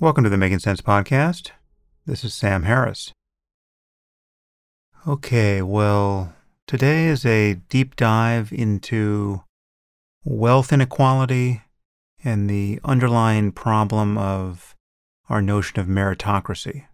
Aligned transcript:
Welcome 0.00 0.24
to 0.24 0.30
the 0.30 0.38
Making 0.38 0.60
Sense 0.60 0.80
Podcast. 0.80 1.50
This 2.06 2.24
is 2.24 2.32
Sam 2.32 2.62
Harris. 2.62 3.12
Okay, 5.06 5.60
well, 5.60 6.32
today 6.66 7.04
is 7.08 7.26
a 7.26 7.56
deep 7.68 7.96
dive 7.96 8.50
into 8.50 9.42
wealth 10.24 10.72
inequality 10.72 11.64
and 12.24 12.48
the 12.48 12.80
underlying 12.82 13.52
problem 13.52 14.16
of 14.16 14.74
our 15.28 15.42
notion 15.42 15.78
of 15.78 15.86
meritocracy. 15.86 16.86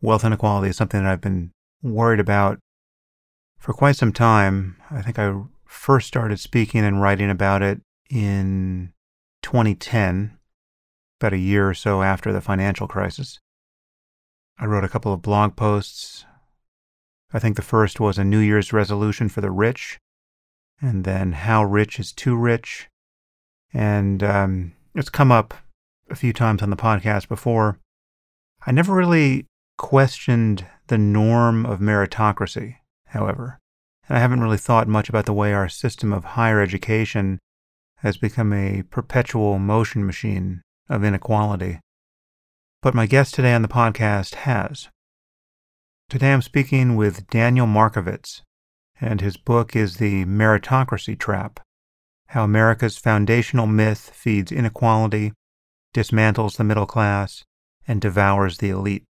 Wealth 0.00 0.24
inequality 0.24 0.70
is 0.70 0.78
something 0.78 1.02
that 1.02 1.12
I've 1.12 1.20
been 1.20 1.50
worried 1.82 2.20
about 2.20 2.58
for 3.58 3.74
quite 3.74 3.96
some 3.96 4.14
time. 4.14 4.76
I 4.90 5.02
think 5.02 5.18
I 5.18 5.42
first 5.66 6.08
started 6.08 6.40
speaking 6.40 6.86
and 6.86 7.02
writing 7.02 7.28
about 7.28 7.60
it 7.60 7.82
in 8.08 8.94
2010 9.42 10.38
about 11.20 11.32
a 11.32 11.38
year 11.38 11.68
or 11.68 11.74
so 11.74 12.02
after 12.02 12.32
the 12.32 12.40
financial 12.40 12.88
crisis. 12.88 13.38
I 14.58 14.66
wrote 14.66 14.84
a 14.84 14.88
couple 14.88 15.12
of 15.12 15.22
blog 15.22 15.56
posts. 15.56 16.24
I 17.32 17.38
think 17.38 17.56
the 17.56 17.62
first 17.62 17.98
was 17.98 18.18
a 18.18 18.24
New 18.24 18.38
Year's 18.38 18.72
resolution 18.72 19.28
for 19.28 19.40
the 19.40 19.50
rich, 19.50 19.98
and 20.80 21.04
then 21.04 21.32
how 21.32 21.64
rich 21.64 21.98
is 21.98 22.12
too 22.12 22.36
rich. 22.36 22.88
And 23.72 24.22
um, 24.22 24.72
it's 24.94 25.10
come 25.10 25.32
up 25.32 25.54
a 26.08 26.14
few 26.14 26.32
times 26.32 26.62
on 26.62 26.70
the 26.70 26.76
podcast 26.76 27.28
before. 27.28 27.78
I 28.66 28.70
never 28.70 28.94
really 28.94 29.46
questioned 29.76 30.66
the 30.86 30.98
norm 30.98 31.66
of 31.66 31.80
meritocracy, 31.80 32.76
however, 33.06 33.58
and 34.08 34.16
I 34.16 34.20
haven't 34.20 34.40
really 34.40 34.58
thought 34.58 34.86
much 34.86 35.08
about 35.08 35.26
the 35.26 35.32
way 35.32 35.52
our 35.52 35.68
system 35.68 36.12
of 36.12 36.24
higher 36.24 36.60
education 36.60 37.38
has 37.98 38.16
become 38.16 38.52
a 38.52 38.82
perpetual 38.82 39.58
motion 39.58 40.06
machine 40.06 40.62
of 40.88 41.04
inequality. 41.04 41.80
But 42.82 42.94
my 42.94 43.06
guest 43.06 43.34
today 43.34 43.54
on 43.54 43.62
the 43.62 43.68
podcast 43.68 44.34
has. 44.34 44.88
Today 46.10 46.32
I'm 46.32 46.42
speaking 46.42 46.96
with 46.96 47.26
Daniel 47.28 47.66
Markovits, 47.66 48.42
and 49.00 49.20
his 49.20 49.36
book 49.36 49.74
is 49.74 49.96
The 49.96 50.24
Meritocracy 50.26 51.18
Trap 51.18 51.60
How 52.28 52.44
America's 52.44 52.98
Foundational 52.98 53.66
Myth 53.66 54.10
Feeds 54.14 54.52
Inequality, 54.52 55.32
Dismantles 55.94 56.56
the 56.56 56.64
Middle 56.64 56.86
Class, 56.86 57.44
and 57.88 58.00
Devours 58.00 58.58
the 58.58 58.70
Elite. 58.70 59.04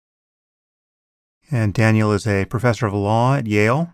And 1.51 1.73
Daniel 1.73 2.13
is 2.13 2.27
a 2.27 2.45
professor 2.47 2.87
of 2.87 2.95
law 2.95 3.37
at 3.37 3.47
Yale, 3.47 3.93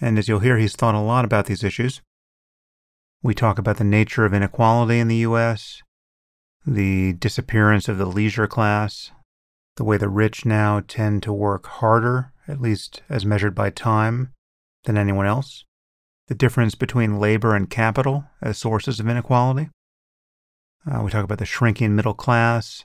and 0.00 0.18
as 0.18 0.28
you'll 0.28 0.40
hear, 0.40 0.58
he's 0.58 0.74
thought 0.74 0.96
a 0.96 1.00
lot 1.00 1.24
about 1.24 1.46
these 1.46 1.62
issues. 1.62 2.00
We 3.22 3.34
talk 3.34 3.58
about 3.58 3.76
the 3.76 3.84
nature 3.84 4.24
of 4.24 4.34
inequality 4.34 4.98
in 4.98 5.06
the 5.06 5.16
U.S., 5.16 5.80
the 6.66 7.14
disappearance 7.14 7.88
of 7.88 7.98
the 7.98 8.06
leisure 8.06 8.46
class, 8.46 9.10
the 9.76 9.84
way 9.84 9.96
the 9.96 10.08
rich 10.08 10.44
now 10.44 10.80
tend 10.86 11.22
to 11.22 11.32
work 11.32 11.66
harder, 11.66 12.32
at 12.46 12.60
least 12.60 13.02
as 13.08 13.26
measured 13.26 13.54
by 13.54 13.70
time, 13.70 14.32
than 14.84 14.96
anyone 14.96 15.26
else, 15.26 15.64
the 16.28 16.34
difference 16.34 16.74
between 16.74 17.18
labor 17.18 17.54
and 17.54 17.70
capital 17.70 18.24
as 18.40 18.58
sources 18.58 19.00
of 19.00 19.08
inequality. 19.08 19.70
Uh, 20.86 21.02
we 21.02 21.10
talk 21.10 21.24
about 21.24 21.38
the 21.38 21.46
shrinking 21.46 21.94
middle 21.94 22.14
class, 22.14 22.84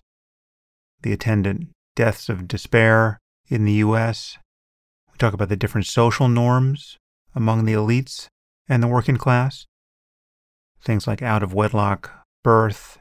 the 1.01 1.13
attendant 1.13 1.69
deaths 1.95 2.29
of 2.29 2.47
despair 2.47 3.19
in 3.49 3.65
the 3.65 3.73
U.S. 3.73 4.37
We 5.11 5.17
talk 5.17 5.33
about 5.33 5.49
the 5.49 5.55
different 5.55 5.87
social 5.87 6.27
norms 6.27 6.97
among 7.33 7.65
the 7.65 7.73
elites 7.73 8.27
and 8.69 8.81
the 8.81 8.87
working 8.87 9.17
class. 9.17 9.65
Things 10.81 11.07
like 11.07 11.21
out 11.21 11.41
of 11.41 11.53
wedlock 11.53 12.11
birth 12.43 12.99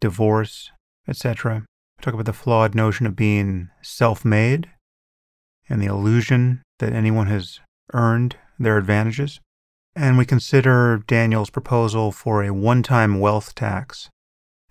divorce, 0.00 0.70
etc. 1.06 1.64
We 1.98 2.02
talk 2.02 2.14
about 2.14 2.26
the 2.26 2.32
flawed 2.32 2.74
notion 2.74 3.06
of 3.06 3.16
being 3.16 3.70
self 3.82 4.24
made 4.24 4.70
and 5.68 5.80
the 5.82 5.86
illusion 5.86 6.62
that 6.78 6.92
anyone 6.92 7.26
has 7.26 7.60
earned 7.92 8.36
their 8.58 8.78
advantages. 8.78 9.40
And 9.96 10.16
we 10.16 10.24
consider 10.24 11.02
Daniel's 11.06 11.50
proposal 11.50 12.12
for 12.12 12.42
a 12.42 12.52
one 12.52 12.82
time 12.82 13.20
wealth 13.20 13.54
tax 13.54 14.10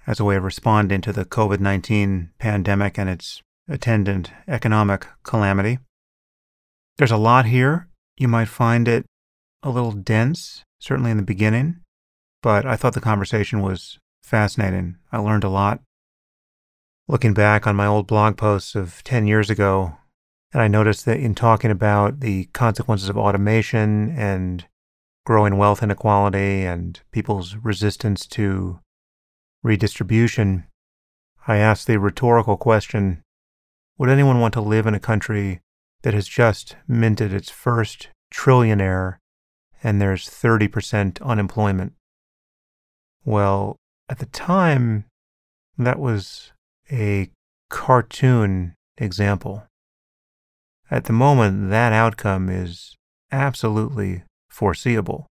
as 0.06 0.20
a 0.20 0.24
way 0.24 0.38
of 0.38 0.44
responding 0.44 1.02
to 1.02 1.12
the 1.12 1.26
COVID 1.26 1.60
19 1.60 2.32
pandemic 2.40 2.98
and 2.98 3.10
its 3.10 3.42
attendant 3.68 4.32
economic 4.48 5.06
calamity. 5.24 5.80
There's 6.98 7.12
a 7.12 7.18
lot 7.18 7.46
here. 7.46 7.90
You 8.18 8.28
might 8.28 8.48
find 8.48 8.88
it 8.88 9.06
a 9.62 9.70
little 9.70 9.92
dense, 9.92 10.64
certainly 10.80 11.12
in 11.12 11.18
the 11.18 11.24
beginning, 11.24 11.82
but 12.42 12.66
I 12.66 12.76
thought 12.76 12.94
the 12.94 13.02
conversation 13.02 13.62
was 13.62 14.00
fascinating. 14.28 14.98
I 15.12 15.20
learned 15.20 15.46
a 15.46 15.50
lot. 15.50 15.80
Looking 17.08 17.34
back 17.34 17.66
on 17.66 17.78
my 17.78 17.86
old 17.86 18.08
blog 18.08 18.36
posts 18.36 18.76
of 18.76 19.02
10 19.06 19.26
years 19.26 19.50
ago, 19.50 19.96
and 20.52 20.62
I 20.62 20.68
noticed 20.68 21.06
that 21.06 21.20
in 21.20 21.34
talking 21.34 21.72
about 21.72 22.20
the 22.20 22.46
consequences 22.54 23.08
of 23.08 23.18
automation 23.18 24.10
and 24.10 24.66
growing 25.26 25.58
wealth 25.58 25.82
inequality 25.82 26.66
and 26.66 27.00
people's 27.12 27.56
resistance 27.56 28.28
to 28.28 28.80
redistribution, 29.64 30.66
I 31.48 31.58
asked 31.58 31.88
the 31.88 31.98
rhetorical 31.98 32.58
question 32.58 33.24
Would 33.98 34.10
anyone 34.10 34.42
want 34.42 34.54
to 34.56 34.62
live 34.62 34.86
in 34.86 34.94
a 34.94 35.00
country 35.00 35.62
that 36.02 36.14
has 36.14 36.28
just 36.28 36.76
minted 36.86 37.32
its 37.32 37.50
first 37.50 38.10
trillionaire 38.34 39.20
and 39.82 40.02
there's 40.02 40.28
30% 40.28 41.22
unemployment? 41.22 41.94
Well, 43.24 43.78
at 44.10 44.20
the 44.20 44.26
time, 44.28 45.06
that 45.78 46.00
was 46.00 46.52
a 46.92 47.30
cartoon 47.70 48.74
example. 48.98 49.64
At 50.90 51.06
the 51.06 51.14
moment, 51.14 51.70
that 51.70 51.92
outcome 51.92 52.50
is 52.50 52.96
absolutely 53.32 54.24
foreseeable. 54.50 55.28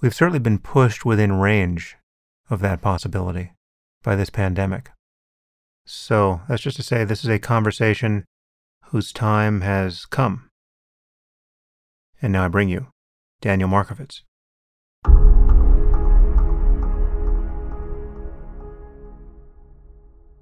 We've 0.00 0.14
certainly 0.14 0.38
been 0.38 0.58
pushed 0.58 1.04
within 1.04 1.32
range 1.32 1.96
of 2.50 2.60
that 2.60 2.82
possibility 2.82 3.52
by 4.02 4.14
this 4.14 4.30
pandemic. 4.30 4.90
So, 5.86 6.42
that's 6.48 6.62
just 6.62 6.76
to 6.76 6.82
say, 6.82 7.04
this 7.04 7.24
is 7.24 7.30
a 7.30 7.38
conversation 7.38 8.24
whose 8.86 9.12
time 9.12 9.62
has 9.62 10.04
come. 10.04 10.48
And 12.20 12.32
now 12.32 12.44
I 12.44 12.48
bring 12.48 12.68
you 12.68 12.88
Daniel 13.40 13.68
Markovits. 13.68 14.22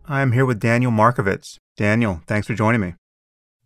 I'm 0.07 0.33
here 0.33 0.45
with 0.45 0.61
Daniel 0.61 0.93
Markovits. 0.93 1.59
Daniel, 1.77 2.21
thanks 2.27 2.47
for 2.47 2.55
joining 2.55 2.81
me. 2.81 2.95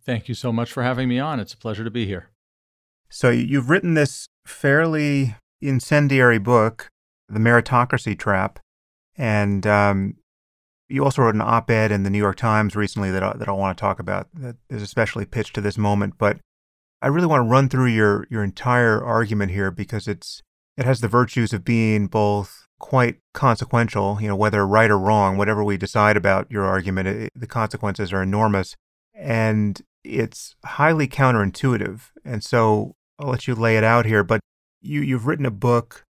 Thank 0.05 0.29
you 0.29 0.35
so 0.35 0.53
much 0.53 0.71
for 0.71 0.83
having 0.83 1.09
me 1.09 1.19
on. 1.19 1.39
It's 1.39 1.53
a 1.53 1.57
pleasure 1.57 1.83
to 1.83 1.91
be 1.91 2.05
here. 2.05 2.29
So, 3.09 3.29
you've 3.29 3.69
written 3.69 3.95
this 3.95 4.27
fairly 4.45 5.35
incendiary 5.61 6.37
book, 6.37 6.87
The 7.27 7.39
Meritocracy 7.39 8.17
Trap, 8.17 8.59
and 9.17 9.67
um, 9.67 10.15
you 10.87 11.03
also 11.03 11.23
wrote 11.23 11.35
an 11.35 11.41
op 11.41 11.69
ed 11.69 11.91
in 11.91 12.03
the 12.03 12.09
New 12.09 12.17
York 12.17 12.37
Times 12.37 12.75
recently 12.75 13.11
that 13.11 13.23
I, 13.23 13.33
that 13.33 13.49
I 13.49 13.51
want 13.51 13.77
to 13.77 13.81
talk 13.81 13.99
about 13.99 14.27
that 14.33 14.55
is 14.69 14.81
especially 14.81 15.25
pitched 15.25 15.55
to 15.55 15.61
this 15.61 15.77
moment. 15.77 16.15
But 16.17 16.37
I 17.01 17.07
really 17.07 17.27
want 17.27 17.43
to 17.43 17.49
run 17.49 17.67
through 17.67 17.87
your, 17.87 18.25
your 18.29 18.43
entire 18.43 19.03
argument 19.03 19.51
here 19.51 19.71
because 19.71 20.07
it's 20.07 20.41
it 20.77 20.85
has 20.85 21.01
the 21.01 21.09
virtues 21.09 21.51
of 21.51 21.65
being 21.65 22.07
both 22.07 22.65
quite 22.79 23.17
consequential, 23.33 24.17
you 24.21 24.27
know, 24.27 24.35
whether 24.35 24.65
right 24.65 24.89
or 24.89 24.97
wrong, 24.97 25.37
whatever 25.37 25.63
we 25.63 25.77
decide 25.77 26.17
about 26.17 26.49
your 26.49 26.65
argument, 26.65 27.07
it, 27.07 27.29
the 27.35 27.47
consequences 27.47 28.11
are 28.11 28.23
enormous. 28.23 28.75
And 29.13 29.81
it's 30.03 30.55
highly 30.65 31.07
counterintuitive. 31.07 32.01
And 32.25 32.43
so 32.43 32.95
I'll 33.19 33.29
let 33.29 33.47
you 33.47 33.55
lay 33.55 33.77
it 33.77 33.83
out 33.83 34.05
here. 34.05 34.23
But 34.23 34.39
you, 34.81 35.01
you've 35.01 35.27
written 35.27 35.45
a 35.45 35.51
book 35.51 36.03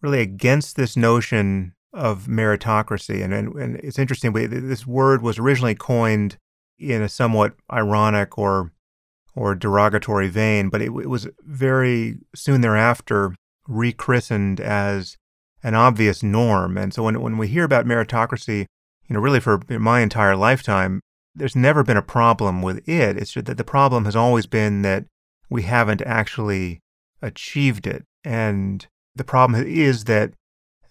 really 0.00 0.20
against 0.20 0.76
this 0.76 0.96
notion 0.96 1.74
of 1.92 2.26
meritocracy. 2.26 3.22
And, 3.22 3.34
and, 3.34 3.54
and 3.56 3.76
it's 3.76 3.98
interesting, 3.98 4.32
this 4.32 4.86
word 4.86 5.20
was 5.22 5.38
originally 5.38 5.74
coined 5.74 6.36
in 6.78 7.02
a 7.02 7.08
somewhat 7.08 7.54
ironic 7.72 8.38
or 8.38 8.72
or 9.38 9.54
derogatory 9.54 10.28
vein, 10.28 10.68
but 10.68 10.82
it, 10.82 10.86
it 10.86 11.08
was 11.08 11.28
very 11.44 12.16
soon 12.34 12.60
thereafter 12.60 13.32
rechristened 13.68 14.60
as 14.60 15.16
an 15.62 15.74
obvious 15.74 16.22
norm. 16.22 16.78
And 16.78 16.92
so 16.94 17.02
when, 17.02 17.20
when 17.20 17.38
we 17.38 17.48
hear 17.48 17.64
about 17.64 17.86
meritocracy, 17.86 18.66
you 19.08 19.14
know, 19.14 19.20
really 19.20 19.40
for 19.40 19.60
my 19.68 20.00
entire 20.00 20.36
lifetime, 20.36 21.00
there's 21.34 21.56
never 21.56 21.82
been 21.82 21.96
a 21.96 22.02
problem 22.02 22.62
with 22.62 22.88
it. 22.88 23.16
It's 23.16 23.32
just 23.32 23.46
that 23.46 23.56
the 23.56 23.64
problem 23.64 24.04
has 24.04 24.16
always 24.16 24.46
been 24.46 24.82
that 24.82 25.04
we 25.48 25.62
haven't 25.62 26.02
actually 26.02 26.80
achieved 27.22 27.86
it. 27.86 28.04
And 28.24 28.86
the 29.14 29.24
problem 29.24 29.62
is 29.66 30.04
that 30.04 30.32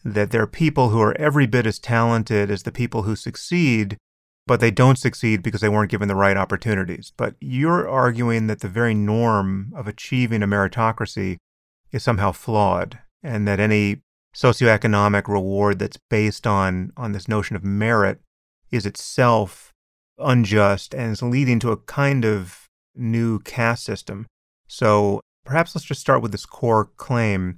that 0.04 0.32
there 0.32 0.42
are 0.42 0.48
people 0.48 0.90
who 0.90 1.02
are 1.02 1.18
every 1.20 1.46
bit 1.46 1.66
as 1.66 1.80
talented 1.80 2.50
as 2.50 2.64
the 2.64 2.72
people 2.72 3.04
who 3.04 3.16
succeed, 3.16 3.98
but 4.46 4.62
they 4.62 4.72
don't 4.72 4.98
succeed 4.98 5.44
because 5.44 5.60
they 5.60 5.68
weren't 5.68 5.92
given 5.92 6.08
the 6.08 6.16
right 6.16 6.38
opportunities. 6.38 7.12
But 7.18 7.36
you're 7.42 7.90
arguing 7.90 8.48
that 8.48 8.62
the 8.62 8.70
very 8.70 8.94
norm 8.94 9.74
of 9.76 9.88
achieving 9.88 10.42
a 10.42 10.48
meritocracy 10.48 11.38
is 11.92 12.04
somehow 12.04 12.32
flawed 12.32 13.00
and 13.22 13.48
that 13.48 13.60
any 13.60 14.02
socioeconomic 14.38 15.28
reward 15.28 15.80
that's 15.80 15.98
based 16.10 16.46
on 16.46 16.92
on 16.96 17.12
this 17.12 17.28
notion 17.28 17.56
of 17.56 17.64
merit 17.64 18.20
is 18.70 18.86
itself 18.86 19.74
unjust 20.20 20.94
and 20.94 21.12
is 21.12 21.24
leading 21.24 21.60
to 21.60 21.72
a 21.72 21.78
kind 21.78 22.24
of 22.24 22.68
new 22.96 23.40
caste 23.40 23.84
system. 23.84 24.28
So 24.68 25.22
perhaps 25.44 25.74
let's 25.74 25.86
just 25.86 26.02
start 26.02 26.22
with 26.22 26.32
this 26.32 26.46
core 26.46 26.86
claim. 26.98 27.58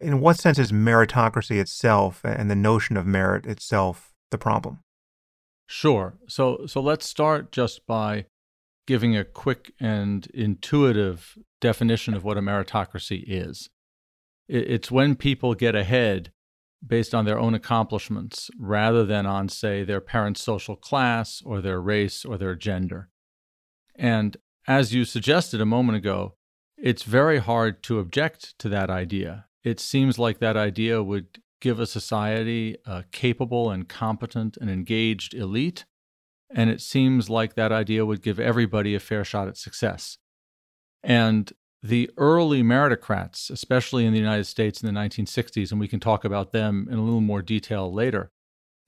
In 0.00 0.20
what 0.20 0.38
sense 0.38 0.58
is 0.58 0.70
meritocracy 0.70 1.58
itself 1.58 2.20
and 2.24 2.50
the 2.50 2.56
notion 2.56 2.96
of 2.96 3.06
merit 3.06 3.46
itself 3.46 4.12
the 4.30 4.38
problem? 4.38 4.80
Sure. 5.66 6.14
So 6.28 6.66
so 6.66 6.80
let's 6.80 7.06
start 7.06 7.50
just 7.50 7.86
by 7.86 8.26
giving 8.86 9.16
a 9.16 9.24
quick 9.24 9.72
and 9.80 10.26
intuitive 10.34 11.38
definition 11.60 12.14
of 12.14 12.22
what 12.22 12.36
a 12.36 12.42
meritocracy 12.42 13.24
is. 13.26 13.70
It's 14.48 14.90
when 14.90 15.16
people 15.16 15.54
get 15.54 15.74
ahead 15.74 16.32
based 16.86 17.14
on 17.14 17.24
their 17.24 17.38
own 17.38 17.54
accomplishments 17.54 18.50
rather 18.58 19.04
than 19.04 19.24
on, 19.24 19.48
say, 19.48 19.84
their 19.84 20.00
parents' 20.00 20.42
social 20.42 20.76
class 20.76 21.42
or 21.44 21.60
their 21.60 21.80
race 21.80 22.24
or 22.24 22.36
their 22.36 22.54
gender. 22.54 23.08
And 23.94 24.36
as 24.66 24.92
you 24.94 25.04
suggested 25.04 25.60
a 25.60 25.66
moment 25.66 25.96
ago, 25.96 26.34
it's 26.76 27.04
very 27.04 27.38
hard 27.38 27.82
to 27.84 27.98
object 27.98 28.58
to 28.58 28.68
that 28.68 28.90
idea. 28.90 29.46
It 29.62 29.80
seems 29.80 30.18
like 30.18 30.38
that 30.40 30.56
idea 30.56 31.02
would 31.02 31.38
give 31.60 31.80
a 31.80 31.86
society 31.86 32.76
a 32.84 33.04
capable 33.10 33.70
and 33.70 33.88
competent 33.88 34.58
and 34.60 34.68
engaged 34.68 35.32
elite. 35.32 35.86
And 36.54 36.68
it 36.68 36.82
seems 36.82 37.30
like 37.30 37.54
that 37.54 37.72
idea 37.72 38.04
would 38.04 38.22
give 38.22 38.38
everybody 38.38 38.94
a 38.94 39.00
fair 39.00 39.24
shot 39.24 39.48
at 39.48 39.56
success. 39.56 40.18
And 41.02 41.50
the 41.84 42.10
early 42.16 42.62
meritocrats, 42.62 43.50
especially 43.50 44.06
in 44.06 44.14
the 44.14 44.18
United 44.18 44.46
States 44.46 44.82
in 44.82 44.92
the 44.92 44.98
1960s, 44.98 45.70
and 45.70 45.78
we 45.78 45.86
can 45.86 46.00
talk 46.00 46.24
about 46.24 46.50
them 46.50 46.88
in 46.90 46.96
a 46.96 47.04
little 47.04 47.20
more 47.20 47.42
detail 47.42 47.92
later, 47.92 48.30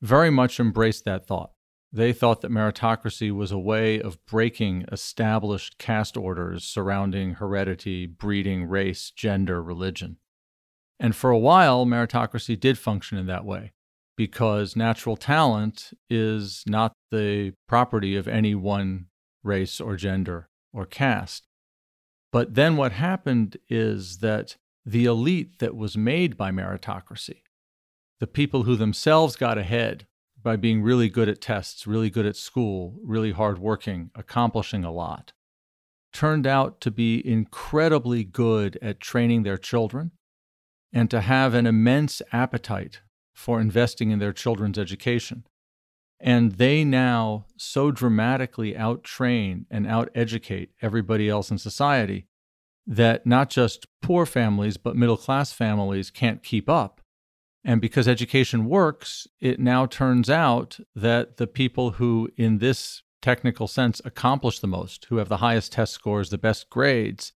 very 0.01 0.31
much 0.31 0.59
embraced 0.59 1.05
that 1.05 1.27
thought. 1.27 1.51
They 1.93 2.15
thought 2.15 2.41
that 2.41 2.51
meritocracy 2.51 3.31
was 3.31 3.53
a 3.53 3.59
way 3.59 4.01
of 4.01 4.25
breaking 4.25 4.87
established 4.91 5.77
caste 5.77 6.17
orders 6.17 6.65
surrounding 6.65 7.35
heredity, 7.35 8.07
breeding, 8.07 8.65
race, 8.65 9.11
gender, 9.11 9.63
religion. 9.63 10.17
And 10.99 11.15
for 11.15 11.29
a 11.29 11.39
while, 11.39 11.85
meritocracy 11.85 12.59
did 12.59 12.79
function 12.79 13.19
in 13.19 13.27
that 13.27 13.45
way 13.45 13.73
because 14.17 14.75
natural 14.75 15.19
talent 15.19 15.93
is 16.09 16.65
not 16.67 16.95
the 17.11 17.53
property 17.69 18.17
of 18.17 18.27
any 18.27 18.55
one 18.55 19.09
race 19.45 19.83
or 19.83 19.97
gender 19.97 20.49
or 20.73 20.87
caste. 20.87 21.46
But 22.33 22.55
then 22.55 22.77
what 22.77 22.93
happened 22.93 23.57
is 23.69 24.19
that 24.19 24.57
the 24.85 25.07
elite 25.07 25.59
that 25.59 25.77
was 25.77 25.97
made 25.97 26.37
by 26.37 26.51
meritocracy, 26.51 27.43
the 28.21 28.27
people 28.27 28.65
who 28.65 28.77
themselves 28.77 29.37
got 29.37 29.59
ahead 29.59 30.07
by 30.43 30.57
being 30.57 30.83
really 30.83 31.09
good 31.09 31.29
at 31.29 31.41
tests, 31.41 31.87
really 31.87 32.11
good 32.11 32.27
at 32.27 32.37
school, 32.37 33.01
really 33.03 33.33
hardworking, 33.33 34.11
accomplishing 34.15 34.85
a 34.85 34.93
lot, 34.93 35.33
turned 36.13 36.47
out 36.47 36.81
to 36.81 36.91
be 36.91 37.27
incredibly 37.27 38.23
good 38.23 38.79
at 38.81 39.01
training 39.01 39.43
their 39.43 39.59
children 39.59 40.13
and 40.93 41.11
to 41.11 41.21
have 41.21 41.53
an 41.53 41.67
immense 41.67 42.23
appetite 42.33 43.01
for 43.35 43.61
investing 43.61 44.11
in 44.11 44.19
their 44.19 44.33
children's 44.33 44.79
education. 44.79 45.45
And 46.19 46.53
they 46.53 46.85
now 46.85 47.45
so 47.57 47.91
dramatically 47.91 48.73
outtrain 48.73 49.67
and 49.71 49.87
outeducate 49.87 50.69
everybody 50.81 51.29
else 51.29 51.51
in 51.51 51.59
society 51.59 52.27
that 52.87 53.27
not 53.27 53.51
just 53.51 53.87
poor 54.01 54.25
families, 54.25 54.77
but 54.77 54.97
middle 54.97 55.17
class 55.17 55.53
families 55.53 56.11
can't 56.11 56.43
keep 56.43 56.69
up. 56.69 57.01
And 57.65 57.81
because 57.81 58.07
education 58.07 58.67
works, 58.67 59.27
it 59.41 59.59
now 59.59 59.87
turns 59.87 60.31
out 60.31 60.79
that 60.95 61.37
the 61.37 61.49
people 61.49 61.93
who, 61.93 62.31
in 62.37 62.59
this 62.59 63.03
technical 63.21 63.67
sense, 63.67 64.01
accomplish 64.05 64.61
the 64.61 64.69
most, 64.69 65.07
who 65.07 65.17
have 65.17 65.29
the 65.29 65.39
highest 65.39 65.73
test 65.73 65.93
scores, 65.93 66.31
the 66.31 66.39
best 66.39 66.71
grades, 66.71 67.33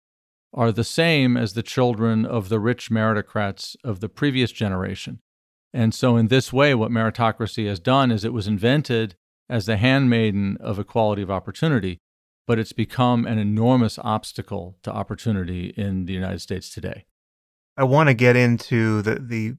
are 0.54 0.72
the 0.72 0.84
same 0.84 1.38
as 1.38 1.54
the 1.54 1.64
children 1.64 2.26
of 2.26 2.50
the 2.50 2.60
rich 2.60 2.90
meritocrats 2.92 3.78
of 3.86 4.02
the 4.02 4.10
previous 4.10 4.52
generation. 4.52 5.22
And 5.78 5.94
so, 5.94 6.18
in 6.18 6.30
this 6.30 6.52
way, 6.52 6.74
what 6.74 6.90
meritocracy 6.90 7.68
has 7.68 7.80
done 7.80 8.10
is 8.10 8.26
it 8.26 8.34
was 8.34 8.48
invented 8.48 9.14
as 9.48 9.68
the 9.68 9.78
handmaiden 9.78 10.58
of 10.60 10.80
equality 10.80 11.22
of 11.22 11.30
opportunity, 11.30 12.00
but 12.48 12.58
it's 12.58 12.74
become 12.74 13.28
an 13.28 13.38
enormous 13.38 14.00
obstacle 14.00 14.80
to 14.82 14.92
opportunity 14.92 15.76
in 15.78 16.06
the 16.06 16.14
United 16.14 16.42
States 16.42 16.74
today. 16.74 17.06
I 17.78 17.84
want 17.84 18.10
to 18.10 18.16
get 18.16 18.36
into 18.36 19.04
the, 19.04 19.20
the 19.20 19.54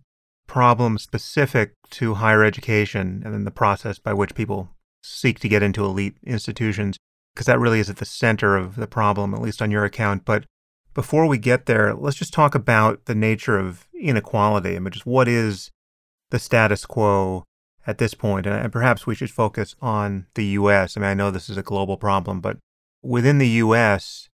problem 0.49 0.99
specific 0.99 1.75
to 1.91 2.15
higher 2.15 2.43
education 2.43 3.23
and 3.25 3.33
then 3.33 3.45
the 3.45 3.53
process 3.53 4.01
by 4.01 4.13
which 4.13 4.35
people 4.35 4.71
seek 5.05 5.39
to 5.39 5.49
get 5.49 5.63
into 5.63 5.85
elite 5.85 6.17
institutions, 6.27 6.97
because 7.33 7.47
that 7.47 7.61
really 7.61 7.79
is 7.79 7.91
at 7.91 7.99
the 7.99 8.05
center 8.05 8.57
of 8.57 8.75
the 8.75 8.89
problem, 8.89 9.35
at 9.35 9.41
least 9.41 9.63
on 9.63 9.71
your 9.71 9.85
account. 9.85 10.25
But 10.25 10.47
before 10.95 11.29
we 11.29 11.39
get 11.39 11.67
there, 11.67 11.95
let's 11.95 12.17
just 12.17 12.35
talk 12.35 12.57
about 12.57 13.05
the 13.05 13.15
nature 13.15 13.57
of 13.57 13.87
inequality. 13.95 14.75
I 14.75 14.81
mean, 14.81 14.91
just 14.91 15.07
what 15.07 15.29
is 15.29 15.71
the 16.31 16.39
status 16.39 16.87
quo 16.87 17.45
at 17.87 17.99
this 17.99 18.15
point? 18.15 18.47
And 18.47 18.73
perhaps 18.73 19.07
we 19.07 19.15
should 19.15 19.31
focus 19.31 19.75
on 19.81 20.27
the 20.35 20.45
U.S. 20.47 20.97
I 20.97 21.01
mean, 21.01 21.11
I 21.11 21.15
know 21.15 21.31
this 21.31 21.49
is 21.49 21.57
a 21.57 21.63
global 21.63 21.97
problem, 21.97 22.41
but 22.41 22.59
within 23.03 23.39
the 23.39 23.49
U.S., 23.49 24.29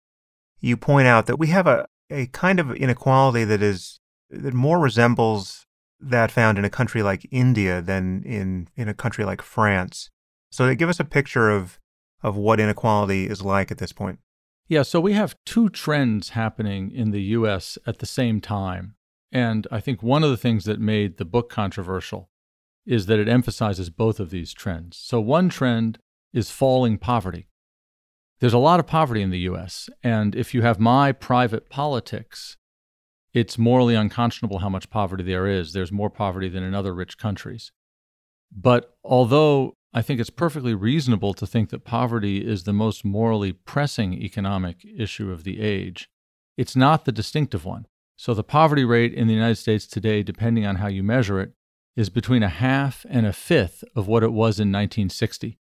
you 0.60 0.76
point 0.76 1.06
out 1.06 1.26
that 1.26 1.38
we 1.38 1.48
have 1.48 1.66
a, 1.66 1.86
a 2.10 2.26
kind 2.28 2.58
of 2.58 2.74
inequality 2.74 3.44
that 3.44 3.62
is 3.62 4.00
that 4.30 4.54
more 4.54 4.78
resembles 4.78 5.66
that 6.00 6.30
found 6.30 6.58
in 6.58 6.64
a 6.64 6.70
country 6.70 7.02
like 7.02 7.26
India 7.30 7.80
than 7.80 8.22
in, 8.24 8.68
in 8.76 8.88
a 8.88 8.94
country 8.94 9.24
like 9.24 9.42
France. 9.42 10.10
So 10.50 10.74
give 10.74 10.88
us 10.88 11.00
a 11.00 11.04
picture 11.04 11.50
of 11.50 11.78
of 12.22 12.36
what 12.36 12.58
inequality 12.58 13.26
is 13.26 13.42
like 13.42 13.70
at 13.70 13.78
this 13.78 13.92
point. 13.92 14.18
Yeah, 14.66 14.82
so 14.82 14.98
we 14.98 15.12
have 15.12 15.36
two 15.44 15.68
trends 15.68 16.30
happening 16.30 16.90
in 16.90 17.10
the 17.10 17.20
US 17.20 17.76
at 17.86 17.98
the 17.98 18.06
same 18.06 18.40
time. 18.40 18.94
And 19.34 19.66
I 19.70 19.80
think 19.80 20.02
one 20.02 20.22
of 20.22 20.30
the 20.30 20.36
things 20.36 20.64
that 20.64 20.80
made 20.80 21.16
the 21.18 21.24
book 21.24 21.50
controversial 21.50 22.30
is 22.86 23.06
that 23.06 23.18
it 23.18 23.28
emphasizes 23.28 23.90
both 23.90 24.20
of 24.20 24.30
these 24.30 24.54
trends. 24.54 24.96
So, 24.96 25.20
one 25.20 25.48
trend 25.48 25.98
is 26.32 26.50
falling 26.50 26.98
poverty. 26.98 27.48
There's 28.40 28.52
a 28.52 28.58
lot 28.58 28.80
of 28.80 28.86
poverty 28.86 29.22
in 29.22 29.30
the 29.30 29.40
US, 29.40 29.90
and 30.02 30.34
if 30.34 30.54
you 30.54 30.62
have 30.62 30.78
my 30.78 31.12
private 31.12 31.68
politics, 31.68 32.56
it's 33.32 33.58
morally 33.58 33.96
unconscionable 33.96 34.60
how 34.60 34.68
much 34.68 34.88
poverty 34.88 35.24
there 35.24 35.48
is. 35.48 35.72
There's 35.72 35.90
more 35.90 36.10
poverty 36.10 36.48
than 36.48 36.62
in 36.62 36.74
other 36.74 36.94
rich 36.94 37.18
countries. 37.18 37.72
But 38.52 38.96
although 39.02 39.74
I 39.96 40.02
think 40.02 40.18
it's 40.18 40.30
perfectly 40.30 40.74
reasonable 40.74 41.34
to 41.34 41.46
think 41.46 41.70
that 41.70 41.84
poverty 41.84 42.44
is 42.44 42.64
the 42.64 42.72
most 42.72 43.04
morally 43.04 43.52
pressing 43.52 44.12
economic 44.12 44.84
issue 44.84 45.30
of 45.30 45.44
the 45.44 45.60
age. 45.60 46.08
It's 46.56 46.74
not 46.74 47.04
the 47.04 47.12
distinctive 47.12 47.64
one. 47.64 47.86
So, 48.16 48.32
the 48.34 48.44
poverty 48.44 48.84
rate 48.84 49.12
in 49.12 49.26
the 49.26 49.34
United 49.34 49.56
States 49.56 49.86
today, 49.86 50.22
depending 50.22 50.64
on 50.66 50.76
how 50.76 50.86
you 50.86 51.02
measure 51.02 51.40
it, 51.40 51.52
is 51.96 52.10
between 52.10 52.42
a 52.42 52.48
half 52.48 53.04
and 53.08 53.26
a 53.26 53.32
fifth 53.32 53.84
of 53.94 54.06
what 54.06 54.22
it 54.22 54.32
was 54.32 54.58
in 54.58 54.70
1960. 54.70 55.58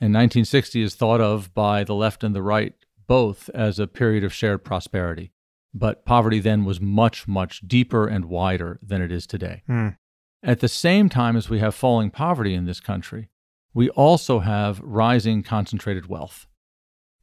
And 0.00 0.12
1960 0.12 0.82
is 0.82 0.94
thought 0.94 1.20
of 1.20 1.54
by 1.54 1.84
the 1.84 1.94
left 1.94 2.24
and 2.24 2.34
the 2.34 2.42
right 2.42 2.74
both 3.06 3.48
as 3.50 3.78
a 3.78 3.86
period 3.86 4.24
of 4.24 4.32
shared 4.32 4.64
prosperity. 4.64 5.32
But 5.74 6.04
poverty 6.04 6.40
then 6.40 6.64
was 6.64 6.80
much, 6.80 7.26
much 7.26 7.60
deeper 7.66 8.06
and 8.06 8.26
wider 8.26 8.78
than 8.82 9.00
it 9.00 9.10
is 9.10 9.26
today. 9.26 9.62
Mm. 9.68 9.96
At 10.42 10.60
the 10.60 10.68
same 10.68 11.08
time 11.08 11.36
as 11.36 11.48
we 11.48 11.60
have 11.60 11.74
falling 11.74 12.10
poverty 12.10 12.54
in 12.54 12.66
this 12.66 12.80
country, 12.80 13.28
we 13.72 13.88
also 13.90 14.40
have 14.40 14.80
rising 14.80 15.42
concentrated 15.42 16.06
wealth. 16.06 16.46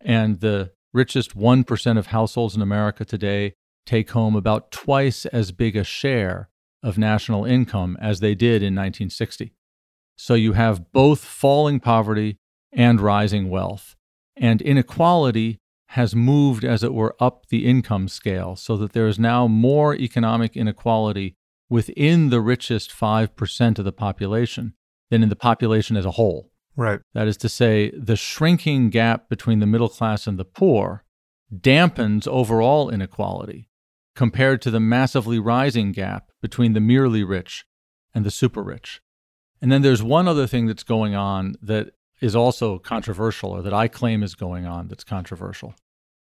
And 0.02 0.40
the 0.40 0.72
richest 0.94 1.38
1% 1.38 1.98
of 1.98 2.08
households 2.08 2.56
in 2.56 2.62
America 2.62 3.06
today 3.06 3.54
take 3.86 4.12
home 4.12 4.36
about 4.36 4.72
twice 4.72 5.26
as 5.28 5.52
big 5.52 5.76
a 5.76 5.84
share 5.84 6.50
of 6.84 6.98
national 6.98 7.46
income 7.46 7.98
as 8.00 8.20
they 8.20 8.36
did 8.36 8.62
in 8.62 8.76
1960. 8.76 9.54
So 10.18 10.34
you 10.34 10.54
have 10.54 10.92
both 10.92 11.24
falling 11.24 11.80
poverty 11.80 12.38
and 12.72 13.02
rising 13.02 13.50
wealth. 13.50 13.96
And 14.36 14.62
inequality 14.62 15.60
has 15.90 16.16
moved, 16.16 16.64
as 16.64 16.84
it 16.84 16.94
were, 16.94 17.16
up 17.20 17.48
the 17.48 17.66
income 17.66 18.08
scale 18.08 18.56
so 18.56 18.78
that 18.78 18.94
there 18.94 19.08
is 19.08 19.18
now 19.18 19.48
more 19.48 19.96
economic 19.96 20.56
inequality 20.56 21.36
within 21.70 22.30
the 22.30 22.42
richest 22.42 22.92
5% 22.92 23.80
of 23.80 23.86
the 23.86 23.92
population 23.92 24.74
than 25.10 25.24
in 25.24 25.30
the 25.30 25.36
population 25.36 25.98
as 25.98 26.06
a 26.06 26.12
whole. 26.12 26.52
Right. 26.76 27.00
That 27.14 27.28
is 27.28 27.38
to 27.38 27.50
say, 27.50 27.92
the 27.98 28.16
shrinking 28.16 28.90
gap 28.90 29.30
between 29.30 29.60
the 29.60 29.66
middle 29.66 29.90
class 29.90 30.28
and 30.28 30.38
the 30.38 30.46
poor 30.46 31.04
dampens 31.54 32.28
overall 32.28 32.90
inequality 32.90 33.69
compared 34.16 34.62
to 34.62 34.72
the 34.72 34.80
massively 34.80 35.40
rising 35.40 35.92
gap 35.92 36.32
between 36.42 36.74
the 36.74 36.80
merely 36.80 37.24
rich 37.24 37.66
and 38.14 38.26
the 38.26 38.32
super 38.32 38.64
rich. 38.64 39.02
And 39.62 39.72
then 39.72 39.82
there's 39.82 40.04
one 40.04 40.28
other 40.28 40.48
thing 40.48 40.68
that's 40.68 40.84
going 40.84 41.16
on 41.16 41.56
that 41.62 41.92
is 42.22 42.36
also 42.36 42.80
controversial, 42.80 43.52
or 43.52 43.62
that 43.62 43.74
I 43.74 43.88
claim 43.88 44.24
is 44.24 44.36
going 44.36 44.66
on 44.66 44.88
that's 44.88 45.04
controversial, 45.04 45.74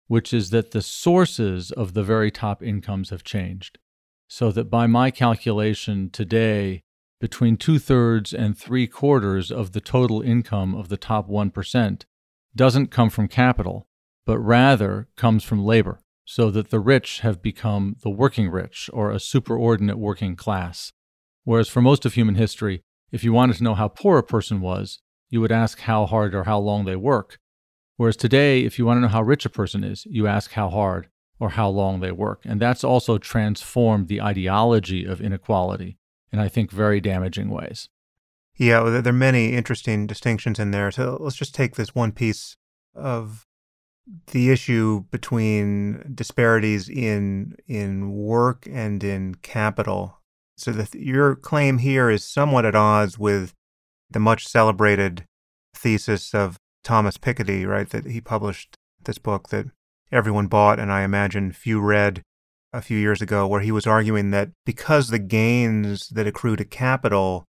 which 0.06 0.32
is 0.35 0.50
that 0.50 0.73
the 0.73 0.82
sources 0.82 1.70
of 1.70 1.94
the 1.94 2.02
very 2.02 2.30
top 2.30 2.62
incomes 2.62 3.11
have 3.11 3.25
changed. 3.25 3.78
So 4.28 4.52
that 4.52 4.70
by 4.70 4.87
my 4.87 5.11
calculation 5.11 6.11
today, 6.11 6.82
between 7.20 7.56
two 7.56 7.78
thirds 7.78 8.32
and 8.32 8.56
three 8.56 8.87
quarters 8.87 9.50
of 9.50 9.73
the 9.73 9.80
total 9.80 10.20
income 10.20 10.75
of 10.75 10.88
the 10.88 10.97
top 10.97 11.28
1% 11.28 12.02
doesn't 12.54 12.90
come 12.90 13.11
from 13.11 13.28
capital, 13.28 13.88
but 14.26 14.38
rather 14.38 15.08
comes 15.16 15.42
from 15.42 15.64
labor, 15.64 16.00
so 16.30 16.50
that 16.50 16.68
the 16.68 16.78
rich 16.78 17.20
have 17.20 17.40
become 17.40 17.97
the 18.02 18.11
working 18.11 18.50
rich 18.50 18.90
or 18.92 19.11
a 19.11 19.16
superordinate 19.16 19.94
working 19.94 20.37
class. 20.37 20.92
Whereas 21.44 21.70
for 21.70 21.80
most 21.80 22.04
of 22.04 22.12
human 22.12 22.35
history, 22.35 22.82
if 23.11 23.25
you 23.25 23.32
wanted 23.32 23.56
to 23.56 23.64
know 23.64 23.75
how 23.75 23.88
poor 23.88 24.18
a 24.18 24.23
person 24.23 24.61
was, 24.61 25.00
you 25.30 25.40
would 25.40 25.50
ask 25.50 25.80
how 25.80 26.04
hard 26.04 26.35
or 26.35 26.44
how 26.44 26.58
long 26.58 26.85
they 26.85 26.97
work. 26.97 27.38
Whereas 27.97 28.14
today, 28.14 28.61
if 28.61 28.78
you 28.78 28.85
want 28.85 28.99
to 28.99 29.00
know 29.00 29.08
how 29.08 29.23
rich 29.23 29.47
a 29.47 29.49
person 29.49 29.82
is, 29.82 30.04
you 30.04 30.26
ask 30.26 30.52
how 30.52 30.68
hard 30.68 31.08
or 31.40 31.49
how 31.49 31.70
long 31.70 32.00
they 32.00 32.12
work. 32.12 32.42
And 32.44 32.61
that's 32.61 32.85
also 32.85 33.16
transformed 33.16 34.08
the 34.08 34.20
ideology 34.20 35.06
of 35.06 35.23
inequality 35.23 35.97
in, 36.30 36.38
I 36.38 36.49
think, 36.49 36.70
very 36.70 37.00
damaging 37.00 37.49
ways. 37.49 37.88
Yeah, 38.58 38.82
well, 38.82 39.00
there 39.00 39.14
are 39.14 39.16
many 39.16 39.54
interesting 39.54 40.06
distinctions 40.06 40.58
in 40.58 40.73
there. 40.73 40.90
So 40.90 41.16
let's 41.18 41.37
just 41.37 41.54
take 41.54 41.76
this 41.76 41.94
one 41.94 42.12
piece 42.12 42.58
of 42.94 43.47
the 44.32 44.50
issue 44.50 45.04
between 45.10 46.12
disparities 46.14 46.88
in 46.88 47.56
in 47.66 48.12
work 48.12 48.66
and 48.70 49.02
in 49.02 49.34
capital. 49.36 50.18
So 50.56 50.72
the, 50.72 50.88
your 50.98 51.36
claim 51.36 51.78
here 51.78 52.10
is 52.10 52.24
somewhat 52.24 52.64
at 52.64 52.74
odds 52.74 53.18
with 53.18 53.52
the 54.10 54.18
much 54.18 54.46
celebrated 54.46 55.24
thesis 55.74 56.34
of 56.34 56.58
Thomas 56.82 57.16
Piketty, 57.16 57.66
right? 57.66 57.88
That 57.90 58.06
he 58.06 58.20
published 58.20 58.74
this 59.04 59.18
book 59.18 59.50
that 59.50 59.66
everyone 60.10 60.46
bought 60.46 60.80
and 60.80 60.90
I 60.90 61.02
imagine 61.02 61.52
few 61.52 61.80
read 61.80 62.22
a 62.72 62.82
few 62.82 62.98
years 62.98 63.22
ago, 63.22 63.46
where 63.46 63.60
he 63.60 63.72
was 63.72 63.86
arguing 63.86 64.30
that 64.30 64.50
because 64.66 65.08
the 65.08 65.18
gains 65.18 66.08
that 66.08 66.26
accrue 66.26 66.56
to 66.56 66.64
capital 66.64 67.44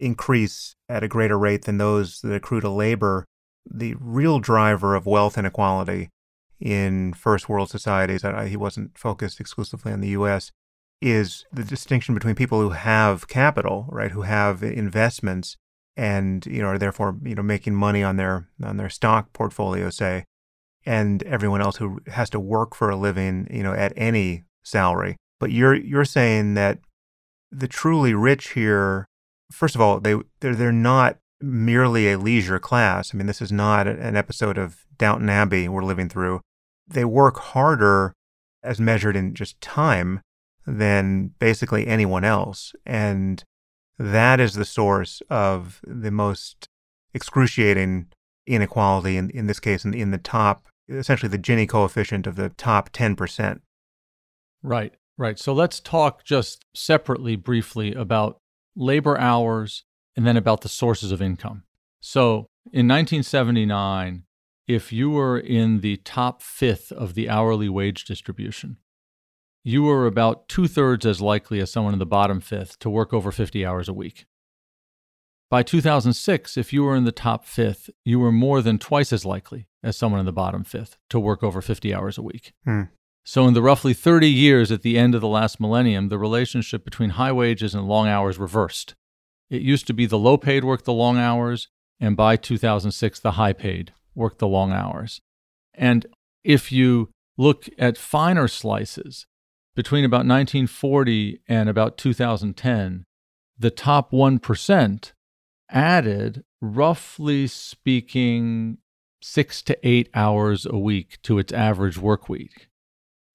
increase 0.00 0.74
at 0.88 1.04
a 1.04 1.08
greater 1.08 1.38
rate 1.38 1.64
than 1.64 1.78
those 1.78 2.20
that 2.20 2.34
accrue 2.34 2.60
to 2.60 2.68
labor, 2.68 3.24
the 3.70 3.94
real 4.00 4.38
driver 4.38 4.94
of 4.94 5.06
wealth 5.06 5.36
inequality 5.36 6.10
in 6.60 7.12
first 7.12 7.48
world 7.48 7.70
societies, 7.70 8.24
he 8.46 8.56
wasn't 8.56 8.96
focused 8.96 9.40
exclusively 9.40 9.92
on 9.92 10.00
the 10.00 10.08
US, 10.08 10.50
is 11.02 11.44
the 11.52 11.64
distinction 11.64 12.14
between 12.14 12.34
people 12.34 12.60
who 12.60 12.70
have 12.70 13.28
capital, 13.28 13.86
right, 13.90 14.12
who 14.12 14.22
have 14.22 14.62
investments 14.62 15.56
and, 15.96 16.44
you 16.46 16.62
know, 16.62 16.68
are 16.68 16.78
therefore, 16.78 17.16
you 17.24 17.34
know, 17.34 17.42
making 17.42 17.74
money 17.74 18.02
on 18.02 18.16
their 18.16 18.48
on 18.62 18.76
their 18.76 18.90
stock 18.90 19.32
portfolio, 19.32 19.90
say, 19.90 20.24
and 20.84 21.22
everyone 21.24 21.60
else 21.60 21.76
who 21.76 22.00
has 22.08 22.30
to 22.30 22.40
work 22.40 22.74
for 22.74 22.90
a 22.90 22.96
living, 22.96 23.46
you 23.50 23.62
know, 23.62 23.72
at 23.72 23.92
any 23.96 24.44
salary. 24.62 25.16
But 25.40 25.52
you're 25.52 25.74
you're 25.74 26.04
saying 26.04 26.54
that 26.54 26.80
the 27.50 27.68
truly 27.68 28.14
rich 28.14 28.50
here, 28.50 29.06
first 29.50 29.74
of 29.74 29.80
all, 29.80 30.00
they 30.00 30.16
they're, 30.40 30.54
they're 30.54 30.72
not 30.72 31.18
merely 31.40 32.10
a 32.10 32.18
leisure 32.18 32.58
class. 32.58 33.12
I 33.12 33.16
mean, 33.16 33.26
this 33.26 33.42
is 33.42 33.52
not 33.52 33.86
an 33.86 34.16
episode 34.16 34.58
of 34.58 34.86
Downton 34.98 35.28
Abbey 35.28 35.68
we're 35.68 35.84
living 35.84 36.08
through. 36.08 36.40
They 36.88 37.04
work 37.04 37.38
harder 37.38 38.12
as 38.62 38.80
measured 38.80 39.16
in 39.16 39.34
just 39.34 39.60
time 39.60 40.20
than 40.66 41.28
basically 41.38 41.86
anyone 41.86 42.24
else. 42.24 42.72
And 42.84 43.42
that 43.98 44.40
is 44.40 44.54
the 44.54 44.64
source 44.64 45.22
of 45.30 45.80
the 45.86 46.10
most 46.10 46.68
excruciating 47.14 48.06
inequality, 48.46 49.16
in, 49.16 49.30
in 49.30 49.46
this 49.46 49.60
case, 49.60 49.84
in, 49.84 49.94
in 49.94 50.10
the 50.10 50.18
top, 50.18 50.66
essentially 50.88 51.28
the 51.28 51.38
Gini 51.38 51.68
coefficient 51.68 52.26
of 52.26 52.36
the 52.36 52.50
top 52.50 52.90
10%. 52.92 53.60
Right, 54.62 54.94
right. 55.16 55.38
So 55.38 55.52
let's 55.52 55.80
talk 55.80 56.24
just 56.24 56.64
separately, 56.74 57.36
briefly, 57.36 57.94
about 57.94 58.38
labor 58.76 59.18
hours 59.18 59.84
and 60.16 60.26
then 60.26 60.36
about 60.36 60.62
the 60.62 60.68
sources 60.68 61.12
of 61.12 61.20
income. 61.20 61.64
So 62.00 62.48
in 62.72 62.88
1979, 62.88 64.24
if 64.66 64.92
you 64.92 65.10
were 65.10 65.38
in 65.38 65.80
the 65.80 65.96
top 65.98 66.42
fifth 66.42 66.90
of 66.90 67.14
the 67.14 67.28
hourly 67.28 67.68
wage 67.68 68.04
distribution, 68.04 68.78
you 69.62 69.82
were 69.82 70.06
about 70.06 70.48
two 70.48 70.68
thirds 70.68 71.04
as 71.04 71.20
likely 71.20 71.60
as 71.60 71.70
someone 71.70 71.92
in 71.92 71.98
the 71.98 72.06
bottom 72.06 72.40
fifth 72.40 72.78
to 72.80 72.90
work 72.90 73.12
over 73.12 73.32
50 73.32 73.66
hours 73.66 73.88
a 73.88 73.92
week. 73.92 74.26
By 75.48 75.62
2006, 75.62 76.56
if 76.56 76.72
you 76.72 76.82
were 76.82 76.96
in 76.96 77.04
the 77.04 77.12
top 77.12 77.44
fifth, 77.44 77.90
you 78.04 78.18
were 78.18 78.32
more 78.32 78.62
than 78.62 78.78
twice 78.78 79.12
as 79.12 79.24
likely 79.24 79.68
as 79.82 79.96
someone 79.96 80.18
in 80.18 80.26
the 80.26 80.32
bottom 80.32 80.64
fifth 80.64 80.96
to 81.10 81.20
work 81.20 81.44
over 81.44 81.62
50 81.62 81.94
hours 81.94 82.18
a 82.18 82.22
week. 82.22 82.52
Hmm. 82.64 82.82
So, 83.24 83.46
in 83.46 83.54
the 83.54 83.62
roughly 83.62 83.92
30 83.92 84.28
years 84.28 84.70
at 84.70 84.82
the 84.82 84.98
end 84.98 85.14
of 85.14 85.20
the 85.20 85.28
last 85.28 85.60
millennium, 85.60 86.08
the 86.08 86.18
relationship 86.18 86.84
between 86.84 87.10
high 87.10 87.32
wages 87.32 87.74
and 87.74 87.88
long 87.88 88.06
hours 88.08 88.38
reversed. 88.38 88.94
It 89.50 89.62
used 89.62 89.86
to 89.86 89.94
be 89.94 90.06
the 90.06 90.18
low 90.18 90.36
paid 90.36 90.64
worked 90.64 90.84
the 90.84 90.92
long 90.92 91.18
hours, 91.18 91.68
and 92.00 92.16
by 92.16 92.36
2006, 92.36 93.20
the 93.20 93.32
high 93.32 93.52
paid 93.52 93.92
worked 94.14 94.38
the 94.38 94.48
long 94.48 94.72
hours. 94.72 95.20
And 95.74 96.06
if 96.42 96.72
you 96.72 97.10
look 97.36 97.68
at 97.78 97.98
finer 97.98 98.48
slices, 98.48 99.26
between 99.74 100.04
about 100.04 100.26
1940 100.26 101.42
and 101.46 101.68
about 101.68 101.98
2010, 101.98 103.04
the 103.58 103.70
top 103.70 104.10
1% 104.10 105.12
added, 105.70 106.44
roughly 106.60 107.46
speaking, 107.46 108.78
six 109.22 109.62
to 109.62 109.78
eight 109.86 110.08
hours 110.14 110.66
a 110.66 110.78
week 110.78 111.18
to 111.22 111.38
its 111.38 111.52
average 111.52 111.98
work 111.98 112.28
week, 112.28 112.68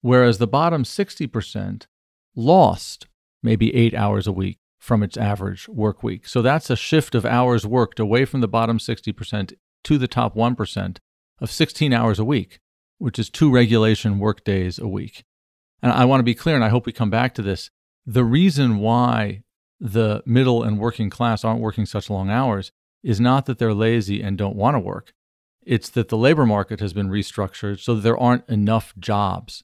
whereas 0.00 0.38
the 0.38 0.46
bottom 0.46 0.82
60% 0.82 1.86
lost 2.34 3.06
maybe 3.42 3.74
eight 3.74 3.94
hours 3.94 4.26
a 4.26 4.32
week 4.32 4.58
from 4.82 5.04
its 5.04 5.16
average 5.16 5.68
work 5.68 6.02
week. 6.02 6.26
So 6.26 6.42
that's 6.42 6.68
a 6.68 6.74
shift 6.74 7.14
of 7.14 7.24
hours 7.24 7.64
worked 7.64 8.00
away 8.00 8.24
from 8.24 8.40
the 8.40 8.48
bottom 8.48 8.78
60% 8.78 9.54
to 9.84 9.96
the 9.96 10.08
top 10.08 10.34
1% 10.34 10.96
of 11.40 11.52
16 11.52 11.92
hours 11.92 12.18
a 12.18 12.24
week, 12.24 12.58
which 12.98 13.16
is 13.16 13.30
two 13.30 13.48
regulation 13.48 14.18
work 14.18 14.42
days 14.42 14.80
a 14.80 14.88
week. 14.88 15.22
And 15.82 15.92
I 15.92 16.04
want 16.04 16.18
to 16.18 16.24
be 16.24 16.34
clear, 16.34 16.56
and 16.56 16.64
I 16.64 16.68
hope 16.68 16.84
we 16.84 16.92
come 16.92 17.10
back 17.10 17.32
to 17.34 17.42
this. 17.42 17.70
The 18.04 18.24
reason 18.24 18.78
why 18.78 19.44
the 19.78 20.20
middle 20.26 20.64
and 20.64 20.80
working 20.80 21.10
class 21.10 21.44
aren't 21.44 21.60
working 21.60 21.86
such 21.86 22.10
long 22.10 22.28
hours 22.28 22.72
is 23.04 23.20
not 23.20 23.46
that 23.46 23.58
they're 23.58 23.72
lazy 23.72 24.20
and 24.20 24.36
don't 24.36 24.56
want 24.56 24.74
to 24.74 24.80
work. 24.80 25.12
It's 25.64 25.90
that 25.90 26.08
the 26.08 26.18
labor 26.18 26.44
market 26.44 26.80
has 26.80 26.92
been 26.92 27.08
restructured 27.08 27.78
so 27.78 27.94
there 27.94 28.18
aren't 28.18 28.48
enough 28.48 28.94
jobs. 28.98 29.62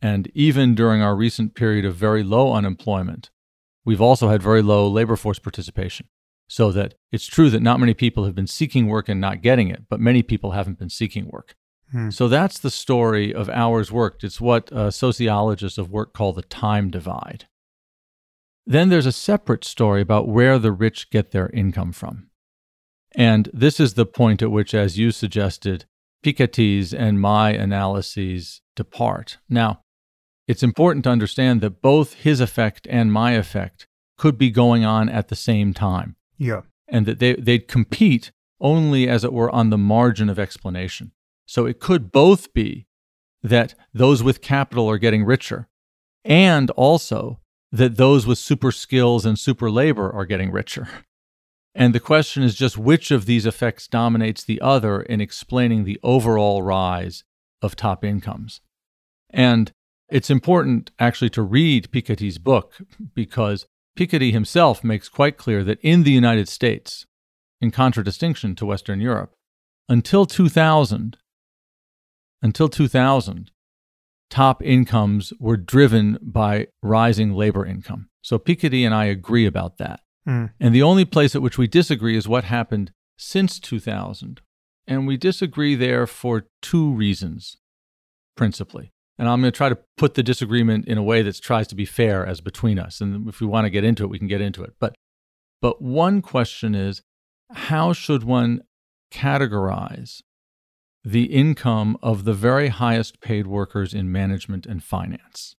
And 0.00 0.30
even 0.32 0.74
during 0.74 1.02
our 1.02 1.14
recent 1.14 1.54
period 1.54 1.84
of 1.84 1.96
very 1.96 2.22
low 2.22 2.54
unemployment, 2.54 3.28
we've 3.84 4.00
also 4.00 4.28
had 4.28 4.42
very 4.42 4.62
low 4.62 4.88
labor 4.88 5.16
force 5.16 5.38
participation. 5.38 6.08
So 6.46 6.72
that 6.72 6.94
it's 7.10 7.26
true 7.26 7.48
that 7.50 7.62
not 7.62 7.80
many 7.80 7.94
people 7.94 8.26
have 8.26 8.34
been 8.34 8.46
seeking 8.46 8.86
work 8.86 9.08
and 9.08 9.18
not 9.18 9.40
getting 9.40 9.68
it, 9.68 9.84
but 9.88 9.98
many 9.98 10.22
people 10.22 10.50
haven't 10.50 10.78
been 10.78 10.90
seeking 10.90 11.26
work. 11.28 11.54
Hmm. 11.90 12.10
So 12.10 12.28
that's 12.28 12.58
the 12.58 12.70
story 12.70 13.34
of 13.34 13.48
hours 13.48 13.90
worked. 13.90 14.24
It's 14.24 14.42
what 14.42 14.70
uh, 14.70 14.90
sociologists 14.90 15.78
of 15.78 15.90
work 15.90 16.12
call 16.12 16.34
the 16.34 16.42
time 16.42 16.90
divide. 16.90 17.46
Then 18.66 18.88
there's 18.88 19.06
a 19.06 19.12
separate 19.12 19.64
story 19.64 20.00
about 20.00 20.28
where 20.28 20.58
the 20.58 20.72
rich 20.72 21.10
get 21.10 21.30
their 21.30 21.48
income 21.50 21.92
from. 21.92 22.28
And 23.14 23.48
this 23.52 23.78
is 23.78 23.94
the 23.94 24.06
point 24.06 24.42
at 24.42 24.50
which, 24.50 24.74
as 24.74 24.98
you 24.98 25.12
suggested, 25.12 25.84
Piketty's 26.24 26.92
and 26.92 27.20
my 27.20 27.52
analyses 27.52 28.60
depart. 28.74 29.38
Now, 29.48 29.80
it's 30.46 30.62
important 30.62 31.04
to 31.04 31.10
understand 31.10 31.60
that 31.60 31.80
both 31.82 32.14
his 32.14 32.40
effect 32.40 32.86
and 32.90 33.12
my 33.12 33.32
effect 33.32 33.86
could 34.18 34.38
be 34.38 34.50
going 34.50 34.84
on 34.84 35.08
at 35.08 35.28
the 35.28 35.36
same 35.36 35.72
time. 35.74 36.16
Yeah. 36.38 36.62
And 36.88 37.06
that 37.06 37.18
they, 37.18 37.34
they'd 37.34 37.68
compete 37.68 38.30
only, 38.60 39.08
as 39.08 39.24
it 39.24 39.32
were, 39.32 39.50
on 39.50 39.70
the 39.70 39.78
margin 39.78 40.28
of 40.28 40.38
explanation. 40.38 41.12
So 41.46 41.66
it 41.66 41.80
could 41.80 42.12
both 42.12 42.52
be 42.52 42.86
that 43.42 43.74
those 43.92 44.22
with 44.22 44.40
capital 44.40 44.88
are 44.88 44.98
getting 44.98 45.24
richer, 45.24 45.68
and 46.24 46.70
also 46.70 47.40
that 47.70 47.96
those 47.96 48.26
with 48.26 48.38
super 48.38 48.72
skills 48.72 49.26
and 49.26 49.38
super 49.38 49.70
labor 49.70 50.10
are 50.10 50.24
getting 50.24 50.50
richer. 50.50 50.88
And 51.74 51.94
the 51.94 52.00
question 52.00 52.42
is 52.42 52.54
just 52.54 52.78
which 52.78 53.10
of 53.10 53.26
these 53.26 53.46
effects 53.46 53.88
dominates 53.88 54.44
the 54.44 54.60
other 54.60 55.02
in 55.02 55.20
explaining 55.20 55.84
the 55.84 55.98
overall 56.02 56.62
rise 56.62 57.24
of 57.60 57.74
top 57.74 58.04
incomes. 58.04 58.60
And 59.28 59.72
it's 60.14 60.30
important 60.30 60.92
actually 61.00 61.28
to 61.30 61.42
read 61.42 61.90
Piketty's 61.90 62.38
book 62.38 62.74
because 63.14 63.66
Piketty 63.98 64.30
himself 64.30 64.84
makes 64.84 65.08
quite 65.08 65.36
clear 65.36 65.64
that 65.64 65.80
in 65.82 66.04
the 66.04 66.12
United 66.12 66.48
States, 66.48 67.04
in 67.60 67.72
contradistinction 67.72 68.54
to 68.54 68.64
Western 68.64 69.00
Europe, 69.00 69.34
until 69.88 70.24
2000, 70.24 71.16
until 72.40 72.68
2000, 72.68 73.50
top 74.30 74.62
incomes 74.62 75.32
were 75.40 75.56
driven 75.56 76.16
by 76.22 76.68
rising 76.80 77.32
labor 77.32 77.66
income. 77.66 78.08
So 78.22 78.38
Piketty 78.38 78.86
and 78.86 78.94
I 78.94 79.06
agree 79.06 79.46
about 79.46 79.78
that. 79.78 79.98
Mm. 80.28 80.52
And 80.60 80.72
the 80.72 80.82
only 80.82 81.04
place 81.04 81.34
at 81.34 81.42
which 81.42 81.58
we 81.58 81.66
disagree 81.66 82.16
is 82.16 82.28
what 82.28 82.44
happened 82.44 82.92
since 83.18 83.58
2000. 83.58 84.40
And 84.86 85.08
we 85.08 85.16
disagree 85.16 85.74
there 85.74 86.06
for 86.06 86.44
two 86.62 86.92
reasons, 86.92 87.56
principally. 88.36 88.92
And 89.18 89.28
I'm 89.28 89.40
going 89.40 89.52
to 89.52 89.56
try 89.56 89.68
to 89.68 89.78
put 89.96 90.14
the 90.14 90.22
disagreement 90.22 90.86
in 90.86 90.98
a 90.98 91.02
way 91.02 91.22
that 91.22 91.40
tries 91.40 91.68
to 91.68 91.74
be 91.74 91.84
fair 91.84 92.26
as 92.26 92.40
between 92.40 92.78
us. 92.78 93.00
And 93.00 93.28
if 93.28 93.40
we 93.40 93.46
want 93.46 93.64
to 93.64 93.70
get 93.70 93.84
into 93.84 94.04
it, 94.04 94.10
we 94.10 94.18
can 94.18 94.28
get 94.28 94.40
into 94.40 94.62
it. 94.62 94.74
But 94.80 94.96
But 95.60 95.80
one 95.80 96.20
question 96.20 96.74
is 96.74 97.02
how 97.52 97.92
should 97.92 98.24
one 98.24 98.62
categorize 99.12 100.22
the 101.04 101.24
income 101.24 101.96
of 102.02 102.24
the 102.24 102.32
very 102.32 102.68
highest 102.68 103.20
paid 103.20 103.46
workers 103.46 103.94
in 103.94 104.10
management 104.10 104.66
and 104.66 104.82
finance? 104.82 105.54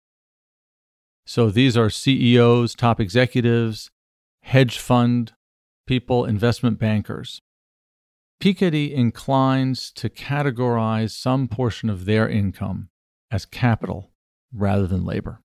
So 1.25 1.49
these 1.49 1.77
are 1.77 1.89
CEOs, 1.89 2.75
top 2.75 2.99
executives, 2.99 3.89
hedge 4.43 4.77
fund 4.77 5.33
people, 5.87 6.25
investment 6.25 6.77
bankers. 6.77 7.41
Piketty 8.41 8.91
inclines 8.91 9.91
to 9.93 10.09
categorize 10.09 11.11
some 11.11 11.47
portion 11.47 11.89
of 11.89 12.05
their 12.05 12.27
income 12.27 12.89
as 13.31 13.45
capital 13.45 14.11
rather 14.53 14.87
than 14.87 15.05
labor. 15.05 15.41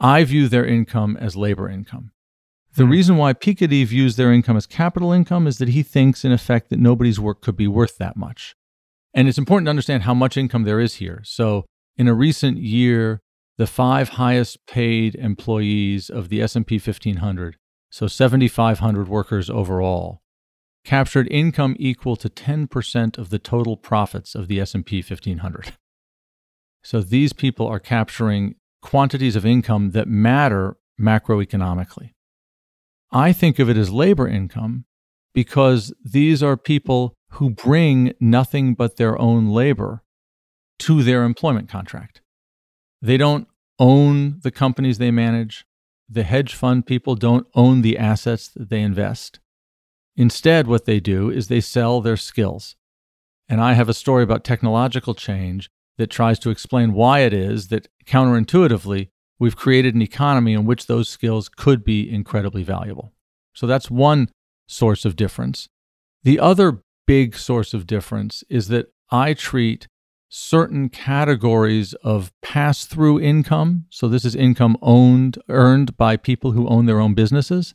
I 0.00 0.24
view 0.24 0.48
their 0.48 0.64
income 0.64 1.16
as 1.18 1.36
labor 1.36 1.68
income. 1.68 2.12
The 2.74 2.84
hmm. 2.84 2.90
reason 2.90 3.16
why 3.16 3.32
Piketty 3.32 3.84
views 3.86 4.16
their 4.16 4.32
income 4.32 4.56
as 4.56 4.66
capital 4.66 5.12
income 5.12 5.46
is 5.46 5.58
that 5.58 5.68
he 5.68 5.82
thinks, 5.82 6.24
in 6.24 6.32
effect, 6.32 6.70
that 6.70 6.78
nobody's 6.78 7.20
work 7.20 7.42
could 7.42 7.56
be 7.56 7.68
worth 7.68 7.98
that 7.98 8.16
much. 8.16 8.54
And 9.12 9.28
it's 9.28 9.38
important 9.38 9.66
to 9.66 9.70
understand 9.70 10.04
how 10.04 10.14
much 10.14 10.36
income 10.36 10.62
there 10.62 10.80
is 10.80 10.94
here. 10.96 11.20
So, 11.24 11.66
in 11.96 12.06
a 12.06 12.14
recent 12.14 12.58
year, 12.58 13.20
the 13.58 13.66
five 13.66 14.10
highest 14.10 14.66
paid 14.66 15.14
employees 15.16 16.08
of 16.08 16.28
the 16.28 16.40
S&P 16.40 16.76
1500, 16.76 17.56
so 17.90 18.06
7500 18.06 19.08
workers 19.08 19.50
overall, 19.50 20.22
captured 20.84 21.28
income 21.30 21.76
equal 21.78 22.16
to 22.16 22.30
10% 22.30 23.18
of 23.18 23.28
the 23.30 23.38
total 23.38 23.76
profits 23.76 24.34
of 24.34 24.48
the 24.48 24.60
S&P 24.60 25.02
1500. 25.02 25.74
So 26.82 27.00
these 27.00 27.32
people 27.32 27.66
are 27.66 27.80
capturing 27.80 28.54
quantities 28.82 29.36
of 29.36 29.44
income 29.44 29.90
that 29.90 30.08
matter 30.08 30.76
macroeconomically. 31.00 32.12
I 33.12 33.32
think 33.32 33.58
of 33.58 33.68
it 33.68 33.76
as 33.76 33.90
labor 33.90 34.28
income 34.28 34.84
because 35.34 35.92
these 36.04 36.42
are 36.42 36.56
people 36.56 37.14
who 37.32 37.50
bring 37.50 38.12
nothing 38.20 38.74
but 38.74 38.96
their 38.96 39.20
own 39.20 39.48
labor 39.48 40.02
to 40.80 41.02
their 41.02 41.24
employment 41.24 41.68
contract. 41.68 42.22
They 43.02 43.16
don't 43.16 43.46
own 43.78 44.40
the 44.42 44.50
companies 44.50 44.98
they 44.98 45.10
manage. 45.10 45.64
The 46.08 46.22
hedge 46.22 46.54
fund 46.54 46.86
people 46.86 47.14
don't 47.14 47.46
own 47.54 47.82
the 47.82 47.98
assets 47.98 48.48
that 48.48 48.68
they 48.68 48.80
invest. 48.80 49.40
Instead, 50.16 50.66
what 50.66 50.84
they 50.84 51.00
do 51.00 51.30
is 51.30 51.48
they 51.48 51.60
sell 51.60 52.00
their 52.00 52.16
skills. 52.16 52.76
And 53.48 53.60
I 53.60 53.74
have 53.74 53.88
a 53.88 53.94
story 53.94 54.22
about 54.22 54.44
technological 54.44 55.14
change 55.14 55.70
that 56.00 56.08
tries 56.10 56.38
to 56.38 56.48
explain 56.48 56.94
why 56.94 57.20
it 57.20 57.34
is 57.34 57.68
that 57.68 57.88
counterintuitively 58.06 59.08
we've 59.38 59.54
created 59.54 59.94
an 59.94 60.00
economy 60.00 60.54
in 60.54 60.64
which 60.64 60.86
those 60.86 61.10
skills 61.10 61.48
could 61.48 61.84
be 61.84 62.10
incredibly 62.10 62.62
valuable. 62.62 63.12
So 63.54 63.66
that's 63.66 63.90
one 63.90 64.30
source 64.66 65.04
of 65.04 65.14
difference. 65.14 65.68
The 66.22 66.40
other 66.40 66.82
big 67.06 67.36
source 67.36 67.74
of 67.74 67.86
difference 67.86 68.42
is 68.48 68.68
that 68.68 68.86
I 69.10 69.34
treat 69.34 69.88
certain 70.30 70.88
categories 70.88 71.92
of 72.02 72.32
pass 72.40 72.86
through 72.86 73.20
income. 73.20 73.84
So, 73.90 74.08
this 74.08 74.24
is 74.24 74.34
income 74.34 74.78
owned, 74.80 75.38
earned 75.48 75.96
by 75.96 76.16
people 76.16 76.52
who 76.52 76.68
own 76.68 76.86
their 76.86 77.00
own 77.00 77.14
businesses, 77.14 77.74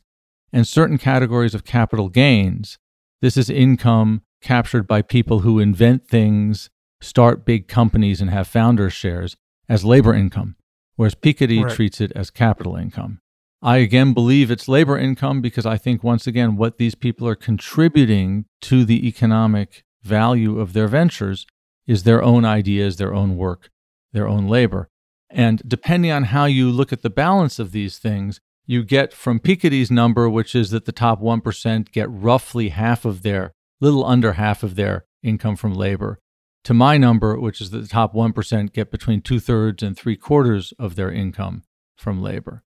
and 0.52 0.66
certain 0.66 0.98
categories 0.98 1.54
of 1.54 1.66
capital 1.66 2.10
gains. 2.10 2.80
This 3.22 3.36
is 3.38 3.50
income 3.50 4.22
captured 4.42 4.88
by 4.88 5.02
people 5.02 5.40
who 5.40 5.60
invent 5.60 6.08
things, 6.08 6.70
start 7.06 7.46
big 7.46 7.68
companies, 7.68 8.22
and 8.22 8.30
have 8.30 8.48
founder 8.48 8.90
shares 8.90 9.36
as 9.70 9.86
labor 9.86 10.14
income, 10.14 10.56
whereas 10.96 11.16
Piketty 11.16 11.64
right. 11.64 11.74
treats 11.74 12.02
it 12.02 12.12
as 12.16 12.30
capital 12.30 12.76
income. 12.76 13.20
I 13.62 13.78
again 13.78 14.14
believe 14.14 14.52
it's 14.52 14.68
labor 14.68 14.98
income 14.98 15.42
because 15.42 15.66
I 15.66 15.78
think, 15.78 16.04
once 16.04 16.28
again, 16.28 16.56
what 16.56 16.78
these 16.78 16.96
people 16.96 17.28
are 17.28 17.36
contributing 17.36 18.46
to 18.62 18.86
the 18.86 19.08
economic 19.08 19.84
value 20.04 20.60
of 20.60 20.74
their 20.74 20.88
ventures 20.88 21.48
is 21.88 22.04
their 22.04 22.22
own 22.22 22.46
ideas, 22.46 22.98
their 22.98 23.14
own 23.14 23.38
work, 23.38 23.70
their 24.14 24.28
own 24.28 24.48
labor. 24.48 24.90
And 25.30 25.62
depending 25.68 26.12
on 26.12 26.26
how 26.26 26.46
you 26.46 26.70
look 26.70 26.94
at 26.94 27.02
the 27.02 27.10
balance 27.10 27.60
of 27.60 27.72
these 27.72 27.98
things, 27.98 28.40
you 28.66 28.84
get 28.84 29.14
from 29.14 29.40
Piketty's 29.40 29.92
number, 29.92 30.30
which 30.30 30.56
is 30.56 30.70
that 30.72 30.86
the 30.86 30.92
top 30.92 31.22
1% 31.22 31.92
get 31.92 32.10
roughly 32.10 32.70
half 32.70 33.06
of 33.06 33.22
their, 33.22 33.52
little 33.80 34.06
under 34.06 34.34
half 34.34 34.64
of 34.64 34.76
their 34.76 35.06
income 35.24 35.56
from 35.56 35.74
labor, 35.74 36.20
to 36.66 36.74
my 36.74 36.98
number, 36.98 37.40
which 37.40 37.62
is 37.62 37.70
that 37.70 37.80
the 37.80 37.88
top 37.88 38.14
1% 38.14 38.74
get 38.74 38.92
between 38.92 39.22
two 39.22 39.40
thirds 39.40 39.84
and 39.84 39.96
three 39.96 40.18
quarters 40.18 40.74
of 40.78 40.96
their 40.96 41.12
income 41.12 41.64
from 41.96 42.22
labor. 42.22 42.64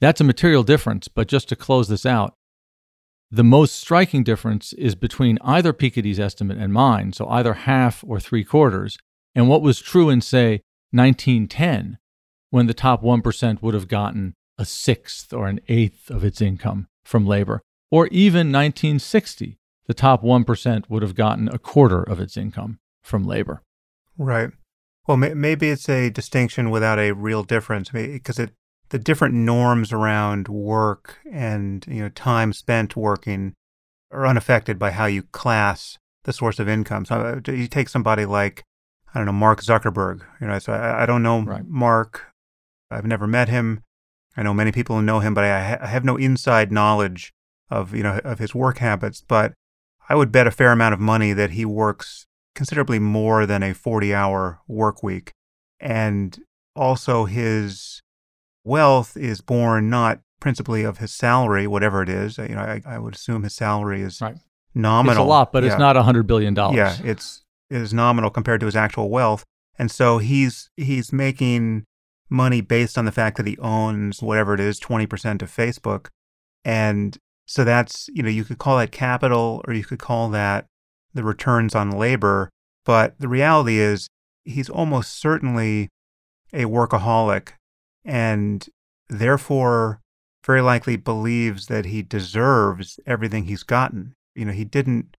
That's 0.00 0.20
a 0.20 0.24
material 0.24 0.62
difference, 0.62 1.08
but 1.08 1.28
just 1.28 1.48
to 1.48 1.56
close 1.56 1.88
this 1.88 2.06
out, 2.06 2.34
the 3.30 3.44
most 3.44 3.74
striking 3.74 4.22
difference 4.22 4.72
is 4.74 4.94
between 4.94 5.38
either 5.42 5.72
Piketty's 5.72 6.20
estimate 6.20 6.58
and 6.58 6.72
mine, 6.72 7.12
so 7.12 7.28
either 7.28 7.54
half 7.54 8.04
or 8.06 8.20
three 8.20 8.44
quarters, 8.44 8.98
and 9.34 9.48
what 9.48 9.62
was 9.62 9.80
true 9.80 10.10
in, 10.10 10.20
say, 10.20 10.60
1910, 10.92 11.98
when 12.50 12.66
the 12.66 12.74
top 12.74 13.02
1% 13.02 13.62
would 13.62 13.74
have 13.74 13.88
gotten 13.88 14.34
a 14.58 14.64
sixth 14.64 15.32
or 15.32 15.48
an 15.48 15.60
eighth 15.68 16.10
of 16.10 16.22
its 16.22 16.40
income 16.40 16.86
from 17.04 17.26
labor, 17.26 17.62
or 17.90 18.08
even 18.08 18.52
1960, 18.52 19.58
the 19.86 19.94
top 19.94 20.22
1% 20.22 20.84
would 20.90 21.02
have 21.02 21.14
gotten 21.14 21.48
a 21.48 21.58
quarter 21.58 22.02
of 22.02 22.20
its 22.20 22.36
income 22.36 22.78
from 23.08 23.24
labor. 23.24 23.62
Right. 24.16 24.50
Well, 25.06 25.16
maybe 25.16 25.70
it's 25.70 25.88
a 25.88 26.10
distinction 26.10 26.70
without 26.70 26.98
a 26.98 27.12
real 27.12 27.42
difference 27.42 27.88
because 27.88 28.38
it 28.38 28.52
the 28.90 28.98
different 28.98 29.34
norms 29.34 29.92
around 29.92 30.48
work 30.48 31.18
and 31.30 31.84
you 31.88 32.02
know 32.02 32.08
time 32.10 32.52
spent 32.52 32.96
working 32.96 33.54
are 34.10 34.26
unaffected 34.26 34.78
by 34.78 34.90
how 34.90 35.06
you 35.06 35.22
class 35.22 35.98
the 36.24 36.32
source 36.32 36.58
of 36.58 36.68
income. 36.68 37.04
So 37.04 37.40
uh, 37.46 37.50
you 37.50 37.68
take 37.68 37.88
somebody 37.88 38.26
like 38.26 38.64
I 39.14 39.18
don't 39.18 39.26
know 39.26 39.32
Mark 39.32 39.62
Zuckerberg. 39.62 40.22
You 40.40 40.46
know, 40.46 40.58
so 40.58 40.72
I, 40.72 41.02
I 41.02 41.06
don't 41.06 41.22
know 41.22 41.42
right. 41.42 41.66
Mark. 41.66 42.26
I've 42.90 43.06
never 43.06 43.26
met 43.26 43.48
him. 43.48 43.82
I 44.36 44.42
know 44.42 44.54
many 44.54 44.72
people 44.72 44.96
who 44.96 45.02
know 45.02 45.20
him, 45.20 45.34
but 45.34 45.44
I, 45.44 45.68
ha- 45.70 45.78
I 45.82 45.86
have 45.86 46.04
no 46.04 46.16
inside 46.16 46.70
knowledge 46.70 47.32
of 47.70 47.94
you 47.94 48.02
know 48.02 48.20
of 48.24 48.38
his 48.38 48.54
work 48.54 48.78
habits. 48.78 49.22
But 49.26 49.54
I 50.08 50.14
would 50.14 50.32
bet 50.32 50.46
a 50.46 50.50
fair 50.50 50.72
amount 50.72 50.94
of 50.94 51.00
money 51.00 51.32
that 51.32 51.50
he 51.50 51.64
works 51.64 52.26
considerably 52.58 52.98
more 52.98 53.46
than 53.46 53.62
a 53.62 53.72
40-hour 53.72 54.58
work 54.66 55.00
week, 55.00 55.32
and 55.78 56.40
also 56.74 57.24
his 57.24 58.02
wealth 58.64 59.16
is 59.16 59.40
born 59.40 59.88
not 59.88 60.20
principally 60.40 60.82
of 60.82 60.98
his 60.98 61.12
salary, 61.14 61.68
whatever 61.68 62.02
it 62.02 62.08
is. 62.08 62.36
You 62.36 62.56
know, 62.56 62.60
I, 62.60 62.82
I 62.84 62.98
would 62.98 63.14
assume 63.14 63.44
his 63.44 63.54
salary 63.54 64.02
is 64.02 64.20
right. 64.20 64.34
nominal. 64.74 65.22
It's 65.22 65.24
a 65.24 65.28
lot, 65.28 65.52
but 65.52 65.62
yeah. 65.62 65.70
it's 65.70 65.78
not 65.78 65.96
a 65.96 66.02
hundred 66.02 66.26
billion 66.26 66.52
dollars. 66.52 66.76
Yeah, 66.76 66.96
it's 67.04 67.44
it 67.70 67.76
is 67.76 67.94
nominal 67.94 68.28
compared 68.28 68.58
to 68.60 68.66
his 68.66 68.74
actual 68.74 69.08
wealth, 69.08 69.44
and 69.78 69.88
so 69.88 70.18
he's 70.18 70.68
he's 70.76 71.12
making 71.12 71.84
money 72.28 72.60
based 72.60 72.98
on 72.98 73.04
the 73.04 73.12
fact 73.12 73.36
that 73.36 73.46
he 73.46 73.56
owns 73.58 74.20
whatever 74.20 74.52
it 74.52 74.60
is, 74.60 74.80
twenty 74.80 75.06
percent 75.06 75.42
of 75.42 75.50
Facebook, 75.54 76.08
and 76.64 77.18
so 77.46 77.62
that's 77.62 78.08
you 78.12 78.24
know 78.24 78.28
you 78.28 78.42
could 78.42 78.58
call 78.58 78.78
that 78.78 78.90
capital 78.90 79.62
or 79.68 79.74
you 79.74 79.84
could 79.84 80.00
call 80.00 80.28
that 80.30 80.66
the 81.14 81.22
returns 81.22 81.74
on 81.74 81.90
labor, 81.90 82.50
but 82.84 83.18
the 83.18 83.28
reality 83.28 83.78
is 83.78 84.08
he's 84.44 84.70
almost 84.70 85.18
certainly 85.18 85.88
a 86.52 86.64
workaholic 86.64 87.50
and 88.04 88.68
therefore 89.08 90.00
very 90.44 90.62
likely 90.62 90.96
believes 90.96 91.66
that 91.66 91.84
he 91.84 92.02
deserves 92.02 92.98
everything 93.06 93.44
he's 93.44 93.62
gotten. 93.62 94.14
You 94.34 94.46
know, 94.46 94.52
he 94.52 94.64
didn't 94.64 95.16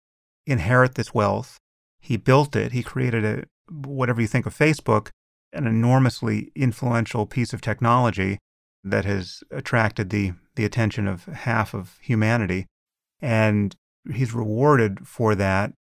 inherit 0.48 0.96
this 0.96 1.14
wealth. 1.14 1.60
He 2.00 2.18
built 2.18 2.56
it. 2.56 2.72
He 2.72 2.82
created 2.82 3.26
a 3.26 3.44
whatever 3.72 4.22
you 4.22 4.28
think 4.28 4.46
of 4.46 4.58
Facebook, 4.58 5.10
an 5.54 5.68
enormously 5.68 6.52
influential 6.56 7.26
piece 7.26 7.54
of 7.54 7.62
technology 7.62 8.40
that 8.84 9.06
has 9.06 9.44
attracted 9.52 10.10
the 10.10 10.34
the 10.56 10.66
attention 10.66 11.08
of 11.08 11.26
half 11.26 11.74
of 11.74 11.98
humanity. 12.02 12.66
And 13.22 13.76
he's 14.12 14.34
rewarded 14.34 15.08
for 15.08 15.36
that. 15.36 15.74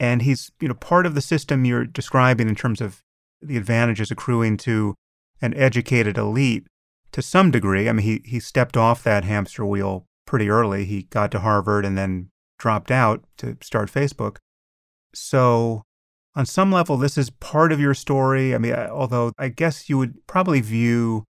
And 0.00 0.22
he's, 0.22 0.50
you 0.60 0.66
know, 0.66 0.74
part 0.74 1.06
of 1.06 1.14
the 1.14 1.20
system 1.20 1.64
you're 1.64 1.84
describing 1.84 2.48
in 2.48 2.56
terms 2.56 2.80
of 2.80 3.02
the 3.42 3.56
advantages 3.56 4.10
accruing 4.10 4.56
to 4.56 4.94
an 5.42 5.54
educated 5.54 6.18
elite 6.18 6.66
to 7.12 7.22
some 7.22 7.50
degree. 7.50 7.88
I 7.88 7.92
mean, 7.92 8.04
he, 8.04 8.22
he 8.24 8.40
stepped 8.40 8.76
off 8.76 9.04
that 9.04 9.24
hamster 9.24 9.64
wheel 9.64 10.06
pretty 10.26 10.48
early. 10.48 10.86
He 10.86 11.02
got 11.04 11.30
to 11.32 11.40
Harvard 11.40 11.84
and 11.84 11.98
then 11.98 12.30
dropped 12.58 12.90
out 12.90 13.24
to 13.38 13.56
start 13.60 13.92
Facebook. 13.92 14.36
So, 15.14 15.82
on 16.36 16.46
some 16.46 16.70
level, 16.70 16.96
this 16.96 17.18
is 17.18 17.30
part 17.30 17.72
of 17.72 17.80
your 17.80 17.94
story. 17.94 18.54
I 18.54 18.58
mean, 18.58 18.72
uh, 18.72 18.88
although 18.90 19.32
I 19.38 19.48
guess 19.48 19.88
you 19.88 19.98
would 19.98 20.26
probably 20.26 20.60
view 20.60 21.24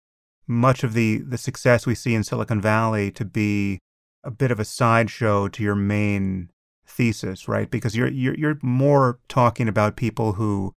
much 0.47 0.83
of 0.83 0.95
the, 0.95 1.19
the 1.19 1.39
success 1.39 1.87
we 1.87 1.95
see 1.95 2.15
in 2.15 2.25
Silicon 2.25 2.61
Valley 2.61 3.11
to 3.13 3.25
be 3.25 3.79
a 4.25 4.31
bit 4.31 4.51
of 4.51 4.59
a 4.59 4.65
sideshow 4.65 5.49
to 5.49 5.63
your 5.63 5.75
main 5.75 6.49
thesis, 6.87 7.49
right? 7.49 7.71
Because 7.71 7.97
you're, 7.97 8.09
you're, 8.09 8.35
you're 8.37 8.59
more 8.63 9.19
talking 9.29 9.69
about 9.69 9.97
people 9.97 10.35
who 10.35 10.73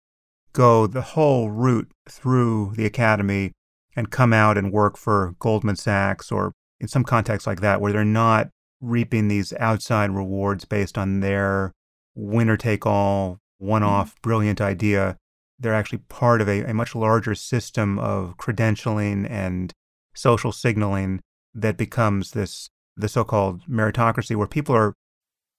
go 0.53 0.87
the 0.87 1.01
whole 1.01 1.51
route 1.51 1.91
through 2.09 2.73
the 2.75 2.85
academy 2.85 3.51
and 3.95 4.11
come 4.11 4.33
out 4.33 4.57
and 4.57 4.71
work 4.71 4.97
for 4.97 5.35
Goldman 5.39 5.75
Sachs 5.75 6.31
or 6.31 6.53
in 6.79 6.87
some 6.87 7.03
contexts 7.03 7.47
like 7.47 7.61
that, 7.61 7.81
where 7.81 7.91
they're 7.91 8.05
not 8.05 8.49
reaping 8.79 9.27
these 9.27 9.53
outside 9.53 10.11
rewards 10.11 10.65
based 10.65 10.97
on 10.97 11.19
their 11.19 11.71
winner 12.15 12.57
take 12.57 12.85
all, 12.85 13.39
one 13.57 13.83
off, 13.83 14.11
mm-hmm. 14.11 14.21
brilliant 14.21 14.61
idea. 14.61 15.17
They're 15.59 15.73
actually 15.73 15.99
part 16.09 16.41
of 16.41 16.47
a, 16.47 16.63
a 16.63 16.73
much 16.73 16.95
larger 16.95 17.33
system 17.33 17.97
of 17.97 18.37
credentialing 18.37 19.29
and 19.29 19.73
social 20.13 20.51
signaling 20.51 21.21
that 21.53 21.77
becomes 21.77 22.31
this 22.31 22.69
the 22.95 23.07
so-called 23.07 23.61
meritocracy 23.69 24.35
where 24.35 24.47
people 24.47 24.75
are 24.75 24.93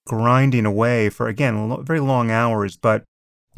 grinding 0.08 0.66
away 0.66 1.08
for 1.08 1.28
again 1.28 1.84
very 1.84 2.00
long 2.00 2.30
hours 2.30 2.76
but 2.76 3.04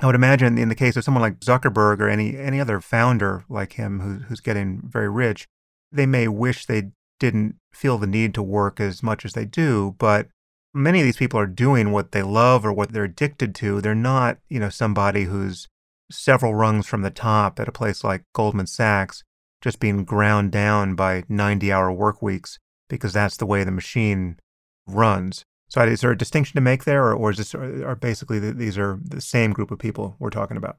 i 0.00 0.06
would 0.06 0.14
imagine 0.14 0.58
in 0.58 0.68
the 0.68 0.74
case 0.74 0.96
of 0.96 1.04
someone 1.04 1.22
like 1.22 1.40
zuckerberg 1.40 2.00
or 2.00 2.08
any 2.08 2.36
any 2.36 2.60
other 2.60 2.80
founder 2.80 3.44
like 3.48 3.74
him 3.74 4.00
who, 4.00 4.14
who's 4.24 4.40
getting 4.40 4.82
very 4.84 5.08
rich 5.08 5.46
they 5.92 6.06
may 6.06 6.26
wish 6.26 6.66
they 6.66 6.90
didn't 7.18 7.54
feel 7.72 7.98
the 7.98 8.06
need 8.06 8.34
to 8.34 8.42
work 8.42 8.80
as 8.80 9.02
much 9.02 9.24
as 9.24 9.32
they 9.32 9.44
do 9.44 9.94
but 9.98 10.26
many 10.74 11.00
of 11.00 11.04
these 11.04 11.16
people 11.16 11.38
are 11.38 11.46
doing 11.46 11.92
what 11.92 12.12
they 12.12 12.22
love 12.22 12.66
or 12.66 12.72
what 12.72 12.92
they're 12.92 13.04
addicted 13.04 13.54
to 13.54 13.80
they're 13.80 13.94
not 13.94 14.38
you 14.48 14.58
know 14.58 14.68
somebody 14.68 15.24
who's 15.24 15.68
several 16.10 16.54
rungs 16.54 16.86
from 16.86 17.02
the 17.02 17.10
top 17.10 17.60
at 17.60 17.68
a 17.68 17.72
place 17.72 18.02
like 18.02 18.24
goldman 18.34 18.66
sachs 18.66 19.22
just 19.60 19.78
being 19.78 20.04
ground 20.04 20.50
down 20.50 20.94
by 20.94 21.22
90 21.28 21.72
hour 21.72 21.92
work 21.92 22.20
weeks 22.20 22.58
because 22.88 23.12
that's 23.12 23.36
the 23.36 23.46
way 23.46 23.62
the 23.62 23.70
machine 23.70 24.38
runs. 24.86 25.44
So 25.70 25.82
is 25.82 26.00
there 26.00 26.10
a 26.10 26.18
distinction 26.18 26.56
to 26.56 26.60
make 26.60 26.84
there, 26.84 27.04
or, 27.04 27.14
or 27.14 27.30
is 27.30 27.38
this 27.38 27.54
are 27.54 27.94
basically 27.94 28.38
the, 28.38 28.52
these 28.52 28.76
are 28.76 28.98
the 29.02 29.20
same 29.20 29.52
group 29.52 29.70
of 29.70 29.78
people 29.78 30.16
we're 30.18 30.30
talking 30.30 30.56
about? 30.56 30.78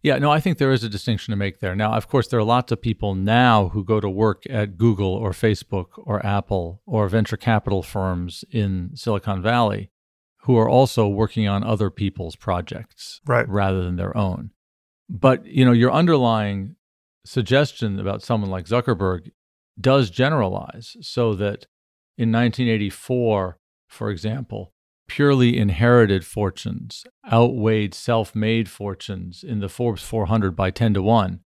Yeah, 0.00 0.18
no, 0.18 0.30
I 0.32 0.40
think 0.40 0.58
there 0.58 0.72
is 0.72 0.82
a 0.82 0.88
distinction 0.88 1.32
to 1.32 1.36
make 1.36 1.60
there. 1.60 1.76
Now, 1.76 1.92
of 1.92 2.08
course, 2.08 2.26
there 2.28 2.40
are 2.40 2.44
lots 2.44 2.72
of 2.72 2.80
people 2.80 3.14
now 3.14 3.68
who 3.68 3.84
go 3.84 4.00
to 4.00 4.08
work 4.08 4.44
at 4.48 4.76
Google 4.76 5.12
or 5.12 5.30
Facebook 5.30 5.86
or 5.96 6.24
Apple 6.24 6.82
or 6.86 7.08
venture 7.08 7.36
capital 7.36 7.82
firms 7.82 8.44
in 8.50 8.90
Silicon 8.94 9.42
Valley 9.42 9.90
who 10.42 10.56
are 10.56 10.68
also 10.68 11.06
working 11.06 11.46
on 11.46 11.62
other 11.62 11.88
people's 11.88 12.34
projects 12.34 13.20
right. 13.26 13.48
rather 13.48 13.82
than 13.82 13.96
their 13.96 14.16
own. 14.16 14.50
But, 15.08 15.46
you 15.46 15.64
know, 15.64 15.72
your 15.72 15.92
underlying 15.92 16.74
suggestion 17.24 18.00
about 18.00 18.22
someone 18.22 18.50
like 18.50 18.66
Zuckerberg 18.66 19.30
does 19.80 20.10
generalize 20.10 20.96
so 21.00 21.34
that 21.34 21.66
in 22.18 22.32
1984, 22.32 23.58
for 23.92 24.10
example, 24.10 24.72
purely 25.06 25.58
inherited 25.58 26.24
fortunes 26.24 27.04
outweighed 27.30 27.94
self 27.94 28.34
made 28.34 28.68
fortunes 28.68 29.44
in 29.44 29.60
the 29.60 29.68
Forbes 29.68 30.02
400 30.02 30.56
by 30.56 30.70
10 30.70 30.94
to 30.94 31.02
1. 31.02 31.40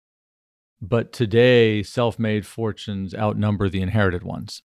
But 0.81 1.13
today, 1.13 1.81
self 1.81 2.19
made 2.19 2.45
fortunes 2.45 3.15
outnumber 3.15 3.69
the 3.69 3.81
inherited 3.81 4.23
ones. 4.23 4.61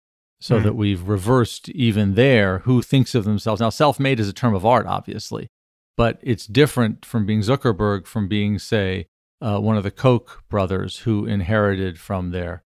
So 0.40 0.58
mm. 0.58 0.64
that 0.64 0.74
we've 0.74 1.08
reversed 1.08 1.68
even 1.70 2.14
there 2.14 2.58
who 2.60 2.82
thinks 2.82 3.14
of 3.14 3.24
themselves. 3.24 3.60
Now, 3.60 3.70
self 3.70 3.98
made 3.98 4.20
is 4.20 4.28
a 4.28 4.34
term 4.34 4.54
of 4.54 4.66
art, 4.66 4.86
obviously, 4.86 5.48
but 5.96 6.18
it's 6.22 6.46
different 6.46 7.06
from 7.06 7.24
being 7.24 7.40
Zuckerberg, 7.40 8.06
from 8.06 8.28
being, 8.28 8.58
say, 8.58 9.06
uh, 9.40 9.58
one 9.58 9.76
of 9.76 9.84
the 9.84 9.90
Koch 9.90 10.42
brothers 10.50 10.98
who 11.00 11.24
inherited 11.24 11.98
from 11.98 12.30
their 12.30 12.64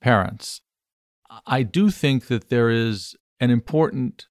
parents. 0.00 0.62
I 1.46 1.62
do 1.62 1.90
think 1.90 2.28
that 2.28 2.48
there 2.48 2.70
is 2.70 3.14
an 3.40 3.50
important 3.50 4.26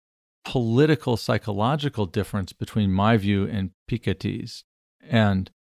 political 0.47 1.17
psychological 1.17 2.05
difference 2.05 2.53
between 2.53 2.89
my 2.89 3.17
view 3.17 3.45
and 3.45 3.71
Piketty's. 3.91 4.63
And 5.01 5.51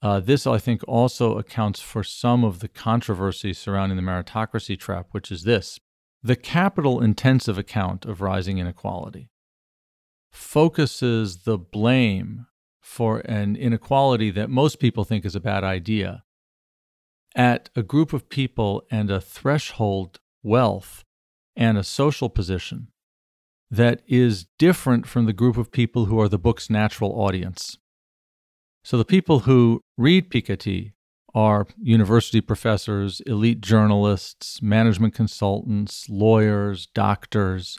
uh, 0.00 0.20
this, 0.20 0.46
I 0.46 0.58
think, 0.58 0.82
also 0.86 1.38
accounts 1.38 1.80
for 1.80 2.04
some 2.04 2.44
of 2.44 2.60
the 2.60 2.68
controversy 2.68 3.52
surrounding 3.52 3.96
the 3.96 4.02
meritocracy 4.02 4.78
trap, 4.78 5.08
which 5.10 5.32
is 5.32 5.42
this 5.42 5.80
the 6.22 6.36
capital 6.36 7.02
intensive 7.02 7.58
account 7.58 8.04
of 8.04 8.20
rising 8.20 8.58
inequality 8.58 9.28
focuses 10.30 11.38
the 11.38 11.58
blame 11.58 12.46
for 12.80 13.18
an 13.24 13.56
inequality 13.56 14.30
that 14.30 14.48
most 14.48 14.78
people 14.78 15.02
think 15.02 15.24
is 15.24 15.34
a 15.34 15.40
bad 15.40 15.64
idea 15.64 16.22
at 17.34 17.70
a 17.74 17.82
group 17.82 18.12
of 18.12 18.28
people 18.28 18.84
and 18.88 19.10
a 19.10 19.20
threshold 19.20 20.20
wealth 20.44 21.04
and 21.56 21.76
a 21.76 21.82
social 21.82 22.30
position 22.30 22.91
that 23.72 24.02
is 24.06 24.46
different 24.58 25.08
from 25.08 25.24
the 25.24 25.32
group 25.32 25.56
of 25.56 25.72
people 25.72 26.04
who 26.04 26.20
are 26.20 26.28
the 26.28 26.38
book's 26.38 26.68
natural 26.68 27.10
audience. 27.18 27.78
So 28.84 28.98
the 28.98 29.04
people 29.04 29.40
who 29.40 29.80
read 29.96 30.30
Piketty 30.30 30.92
are 31.34 31.66
university 31.80 32.42
professors, 32.42 33.22
elite 33.22 33.62
journalists, 33.62 34.60
management 34.60 35.14
consultants, 35.14 36.06
lawyers, 36.10 36.86
doctors, 36.94 37.78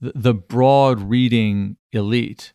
the, 0.00 0.32
broad 0.32 1.02
reading 1.02 1.76
elite. 1.92 2.54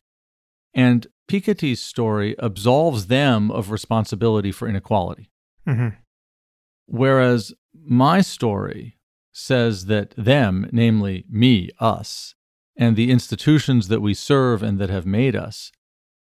And 0.73 1.05
Piketty's 1.29 1.81
story 1.81 2.35
absolves 2.39 3.07
them 3.07 3.51
of 3.51 3.69
responsibility 3.69 4.51
for 4.51 4.67
inequality. 4.67 5.29
Mm-hmm. 5.67 5.97
Whereas 6.87 7.53
my 7.85 8.21
story 8.21 8.97
says 9.31 9.85
that 9.85 10.15
them, 10.17 10.67
namely 10.71 11.25
me, 11.29 11.69
us, 11.79 12.33
and 12.77 12.95
the 12.95 13.11
institutions 13.11 13.87
that 13.87 14.01
we 14.01 14.13
serve 14.13 14.63
and 14.63 14.79
that 14.79 14.89
have 14.89 15.05
made 15.05 15.35
us, 15.35 15.71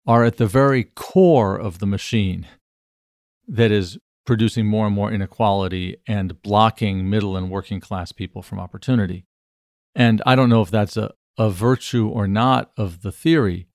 are 0.07 0.25
at 0.25 0.37
the 0.37 0.47
very 0.47 0.85
core 0.85 1.57
of 1.57 1.79
the 1.79 1.87
machine 1.87 2.47
that 3.49 3.73
is 3.73 3.99
producing 4.25 4.67
more 4.67 4.87
and 4.87 4.95
more 4.95 5.13
inequality 5.13 5.97
and 6.07 6.43
blocking 6.43 7.09
middle 7.09 7.37
and 7.37 7.51
working 7.51 7.81
class 7.81 8.13
people 8.13 8.43
from 8.43 8.61
opportunity. 8.61 9.25
And 9.95 10.21
I 10.27 10.35
don't 10.37 10.49
know 10.49 10.63
if 10.63 10.71
that's 10.71 10.97
a, 10.97 11.13
a 11.39 11.51
virtue 11.51 12.09
or 12.09 12.27
not 12.27 12.71
of 12.77 13.03
the 13.03 13.13
theory, 13.13 13.69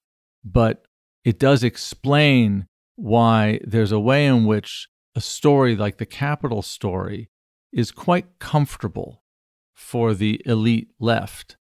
but 0.44 0.84
it 1.24 1.40
does 1.40 1.64
explain 1.64 2.68
why 2.96 3.60
there's 3.64 3.92
a 3.92 4.00
way 4.00 4.26
in 4.26 4.46
which 4.46 4.88
a 5.16 5.22
story 5.22 5.76
like 5.76 5.98
the 5.98 6.06
Capital 6.06 6.62
story 6.62 7.30
is 7.72 7.92
quite 7.92 8.40
comfortable 8.40 9.24
for 9.74 10.14
the 10.14 10.42
elite 10.46 10.90
left, 11.00 11.58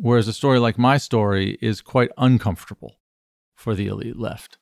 whereas 0.00 0.28
a 0.28 0.32
story 0.32 0.58
like 0.58 0.78
my 0.78 0.96
story 0.96 1.58
is 1.60 1.80
quite 1.80 2.10
uncomfortable 2.16 2.96
for 3.56 3.74
the 3.74 3.88
elite 3.88 4.18
left. 4.18 4.58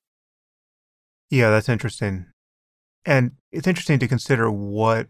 Yeah, 1.31 1.51
that's 1.51 1.69
interesting. 1.69 2.27
And 3.05 3.33
it's 3.53 3.67
interesting 3.67 3.99
to 4.01 4.09
consider 4.09 4.51
what 4.51 5.09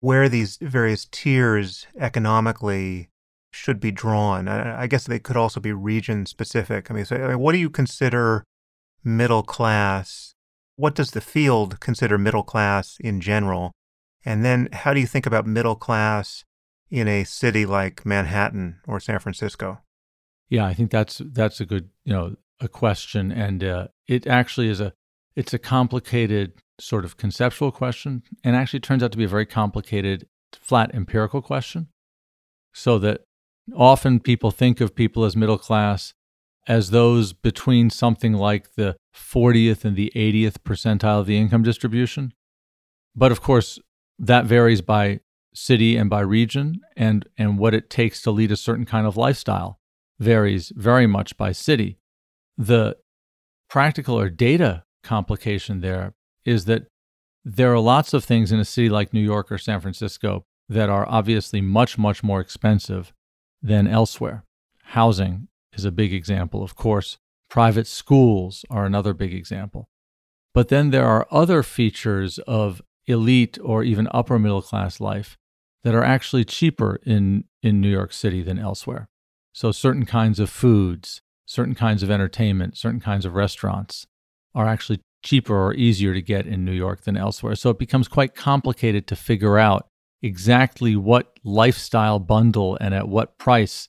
where 0.00 0.28
these 0.28 0.58
various 0.60 1.06
tiers 1.10 1.86
economically 1.98 3.10
should 3.52 3.80
be 3.80 3.90
drawn. 3.90 4.48
I, 4.48 4.86
guess 4.86 5.04
they 5.06 5.18
could 5.18 5.36
also 5.36 5.60
be 5.60 5.72
region 5.72 6.24
specific. 6.24 6.90
I 6.90 6.94
mean, 6.94 7.04
so 7.04 7.36
what 7.36 7.52
do 7.52 7.58
you 7.58 7.68
consider 7.68 8.44
middle 9.04 9.42
class? 9.42 10.34
What 10.76 10.94
does 10.94 11.10
the 11.10 11.20
field 11.20 11.80
consider 11.80 12.16
middle 12.16 12.44
class 12.44 12.96
in 13.00 13.20
general? 13.20 13.72
And 14.24 14.42
then 14.42 14.68
how 14.72 14.94
do 14.94 15.00
you 15.00 15.06
think 15.06 15.26
about 15.26 15.46
middle 15.46 15.74
class 15.74 16.44
in 16.90 17.08
a 17.08 17.24
city 17.24 17.66
like 17.66 18.04
Manhattan 18.04 18.80
or 18.86 19.00
San 19.00 19.18
Francisco? 19.18 19.80
Yeah, 20.48 20.66
I 20.66 20.74
think 20.74 20.90
that's 20.90 21.22
that's 21.32 21.60
a 21.60 21.66
good 21.66 21.90
you 22.04 22.12
know 22.12 22.36
a 22.60 22.68
question, 22.68 23.30
and 23.30 23.62
uh, 23.62 23.88
it 24.06 24.26
actually 24.26 24.68
is 24.68 24.80
a 24.80 24.92
it's 25.36 25.54
a 25.54 25.58
complicated 25.58 26.52
sort 26.80 27.04
of 27.04 27.16
conceptual 27.16 27.70
question, 27.70 28.22
and 28.42 28.56
actually 28.56 28.80
turns 28.80 29.02
out 29.02 29.12
to 29.12 29.18
be 29.18 29.24
a 29.24 29.28
very 29.28 29.46
complicated 29.46 30.26
flat 30.52 30.90
empirical 30.94 31.40
question. 31.40 31.88
So 32.72 32.98
that 33.00 33.22
Often 33.76 34.20
people 34.20 34.50
think 34.50 34.80
of 34.80 34.94
people 34.94 35.24
as 35.24 35.36
middle 35.36 35.58
class 35.58 36.14
as 36.66 36.90
those 36.90 37.32
between 37.32 37.90
something 37.90 38.34
like 38.34 38.74
the 38.74 38.96
40th 39.14 39.84
and 39.84 39.96
the 39.96 40.12
80th 40.14 40.58
percentile 40.58 41.20
of 41.20 41.26
the 41.26 41.38
income 41.38 41.62
distribution. 41.62 42.32
But 43.14 43.32
of 43.32 43.40
course, 43.40 43.78
that 44.18 44.44
varies 44.44 44.82
by 44.82 45.20
city 45.54 45.96
and 45.96 46.08
by 46.08 46.20
region, 46.20 46.80
and, 46.96 47.26
and 47.36 47.58
what 47.58 47.74
it 47.74 47.90
takes 47.90 48.22
to 48.22 48.30
lead 48.30 48.52
a 48.52 48.56
certain 48.56 48.84
kind 48.86 49.06
of 49.06 49.16
lifestyle 49.16 49.78
varies 50.18 50.72
very 50.76 51.06
much 51.06 51.36
by 51.36 51.52
city. 51.52 51.98
The 52.56 52.96
practical 53.68 54.18
or 54.18 54.28
data 54.28 54.84
complication 55.02 55.80
there 55.80 56.14
is 56.44 56.66
that 56.66 56.86
there 57.44 57.72
are 57.72 57.80
lots 57.80 58.12
of 58.12 58.24
things 58.24 58.52
in 58.52 58.60
a 58.60 58.64
city 58.64 58.88
like 58.88 59.14
New 59.14 59.20
York 59.20 59.50
or 59.50 59.58
San 59.58 59.80
Francisco 59.80 60.44
that 60.68 60.90
are 60.90 61.08
obviously 61.08 61.60
much, 61.60 61.96
much 61.96 62.22
more 62.22 62.40
expensive 62.40 63.12
than 63.62 63.86
elsewhere. 63.86 64.44
Housing 64.84 65.48
is 65.72 65.84
a 65.84 65.92
big 65.92 66.12
example, 66.12 66.62
of 66.62 66.76
course. 66.76 67.18
Private 67.48 67.86
schools 67.86 68.64
are 68.70 68.84
another 68.84 69.14
big 69.14 69.34
example. 69.34 69.88
But 70.52 70.68
then 70.68 70.90
there 70.90 71.06
are 71.06 71.26
other 71.30 71.62
features 71.62 72.38
of 72.40 72.82
elite 73.10 73.58
or 73.62 73.82
even 73.82 74.08
upper 74.12 74.38
middle 74.38 74.62
class 74.62 75.00
life 75.00 75.36
that 75.82 75.94
are 75.94 76.04
actually 76.04 76.44
cheaper 76.44 77.00
in, 77.04 77.44
in 77.62 77.80
New 77.80 77.90
York 77.90 78.12
City 78.12 78.42
than 78.42 78.58
elsewhere. 78.58 79.08
So, 79.52 79.72
certain 79.72 80.06
kinds 80.06 80.38
of 80.38 80.50
foods, 80.50 81.22
certain 81.46 81.74
kinds 81.74 82.02
of 82.02 82.10
entertainment, 82.10 82.76
certain 82.76 83.00
kinds 83.00 83.24
of 83.24 83.34
restaurants 83.34 84.06
are 84.54 84.66
actually 84.66 85.00
cheaper 85.24 85.56
or 85.56 85.74
easier 85.74 86.14
to 86.14 86.22
get 86.22 86.46
in 86.46 86.64
New 86.64 86.72
York 86.72 87.02
than 87.02 87.16
elsewhere. 87.16 87.54
So, 87.56 87.70
it 87.70 87.78
becomes 87.78 88.08
quite 88.08 88.34
complicated 88.34 89.06
to 89.08 89.16
figure 89.16 89.58
out 89.58 89.86
exactly 90.22 90.96
what 90.96 91.38
lifestyle 91.42 92.18
bundle 92.18 92.76
and 92.80 92.94
at 92.94 93.08
what 93.08 93.38
price 93.38 93.88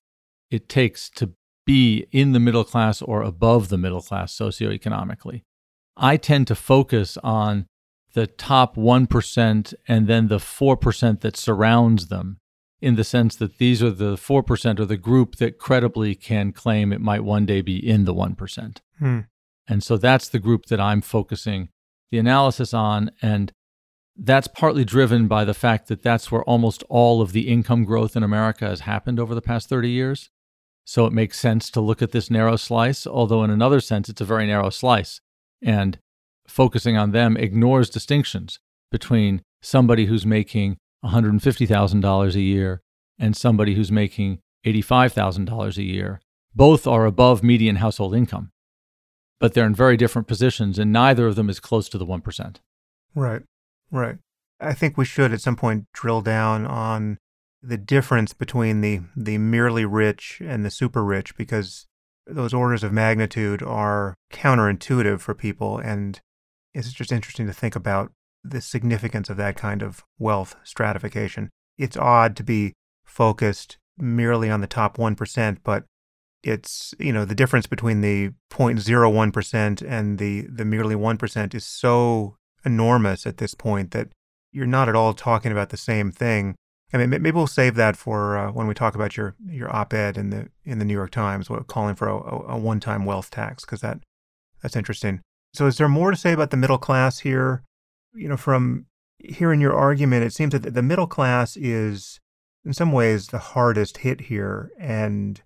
it 0.50 0.70
takes 0.70 1.10
to 1.10 1.34
be 1.66 2.08
in 2.12 2.32
the 2.32 2.40
middle 2.40 2.64
class 2.64 3.02
or 3.02 3.22
above 3.22 3.70
the 3.70 3.78
middle 3.78 4.02
class 4.02 4.36
socioeconomically. 4.36 5.44
I 5.96 6.18
tend 6.18 6.48
to 6.48 6.56
focus 6.56 7.18
on 7.24 7.68
the 8.14 8.28
top 8.28 8.76
1% 8.76 9.74
and 9.88 10.08
then 10.08 10.28
the 10.28 10.38
4% 10.38 11.22
that 11.22 11.38
surrounds 11.38 12.08
them 12.08 12.38
in 12.82 12.96
the 12.96 13.04
sense 13.04 13.36
that 13.36 13.58
these 13.58 13.84
are 13.84 13.92
the 13.92 14.16
4% 14.16 14.80
or 14.80 14.86
the 14.86 14.98
group 14.98 15.36
that 15.36 15.58
credibly 15.58 16.16
can 16.16 16.52
claim 16.52 16.92
it 16.92 17.00
might 17.00 17.24
one 17.24 17.46
day 17.46 17.62
be 17.62 17.78
in 17.78 18.06
the 18.06 18.14
1%. 18.14 18.78
Hmm. 18.98 19.20
And 19.68 19.84
so 19.84 19.98
that's 19.98 20.28
the 20.28 20.40
group 20.40 20.66
that 20.66 20.80
I'm 20.80 21.02
focusing 21.02 21.70
the 22.10 22.18
analysis 22.18 22.74
on. 22.74 23.12
And 23.22 23.54
that's 24.18 24.48
partly 24.48 24.84
driven 24.84 25.28
by 25.28 25.46
the 25.46 25.54
fact 25.54 25.88
that 25.88 26.02
that's 26.02 26.32
where 26.32 26.44
almost 26.44 26.84
all 26.90 27.22
of 27.22 27.32
the 27.32 27.48
income 27.48 27.86
growth 27.86 28.16
in 28.16 28.24
America 28.24 28.66
has 28.66 28.82
happened 28.82 29.20
over 29.20 29.34
the 29.34 29.42
past 29.42 29.70
30 29.70 29.90
years. 29.90 30.30
So 30.84 31.06
it 31.06 31.14
makes 31.14 31.40
sense 31.40 31.70
to 31.72 31.82
look 31.82 32.02
at 32.02 32.12
this 32.12 32.30
narrow 32.30 32.56
slice, 32.56 33.06
although 33.06 33.44
in 33.44 33.52
another 33.52 33.80
sense, 33.80 34.10
it's 34.10 34.22
a 34.22 34.26
very 34.26 34.48
narrow 34.48 34.72
slice. 34.72 35.22
And 35.62 36.00
focusing 36.52 36.98
on 36.98 37.12
them 37.12 37.38
ignores 37.38 37.90
distinctions 37.90 38.60
between 38.92 39.42
somebody 39.62 40.06
who's 40.06 40.26
making 40.26 40.78
$150,000 41.04 42.36
a 42.36 42.42
year 42.42 42.82
and 43.18 43.36
somebody 43.36 43.76
who's 43.76 43.92
making 43.92 44.40
$85,000 44.66 45.78
a 45.78 45.84
year. 45.84 46.22
Both 46.54 46.86
are 46.86 47.06
above 47.06 47.44
median 47.44 47.78
household 47.78 48.14
income, 48.14 48.52
but 49.40 49.54
they're 49.54 49.66
in 49.66 49.76
very 49.76 49.96
different 49.96 50.28
positions, 50.28 50.78
and 50.78 50.92
neither 50.92 51.28
of 51.28 51.36
them 51.36 51.50
is 51.50 51.60
close 51.60 51.88
to 51.90 51.98
the 51.98 52.06
1%. 52.06 52.58
Right, 53.16 53.42
right. 53.90 54.18
I 54.60 54.74
think 54.74 54.98
we 54.98 55.06
should 55.06 55.32
at 55.34 55.42
some 55.42 55.56
point 55.56 55.86
drill 55.94 56.22
down 56.22 56.68
on 56.68 57.18
the 57.64 57.78
difference 57.78 58.34
between 58.34 58.82
the, 58.82 59.02
the 59.16 59.38
merely 59.38 59.86
rich 59.86 60.42
and 60.44 60.66
the 60.66 60.72
super 60.72 61.04
rich 61.04 61.36
because 61.38 61.88
those 62.28 62.54
orders 62.54 62.84
of 62.84 62.92
magnitude 62.92 63.64
are 63.64 64.16
counterintuitive 64.32 65.20
for 65.20 65.34
people. 65.34 65.78
And 65.78 66.20
it's 66.74 66.94
just 66.94 67.12
interesting 67.12 67.48
to 67.48 67.54
think 67.54 67.76
about 67.76 68.12
the 68.44 68.62
significance 68.62 69.30
of 69.30 69.38
that 69.38 69.56
kind 69.56 69.82
of 69.82 70.04
wealth 70.18 70.56
stratification. 70.64 71.50
It's 71.78 71.98
odd 71.98 72.36
to 72.38 72.44
be 72.44 72.74
focused 73.06 73.78
merely 73.98 74.50
on 74.50 74.62
the 74.62 74.68
top 74.68 74.98
1%, 74.98 75.58
but 75.64 75.86
it's, 76.44 76.94
you 76.98 77.14
know, 77.14 77.24
the 77.24 77.36
difference 77.36 77.68
between 77.68 78.02
the 78.02 78.32
0.01% 78.50 79.88
and 79.88 80.18
the, 80.18 80.42
the 80.42 80.66
merely 80.66 80.96
1% 80.96 81.54
is 81.54 81.66
so 81.66 82.36
enormous 82.66 83.28
at 83.28 83.38
this 83.38 83.54
point 83.54 83.92
that 83.92 84.10
you're 84.52 84.66
not 84.66 84.90
at 84.90 84.96
all 84.96 85.14
talking 85.14 85.52
about 85.52 85.70
the 85.70 85.78
same 85.78 86.12
thing. 86.12 86.56
I 86.94 86.98
mean, 86.98 87.10
maybe 87.10 87.32
we'll 87.32 87.48
save 87.48 87.76
that 87.76 87.96
for 87.96 88.38
uh, 88.38 88.52
when 88.52 88.68
we 88.68 88.74
talk 88.74 88.96
about 88.96 89.16
your, 89.16 89.36
your 89.46 89.74
op-ed 89.74 90.18
in 90.18 90.30
the 90.30 90.50
in 90.66 90.78
the 90.78 90.84
New 90.84 90.94
York 90.94 91.12
Times, 91.12 91.48
calling 91.68 91.96
for 91.96 92.10
a, 92.10 92.16
a 92.54 92.58
one-time 92.58 93.06
wealth 93.06 93.32
tax, 93.32 93.64
because 93.64 93.80
that 93.80 94.00
that's 94.62 94.76
interesting. 94.76 95.22
So, 95.54 95.68
is 95.68 95.78
there 95.78 95.90
more 95.90 96.12
to 96.12 96.18
say 96.18 96.32
about 96.32 96.52
the 96.52 96.58
middle 96.58 96.78
class 96.78 97.20
here? 97.20 97.64
You 98.14 98.30
know, 98.30 98.38
from 98.38 98.86
hearing 99.20 99.62
your 99.62 99.76
argument, 99.76 100.24
it 100.24 100.34
seems 100.34 100.52
that 100.52 100.74
the 100.74 100.82
middle 100.82 101.08
class 101.08 101.56
is, 101.58 102.20
in 102.66 102.74
some 102.74 102.92
ways, 102.92 103.28
the 103.28 103.40
hardest 103.40 103.98
hit 103.98 104.22
here, 104.22 104.72
and 104.80 105.42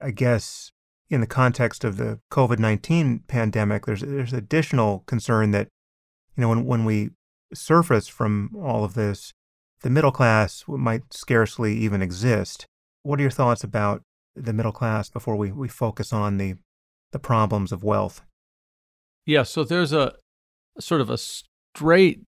I 0.00 0.10
guess 0.10 0.72
in 1.08 1.20
the 1.20 1.26
context 1.26 1.84
of 1.84 1.96
the 1.96 2.20
COVID 2.30 2.58
nineteen 2.58 3.20
pandemic, 3.28 3.86
there's 3.86 4.02
there's 4.02 4.32
additional 4.32 5.04
concern 5.06 5.52
that 5.52 5.68
you 6.36 6.42
know 6.42 6.48
when 6.48 6.64
when 6.64 6.84
we 6.84 7.10
surface 7.54 8.08
from 8.08 8.50
all 8.56 8.84
of 8.84 8.94
this, 8.94 9.32
the 9.82 9.90
middle 9.90 10.10
class 10.10 10.64
might 10.66 11.12
scarcely 11.12 11.76
even 11.76 12.02
exist. 12.02 12.66
What 13.02 13.18
are 13.18 13.22
your 13.22 13.30
thoughts 13.30 13.62
about 13.62 14.02
the 14.34 14.52
middle 14.52 14.72
class 14.72 15.08
before 15.08 15.36
we, 15.36 15.52
we 15.52 15.68
focus 15.68 16.12
on 16.12 16.38
the, 16.38 16.56
the 17.12 17.18
problems 17.18 17.70
of 17.72 17.84
wealth? 17.84 18.22
Yeah, 19.26 19.42
so 19.42 19.64
there's 19.64 19.92
a 19.92 20.14
sort 20.78 21.00
of 21.00 21.10
a 21.10 21.18
straight 21.18 22.22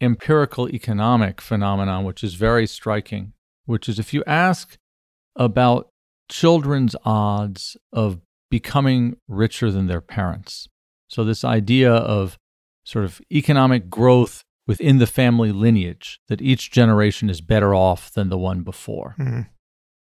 empirical 0.00 0.68
economic 0.68 1.40
phenomenon, 1.40 2.04
which 2.04 2.22
is 2.22 2.34
very 2.34 2.66
striking, 2.66 3.32
which 3.64 3.88
is 3.88 3.98
if 3.98 4.14
you 4.14 4.22
ask 4.26 4.76
about 5.34 5.88
children's 6.30 6.94
odds 7.04 7.76
of 7.92 8.20
becoming 8.50 9.16
richer 9.28 9.70
than 9.70 9.86
their 9.86 10.00
parents. 10.00 10.68
So, 11.08 11.24
this 11.24 11.44
idea 11.44 11.92
of 11.92 12.38
sort 12.84 13.04
of 13.04 13.20
economic 13.30 13.90
growth 13.90 14.42
within 14.66 14.98
the 14.98 15.06
family 15.06 15.52
lineage 15.52 16.20
that 16.28 16.42
each 16.42 16.70
generation 16.70 17.30
is 17.30 17.40
better 17.40 17.74
off 17.74 18.12
than 18.12 18.28
the 18.28 18.38
one 18.38 18.62
before. 18.62 19.14
Mm-hmm. 19.18 19.42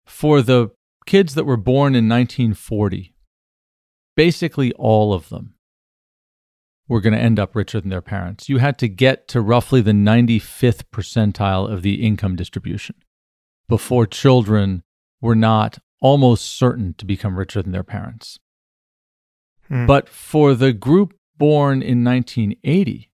For 0.06 0.42
the 0.42 0.70
kids 1.06 1.36
that 1.36 1.46
were 1.46 1.58
born 1.58 1.96
in 1.96 2.08
1940, 2.08 3.14
basically 4.16 4.72
all 4.74 5.14
of 5.14 5.30
them 5.30 5.53
were 6.88 7.02
going 7.02 7.14
to 7.14 7.20
end 7.20 7.40
up 7.40 7.56
richer 7.56 7.80
than 7.80 7.90
their 7.90 8.02
parents. 8.02 8.50
You 8.50 8.58
had 8.58 8.78
to 8.80 8.88
get 8.88 9.28
to 9.30 9.42
roughly 9.42 9.82
the 9.82 9.92
95th 9.92 10.84
percentile 10.92 11.72
of 11.72 11.82
the 11.82 12.06
income 12.06 12.36
distribution 12.36 12.96
before 13.70 14.06
children 14.06 14.84
were 15.22 15.36
not 15.36 15.80
almost 16.02 16.46
certain 16.46 16.94
to 16.96 17.06
become 17.06 17.40
richer 17.40 17.62
than 17.62 17.72
their 17.72 17.84
parents. 17.84 18.40
Hmm. 19.70 19.86
But 19.86 20.10
for 20.10 20.54
the 20.54 20.74
group 20.74 21.14
born 21.38 21.82
in 21.82 22.04
1980, 22.04 23.10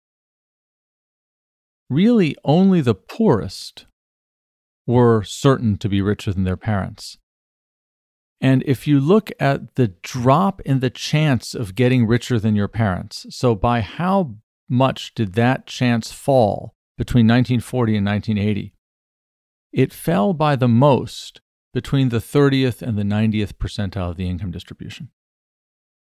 really 1.90 2.36
only 2.44 2.80
the 2.80 2.94
poorest 2.94 3.86
were 4.86 5.24
certain 5.24 5.76
to 5.78 5.88
be 5.88 6.00
richer 6.00 6.32
than 6.32 6.44
their 6.44 6.56
parents. 6.56 7.18
And 8.40 8.62
if 8.66 8.86
you 8.86 9.00
look 9.00 9.30
at 9.40 9.76
the 9.76 9.88
drop 10.02 10.60
in 10.62 10.80
the 10.80 10.90
chance 10.90 11.54
of 11.54 11.74
getting 11.74 12.06
richer 12.06 12.38
than 12.38 12.54
your 12.54 12.68
parents, 12.68 13.26
so 13.30 13.54
by 13.54 13.80
how 13.80 14.36
much 14.68 15.14
did 15.14 15.34
that 15.34 15.66
chance 15.66 16.12
fall 16.12 16.74
between 16.98 17.26
1940 17.26 17.96
and 17.96 18.06
1980? 18.06 18.74
It 19.72 19.92
fell 19.92 20.32
by 20.32 20.56
the 20.56 20.68
most 20.68 21.40
between 21.72 22.08
the 22.08 22.18
30th 22.18 22.82
and 22.82 22.98
the 22.98 23.02
90th 23.02 23.54
percentile 23.54 24.10
of 24.10 24.16
the 24.16 24.28
income 24.28 24.50
distribution. 24.50 25.10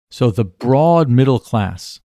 So 0.10 0.32
the 0.32 0.46
broad 0.46 1.10
middle 1.10 1.40
class, 1.40 2.02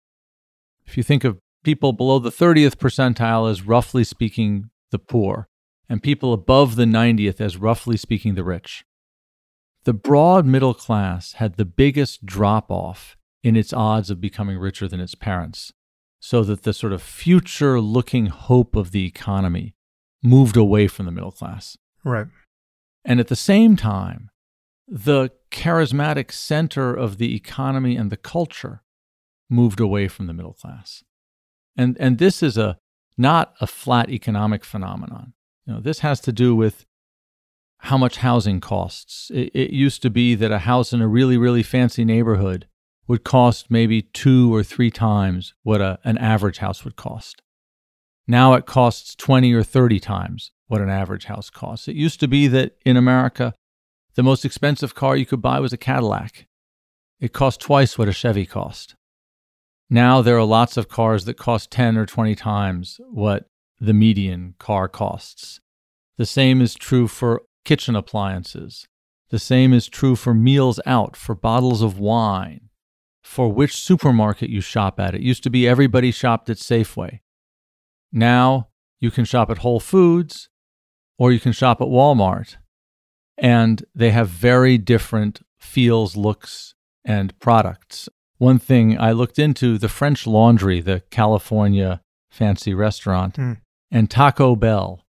if 0.86 0.96
you 0.96 1.02
think 1.02 1.24
of 1.24 1.38
people 1.62 1.92
below 1.92 2.18
the 2.18 2.30
30th 2.30 2.76
percentile 2.76 3.50
as 3.50 3.62
roughly 3.62 4.04
speaking 4.04 4.70
the 4.90 4.98
poor, 4.98 5.48
and 5.88 6.02
people 6.02 6.32
above 6.32 6.76
the 6.76 6.84
90th 6.84 7.40
as 7.40 7.56
roughly 7.56 7.96
speaking 7.96 8.34
the 8.34 8.44
rich. 8.44 8.84
The 9.84 9.94
broad 9.94 10.44
middle 10.44 10.74
class 10.74 11.34
had 11.34 11.56
the 11.56 11.64
biggest 11.64 12.26
drop 12.26 12.70
off 12.70 13.16
in 13.42 13.56
its 13.56 13.72
odds 13.72 14.10
of 14.10 14.20
becoming 14.20 14.58
richer 14.58 14.86
than 14.86 15.00
its 15.00 15.14
parents, 15.14 15.72
so 16.20 16.44
that 16.44 16.64
the 16.64 16.74
sort 16.74 16.92
of 16.92 17.02
future 17.02 17.80
looking 17.80 18.26
hope 18.26 18.76
of 18.76 18.90
the 18.90 19.06
economy 19.06 19.74
moved 20.22 20.56
away 20.56 20.86
from 20.86 21.06
the 21.06 21.12
middle 21.12 21.32
class. 21.32 21.78
Right. 22.04 22.26
And 23.04 23.20
at 23.20 23.28
the 23.28 23.36
same 23.36 23.76
time, 23.76 24.28
the 24.86 25.30
charismatic 25.50 26.30
center 26.32 26.94
of 26.94 27.16
the 27.16 27.34
economy 27.34 27.96
and 27.96 28.10
the 28.10 28.16
culture 28.16 28.82
moved 29.48 29.80
away 29.80 30.08
from 30.08 30.26
the 30.26 30.34
middle 30.34 30.52
class. 30.52 31.02
And, 31.76 31.96
and 31.98 32.18
this 32.18 32.42
is 32.42 32.58
a, 32.58 32.76
not 33.16 33.54
a 33.60 33.66
flat 33.66 34.10
economic 34.10 34.64
phenomenon. 34.64 35.32
You 35.64 35.74
know, 35.74 35.80
this 35.80 36.00
has 36.00 36.20
to 36.22 36.32
do 36.32 36.54
with 36.54 36.84
how 37.82 37.96
much 37.96 38.18
housing 38.18 38.60
costs. 38.60 39.30
It, 39.32 39.50
it 39.54 39.70
used 39.70 40.02
to 40.02 40.10
be 40.10 40.34
that 40.34 40.52
a 40.52 40.60
house 40.60 40.92
in 40.92 41.00
a 41.00 41.08
really, 41.08 41.36
really 41.36 41.62
fancy 41.62 42.04
neighborhood 42.04 42.66
would 43.08 43.24
cost 43.24 43.70
maybe 43.70 44.02
two 44.02 44.54
or 44.54 44.62
three 44.62 44.90
times 44.90 45.54
what 45.62 45.80
a, 45.80 45.98
an 46.04 46.18
average 46.18 46.58
house 46.58 46.84
would 46.84 46.96
cost. 46.96 47.42
Now 48.26 48.52
it 48.54 48.66
costs 48.66 49.16
20 49.16 49.52
or 49.52 49.62
30 49.62 49.98
times 49.98 50.52
what 50.68 50.80
an 50.80 50.90
average 50.90 51.24
house 51.24 51.50
costs. 51.50 51.88
It 51.88 51.96
used 51.96 52.20
to 52.20 52.28
be 52.28 52.46
that 52.48 52.76
in 52.84 52.96
America, 52.96 53.54
the 54.14 54.22
most 54.22 54.44
expensive 54.44 54.94
car 54.94 55.16
you 55.16 55.26
could 55.26 55.42
buy 55.42 55.58
was 55.58 55.72
a 55.72 55.76
Cadillac. 55.76 56.46
It 57.18 57.32
cost 57.32 57.60
twice 57.60 57.98
what 57.98 58.08
a 58.08 58.12
Chevy 58.12 58.46
cost. 58.46 58.94
Now 59.88 60.22
there 60.22 60.38
are 60.38 60.44
lots 60.44 60.76
of 60.76 60.88
cars 60.88 61.24
that 61.24 61.36
cost 61.36 61.72
10 61.72 61.96
or 61.96 62.06
20 62.06 62.36
times 62.36 63.00
what 63.10 63.46
the 63.80 63.94
median 63.94 64.54
car 64.58 64.86
costs. 64.86 65.60
The 66.16 66.26
same 66.26 66.60
is 66.60 66.74
true 66.74 67.08
for 67.08 67.42
kitchen 67.64 67.96
appliances. 67.96 68.86
The 69.30 69.38
same 69.38 69.72
is 69.72 69.88
true 69.88 70.16
for 70.16 70.34
meals 70.34 70.80
out, 70.86 71.16
for 71.16 71.34
bottles 71.34 71.82
of 71.82 71.98
wine, 71.98 72.70
for 73.22 73.52
which 73.52 73.76
supermarket 73.76 74.50
you 74.50 74.60
shop 74.60 74.98
at. 74.98 75.14
It 75.14 75.20
used 75.20 75.42
to 75.44 75.50
be 75.50 75.68
everybody 75.68 76.10
shopped 76.10 76.50
at 76.50 76.56
Safeway. 76.56 77.20
Now 78.12 78.68
you 78.98 79.10
can 79.10 79.24
shop 79.24 79.50
at 79.50 79.58
Whole 79.58 79.80
Foods 79.80 80.48
or 81.18 81.30
you 81.32 81.40
can 81.40 81.52
shop 81.52 81.80
at 81.80 81.86
Walmart. 81.86 82.56
And 83.38 83.84
they 83.94 84.10
have 84.10 84.28
very 84.28 84.76
different 84.76 85.40
feels, 85.58 86.16
looks, 86.16 86.74
and 87.04 87.38
products 87.38 88.08
one 88.40 88.58
thing 88.58 88.98
I 88.98 89.12
looked 89.12 89.38
into 89.38 89.76
the 89.76 89.90
French 89.90 90.26
Laundry, 90.26 90.80
the 90.80 91.02
California 91.10 92.00
fancy 92.30 92.72
restaurant, 92.72 93.34
mm. 93.34 93.58
and 93.90 94.10
Taco 94.10 94.56
Bell 94.56 95.04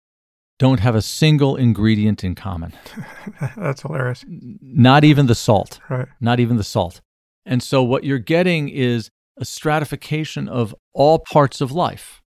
don't 0.58 0.80
have 0.80 0.94
a 0.94 1.02
single 1.02 1.56
ingredient 1.56 2.24
in 2.24 2.34
common. 2.34 2.72
That's 3.56 3.82
hilarious. 3.82 4.24
Not 4.28 5.04
even 5.04 5.26
the 5.26 5.34
salt. 5.34 5.80
Right. 5.88 6.08
Not 6.20 6.40
even 6.40 6.56
the 6.56 6.64
salt. 6.64 7.00
And 7.44 7.62
so 7.62 7.82
what 7.82 8.04
you're 8.04 8.18
getting 8.18 8.68
is 8.68 9.10
a 9.36 9.44
stratification 9.44 10.48
of 10.48 10.74
all 10.94 11.18
parts 11.30 11.60
of 11.60 11.70
life 11.72 12.22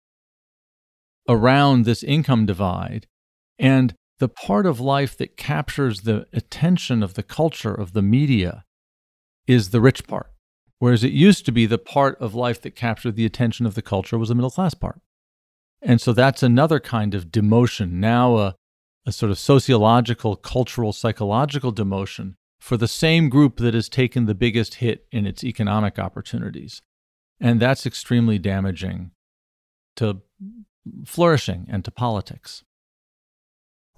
around 1.28 1.84
this 1.84 2.02
income 2.02 2.46
divide. 2.46 3.06
And 3.58 3.94
the 4.18 4.28
part 4.28 4.66
of 4.66 4.80
life 4.80 5.16
that 5.18 5.36
captures 5.36 6.02
the 6.02 6.26
attention 6.32 7.02
of 7.02 7.14
the 7.14 7.22
culture, 7.22 7.74
of 7.74 7.92
the 7.92 8.02
media, 8.02 8.64
is 9.46 9.70
the 9.70 9.80
rich 9.80 10.06
part. 10.06 10.30
Whereas 10.78 11.04
it 11.04 11.12
used 11.12 11.46
to 11.46 11.52
be 11.52 11.66
the 11.66 11.78
part 11.78 12.18
of 12.20 12.34
life 12.34 12.60
that 12.62 12.74
captured 12.74 13.16
the 13.16 13.26
attention 13.26 13.66
of 13.66 13.74
the 13.74 13.82
culture 13.82 14.18
was 14.18 14.28
the 14.28 14.34
middle 14.34 14.50
class 14.50 14.74
part. 14.74 15.00
And 15.84 16.00
so 16.00 16.12
that's 16.12 16.42
another 16.42 16.80
kind 16.80 17.14
of 17.14 17.26
demotion, 17.26 17.92
now 17.92 18.36
a, 18.38 18.56
a 19.06 19.12
sort 19.12 19.30
of 19.30 19.38
sociological, 19.38 20.34
cultural, 20.34 20.92
psychological 20.92 21.72
demotion 21.72 22.34
for 22.58 22.78
the 22.78 22.88
same 22.88 23.28
group 23.28 23.58
that 23.58 23.74
has 23.74 23.90
taken 23.90 24.24
the 24.24 24.34
biggest 24.34 24.76
hit 24.76 25.06
in 25.12 25.26
its 25.26 25.44
economic 25.44 25.98
opportunities. 25.98 26.80
And 27.38 27.60
that's 27.60 27.84
extremely 27.84 28.38
damaging 28.38 29.10
to 29.96 30.22
flourishing 31.04 31.66
and 31.68 31.84
to 31.84 31.90
politics. 31.90 32.64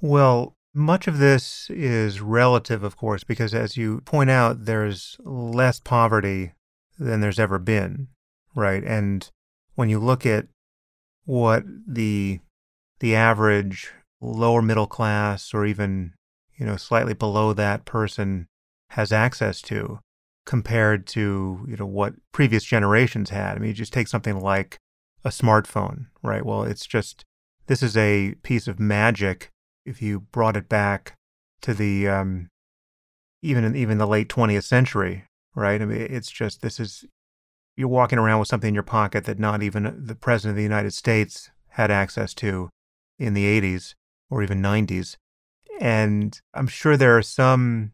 Well, 0.01 0.57
much 0.75 1.07
of 1.07 1.18
this 1.18 1.70
is 1.70 2.20
relative, 2.20 2.83
of 2.83 2.96
course, 2.96 3.22
because 3.22 3.55
as 3.55 3.77
you 3.77 4.01
point 4.01 4.31
out, 4.31 4.64
there's 4.64 5.16
less 5.25 5.79
poverty 5.79 6.53
than 6.99 7.20
there's 7.20 7.38
ever 7.38 7.59
been, 7.59 8.09
right? 8.55 8.83
And 8.85 9.31
when 9.75 9.88
you 9.88 10.01
look 10.01 10.27
at 10.27 10.49
what 11.26 11.64
the 11.86 12.40
the 13.00 13.14
average 13.14 13.92
lower 14.20 14.62
middle 14.62 14.86
class 14.86 15.52
or 15.52 15.66
even 15.66 16.14
you 16.56 16.64
know 16.64 16.76
slightly 16.76 17.12
below 17.12 17.52
that 17.52 17.84
person 17.84 18.46
has 18.90 19.12
access 19.12 19.60
to 19.60 19.98
compared 20.46 21.06
to 21.06 21.66
you 21.68 21.76
know 21.76 21.86
what 21.86 22.14
previous 22.32 22.64
generations 22.64 23.30
had. 23.30 23.56
I 23.56 23.58
mean, 23.58 23.68
you 23.68 23.74
just 23.74 23.92
take 23.92 24.08
something 24.08 24.40
like 24.40 24.78
a 25.24 25.28
smartphone, 25.28 26.06
right? 26.22 26.46
Well, 26.46 26.62
it's 26.62 26.86
just 26.86 27.24
this 27.66 27.82
is 27.82 27.96
a 27.96 28.34
piece 28.42 28.68
of 28.68 28.80
magic. 28.80 29.50
If 29.84 30.00
you 30.00 30.20
brought 30.20 30.56
it 30.56 30.68
back 30.68 31.14
to 31.62 31.74
the 31.74 32.08
um, 32.08 32.48
even 33.42 33.64
in, 33.64 33.76
even 33.76 33.98
the 33.98 34.06
late 34.06 34.28
20th 34.28 34.64
century, 34.64 35.24
right? 35.54 35.82
I 35.82 35.84
mean, 35.84 36.00
it's 36.00 36.30
just 36.30 36.62
this 36.62 36.80
is 36.80 37.04
you're 37.76 37.88
walking 37.88 38.18
around 38.18 38.38
with 38.38 38.48
something 38.48 38.68
in 38.68 38.74
your 38.74 38.82
pocket 38.82 39.24
that 39.24 39.38
not 39.38 39.62
even 39.62 40.04
the 40.06 40.14
president 40.14 40.52
of 40.52 40.56
the 40.56 40.62
United 40.62 40.94
States 40.94 41.50
had 41.70 41.90
access 41.90 42.32
to 42.34 42.70
in 43.18 43.34
the 43.34 43.60
80s 43.60 43.94
or 44.30 44.42
even 44.42 44.62
90s. 44.62 45.16
And 45.78 46.40
I'm 46.54 46.66
sure 46.66 46.96
there 46.96 47.16
are 47.16 47.22
some 47.22 47.92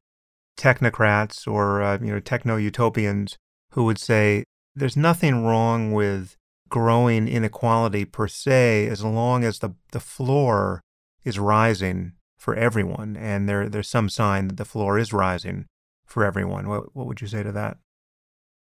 technocrats 0.57 1.51
or 1.51 1.83
uh, 1.83 1.99
you 2.01 2.13
know 2.13 2.21
techno 2.21 2.57
utopians 2.57 3.39
who 3.71 3.85
would 3.85 3.99
say 3.99 4.45
there's 4.75 4.97
nothing 4.97 5.45
wrong 5.45 5.93
with 5.93 6.37
growing 6.69 7.27
inequality 7.27 8.05
per 8.05 8.29
se 8.29 8.87
as 8.87 9.03
long 9.03 9.45
as 9.45 9.59
the 9.59 9.71
the 9.91 10.01
floor 10.01 10.81
is 11.25 11.39
rising 11.39 12.13
for 12.39 12.55
everyone. 12.55 13.17
And 13.17 13.49
there 13.49 13.69
there's 13.69 13.89
some 13.89 14.09
sign 14.09 14.49
that 14.49 14.59
the 14.59 14.65
floor 14.65 14.99
is 14.99 15.13
rising 15.13 15.67
for 16.05 16.25
everyone. 16.25 16.69
What 16.69 16.95
what 16.95 17.07
would 17.07 17.21
you 17.21 17.27
say 17.27 17.43
to 17.43 17.53
that 17.53 17.79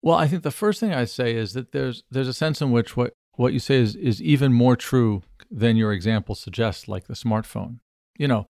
well, 0.03 0.17
I 0.17 0.27
think 0.29 0.43
the 0.43 0.51
first 0.51 0.81
thing 0.81 0.95
I 0.95 1.05
say 1.05 1.35
is 1.35 1.53
that 1.53 1.73
there's 1.73 2.03
there's 2.11 2.29
a 2.29 2.35
sense 2.35 2.61
in 2.61 2.71
which 2.71 2.97
what 2.97 3.13
what 3.37 3.53
you 3.53 3.59
say 3.59 3.77
is 3.77 3.97
is 3.97 4.23
even 4.23 4.53
more 4.53 4.77
true 4.77 5.23
than 5.51 5.77
your 5.77 5.93
example 5.93 6.35
suggests, 6.35 6.89
like 6.89 7.07
the 7.07 7.15
smartphone. 7.15 7.81
You 8.17 8.29
know, 8.29 8.47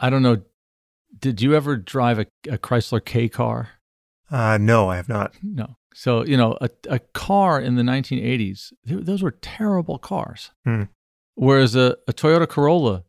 I 0.00 0.10
don't 0.10 0.22
know. 0.22 0.42
Did 1.18 1.40
you 1.40 1.54
ever 1.54 1.76
drive 1.76 2.18
a, 2.18 2.26
a 2.48 2.58
Chrysler 2.58 3.04
K 3.04 3.28
car? 3.28 3.70
Uh, 4.30 4.58
no, 4.58 4.88
I 4.88 4.96
have 4.96 5.08
not. 5.08 5.34
No. 5.42 5.76
So 5.94 6.24
you 6.24 6.36
know, 6.36 6.56
a 6.60 6.70
a 6.88 6.98
car 6.98 7.60
in 7.60 7.76
the 7.76 7.82
1980s, 7.82 8.72
those 8.84 9.22
were 9.22 9.32
terrible 9.32 9.98
cars. 9.98 10.50
Hmm. 10.64 10.84
Whereas 11.34 11.74
a, 11.74 11.96
a 12.06 12.12
Toyota 12.12 12.48
Corolla 12.48 13.04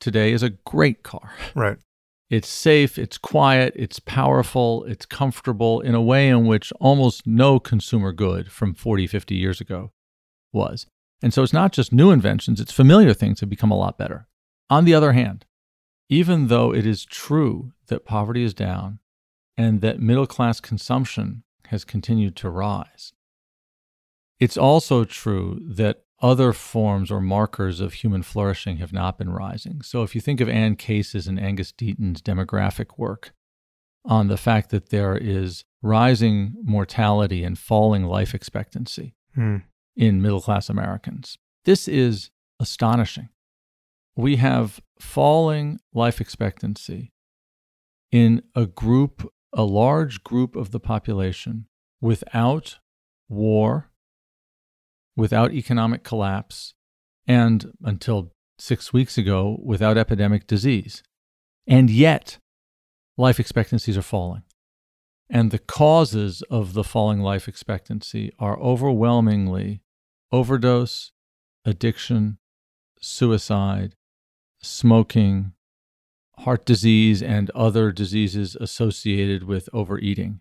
today 0.00 0.32
is 0.32 0.42
a 0.42 0.50
great 0.50 1.02
car. 1.02 1.32
Right. 1.54 1.78
It's 2.28 2.48
safe, 2.48 2.98
it's 2.98 3.18
quiet, 3.18 3.72
it's 3.76 4.00
powerful, 4.00 4.84
it's 4.84 5.06
comfortable 5.06 5.80
in 5.80 5.94
a 5.94 6.02
way 6.02 6.28
in 6.28 6.46
which 6.46 6.72
almost 6.80 7.24
no 7.26 7.60
consumer 7.60 8.12
good 8.12 8.50
from 8.50 8.74
40, 8.74 9.06
50 9.06 9.34
years 9.36 9.60
ago 9.60 9.92
was. 10.52 10.86
And 11.22 11.32
so 11.32 11.44
it's 11.44 11.52
not 11.52 11.72
just 11.72 11.92
new 11.92 12.10
inventions, 12.10 12.60
it's 12.60 12.72
familiar 12.72 13.14
things 13.14 13.40
have 13.40 13.48
become 13.48 13.70
a 13.70 13.78
lot 13.78 13.96
better. 13.96 14.26
On 14.68 14.84
the 14.84 14.94
other 14.94 15.12
hand, 15.12 15.46
even 16.08 16.48
though 16.48 16.74
it 16.74 16.84
is 16.84 17.04
true 17.04 17.72
that 17.86 18.04
poverty 18.04 18.42
is 18.42 18.54
down 18.54 18.98
and 19.56 19.80
that 19.80 20.00
middle 20.00 20.26
class 20.26 20.58
consumption 20.58 21.44
has 21.68 21.84
continued 21.84 22.34
to 22.36 22.50
rise, 22.50 23.12
it's 24.40 24.56
also 24.56 25.04
true 25.04 25.60
that 25.62 26.05
other 26.22 26.52
forms 26.52 27.10
or 27.10 27.20
markers 27.20 27.80
of 27.80 27.94
human 27.94 28.22
flourishing 28.22 28.78
have 28.78 28.92
not 28.92 29.18
been 29.18 29.30
rising. 29.30 29.82
So 29.82 30.02
if 30.02 30.14
you 30.14 30.20
think 30.20 30.40
of 30.40 30.48
Anne 30.48 30.76
Case's 30.76 31.26
and 31.26 31.38
Angus 31.38 31.72
Deaton's 31.72 32.22
demographic 32.22 32.98
work 32.98 33.32
on 34.04 34.28
the 34.28 34.36
fact 34.36 34.70
that 34.70 34.88
there 34.90 35.16
is 35.16 35.64
rising 35.82 36.54
mortality 36.62 37.44
and 37.44 37.58
falling 37.58 38.04
life 38.04 38.34
expectancy 38.34 39.14
hmm. 39.34 39.58
in 39.94 40.22
middle 40.22 40.40
class 40.40 40.70
Americans, 40.70 41.36
this 41.64 41.86
is 41.86 42.30
astonishing. 42.58 43.28
We 44.16 44.36
have 44.36 44.80
falling 44.98 45.80
life 45.92 46.20
expectancy 46.22 47.12
in 48.10 48.42
a 48.54 48.64
group, 48.64 49.30
a 49.52 49.64
large 49.64 50.24
group 50.24 50.56
of 50.56 50.70
the 50.70 50.80
population 50.80 51.66
without 52.00 52.78
war 53.28 53.90
without 55.16 55.52
economic 55.52 56.04
collapse, 56.04 56.74
and 57.26 57.72
until 57.82 58.32
six 58.58 58.92
weeks 58.92 59.18
ago, 59.18 59.58
without 59.62 59.98
epidemic 59.98 60.46
disease. 60.46 61.02
And 61.66 61.90
yet, 61.90 62.38
life 63.16 63.40
expectancies 63.40 63.96
are 63.96 64.02
falling. 64.02 64.42
And 65.28 65.50
the 65.50 65.58
causes 65.58 66.42
of 66.42 66.74
the 66.74 66.84
falling 66.84 67.20
life 67.20 67.48
expectancy 67.48 68.32
are 68.38 68.60
overwhelmingly 68.60 69.82
overdose, 70.30 71.10
addiction, 71.64 72.38
suicide, 73.00 73.94
smoking, 74.62 75.52
heart 76.38 76.64
disease, 76.64 77.22
and 77.22 77.50
other 77.50 77.90
diseases 77.90 78.56
associated 78.56 79.44
with 79.44 79.68
overeating. 79.72 80.40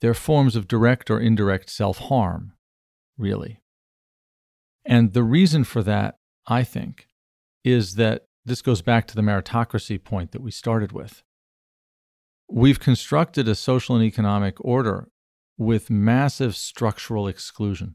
They're 0.00 0.14
forms 0.14 0.56
of 0.56 0.66
direct 0.66 1.10
or 1.10 1.20
indirect 1.20 1.70
self 1.70 1.98
harm, 1.98 2.54
really. 3.16 3.61
And 4.84 5.12
the 5.12 5.22
reason 5.22 5.64
for 5.64 5.82
that, 5.82 6.18
I 6.46 6.64
think, 6.64 7.08
is 7.64 7.94
that 7.94 8.26
this 8.44 8.62
goes 8.62 8.82
back 8.82 9.06
to 9.06 9.14
the 9.14 9.22
meritocracy 9.22 10.02
point 10.02 10.32
that 10.32 10.42
we 10.42 10.50
started 10.50 10.92
with. 10.92 11.22
We've 12.50 12.80
constructed 12.80 13.48
a 13.48 13.54
social 13.54 13.94
and 13.94 14.04
economic 14.04 14.56
order 14.60 15.08
with 15.56 15.90
massive 15.90 16.56
structural 16.56 17.28
exclusion. 17.28 17.94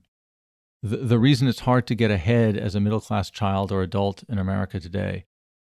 The, 0.81 0.97
the 0.97 1.19
reason 1.19 1.47
it's 1.47 1.61
hard 1.61 1.85
to 1.87 1.95
get 1.95 2.11
ahead 2.11 2.55
as 2.57 2.75
a 2.75 2.79
middle 2.79 3.01
class 3.01 3.29
child 3.29 3.71
or 3.71 3.81
adult 3.81 4.23
in 4.29 4.37
America 4.37 4.79
today 4.79 5.25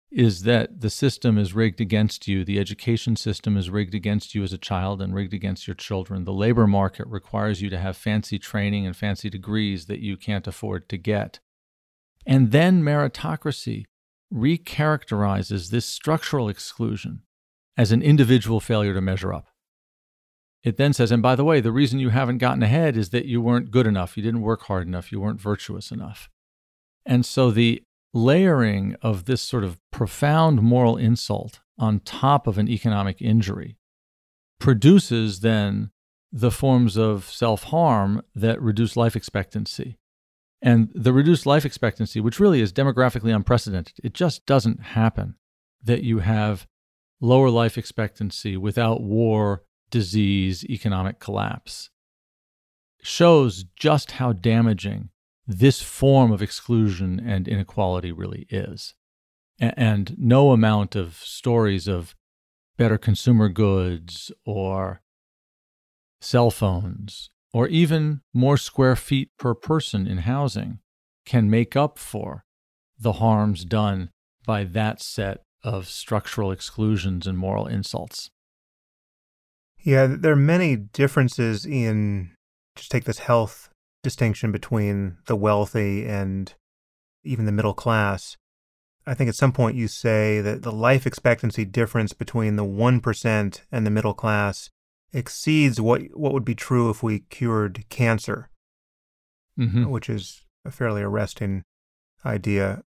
is 0.09 0.43
that 0.43 0.79
the 0.79 0.89
system 0.89 1.37
is 1.37 1.53
rigged 1.53 1.81
against 1.81 2.27
you. 2.27 2.45
The 2.45 2.59
education 2.59 3.15
system 3.15 3.57
is 3.57 3.69
rigged 3.69 3.93
against 3.93 4.33
you 4.33 4.43
as 4.43 4.53
a 4.53 4.57
child 4.57 5.01
and 5.01 5.13
rigged 5.13 5.33
against 5.33 5.67
your 5.67 5.75
children. 5.75 6.23
The 6.23 6.33
labor 6.33 6.65
market 6.65 7.07
requires 7.07 7.61
you 7.61 7.69
to 7.69 7.77
have 7.77 7.97
fancy 7.97 8.39
training 8.39 8.85
and 8.85 8.95
fancy 8.95 9.29
degrees 9.29 9.87
that 9.87 9.99
you 9.99 10.15
can't 10.15 10.47
afford 10.47 10.87
to 10.89 10.97
get. 10.97 11.39
And 12.25 12.51
then 12.51 12.83
meritocracy 12.83 13.85
recharacterizes 14.33 15.69
this 15.69 15.85
structural 15.85 16.49
exclusion 16.49 17.23
as 17.77 17.91
an 17.91 18.01
individual 18.01 18.59
failure 18.59 18.93
to 18.93 19.01
measure 19.01 19.33
up. 19.33 19.47
It 20.63 20.77
then 20.77 20.93
says, 20.93 21.11
and 21.11 21.21
by 21.21 21.35
the 21.35 21.45
way, 21.45 21.61
the 21.61 21.71
reason 21.71 21.99
you 21.99 22.09
haven't 22.09 22.39
gotten 22.39 22.63
ahead 22.63 22.97
is 22.97 23.09
that 23.09 23.25
you 23.25 23.41
weren't 23.41 23.71
good 23.71 23.87
enough, 23.87 24.17
you 24.17 24.23
didn't 24.23 24.41
work 24.41 24.63
hard 24.63 24.87
enough, 24.87 25.11
you 25.11 25.21
weren't 25.21 25.39
virtuous 25.39 25.91
enough. 25.91 26.29
And 27.05 27.25
so 27.25 27.51
the 27.51 27.83
layering 28.13 28.95
of 29.01 29.25
this 29.25 29.41
sort 29.41 29.63
of 29.63 29.79
profound 29.91 30.61
moral 30.61 30.97
insult 30.97 31.59
on 31.77 31.99
top 31.99 32.47
of 32.47 32.57
an 32.57 32.67
economic 32.67 33.21
injury 33.21 33.77
produces 34.59 35.41
then 35.41 35.91
the 36.31 36.51
forms 36.51 36.97
of 36.97 37.25
self 37.25 37.63
harm 37.63 38.21
that 38.35 38.61
reduce 38.61 38.97
life 38.97 39.15
expectancy. 39.15 39.97
And 40.61 40.89
the 40.93 41.13
reduced 41.13 41.45
life 41.45 41.65
expectancy, 41.65 42.19
which 42.19 42.39
really 42.39 42.61
is 42.61 42.73
demographically 42.73 43.35
unprecedented, 43.35 43.95
it 44.03 44.13
just 44.13 44.45
doesn't 44.45 44.81
happen 44.81 45.35
that 45.83 46.03
you 46.03 46.19
have 46.19 46.67
lower 47.21 47.49
life 47.49 47.77
expectancy 47.77 48.57
without 48.57 49.01
war, 49.01 49.63
disease, 49.91 50.65
economic 50.65 51.19
collapse. 51.19 51.89
Shows 53.03 53.65
just 53.75 54.11
how 54.13 54.33
damaging 54.33 55.09
this 55.47 55.81
form 55.81 56.31
of 56.31 56.41
exclusion 56.41 57.19
and 57.19 57.47
inequality 57.47 58.11
really 58.11 58.45
is. 58.49 58.93
and 59.59 60.15
no 60.19 60.51
amount 60.51 60.95
of 60.95 61.15
stories 61.15 61.87
of 61.87 62.13
better 62.77 62.95
consumer 62.95 63.49
goods 63.49 64.31
or 64.45 65.01
cell 66.21 66.51
phones 66.51 67.31
or 67.53 67.67
even 67.67 68.21
more 68.35 68.57
square 68.57 68.95
feet 68.95 69.31
per 69.39 69.55
person 69.55 70.05
in 70.05 70.19
housing 70.19 70.77
can 71.25 71.49
make 71.49 71.75
up 71.75 71.97
for 71.97 72.45
the 72.99 73.13
harms 73.13 73.65
done 73.65 74.11
by 74.45 74.63
that 74.63 75.01
set 75.01 75.41
of 75.63 75.87
structural 75.87 76.51
exclusions 76.51 77.25
and 77.25 77.37
moral 77.37 77.65
insults. 77.65 78.29
Yeah, 79.79 80.07
there 80.07 80.33
are 80.33 80.35
many 80.35 80.75
differences 80.75 81.65
in 81.65 82.35
just 82.75 82.91
take 82.91 83.05
this 83.05 83.19
health 83.19 83.69
distinction 84.03 84.51
between 84.51 85.17
the 85.27 85.35
wealthy 85.35 86.05
and 86.05 86.53
even 87.23 87.45
the 87.45 87.51
middle 87.51 87.73
class. 87.73 88.37
I 89.05 89.13
think 89.13 89.29
at 89.29 89.35
some 89.35 89.53
point 89.53 89.77
you 89.77 89.87
say 89.87 90.41
that 90.41 90.63
the 90.63 90.71
life 90.71 91.07
expectancy 91.07 91.65
difference 91.65 92.13
between 92.13 92.55
the 92.55 92.65
1% 92.65 93.61
and 93.71 93.85
the 93.85 93.91
middle 93.91 94.13
class 94.13 94.69
exceeds 95.13 95.79
what 95.79 96.01
what 96.13 96.33
would 96.33 96.43
be 96.43 96.55
true 96.55 96.89
if 96.89 97.01
we 97.01 97.19
cured 97.29 97.85
cancer, 97.89 98.49
mm-hmm. 99.57 99.89
which 99.89 100.09
is 100.09 100.45
a 100.65 100.71
fairly 100.71 101.01
arresting 101.01 101.63
idea. 102.25 102.83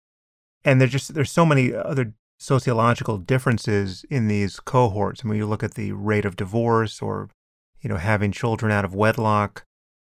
And 0.65 0.81
there's 0.81 0.93
just 0.93 1.15
there's 1.15 1.31
so 1.31 1.47
many 1.47 1.73
other 1.73 2.15
sociological 2.39 3.19
differences 3.19 4.05
in 4.11 4.29
these 4.29 4.61
cohorts. 4.61 5.23
I 5.25 5.29
mean, 5.29 5.39
you 5.39 5.47
look 5.47 5.63
at 5.63 5.75
the 5.75 5.93
rate 5.93 6.25
of 6.25 6.37
divorce 6.37 7.01
or 7.01 7.31
you 7.81 7.89
know 7.89 7.97
having 7.97 8.33
children 8.33 8.73
out 8.73 8.85
of 8.85 8.95
wedlock. 8.95 9.65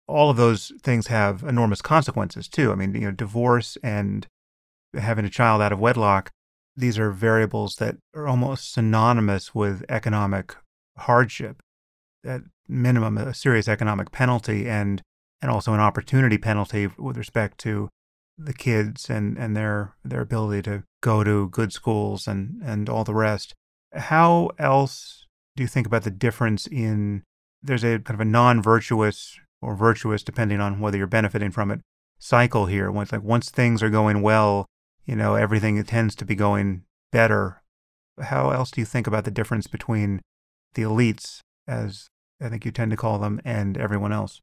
All 0.07 0.29
of 0.29 0.37
those 0.37 0.71
things 0.81 1.07
have 1.07 1.43
enormous 1.43 1.81
consequences 1.81 2.47
too. 2.47 2.71
I 2.71 2.75
mean, 2.75 2.93
you 2.93 3.01
know, 3.01 3.11
divorce 3.11 3.77
and 3.83 4.27
having 4.93 5.25
a 5.25 5.29
child 5.29 5.61
out 5.61 5.71
of 5.71 5.79
wedlock, 5.79 6.31
these 6.75 6.99
are 6.99 7.11
variables 7.11 7.75
that 7.75 7.97
are 8.15 8.27
almost 8.27 8.73
synonymous 8.73 9.55
with 9.55 9.83
economic 9.89 10.55
hardship 10.97 11.61
at 12.25 12.41
minimum 12.67 13.17
a 13.17 13.33
serious 13.33 13.67
economic 13.67 14.11
penalty 14.11 14.69
and 14.69 15.01
and 15.41 15.49
also 15.49 15.73
an 15.73 15.79
opportunity 15.79 16.37
penalty 16.37 16.87
with 16.97 17.17
respect 17.17 17.57
to 17.57 17.89
the 18.37 18.53
kids 18.53 19.09
and, 19.09 19.37
and 19.37 19.55
their 19.55 19.95
their 20.03 20.21
ability 20.21 20.61
to 20.61 20.83
go 21.01 21.23
to 21.23 21.49
good 21.49 21.73
schools 21.73 22.27
and, 22.27 22.61
and 22.63 22.89
all 22.89 23.03
the 23.03 23.13
rest. 23.13 23.53
How 23.93 24.51
else 24.57 25.25
do 25.55 25.63
you 25.63 25.67
think 25.67 25.87
about 25.87 26.03
the 26.03 26.11
difference 26.11 26.67
in 26.67 27.23
there's 27.61 27.83
a 27.83 27.99
kind 27.99 28.15
of 28.15 28.21
a 28.21 28.25
non-virtuous 28.25 29.37
or 29.61 29.75
virtuous, 29.75 30.23
depending 30.23 30.59
on 30.59 30.79
whether 30.79 30.97
you're 30.97 31.07
benefiting 31.07 31.51
from 31.51 31.71
it, 31.71 31.81
cycle 32.19 32.65
here. 32.65 32.91
Once 32.91 33.11
like 33.11 33.23
once 33.23 33.49
things 33.49 33.83
are 33.83 33.89
going 33.89 34.21
well, 34.21 34.65
you 35.05 35.15
know, 35.15 35.35
everything 35.35 35.83
tends 35.83 36.15
to 36.15 36.25
be 36.25 36.35
going 36.35 36.83
better. 37.11 37.61
How 38.21 38.51
else 38.51 38.71
do 38.71 38.81
you 38.81 38.85
think 38.85 39.07
about 39.07 39.25
the 39.25 39.31
difference 39.31 39.67
between 39.67 40.21
the 40.73 40.83
elites 40.83 41.41
as 41.67 42.09
I 42.41 42.49
think 42.49 42.65
you 42.65 42.71
tend 42.71 42.91
to 42.91 42.97
call 42.97 43.19
them, 43.19 43.39
and 43.45 43.77
everyone 43.77 44.11
else. 44.11 44.41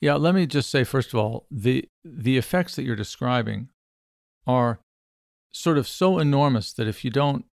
Yeah, 0.00 0.14
let 0.14 0.34
me 0.34 0.46
just 0.46 0.70
say 0.70 0.84
first 0.84 1.12
of 1.12 1.20
all, 1.20 1.46
the 1.50 1.88
the 2.04 2.38
effects 2.38 2.76
that 2.76 2.84
you're 2.84 2.96
describing 2.96 3.68
are 4.46 4.80
sort 5.52 5.76
of 5.78 5.86
so 5.86 6.18
enormous 6.18 6.72
that 6.72 6.88
if 6.88 7.04
you 7.04 7.10
don't 7.10 7.44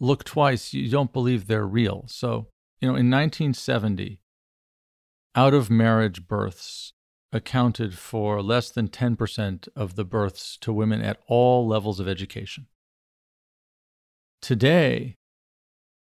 look 0.00 0.24
twice, 0.24 0.72
you 0.72 0.88
don't 0.88 1.12
believe 1.12 1.46
they're 1.46 1.66
real. 1.66 2.04
So, 2.08 2.46
you 2.80 2.88
know, 2.88 2.94
in 2.94 3.10
1970, 3.10 4.20
out 5.38 5.54
of 5.54 5.70
marriage 5.70 6.26
births 6.26 6.92
accounted 7.32 7.96
for 7.96 8.42
less 8.42 8.70
than 8.70 8.88
10% 8.88 9.68
of 9.76 9.94
the 9.94 10.04
births 10.04 10.58
to 10.60 10.72
women 10.72 11.00
at 11.00 11.20
all 11.28 11.64
levels 11.64 12.00
of 12.00 12.08
education. 12.08 12.66
Today, 14.42 15.14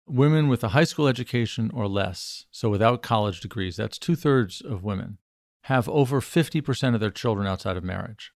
women 0.05 0.49
with 0.49 0.65
a 0.65 0.71
high 0.71 0.83
school 0.83 1.07
education 1.07 1.71
or 1.73 1.87
less, 1.87 2.47
so 2.51 2.69
without 2.71 3.03
college 3.03 3.41
degrees, 3.41 3.77
that's 3.77 3.99
two 3.99 4.17
thirds 4.17 4.61
of 4.61 4.83
women, 4.83 5.19
have 5.65 5.89
over 5.89 6.21
50% 6.21 6.95
of 6.95 7.01
their 7.01 7.13
children 7.13 7.47
outside 7.47 7.77
of 7.77 7.85
marriage. 7.85 8.33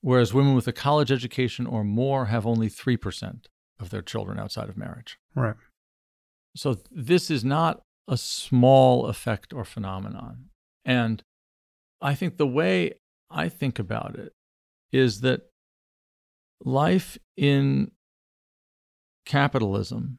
Whereas 0.00 0.34
women 0.34 0.56
with 0.56 0.66
a 0.66 0.72
college 0.72 1.12
education 1.12 1.68
or 1.68 1.84
more 1.84 2.24
have 2.24 2.44
only 2.44 2.68
3% 2.68 3.44
of 3.78 3.90
their 3.90 4.02
children 4.02 4.40
outside 4.40 4.68
of 4.68 4.76
marriage. 4.76 5.20
Right. 5.36 5.54
So 6.56 6.78
this 6.90 7.30
is 7.30 7.44
not 7.44 7.84
a 8.06 8.16
small 8.16 9.06
effect 9.06 9.52
or 9.52 9.64
phenomenon. 9.64 10.50
And 10.84 11.22
I 12.00 12.14
think 12.14 12.36
the 12.36 12.46
way 12.46 12.94
I 13.30 13.48
think 13.48 13.78
about 13.78 14.16
it 14.16 14.32
is 14.92 15.22
that 15.22 15.42
life 16.64 17.18
in 17.36 17.90
capitalism 19.24 20.18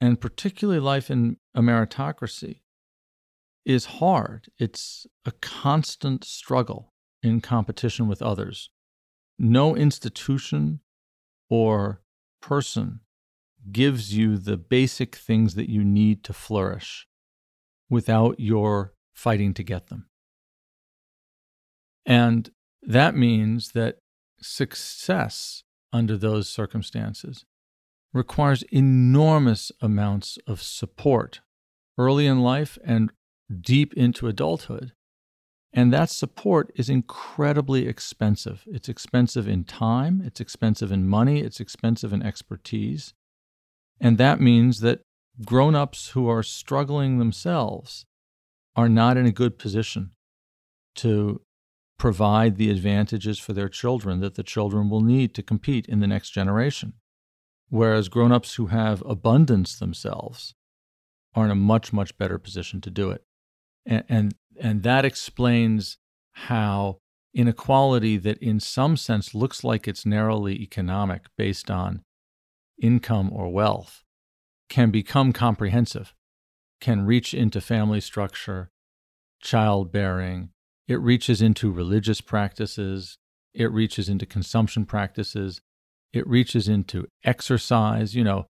and 0.00 0.20
particularly 0.20 0.80
life 0.80 1.10
in 1.10 1.36
a 1.54 1.60
meritocracy, 1.60 2.60
is 3.64 3.86
hard. 3.86 4.46
It's 4.58 5.06
a 5.24 5.32
constant 5.32 6.24
struggle 6.24 6.92
in 7.22 7.40
competition 7.40 8.06
with 8.06 8.22
others. 8.22 8.70
No 9.38 9.74
institution 9.74 10.80
or 11.50 12.00
person 12.40 13.00
gives 13.72 14.16
you 14.16 14.36
the 14.36 14.56
basic 14.56 15.16
things 15.16 15.54
that 15.54 15.68
you 15.68 15.82
need 15.82 16.22
to 16.24 16.32
flourish 16.32 17.08
without 17.88 18.38
your 18.40 18.92
fighting 19.14 19.54
to 19.54 19.62
get 19.62 19.88
them. 19.88 20.06
And 22.04 22.50
that 22.82 23.16
means 23.16 23.72
that 23.72 23.96
success 24.40 25.62
under 25.92 26.16
those 26.16 26.48
circumstances 26.48 27.44
requires 28.12 28.62
enormous 28.64 29.72
amounts 29.80 30.38
of 30.46 30.62
support 30.62 31.40
early 31.98 32.26
in 32.26 32.40
life 32.40 32.78
and 32.84 33.12
deep 33.60 33.92
into 33.94 34.28
adulthood. 34.28 34.92
And 35.72 35.92
that 35.92 36.08
support 36.08 36.70
is 36.74 36.88
incredibly 36.88 37.86
expensive. 37.86 38.64
It's 38.66 38.88
expensive 38.88 39.46
in 39.46 39.64
time, 39.64 40.22
it's 40.24 40.40
expensive 40.40 40.90
in 40.90 41.06
money, 41.06 41.40
it's 41.40 41.60
expensive 41.60 42.12
in 42.12 42.22
expertise. 42.22 43.12
And 44.00 44.16
that 44.18 44.40
means 44.40 44.80
that 44.80 45.00
grown 45.44 45.74
ups 45.74 46.10
who 46.10 46.28
are 46.28 46.42
struggling 46.42 47.18
themselves 47.18 48.06
are 48.74 48.88
not 48.88 49.16
in 49.16 49.26
a 49.26 49.32
good 49.32 49.58
position 49.58 50.12
to 50.94 51.40
provide 51.98 52.56
the 52.56 52.70
advantages 52.70 53.38
for 53.38 53.52
their 53.52 53.68
children 53.68 54.20
that 54.20 54.34
the 54.34 54.42
children 54.42 54.90
will 54.90 55.00
need 55.00 55.34
to 55.34 55.42
compete 55.42 55.86
in 55.86 56.00
the 56.00 56.06
next 56.06 56.30
generation. 56.30 56.94
Whereas 57.68 58.08
grown-ups 58.08 58.54
who 58.54 58.66
have 58.66 59.02
abundance 59.06 59.78
themselves 59.78 60.54
are 61.34 61.46
in 61.46 61.50
a 61.50 61.56
much, 61.56 61.92
much 61.92 62.16
better 62.16 62.38
position 62.38 62.80
to 62.82 62.90
do 62.90 63.10
it. 63.10 63.24
And, 63.84 64.04
and, 64.08 64.34
and 64.60 64.82
that 64.82 65.04
explains 65.04 65.98
how 66.32 66.98
inequality 67.34 68.16
that 68.18 68.38
in 68.38 68.60
some 68.60 68.96
sense 68.96 69.34
looks 69.34 69.64
like 69.64 69.88
it's 69.88 70.06
narrowly 70.06 70.54
economic 70.62 71.26
based 71.36 71.70
on 71.70 72.02
income 72.80 73.30
or 73.32 73.48
wealth 73.48 74.04
can 74.68 74.90
become 74.90 75.32
comprehensive, 75.32 76.14
can 76.80 77.06
reach 77.06 77.32
into 77.32 77.60
family 77.60 78.00
structure, 78.00 78.70
childbearing, 79.40 80.50
it 80.88 81.00
reaches 81.00 81.42
into 81.42 81.70
religious 81.70 82.20
practices, 82.20 83.18
it 83.54 83.70
reaches 83.72 84.08
into 84.08 84.26
consumption 84.26 84.84
practices, 84.84 85.60
it 86.12 86.26
reaches 86.26 86.68
into 86.68 87.06
exercise. 87.24 88.14
You 88.14 88.24
know, 88.24 88.46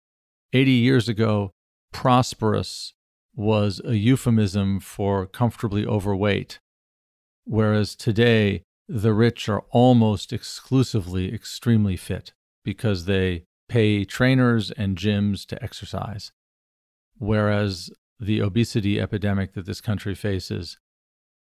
80 0.53 0.71
years 0.71 1.09
ago, 1.09 1.51
prosperous 1.93 2.93
was 3.35 3.81
a 3.85 3.95
euphemism 3.95 4.81
for 4.81 5.27
comfortably 5.27 5.87
overweight, 5.87 6.59
whereas 7.45 7.95
today, 7.95 8.63
the 8.89 9.13
rich 9.13 9.49
are 9.49 9.65
almost 9.71 10.33
exclusively 10.33 11.35
extremely 11.35 11.97
fit 11.97 12.33
because 12.65 13.05
they 13.05 13.45
pay 13.69 14.05
trainers 14.05 14.71
and 14.73 14.97
gyms 14.97 15.47
to 15.47 15.63
exercise. 15.63 16.33
Whereas 17.19 17.91
the 18.19 18.41
obesity 18.41 19.01
epidemic 19.01 19.55
that 19.55 19.67
this 19.67 19.81
country 19.81 20.15
faces 20.15 20.79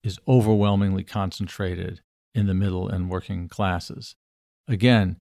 is 0.02 0.18
overwhelmingly 0.26 1.04
concentrated 1.04 2.00
in 2.34 2.46
the 2.46 2.54
middle 2.54 2.88
and 2.88 3.11
working 3.11 3.48
classes. 3.48 4.14
Again, 4.66 5.18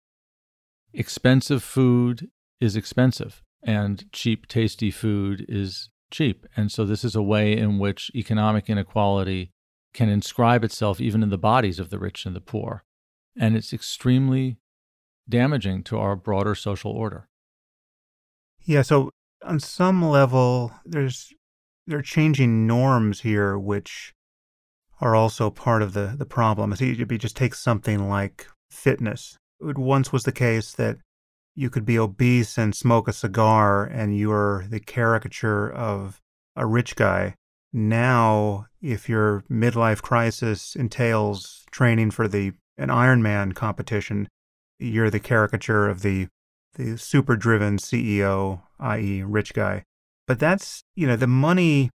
expensive 0.93 1.63
food 1.63 2.29
is 2.59 2.75
expensive 2.75 3.41
and 3.63 4.11
cheap, 4.11 4.47
tasty 4.47 4.91
food 4.91 5.45
is 5.47 5.89
cheap. 6.11 6.45
And 6.55 6.71
so, 6.71 6.85
this 6.85 7.03
is 7.03 7.15
a 7.15 7.21
way 7.21 7.57
in 7.57 7.79
which 7.79 8.11
economic 8.15 8.69
inequality 8.69 9.51
can 9.93 10.09
inscribe 10.09 10.63
itself 10.63 11.01
even 11.01 11.23
in 11.23 11.29
the 11.29 11.38
bodies 11.38 11.79
of 11.79 11.89
the 11.89 11.99
rich 11.99 12.25
and 12.25 12.35
the 12.35 12.41
poor. 12.41 12.83
And 13.39 13.55
it's 13.55 13.73
extremely 13.73 14.57
damaging 15.30 15.84
to 15.84 15.97
our 15.97 16.15
broader 16.15 16.55
social 16.55 16.91
order. 16.91 17.28
Yeah. 18.63 18.82
So, 18.82 19.11
on 19.43 19.59
some 19.59 20.03
level, 20.03 20.71
there's 20.86 21.34
there 21.86 21.99
are 21.99 22.03
changing 22.03 22.67
norms 22.67 23.21
here, 23.21 23.57
which 23.57 24.13
are 24.99 25.15
also 25.15 25.49
part 25.49 25.82
of 25.82 25.93
the, 25.93 26.15
the 26.17 26.25
problem. 26.25 26.73
If 26.73 26.82
you 26.82 27.05
just 27.17 27.38
take 27.38 27.55
something 27.55 28.09
like 28.09 28.47
fitness, 28.69 29.38
it 29.61 29.78
once 29.78 30.11
was 30.11 30.23
the 30.23 30.32
case 30.32 30.73
that 30.73 30.97
you 31.55 31.69
could 31.69 31.86
be 31.86 31.97
obese 31.97 32.57
and 32.57 32.75
smoke 32.75 33.07
a 33.07 33.13
cigar 33.13 33.84
and 33.86 34.17
you're 34.17 34.65
the 34.69 34.80
caricature 34.80 35.71
of 35.71 36.19
a 36.55 36.65
rich 36.65 36.95
guy. 36.95 37.36
Now, 37.73 38.67
if 38.82 39.07
your 39.07 39.43
midlife 39.49 40.01
crisis 40.01 40.75
entails 40.75 41.65
training 41.71 42.11
for 42.11 42.28
the 42.28 42.53
an 42.78 42.89
Ironman 42.89 43.55
competition, 43.55 44.28
you're 44.80 45.09
the 45.09 45.19
caricature 45.19 45.88
of 45.88 46.01
the 46.01 46.28
the 46.75 46.97
super 46.97 47.36
driven 47.36 47.78
CEO, 47.78 48.61
i.e., 48.80 49.23
rich 49.23 49.53
guy. 49.53 49.84
But 50.28 50.39
that's, 50.39 50.84
you 50.95 51.07
know, 51.07 51.15
the 51.15 51.25
money 51.25 51.89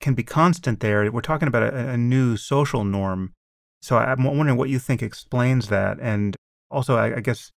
can 0.00 0.14
be 0.14 0.22
constant 0.22 0.80
there. 0.80 1.10
We're 1.12 1.20
talking 1.20 1.48
about 1.48 1.62
a, 1.62 1.90
a 1.90 1.96
new 1.96 2.36
social 2.36 2.82
norm. 2.82 3.34
So 3.82 3.98
I'm 3.98 4.24
wondering 4.24 4.56
what 4.56 4.70
you 4.70 4.78
think 4.78 5.02
explains 5.02 5.68
that. 5.68 5.98
And 6.00 6.34
also, 6.70 6.96
I, 6.96 7.16
I 7.16 7.20
guess 7.20 7.50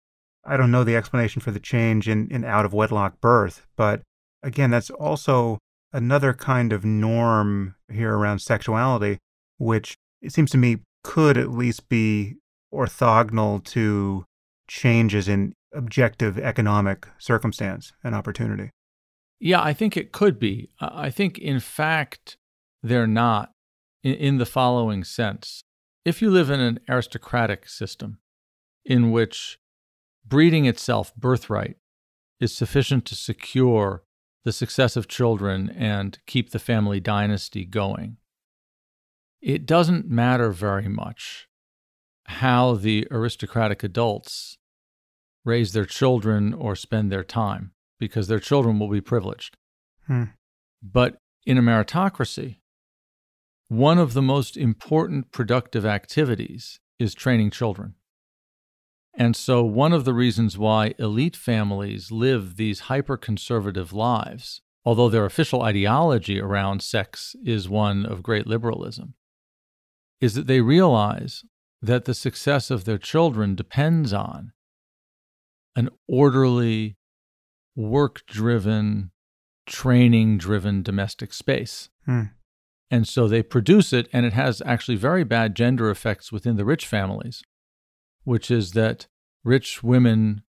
I 0.46 0.58
don't 0.58 0.72
know 0.72 0.84
the 0.84 0.96
explanation 0.96 1.42
for 1.42 1.52
the 1.52 1.60
change 1.60 2.10
in, 2.10 2.28
in 2.32 2.44
out 2.44 2.66
of 2.66 2.74
wedlock 2.74 3.22
birth, 3.22 3.68
but 3.78 4.02
again, 4.42 4.72
that's 4.72 4.90
also 4.90 5.60
another 5.94 6.34
kind 6.34 6.74
of 6.74 6.84
norm 6.84 7.76
here 7.92 8.14
around 8.14 8.40
sexuality, 8.40 9.20
which 9.58 9.96
it 10.22 10.34
seems 10.34 10.52
to 10.52 10.58
me 10.58 10.78
could 11.04 11.38
at 11.38 11.52
least 11.52 11.88
be 11.88 12.36
orthogonal 12.74 13.64
to 13.64 14.26
changes 14.68 15.28
in 15.28 15.54
objective 15.74 16.38
economic 16.38 17.08
circumstance 17.18 17.94
and 18.04 18.16
opportunity. 18.16 18.70
Yeah, 19.40 19.62
I 19.62 19.74
think 19.74 19.98
it 19.98 20.12
could 20.12 20.40
be. 20.40 20.70
I 20.80 21.10
think, 21.10 21.38
in 21.38 21.60
fact, 21.60 22.38
they're 22.82 23.08
not 23.08 23.52
in, 24.04 24.38
the 24.38 24.46
following 24.46 25.04
sense. 25.04 25.64
If 26.06 26.22
you 26.22 26.30
live 26.30 26.50
in 26.50 26.60
an 26.60 26.80
aristocratic 26.90 27.68
system 27.68 28.20
in 28.86 29.12
which 29.12 29.58
breeding 30.26 30.66
itself, 30.66 31.16
birthright, 31.16 31.78
is 32.40 32.56
sufficient 32.56 33.06
to 33.06 33.16
secure 33.16 34.04
the 34.44 34.52
success 34.52 34.96
of 34.98 35.08
children 35.08 35.70
and 35.70 36.20
keep 36.26 36.52
the 36.52 36.60
family 36.60 37.00
dynasty 37.00 37.66
going, 37.66 38.18
it 39.42 39.66
doesn't 39.66 40.10
matter 40.10 40.52
very 40.52 40.88
much 40.88 41.48
how 42.34 42.76
the 42.76 43.08
aristocratic 43.12 43.84
adults 43.84 44.58
raise 45.46 45.74
their 45.74 45.86
children 45.86 46.54
or 46.54 46.76
spend 46.76 47.12
their 47.12 47.24
time 47.24 47.72
because 48.00 48.28
their 48.28 48.40
children 48.40 48.80
will 48.80 48.90
be 48.90 49.02
privileged. 49.02 49.58
Hmm. 50.08 50.26
But 50.82 51.18
in 51.46 51.58
a 51.58 51.62
meritocracy, 51.62 52.58
one 53.68 53.98
of 53.98 54.14
the 54.14 54.22
most 54.22 54.58
important 54.58 55.32
productive 55.32 55.86
activities 55.86 56.80
is 57.00 57.14
training 57.14 57.52
children. 57.52 57.96
And 59.16 59.36
so, 59.36 59.64
one 59.64 59.94
of 59.94 60.06
the 60.06 60.14
reasons 60.14 60.58
why 60.58 60.96
elite 60.98 61.36
families 61.36 62.12
live 62.12 62.56
these 62.56 62.82
hyper 62.82 63.16
conservative 63.16 63.94
lives, 63.94 64.62
although 64.84 65.10
their 65.10 65.26
official 65.26 65.62
ideology 65.62 66.40
around 66.40 66.82
sex 66.82 67.36
is 67.46 67.70
one 67.70 68.06
of 68.06 68.24
great 68.24 68.48
liberalism, 68.48 69.14
is 70.20 70.34
that 70.34 70.48
they 70.48 70.62
realize 70.62 71.44
that 71.84 72.06
the 72.06 72.14
success 72.14 72.72
of 72.72 72.86
their 72.86 72.98
children 72.98 73.56
depends 73.56 74.14
on 74.14 74.54
an 75.76 75.90
orderly, 76.08 76.98
work 77.76 78.26
driven, 78.26 79.12
training 79.66 80.38
driven 80.38 80.82
domestic 80.82 81.34
space. 81.34 81.90
Hmm. 82.06 82.24
And 82.90 83.08
so 83.08 83.28
they 83.28 83.44
produce 83.44 83.92
it, 83.92 84.08
and 84.14 84.26
it 84.26 84.34
has 84.34 84.62
actually 84.66 84.98
very 84.98 85.24
bad 85.24 85.56
gender 85.56 85.90
effects 85.90 86.32
within 86.32 86.58
the 86.58 86.66
rich 86.66 86.86
families 86.88 87.44
which 88.24 88.50
is 88.50 88.72
that 88.72 89.08
rich 89.44 89.84
women 89.84 90.44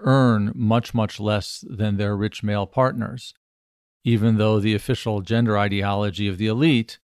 earn 0.00 0.52
much, 0.54 0.94
much 0.94 1.20
less 1.20 1.64
than 1.68 1.96
their 1.96 2.16
rich 2.16 2.42
male 2.42 2.66
partners, 2.66 3.34
even 4.04 4.36
though 4.36 4.58
the 4.58 4.74
official 4.74 5.20
gender 5.20 5.58
ideology 5.58 6.26
of 6.26 6.38
the 6.38 6.46
elite 6.46 6.98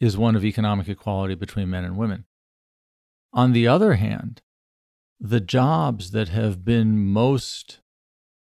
is 0.00 0.16
one 0.16 0.36
of 0.36 0.44
economic 0.44 0.88
equality 0.88 1.34
between 1.34 1.68
men 1.70 1.84
and 1.84 1.96
women. 1.96 2.24
On 3.32 3.52
the 3.52 3.66
other 3.66 3.94
hand, 3.94 4.42
the 5.20 5.40
jobs 5.40 6.12
that 6.12 6.28
have 6.28 6.64
been 6.64 6.98
most 7.06 7.80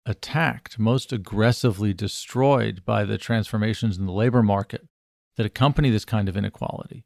attacked, 0.07 0.79
most 0.79 1.13
aggressively 1.13 1.93
destroyed 1.93 2.85
by 2.85 3.05
the 3.05 3.19
transformations 3.19 3.99
in 3.99 4.07
the 4.07 4.13
labor 4.13 4.43
market 4.43 4.87
that 5.37 5.47
accompany 5.47 5.91
this 5.91 6.05
kind 6.05 6.29
of 6.29 6.37
inequality 6.37 7.05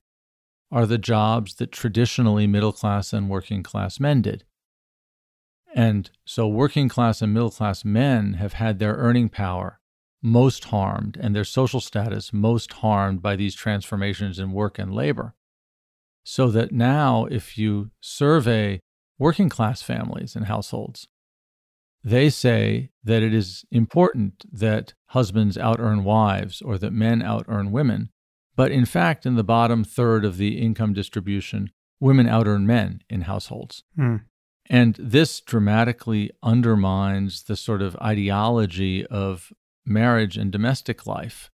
are 0.70 0.86
the 0.86 0.98
jobs 0.98 1.54
that 1.54 1.72
traditionally 1.72 2.46
middle 2.46 2.72
class 2.72 3.12
and 3.12 3.30
working 3.30 3.62
class 3.62 4.00
men 4.00 4.22
did. 4.22 4.44
And 5.74 6.10
so, 6.24 6.48
working 6.48 6.88
class 6.88 7.20
and 7.20 7.34
middle 7.34 7.50
class 7.50 7.84
men 7.84 8.34
have 8.34 8.54
had 8.54 8.78
their 8.78 8.94
earning 8.94 9.28
power 9.28 9.80
most 10.22 10.64
harmed 10.64 11.18
and 11.20 11.36
their 11.36 11.44
social 11.44 11.80
status 11.80 12.32
most 12.32 12.72
harmed 12.74 13.22
by 13.22 13.36
these 13.36 13.54
transformations 13.54 14.38
in 14.38 14.52
work 14.52 14.78
and 14.78 14.92
labor. 14.94 15.34
So 16.28 16.48
that 16.48 16.72
now, 16.72 17.26
if 17.30 17.56
you 17.56 17.90
survey 18.00 18.80
working 19.16 19.48
class 19.48 19.80
families 19.80 20.34
and 20.34 20.46
households, 20.46 21.06
they 22.02 22.30
say 22.30 22.90
that 23.04 23.22
it 23.22 23.32
is 23.32 23.64
important 23.70 24.44
that 24.52 24.94
husbands 25.10 25.56
out 25.56 25.78
earn 25.78 26.02
wives 26.02 26.60
or 26.60 26.78
that 26.78 26.92
men 26.92 27.22
out 27.22 27.44
earn 27.48 27.70
women 27.70 28.10
but 28.56 28.72
in 28.72 28.86
fact, 28.86 29.26
in 29.26 29.36
the 29.36 29.44
bottom 29.44 29.84
third 29.84 30.24
of 30.24 30.38
the 30.38 30.58
income 30.58 30.94
distribution, 30.94 31.70
women 32.00 32.26
outearn 32.26 32.64
men 32.64 33.02
in 33.08 33.22
households. 33.22 33.84
Hmm. 33.94 34.16
And 34.68 34.96
this 34.98 35.40
dramatically 35.40 36.32
undermines 36.42 37.44
the 37.44 37.54
sort 37.54 37.82
of 37.82 37.94
ideology 37.96 39.06
of 39.06 39.52
marriage 39.84 40.36
and 40.36 40.50
domestic 40.50 41.06
life 41.06 41.50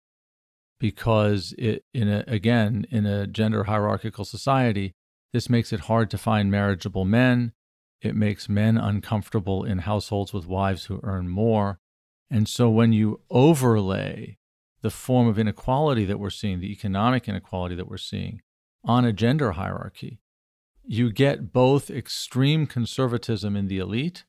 because 0.78 1.54
it 1.58 1.84
in 1.94 2.08
a, 2.08 2.24
again 2.26 2.86
in 2.90 3.06
a 3.06 3.26
gender 3.26 3.64
hierarchical 3.64 4.24
society 4.24 4.94
this 5.32 5.50
makes 5.50 5.72
it 5.72 5.80
hard 5.80 6.10
to 6.10 6.18
find 6.18 6.50
marriageable 6.50 7.04
men 7.04 7.52
it 8.00 8.14
makes 8.14 8.48
men 8.48 8.76
uncomfortable 8.76 9.64
in 9.64 9.78
households 9.78 10.32
with 10.32 10.46
wives 10.46 10.86
who 10.86 11.00
earn 11.02 11.28
more 11.28 11.78
and 12.30 12.48
so 12.48 12.68
when 12.68 12.92
you 12.92 13.20
overlay 13.30 14.38
the 14.82 14.90
form 14.90 15.26
of 15.26 15.38
inequality 15.38 16.04
that 16.04 16.18
we're 16.18 16.30
seeing, 16.30 16.60
the 16.60 16.72
economic 16.72 17.28
inequality 17.28 17.74
that 17.74 17.88
we're 17.88 17.96
seeing 17.96 18.42
on 18.84 19.04
a 19.04 19.12
gender 19.12 19.52
hierarchy, 19.52 20.20
you 20.84 21.10
get 21.10 21.52
both 21.52 21.90
extreme 21.90 22.66
conservatism 22.66 23.56
in 23.56 23.66
the 23.68 23.78
elite 23.78 24.24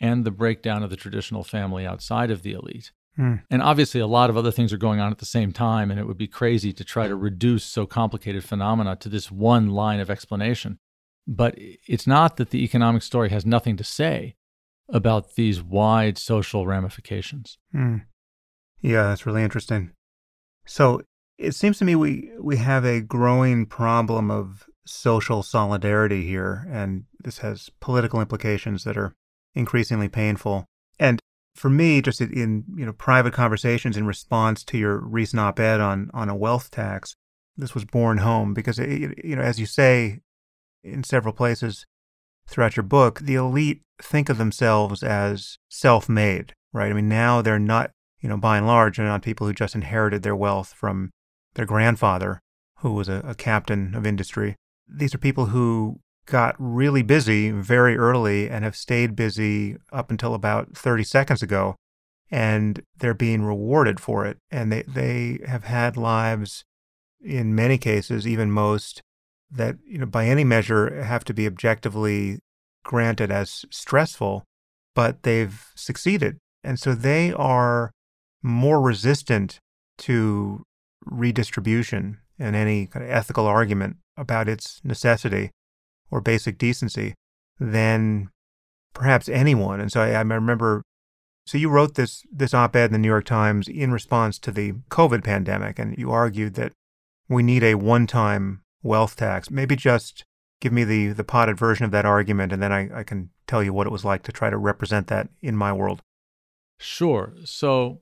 and 0.00 0.24
the 0.24 0.30
breakdown 0.30 0.82
of 0.82 0.90
the 0.90 0.96
traditional 0.96 1.44
family 1.44 1.86
outside 1.86 2.30
of 2.30 2.42
the 2.42 2.52
elite. 2.52 2.92
Hmm. 3.16 3.36
And 3.50 3.62
obviously, 3.62 4.00
a 4.00 4.06
lot 4.06 4.28
of 4.28 4.36
other 4.36 4.50
things 4.50 4.72
are 4.72 4.78
going 4.78 5.00
on 5.00 5.12
at 5.12 5.18
the 5.18 5.26
same 5.26 5.52
time, 5.52 5.90
and 5.90 6.00
it 6.00 6.06
would 6.06 6.18
be 6.18 6.26
crazy 6.26 6.72
to 6.72 6.84
try 6.84 7.06
to 7.06 7.14
reduce 7.14 7.64
so 7.64 7.86
complicated 7.86 8.44
phenomena 8.44 8.96
to 8.96 9.08
this 9.08 9.30
one 9.30 9.70
line 9.70 10.00
of 10.00 10.10
explanation. 10.10 10.78
But 11.26 11.54
it's 11.56 12.06
not 12.06 12.36
that 12.36 12.50
the 12.50 12.64
economic 12.64 13.02
story 13.02 13.30
has 13.30 13.46
nothing 13.46 13.76
to 13.76 13.84
say 13.84 14.34
about 14.88 15.36
these 15.36 15.62
wide 15.62 16.18
social 16.18 16.66
ramifications. 16.66 17.58
Hmm. 17.72 17.98
Yeah, 18.80 19.04
that's 19.04 19.26
really 19.26 19.42
interesting. 19.42 19.92
So 20.66 21.02
it 21.38 21.54
seems 21.54 21.78
to 21.78 21.84
me 21.84 21.94
we, 21.94 22.30
we 22.38 22.56
have 22.56 22.84
a 22.84 23.00
growing 23.00 23.64
problem 23.64 24.30
of 24.30 24.66
social 24.84 25.42
solidarity 25.42 26.26
here, 26.26 26.66
and 26.70 27.04
this 27.18 27.38
has 27.38 27.70
political 27.80 28.20
implications 28.20 28.84
that 28.84 28.98
are 28.98 29.14
increasingly 29.54 30.08
painful. 30.08 30.66
And 30.98 31.20
for 31.54 31.70
me, 31.70 32.02
just 32.02 32.20
in 32.20 32.64
you 32.76 32.86
know 32.86 32.92
private 32.92 33.32
conversations 33.32 33.96
in 33.96 34.06
response 34.06 34.64
to 34.64 34.78
your 34.78 34.98
recent 34.98 35.40
op-ed 35.40 35.80
on 35.80 36.10
on 36.12 36.28
a 36.28 36.36
wealth 36.36 36.70
tax, 36.70 37.16
this 37.56 37.74
was 37.74 37.84
borne 37.84 38.18
home 38.18 38.54
because 38.54 38.78
it, 38.78 39.24
you 39.24 39.36
know 39.36 39.42
as 39.42 39.60
you 39.60 39.66
say 39.66 40.20
in 40.82 41.02
several 41.02 41.32
places 41.32 41.86
throughout 42.46 42.76
your 42.76 42.84
book, 42.84 43.20
the 43.20 43.34
elite 43.36 43.82
think 44.02 44.28
of 44.28 44.36
themselves 44.36 45.02
as 45.02 45.56
self-made, 45.70 46.52
right? 46.72 46.90
I 46.90 46.94
mean, 46.94 47.08
now 47.08 47.40
they're 47.40 47.58
not 47.58 47.90
you 48.24 48.30
know, 48.30 48.38
by 48.38 48.56
and 48.56 48.66
large, 48.66 48.98
are 48.98 49.04
not 49.04 49.20
people 49.20 49.46
who 49.46 49.52
just 49.52 49.74
inherited 49.74 50.22
their 50.22 50.34
wealth 50.34 50.72
from 50.72 51.10
their 51.56 51.66
grandfather, 51.66 52.40
who 52.78 52.94
was 52.94 53.06
a, 53.06 53.16
a 53.16 53.34
captain 53.34 53.94
of 53.94 54.06
industry. 54.06 54.56
These 54.88 55.14
are 55.14 55.18
people 55.18 55.46
who 55.46 56.00
got 56.26 56.54
really 56.58 57.02
busy 57.02 57.50
very 57.50 57.96
early 57.96 58.48
and 58.48 58.64
have 58.64 58.76
stayed 58.76 59.16
busy 59.16 59.76
up 59.92 60.10
until 60.10 60.34
about 60.34 60.76
30 60.76 61.04
seconds 61.04 61.42
ago. 61.42 61.76
And 62.30 62.82
they're 62.96 63.14
being 63.14 63.42
rewarded 63.42 64.00
for 64.00 64.26
it. 64.26 64.38
And 64.50 64.72
they, 64.72 64.82
they 64.82 65.40
have 65.46 65.64
had 65.64 65.96
lives, 65.96 66.64
in 67.22 67.54
many 67.54 67.78
cases, 67.78 68.26
even 68.26 68.50
most, 68.50 69.02
that, 69.50 69.76
you 69.86 69.98
know, 69.98 70.06
by 70.06 70.26
any 70.26 70.42
measure 70.44 71.02
have 71.02 71.24
to 71.24 71.34
be 71.34 71.46
objectively 71.46 72.40
granted 72.82 73.30
as 73.30 73.64
stressful, 73.70 74.44
but 74.94 75.22
they've 75.22 75.66
succeeded. 75.76 76.38
And 76.62 76.78
so 76.78 76.94
they 76.94 77.32
are 77.32 77.90
more 78.42 78.80
resistant 78.80 79.58
to 79.98 80.62
redistribution 81.04 82.18
and 82.38 82.56
any 82.56 82.86
kind 82.86 83.04
of 83.04 83.10
ethical 83.10 83.46
argument 83.46 83.96
about 84.16 84.48
its 84.48 84.80
necessity 84.82 85.50
or 86.14 86.20
basic 86.20 86.56
decency 86.56 87.14
than 87.58 88.30
perhaps 88.94 89.28
anyone. 89.28 89.80
And 89.80 89.90
so 89.90 90.00
I, 90.00 90.10
I 90.10 90.20
remember 90.20 90.84
so 91.44 91.58
you 91.58 91.68
wrote 91.68 91.96
this 91.96 92.22
this 92.32 92.54
op-ed 92.54 92.86
in 92.86 92.92
the 92.92 92.98
New 92.98 93.08
York 93.08 93.24
Times 93.24 93.66
in 93.68 93.92
response 93.92 94.38
to 94.38 94.52
the 94.52 94.72
COVID 94.90 95.24
pandemic, 95.24 95.78
and 95.78 95.98
you 95.98 96.10
argued 96.10 96.54
that 96.54 96.72
we 97.28 97.42
need 97.42 97.62
a 97.62 97.74
one-time 97.74 98.62
wealth 98.82 99.16
tax. 99.16 99.50
Maybe 99.50 99.76
just 99.76 100.24
give 100.60 100.72
me 100.72 100.84
the 100.84 101.08
the 101.08 101.24
potted 101.24 101.58
version 101.58 101.84
of 101.84 101.90
that 101.90 102.06
argument, 102.06 102.52
and 102.52 102.62
then 102.62 102.72
I, 102.72 103.00
I 103.00 103.02
can 103.02 103.30
tell 103.46 103.62
you 103.62 103.74
what 103.74 103.86
it 103.86 103.92
was 103.92 104.04
like 104.04 104.22
to 104.22 104.32
try 104.32 104.48
to 104.48 104.56
represent 104.56 105.08
that 105.08 105.28
in 105.42 105.56
my 105.56 105.72
world. 105.72 106.00
Sure. 106.78 107.34
So, 107.44 108.00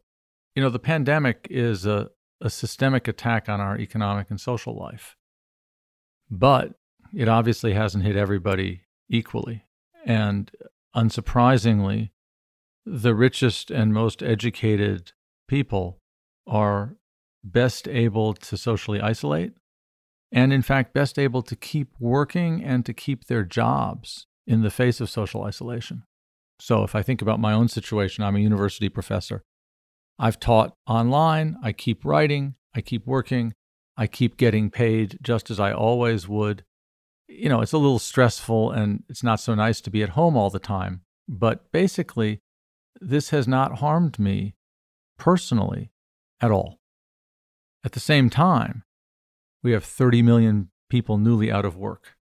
you 0.55 0.63
know, 0.63 0.71
the 0.71 0.79
pandemic 0.79 1.49
is 1.51 1.85
a, 1.85 2.11
a 2.41 2.49
systemic 2.49 3.09
attack 3.09 3.49
on 3.49 3.61
our 3.61 3.77
economic 3.77 4.31
and 4.31 4.41
social 4.41 4.79
life, 4.79 5.17
but 6.31 6.75
it 7.15 7.29
obviously 7.29 7.75
hasn't 7.75 8.05
hit 8.05 8.17
everybody 8.17 8.83
equally. 9.09 9.65
And 10.05 10.51
unsurprisingly, 10.97 12.11
the 12.85 13.15
richest 13.15 13.71
and 13.71 13.93
most 13.93 14.23
educated 14.23 15.13
people 15.49 15.99
are 16.47 16.97
best 17.45 17.89
able 17.89 18.35
to 18.35 18.57
socially 18.57 19.01
isolate 19.01 19.53
and, 20.33 20.53
in 20.53 20.63
fact, 20.63 20.95
best 20.95 21.19
able 21.19 21.43
to 21.43 21.55
keep 21.55 21.95
working 22.01 22.65
and 22.65 22.87
to 22.87 22.95
keep 22.95 23.27
their 23.27 23.45
jobs 23.45 24.27
in 24.47 24.63
the 24.63 24.71
face 24.71 25.01
of 25.01 25.11
social 25.11 25.45
isolation. 25.45 26.05
So, 26.59 26.83
if 26.85 26.95
I 26.95 27.03
think 27.03 27.21
about 27.21 27.41
my 27.41 27.53
own 27.53 27.69
situation, 27.69 28.25
I'm 28.25 28.37
a 28.37 28.41
university 28.41 28.89
professor. 28.89 29.43
I've 30.19 30.41
taught 30.41 30.75
online, 30.87 31.57
I 31.63 31.73
keep 31.73 32.05
writing, 32.05 32.55
I 32.75 32.81
keep 32.81 33.07
working, 33.07 33.53
I 33.97 34.07
keep 34.07 34.37
getting 34.37 34.71
paid 34.71 35.19
just 35.23 35.51
as 35.51 35.61
I 35.61 35.73
always 35.73 36.29
would. 36.29 36.65
You 37.35 37.49
know, 37.49 37.61
it's 37.61 37.73
a 37.73 37.79
little 37.79 37.99
stressful 37.99 38.71
and 38.71 39.05
it's 39.09 39.23
not 39.23 39.41
so 39.41 39.55
nice 39.55 39.81
to 39.83 39.91
be 39.91 40.03
at 40.03 40.11
home 40.11 40.37
all 40.37 40.51
the 40.51 40.59
time. 40.59 41.03
But 41.29 41.71
basically, 41.73 42.41
this 43.01 43.31
has 43.31 43.49
not 43.49 43.79
harmed 43.79 44.19
me 44.19 44.55
personally 45.19 45.91
at 46.41 46.51
all. 46.51 46.79
At 47.85 47.93
the 47.93 48.01
same 48.01 48.31
time, 48.31 48.85
we 49.63 49.73
have 49.73 49.85
30 49.85 50.23
million 50.23 50.71
people 50.91 51.19
newly 51.19 51.51
out 51.51 51.65
of 51.65 51.77
work. 51.77 52.17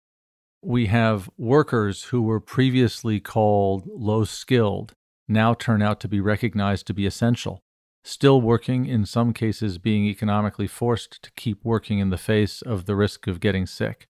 We 0.62 0.88
have 0.88 1.30
workers 1.38 2.06
who 2.06 2.22
were 2.22 2.40
previously 2.40 3.20
called 3.20 3.88
low 3.88 4.24
skilled 4.24 4.94
now 5.28 5.54
turn 5.54 5.82
out 5.82 6.00
to 6.02 6.08
be 6.08 6.22
recognized 6.22 6.88
to 6.88 6.94
be 6.94 7.06
essential, 7.06 7.62
still 8.04 8.40
working, 8.40 8.86
in 8.86 9.06
some 9.06 9.34
cases, 9.34 9.78
being 9.78 10.06
economically 10.06 10.68
forced 10.68 11.22
to 11.24 11.32
keep 11.36 11.64
working 11.66 12.00
in 12.00 12.10
the 12.10 12.18
face 12.18 12.62
of 12.62 12.86
the 12.86 12.96
risk 12.96 13.28
of 13.28 13.40
getting 13.40 13.66
sick. 13.66 14.08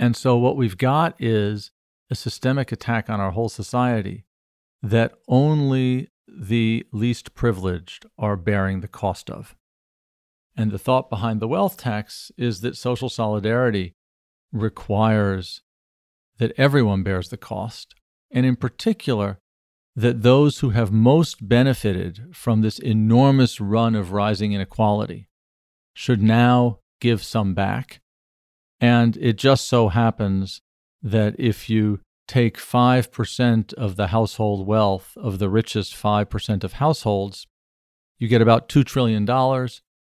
And 0.00 0.16
so, 0.16 0.38
what 0.38 0.56
we've 0.56 0.78
got 0.78 1.14
is 1.18 1.72
a 2.08 2.14
systemic 2.14 2.72
attack 2.72 3.10
on 3.10 3.20
our 3.20 3.32
whole 3.32 3.50
society 3.50 4.24
that 4.82 5.12
only 5.28 6.08
the 6.26 6.86
least 6.90 7.34
privileged 7.34 8.06
are 8.18 8.34
bearing 8.34 8.80
the 8.80 8.88
cost 8.88 9.28
of. 9.28 9.54
And 10.56 10.70
the 10.70 10.78
thought 10.78 11.10
behind 11.10 11.40
the 11.40 11.48
wealth 11.48 11.76
tax 11.76 12.32
is 12.38 12.62
that 12.62 12.78
social 12.78 13.10
solidarity 13.10 13.94
requires 14.52 15.60
that 16.38 16.52
everyone 16.56 17.02
bears 17.02 17.28
the 17.28 17.36
cost, 17.36 17.94
and 18.30 18.46
in 18.46 18.56
particular, 18.56 19.38
that 19.94 20.22
those 20.22 20.60
who 20.60 20.70
have 20.70 20.90
most 20.90 21.46
benefited 21.46 22.30
from 22.32 22.62
this 22.62 22.78
enormous 22.78 23.60
run 23.60 23.94
of 23.94 24.12
rising 24.12 24.54
inequality 24.54 25.28
should 25.92 26.22
now 26.22 26.78
give 27.02 27.22
some 27.22 27.52
back. 27.52 28.00
And 28.80 29.16
it 29.18 29.36
just 29.36 29.68
so 29.68 29.88
happens 29.88 30.62
that 31.02 31.34
if 31.38 31.68
you 31.68 32.00
take 32.26 32.56
5% 32.56 33.74
of 33.74 33.96
the 33.96 34.08
household 34.08 34.66
wealth 34.66 35.12
of 35.16 35.38
the 35.38 35.48
richest 35.48 35.94
5% 35.94 36.64
of 36.64 36.74
households, 36.74 37.46
you 38.18 38.28
get 38.28 38.40
about 38.40 38.68
$2 38.68 38.84
trillion, 38.84 39.26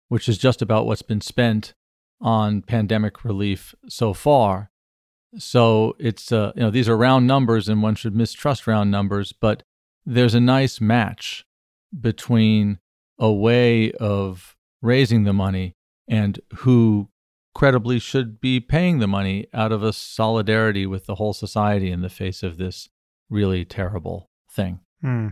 which 0.09 0.29
is 0.29 0.39
just 0.39 0.63
about 0.63 0.87
what's 0.87 1.03
been 1.03 1.21
spent 1.21 1.75
on 2.21 2.63
pandemic 2.63 3.25
relief 3.25 3.75
so 3.89 4.15
far. 4.15 4.71
So 5.39 5.95
it's, 5.99 6.33
uh, 6.33 6.53
you 6.57 6.63
know, 6.63 6.71
these 6.71 6.89
are 6.89 6.97
round 6.97 7.27
numbers 7.27 7.69
and 7.69 7.83
one 7.83 7.95
should 7.95 8.17
mistrust 8.17 8.67
round 8.67 8.91
numbers, 8.91 9.33
but 9.33 9.63
there's 10.07 10.35
a 10.35 10.41
nice 10.41 10.81
match 10.81 11.45
between 11.99 12.79
a 13.19 13.31
way 13.31 13.93
of 13.93 14.57
raising 14.81 15.25
the 15.25 15.33
money 15.33 15.75
and 16.09 16.41
who 16.59 17.09
credibly 17.57 17.99
should 17.99 18.39
be 18.39 18.61
paying 18.61 18.99
the 18.99 19.07
money 19.07 19.47
out 19.55 19.73
of 19.73 19.83
a 19.83 19.91
solidarity 19.91 20.85
with 20.85 21.07
the 21.07 21.15
whole 21.15 21.33
society 21.33 21.91
in 21.91 22.03
the 22.03 22.11
face 22.11 22.43
of 22.43 22.59
this 22.59 22.91
really 23.31 23.65
terrible 23.65 24.29
thing. 24.51 24.79
Hmm. 25.01 25.29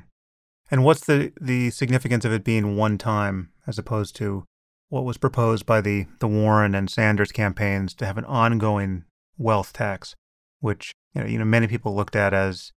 And 0.71 0.83
what's 0.83 1.05
the, 1.05 1.35
the 1.39 1.69
significance 1.69 2.25
of 2.25 2.33
it 2.33 2.43
being 2.43 2.79
one 2.79 2.97
time 2.97 3.51
as 3.67 3.79
opposed 3.79 4.17
to 4.17 4.45
what 4.89 5.05
was 5.05 5.19
proposed 5.19 5.67
by 5.67 5.83
the, 5.83 6.07
the 6.21 6.27
Warren 6.27 6.75
and 6.75 6.89
Sanders 6.89 7.31
campaigns 7.31 7.93
to 7.97 8.07
have 8.07 8.17
an 8.17 8.25
ongoing 8.25 9.05
wealth 9.37 9.75
tax, 9.75 10.15
which 10.61 10.95
you 11.15 11.21
know, 11.21 11.27
you 11.27 11.39
know 11.39 11.45
many 11.45 11.67
people 11.67 11.95
looked 11.95 12.17
at 12.17 12.33
as 12.33 12.73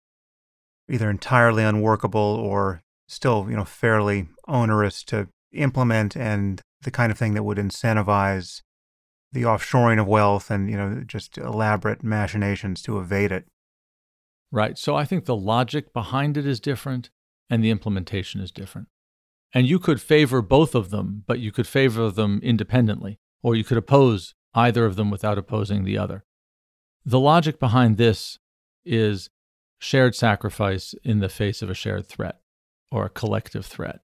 either 0.89 1.07
entirely 1.07 1.63
unworkable 1.63 2.19
or 2.19 2.81
still 3.07 3.45
you 3.47 3.55
know 3.55 3.63
fairly 3.63 4.27
onerous 4.47 5.03
to 5.03 5.27
implement 5.53 6.17
and 6.17 6.61
the 6.81 6.89
kind 6.89 7.11
of 7.11 7.17
thing 7.19 7.35
that 7.35 7.43
would 7.43 7.59
incentivize 7.59 8.61
the 9.35 9.43
offshoring 9.43 9.99
of 9.99 10.07
wealth 10.07 10.49
and 10.49 10.69
you 10.69 10.77
know 10.77 11.03
just 11.05 11.37
elaborate 11.37 12.01
machinations 12.01 12.81
to 12.81 12.97
evade 12.97 13.31
it. 13.31 13.45
Right. 14.51 14.77
So 14.77 14.95
I 14.95 15.03
think 15.03 15.25
the 15.25 15.35
logic 15.35 15.91
behind 15.93 16.37
it 16.37 16.47
is 16.47 16.59
different 16.61 17.09
and 17.49 17.63
the 17.63 17.69
implementation 17.69 18.39
is 18.39 18.49
different. 18.49 18.87
And 19.53 19.67
you 19.67 19.77
could 19.77 20.01
favor 20.01 20.41
both 20.41 20.73
of 20.73 20.89
them, 20.89 21.23
but 21.27 21.39
you 21.39 21.51
could 21.51 21.67
favor 21.67 22.09
them 22.09 22.39
independently, 22.41 23.19
or 23.43 23.55
you 23.55 23.63
could 23.63 23.77
oppose 23.77 24.33
either 24.53 24.85
of 24.85 24.95
them 24.95 25.11
without 25.11 25.37
opposing 25.37 25.83
the 25.83 25.97
other. 25.97 26.23
The 27.05 27.19
logic 27.19 27.59
behind 27.59 27.97
this 27.97 28.39
is 28.85 29.29
shared 29.77 30.15
sacrifice 30.15 30.95
in 31.03 31.19
the 31.19 31.29
face 31.29 31.61
of 31.61 31.69
a 31.69 31.75
shared 31.75 32.07
threat 32.07 32.39
or 32.91 33.05
a 33.05 33.09
collective 33.09 33.65
threat. 33.65 33.99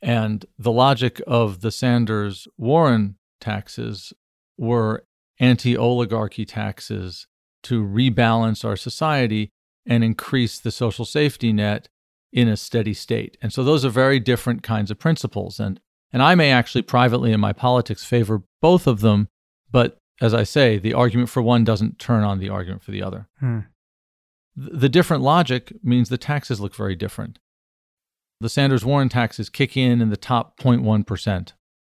And 0.00 0.46
the 0.56 0.72
logic 0.72 1.20
of 1.26 1.60
the 1.60 1.72
Sanders 1.72 2.46
Warren 2.56 3.16
taxes 3.40 4.12
were 4.58 5.04
anti 5.38 5.76
oligarchy 5.76 6.44
taxes 6.44 7.26
to 7.62 7.84
rebalance 7.84 8.64
our 8.64 8.76
society 8.76 9.50
and 9.86 10.04
increase 10.04 10.58
the 10.58 10.70
social 10.70 11.04
safety 11.04 11.52
net 11.52 11.88
in 12.32 12.48
a 12.48 12.56
steady 12.56 12.94
state. 12.94 13.36
And 13.40 13.52
so 13.52 13.64
those 13.64 13.84
are 13.84 13.90
very 13.90 14.20
different 14.20 14.62
kinds 14.62 14.90
of 14.90 14.98
principles. 14.98 15.58
And, 15.58 15.80
and 16.12 16.22
I 16.22 16.34
may 16.34 16.50
actually 16.50 16.82
privately 16.82 17.32
in 17.32 17.40
my 17.40 17.52
politics 17.52 18.04
favor 18.04 18.42
both 18.60 18.86
of 18.86 19.00
them, 19.00 19.28
but 19.70 19.96
as 20.20 20.34
I 20.34 20.42
say, 20.42 20.78
the 20.78 20.94
argument 20.94 21.30
for 21.30 21.42
one 21.42 21.64
doesn't 21.64 21.98
turn 21.98 22.24
on 22.24 22.38
the 22.38 22.48
argument 22.48 22.82
for 22.82 22.90
the 22.90 23.02
other. 23.02 23.28
Hmm. 23.40 23.60
The 24.56 24.88
different 24.88 25.22
logic 25.22 25.72
means 25.82 26.08
the 26.08 26.18
taxes 26.18 26.60
look 26.60 26.74
very 26.74 26.96
different. 26.96 27.38
The 28.40 28.48
Sanders 28.48 28.84
Warren 28.84 29.08
taxes 29.08 29.48
kick 29.48 29.76
in 29.76 30.00
in 30.00 30.10
the 30.10 30.16
top 30.16 30.58
0.1% 30.58 31.52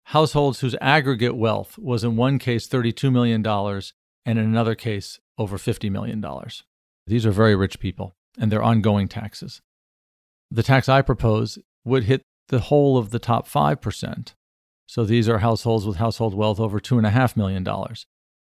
households 0.09 0.61
whose 0.61 0.75
aggregate 0.81 1.37
wealth 1.37 1.77
was 1.77 2.03
in 2.03 2.15
one 2.15 2.39
case 2.39 2.67
$32 2.67 3.11
million 3.11 3.45
and 3.45 4.39
in 4.39 4.45
another 4.45 4.73
case 4.73 5.19
over 5.37 5.55
$50 5.55 5.91
million. 5.91 6.25
These 7.05 7.27
are 7.27 7.31
very 7.31 7.55
rich 7.55 7.79
people 7.79 8.15
and 8.39 8.51
their 8.51 8.63
ongoing 8.63 9.07
taxes. 9.07 9.61
The 10.49 10.63
tax 10.63 10.89
I 10.89 11.03
propose 11.03 11.59
would 11.85 12.05
hit 12.05 12.23
the 12.47 12.59
whole 12.59 12.97
of 12.97 13.11
the 13.11 13.19
top 13.19 13.47
5%. 13.47 14.33
So 14.87 15.05
these 15.05 15.29
are 15.29 15.37
households 15.39 15.85
with 15.85 15.97
household 15.97 16.33
wealth 16.33 16.59
over 16.59 16.79
$2.5 16.79 17.37
million, 17.37 17.67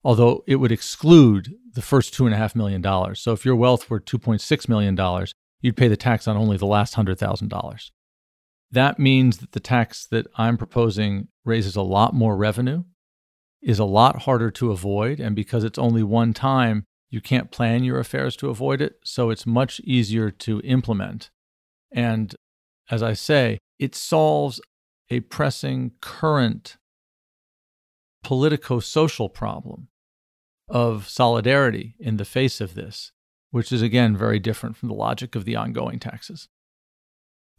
although 0.05 0.45
it 0.47 0.55
would 0.55 0.71
exclude 0.71 1.53
the 1.73 1.81
first 1.81 2.13
$2.5 2.13 2.55
million. 2.55 3.13
So 3.15 3.33
if 3.33 3.43
your 3.43 3.57
wealth 3.57 3.89
were 3.89 3.99
$2.6 3.99 4.69
million, 4.69 5.27
you'd 5.59 5.75
pay 5.75 5.89
the 5.89 5.97
tax 5.97 6.29
on 6.29 6.37
only 6.37 6.55
the 6.55 6.65
last 6.65 6.95
$100,000. 6.95 7.91
That 8.71 8.99
means 8.99 9.37
that 9.37 9.51
the 9.51 9.59
tax 9.59 10.05
that 10.07 10.27
I'm 10.37 10.57
proposing 10.57 11.27
raises 11.47 11.75
a 11.75 11.81
lot 11.81 12.13
more 12.13 12.35
revenue, 12.35 12.83
is 13.61 13.79
a 13.79 13.85
lot 13.85 14.23
harder 14.23 14.51
to 14.51 14.71
avoid. 14.71 15.19
And 15.19 15.35
because 15.35 15.63
it's 15.63 15.79
only 15.79 16.03
one 16.03 16.33
time, 16.33 16.83
you 17.09 17.21
can't 17.21 17.51
plan 17.51 17.83
your 17.83 17.99
affairs 17.99 18.35
to 18.37 18.49
avoid 18.49 18.81
it. 18.81 18.97
So 19.03 19.29
it's 19.29 19.45
much 19.45 19.79
easier 19.79 20.29
to 20.29 20.59
implement. 20.61 21.31
And 21.91 22.35
as 22.91 23.01
I 23.01 23.13
say, 23.13 23.59
it 23.79 23.95
solves 23.95 24.59
a 25.09 25.21
pressing 25.21 25.93
current 26.01 26.77
politico 28.23 28.79
social 28.79 29.29
problem 29.29 29.87
of 30.69 31.07
solidarity 31.07 31.95
in 31.97 32.17
the 32.17 32.25
face 32.25 32.59
of 32.59 32.73
this, 32.73 33.13
which 33.51 33.71
is 33.71 33.81
again 33.81 34.17
very 34.17 34.37
different 34.37 34.75
from 34.75 34.89
the 34.89 34.95
logic 34.95 35.33
of 35.33 35.45
the 35.45 35.55
ongoing 35.55 35.97
taxes. 35.97 36.49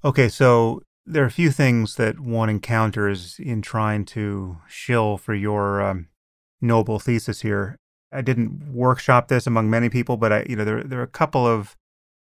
Okay, 0.04 0.28
so 0.28 0.82
there 1.08 1.22
are 1.22 1.26
a 1.26 1.30
few 1.30 1.50
things 1.50 1.96
that 1.96 2.20
one 2.20 2.50
encounters 2.50 3.38
in 3.38 3.62
trying 3.62 4.04
to 4.04 4.58
shill 4.68 5.16
for 5.16 5.34
your 5.34 5.80
um, 5.80 6.08
noble 6.60 6.98
thesis 6.98 7.40
here. 7.40 7.76
I 8.12 8.20
didn't 8.20 8.72
workshop 8.72 9.28
this 9.28 9.46
among 9.46 9.70
many 9.70 9.88
people, 9.88 10.16
but 10.16 10.32
I, 10.32 10.46
you 10.48 10.56
know, 10.56 10.64
there 10.64 10.82
there 10.82 11.00
are 11.00 11.04
a 11.04 11.06
couple 11.06 11.46
of 11.46 11.76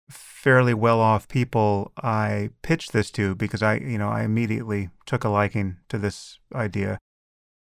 fairly 0.09 0.73
well-off 0.73 1.27
people 1.27 1.91
I 2.01 2.49
pitched 2.61 2.93
this 2.93 3.11
to 3.11 3.35
because 3.35 3.61
I, 3.61 3.75
you 3.75 3.97
know, 3.97 4.09
I 4.09 4.23
immediately 4.23 4.89
took 5.05 5.23
a 5.23 5.29
liking 5.29 5.77
to 5.89 5.97
this 5.97 6.39
idea. 6.53 6.97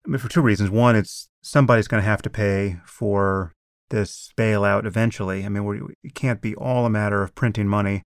I 0.06 0.10
mean, 0.10 0.20
for 0.20 0.30
two 0.30 0.41
reasons. 0.41 0.70
One, 0.70 0.95
it's 0.95 1.30
somebody's 1.41 1.88
going 1.88 2.02
to 2.02 2.10
have 2.10 2.22
to 2.24 2.30
pay 2.30 2.78
for 2.86 3.54
this 3.89 4.32
bailout 4.38 4.86
eventually. 4.86 5.45
I 5.45 5.50
mean, 5.50 5.95
it 6.04 6.14
can't 6.14 6.41
be 6.41 6.56
all 6.56 6.86
a 6.86 6.89
matter 6.89 7.24
of 7.24 7.36
printing 7.36 7.68
money. 7.68 8.04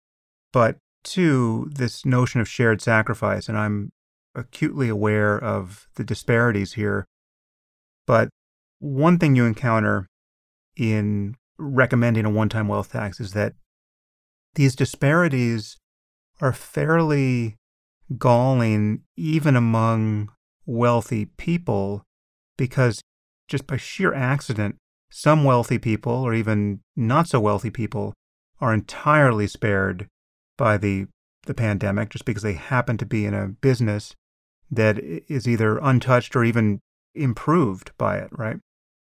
But 0.51 0.77
two, 1.03 1.69
this 1.73 2.05
notion 2.05 2.41
of 2.41 2.47
shared 2.47 2.81
sacrifice, 2.81 3.47
and 3.47 3.57
I'm 3.57 3.91
acutely 4.35 4.89
aware 4.89 5.37
of 5.37 5.87
the 5.95 6.03
disparities 6.03 6.73
here. 6.73 7.05
But 8.05 8.29
one 8.79 9.17
thing 9.17 9.35
you 9.35 9.45
encounter 9.45 10.07
in 10.75 11.35
recommending 11.57 12.25
a 12.25 12.29
one 12.29 12.49
time 12.49 12.67
wealth 12.67 12.91
tax 12.91 13.19
is 13.19 13.33
that 13.33 13.53
these 14.55 14.75
disparities 14.75 15.77
are 16.41 16.53
fairly 16.53 17.57
galling 18.17 19.03
even 19.15 19.55
among 19.55 20.29
wealthy 20.65 21.25
people 21.25 22.03
because 22.57 23.01
just 23.47 23.67
by 23.67 23.77
sheer 23.77 24.13
accident, 24.13 24.77
some 25.11 25.43
wealthy 25.43 25.79
people, 25.79 26.13
or 26.13 26.33
even 26.33 26.81
not 26.95 27.27
so 27.27 27.39
wealthy 27.39 27.69
people, 27.69 28.13
are 28.61 28.73
entirely 28.73 29.47
spared 29.47 30.07
by 30.59 30.77
the, 30.77 31.07
the 31.45 31.55
pandemic 31.55 32.09
just 32.09 32.25
because 32.25 32.43
they 32.43 32.53
happen 32.53 32.97
to 32.97 33.05
be 33.05 33.25
in 33.25 33.33
a 33.33 33.47
business 33.47 34.13
that 34.69 34.99
is 34.99 35.47
either 35.47 35.79
untouched 35.79 36.35
or 36.35 36.43
even 36.43 36.81
improved 37.15 37.91
by 37.97 38.17
it, 38.17 38.29
right? 38.31 38.57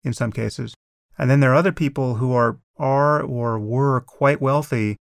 In 0.04 0.12
some 0.12 0.30
cases. 0.30 0.74
And 1.18 1.28
then 1.28 1.40
there 1.40 1.52
are 1.52 1.56
other 1.56 1.72
people 1.72 2.16
who 2.16 2.32
are, 2.32 2.60
are 2.76 3.20
or 3.22 3.58
were 3.58 4.00
quite 4.02 4.40
wealthy 4.40 4.96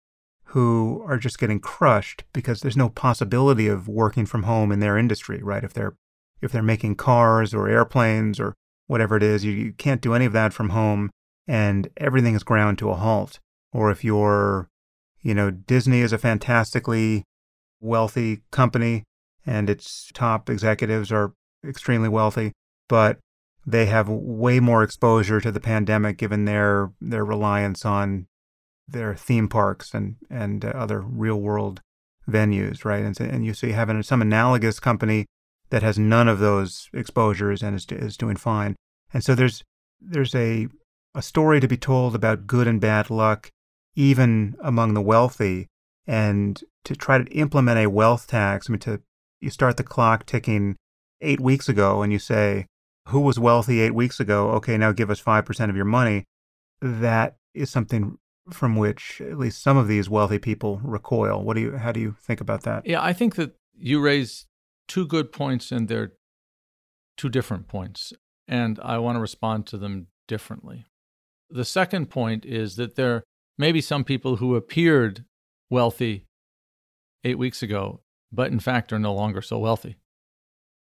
who 0.48 1.02
are 1.08 1.18
just 1.18 1.40
getting 1.40 1.58
crushed 1.58 2.22
because 2.32 2.60
there's 2.60 2.76
no 2.76 2.88
possibility 2.88 3.66
of 3.66 3.88
working 3.88 4.26
from 4.26 4.44
home 4.44 4.70
in 4.70 4.78
their 4.78 4.96
industry, 4.96 5.42
right? 5.42 5.64
If 5.64 5.72
they're 5.72 5.96
if 6.40 6.52
they're 6.52 6.62
making 6.62 6.96
cars 6.96 7.54
or 7.54 7.68
airplanes 7.68 8.38
or 8.38 8.54
whatever 8.86 9.16
it 9.16 9.22
is, 9.22 9.44
you, 9.44 9.52
you 9.52 9.72
can't 9.72 10.02
do 10.02 10.12
any 10.12 10.26
of 10.26 10.34
that 10.34 10.52
from 10.52 10.68
home 10.68 11.10
and 11.48 11.88
everything 11.96 12.34
is 12.34 12.42
ground 12.42 12.78
to 12.78 12.90
a 12.90 12.94
halt. 12.94 13.40
Or 13.72 13.90
if 13.90 14.04
you're, 14.04 14.68
you 15.24 15.34
know, 15.34 15.50
Disney 15.50 16.02
is 16.02 16.12
a 16.12 16.18
fantastically 16.18 17.24
wealthy 17.80 18.42
company 18.52 19.02
and 19.44 19.68
its 19.68 20.10
top 20.14 20.48
executives 20.48 21.10
are 21.10 21.32
extremely 21.66 22.08
wealthy, 22.08 22.52
but 22.88 23.18
they 23.66 23.86
have 23.86 24.08
way 24.08 24.60
more 24.60 24.82
exposure 24.82 25.40
to 25.40 25.50
the 25.50 25.60
pandemic 25.60 26.18
given 26.18 26.44
their 26.44 26.92
their 27.00 27.24
reliance 27.24 27.84
on 27.84 28.26
their 28.86 29.14
theme 29.14 29.48
parks 29.48 29.94
and 29.94 30.16
and 30.30 30.64
uh, 30.64 30.68
other 30.68 31.00
real 31.00 31.40
world 31.40 31.80
venues, 32.28 32.84
right? 32.84 33.02
And 33.02 33.16
so, 33.16 33.24
and 33.24 33.44
you 33.44 33.54
see 33.54 33.72
having 33.72 34.02
some 34.02 34.20
analogous 34.20 34.78
company 34.78 35.24
that 35.70 35.82
has 35.82 35.98
none 35.98 36.28
of 36.28 36.38
those 36.38 36.88
exposures 36.92 37.62
and 37.62 37.74
is 37.74 37.86
is 37.90 38.18
doing 38.18 38.36
fine. 38.36 38.76
And 39.12 39.24
so 39.24 39.34
there's 39.34 39.62
there's 40.00 40.34
a 40.34 40.68
a 41.14 41.22
story 41.22 41.60
to 41.60 41.68
be 41.68 41.78
told 41.78 42.14
about 42.14 42.46
good 42.46 42.66
and 42.66 42.80
bad 42.80 43.08
luck 43.08 43.50
even 43.96 44.56
among 44.60 44.94
the 44.94 45.00
wealthy 45.00 45.68
and 46.06 46.62
to 46.84 46.94
try 46.94 47.18
to 47.18 47.24
implement 47.32 47.78
a 47.78 47.90
wealth 47.90 48.26
tax, 48.26 48.68
I 48.68 48.72
mean 48.72 48.80
to 48.80 49.00
you 49.40 49.50
start 49.50 49.76
the 49.76 49.82
clock 49.82 50.26
ticking 50.26 50.76
8 51.20 51.40
weeks 51.40 51.68
ago 51.68 52.02
and 52.02 52.12
you 52.12 52.18
say 52.18 52.66
who 53.08 53.20
was 53.20 53.38
wealthy 53.38 53.80
8 53.80 53.94
weeks 53.94 54.20
ago, 54.20 54.50
okay, 54.52 54.78
now 54.78 54.92
give 54.92 55.10
us 55.10 55.20
5% 55.20 55.70
of 55.70 55.76
your 55.76 55.84
money. 55.84 56.24
That 56.80 57.36
is 57.52 57.70
something 57.70 58.18
from 58.50 58.76
which 58.76 59.20
at 59.20 59.38
least 59.38 59.62
some 59.62 59.76
of 59.76 59.88
these 59.88 60.10
wealthy 60.10 60.38
people 60.38 60.80
recoil. 60.82 61.42
What 61.42 61.54
do 61.54 61.60
you 61.60 61.76
how 61.76 61.92
do 61.92 62.00
you 62.00 62.16
think 62.20 62.40
about 62.40 62.62
that? 62.62 62.86
Yeah, 62.86 63.02
I 63.02 63.12
think 63.12 63.36
that 63.36 63.54
you 63.76 64.00
raise 64.00 64.46
two 64.86 65.06
good 65.06 65.32
points 65.32 65.72
and 65.72 65.88
they're 65.88 66.12
two 67.16 67.28
different 67.28 67.68
points 67.68 68.12
and 68.46 68.78
I 68.82 68.98
want 68.98 69.16
to 69.16 69.20
respond 69.20 69.66
to 69.68 69.78
them 69.78 70.08
differently. 70.28 70.84
The 71.48 71.64
second 71.64 72.10
point 72.10 72.44
is 72.44 72.76
that 72.76 72.96
there 72.96 73.24
may 73.58 73.72
be 73.72 73.80
some 73.80 74.04
people 74.04 74.36
who 74.36 74.56
appeared 74.56 75.24
wealthy 75.70 76.26
8 77.24 77.38
weeks 77.38 77.62
ago 77.62 78.00
but 78.34 78.50
in 78.50 78.60
fact 78.60 78.92
are 78.92 78.98
no 78.98 79.14
longer 79.14 79.40
so 79.40 79.58
wealthy. 79.58 79.96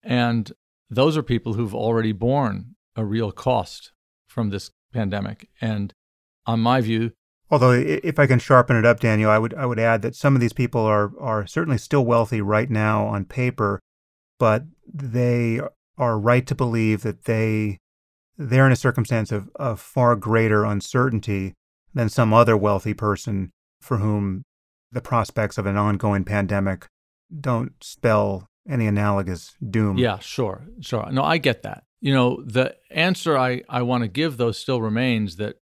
And 0.02 0.50
those 0.88 1.16
are 1.16 1.22
people 1.22 1.54
who've 1.54 1.74
already 1.74 2.12
borne 2.12 2.76
a 2.94 3.04
real 3.04 3.32
cost 3.32 3.92
from 4.26 4.50
this 4.50 4.70
pandemic 4.92 5.48
and 5.60 5.92
on 6.46 6.60
my 6.60 6.80
view 6.80 7.12
Although, 7.48 7.70
if 7.70 8.18
I 8.18 8.26
can 8.26 8.40
sharpen 8.40 8.74
it 8.76 8.84
up, 8.84 8.98
Daniel, 8.98 9.30
I 9.30 9.38
would 9.38 9.54
I 9.54 9.66
would 9.66 9.78
add 9.78 10.02
that 10.02 10.16
some 10.16 10.34
of 10.34 10.40
these 10.40 10.52
people 10.52 10.80
are 10.80 11.12
are 11.20 11.46
certainly 11.46 11.78
still 11.78 12.04
wealthy 12.04 12.40
right 12.40 12.68
now 12.68 13.06
on 13.06 13.24
paper, 13.24 13.78
but 14.40 14.64
they 14.92 15.60
are 15.96 16.18
right 16.18 16.44
to 16.44 16.56
believe 16.56 17.02
that 17.02 17.26
they 17.26 17.78
they're 18.36 18.66
in 18.66 18.72
a 18.72 18.76
circumstance 18.76 19.30
of, 19.30 19.48
of 19.54 19.80
far 19.80 20.16
greater 20.16 20.64
uncertainty 20.64 21.54
than 21.96 22.10
some 22.10 22.34
other 22.34 22.56
wealthy 22.56 22.92
person 22.92 23.50
for 23.80 23.96
whom 23.96 24.44
the 24.92 25.00
prospects 25.00 25.56
of 25.56 25.64
an 25.64 25.78
ongoing 25.78 26.24
pandemic 26.24 26.86
don't 27.40 27.72
spell 27.82 28.46
any 28.68 28.86
analogous 28.86 29.54
doom. 29.68 29.96
Yeah, 29.96 30.18
sure, 30.18 30.66
sure. 30.80 31.08
No, 31.10 31.24
I 31.24 31.38
get 31.38 31.62
that. 31.62 31.84
You 32.00 32.12
know, 32.12 32.42
the 32.44 32.76
answer 32.90 33.36
I, 33.38 33.62
I 33.68 33.80
want 33.80 34.02
to 34.02 34.08
give, 34.08 34.36
though, 34.36 34.52
still 34.52 34.82
remains 34.82 35.36
that 35.36 35.56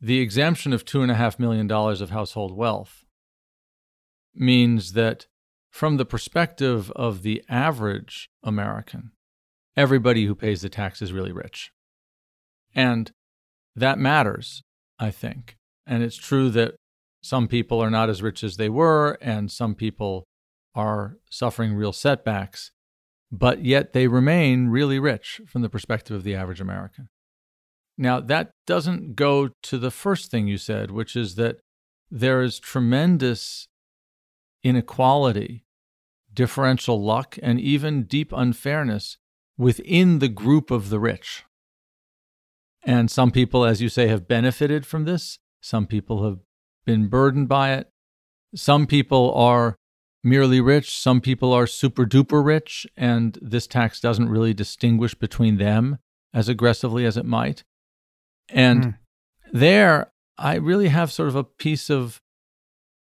the 0.00 0.20
exemption 0.20 0.72
of 0.72 0.86
$2.5 0.86 1.38
million 1.38 1.70
of 1.70 2.10
household 2.10 2.56
wealth 2.56 3.04
means 4.34 4.94
that, 4.94 5.26
from 5.70 5.98
the 5.98 6.06
perspective 6.06 6.90
of 6.92 7.22
the 7.22 7.44
average 7.50 8.30
American, 8.42 9.10
everybody 9.76 10.24
who 10.24 10.34
pays 10.34 10.62
the 10.62 10.70
tax 10.70 11.02
is 11.02 11.12
really 11.12 11.32
rich. 11.32 11.70
And 12.74 13.12
that 13.76 13.98
matters, 13.98 14.62
I 15.04 15.10
think. 15.10 15.56
And 15.86 16.02
it's 16.02 16.16
true 16.16 16.48
that 16.50 16.76
some 17.22 17.46
people 17.46 17.78
are 17.80 17.90
not 17.90 18.08
as 18.08 18.22
rich 18.22 18.42
as 18.42 18.56
they 18.56 18.70
were, 18.70 19.18
and 19.20 19.50
some 19.50 19.74
people 19.74 20.24
are 20.74 21.18
suffering 21.30 21.74
real 21.74 21.92
setbacks, 21.92 22.70
but 23.30 23.64
yet 23.64 23.92
they 23.92 24.08
remain 24.08 24.68
really 24.68 24.98
rich 24.98 25.40
from 25.46 25.62
the 25.62 25.68
perspective 25.68 26.16
of 26.16 26.24
the 26.24 26.34
average 26.34 26.60
American. 26.60 27.08
Now, 27.98 28.18
that 28.20 28.50
doesn't 28.66 29.14
go 29.14 29.50
to 29.62 29.78
the 29.78 29.90
first 29.90 30.30
thing 30.30 30.48
you 30.48 30.58
said, 30.58 30.90
which 30.90 31.14
is 31.14 31.34
that 31.36 31.58
there 32.10 32.42
is 32.42 32.58
tremendous 32.58 33.68
inequality, 34.62 35.64
differential 36.32 37.02
luck, 37.02 37.38
and 37.42 37.60
even 37.60 38.04
deep 38.04 38.32
unfairness 38.32 39.18
within 39.58 40.18
the 40.18 40.28
group 40.28 40.70
of 40.70 40.88
the 40.88 40.98
rich. 40.98 41.44
And 42.86 43.10
some 43.10 43.30
people, 43.30 43.64
as 43.64 43.80
you 43.80 43.88
say, 43.88 44.08
have 44.08 44.28
benefited 44.28 44.84
from 44.86 45.04
this. 45.04 45.38
Some 45.60 45.86
people 45.86 46.24
have 46.24 46.38
been 46.84 47.08
burdened 47.08 47.48
by 47.48 47.72
it. 47.72 47.90
Some 48.54 48.86
people 48.86 49.32
are 49.34 49.76
merely 50.22 50.60
rich. 50.60 50.96
Some 50.96 51.20
people 51.20 51.52
are 51.52 51.66
super 51.66 52.04
duper 52.04 52.44
rich. 52.44 52.86
And 52.96 53.38
this 53.40 53.66
tax 53.66 54.00
doesn't 54.00 54.28
really 54.28 54.54
distinguish 54.54 55.14
between 55.14 55.56
them 55.56 55.98
as 56.32 56.48
aggressively 56.48 57.06
as 57.06 57.16
it 57.16 57.24
might. 57.24 57.64
And 58.48 58.84
mm. 58.84 58.94
there, 59.52 60.12
I 60.36 60.56
really 60.56 60.88
have 60.88 61.12
sort 61.12 61.28
of 61.28 61.36
a 61.36 61.44
piece 61.44 61.88
of 61.88 62.20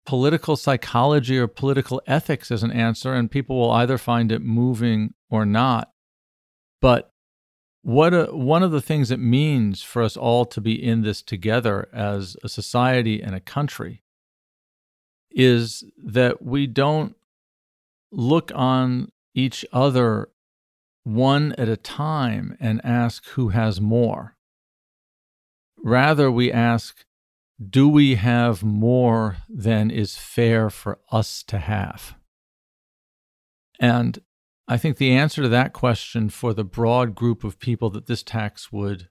political 0.06 0.56
psychology 0.56 1.38
or 1.38 1.48
political 1.48 2.02
ethics 2.08 2.52
as 2.52 2.64
an 2.64 2.72
answer, 2.72 3.14
and 3.14 3.30
people 3.30 3.60
will 3.60 3.72
either 3.72 3.98
find 3.98 4.32
it 4.32 4.42
moving 4.42 5.14
or 5.30 5.46
not. 5.46 5.92
But 6.82 7.11
what 7.84 8.14
a, 8.14 8.26
one 8.26 8.64
of 8.64 8.72
the 8.72 8.82
things 8.82 9.12
it 9.12 9.20
means 9.20 9.82
for 9.82 10.02
us 10.04 10.16
all 10.16 10.46
to 10.46 10.62
be 10.62 10.82
in 10.82 11.02
this 11.02 11.22
together 11.22 11.90
as 11.92 12.38
a 12.44 12.50
society 12.50 13.22
and 13.22 13.34
a 13.34 13.40
country 13.40 14.04
is 15.32 15.84
that 15.98 16.42
we 16.42 16.68
don't 16.68 17.16
look 18.12 18.52
on 18.54 19.12
each 19.34 19.66
other 19.72 20.30
one 21.04 21.54
at 21.58 21.70
a 21.70 21.78
time 21.78 22.56
and 22.60 22.82
ask 22.84 23.26
who 23.30 23.50
has 23.50 23.82
more. 23.82 24.36
Rather, 25.84 26.30
we 26.30 26.52
ask, 26.52 27.06
do 27.70 27.88
we 27.88 28.16
have 28.16 28.62
more 28.62 29.38
than 29.50 29.90
is 29.90 30.16
fair 30.16 30.70
for 30.70 31.00
us 31.12 31.42
to 31.44 31.58
have? 31.58 32.16
And 33.80 34.20
I 34.72 34.78
think 34.78 34.96
the 34.96 35.12
answer 35.12 35.42
to 35.42 35.50
that 35.50 35.74
question 35.74 36.30
for 36.30 36.54
the 36.54 36.64
broad 36.64 37.14
group 37.14 37.44
of 37.44 37.60
people 37.60 37.90
that 37.90 38.06
this 38.08 38.24
tax 38.24 38.72
would 38.72 39.10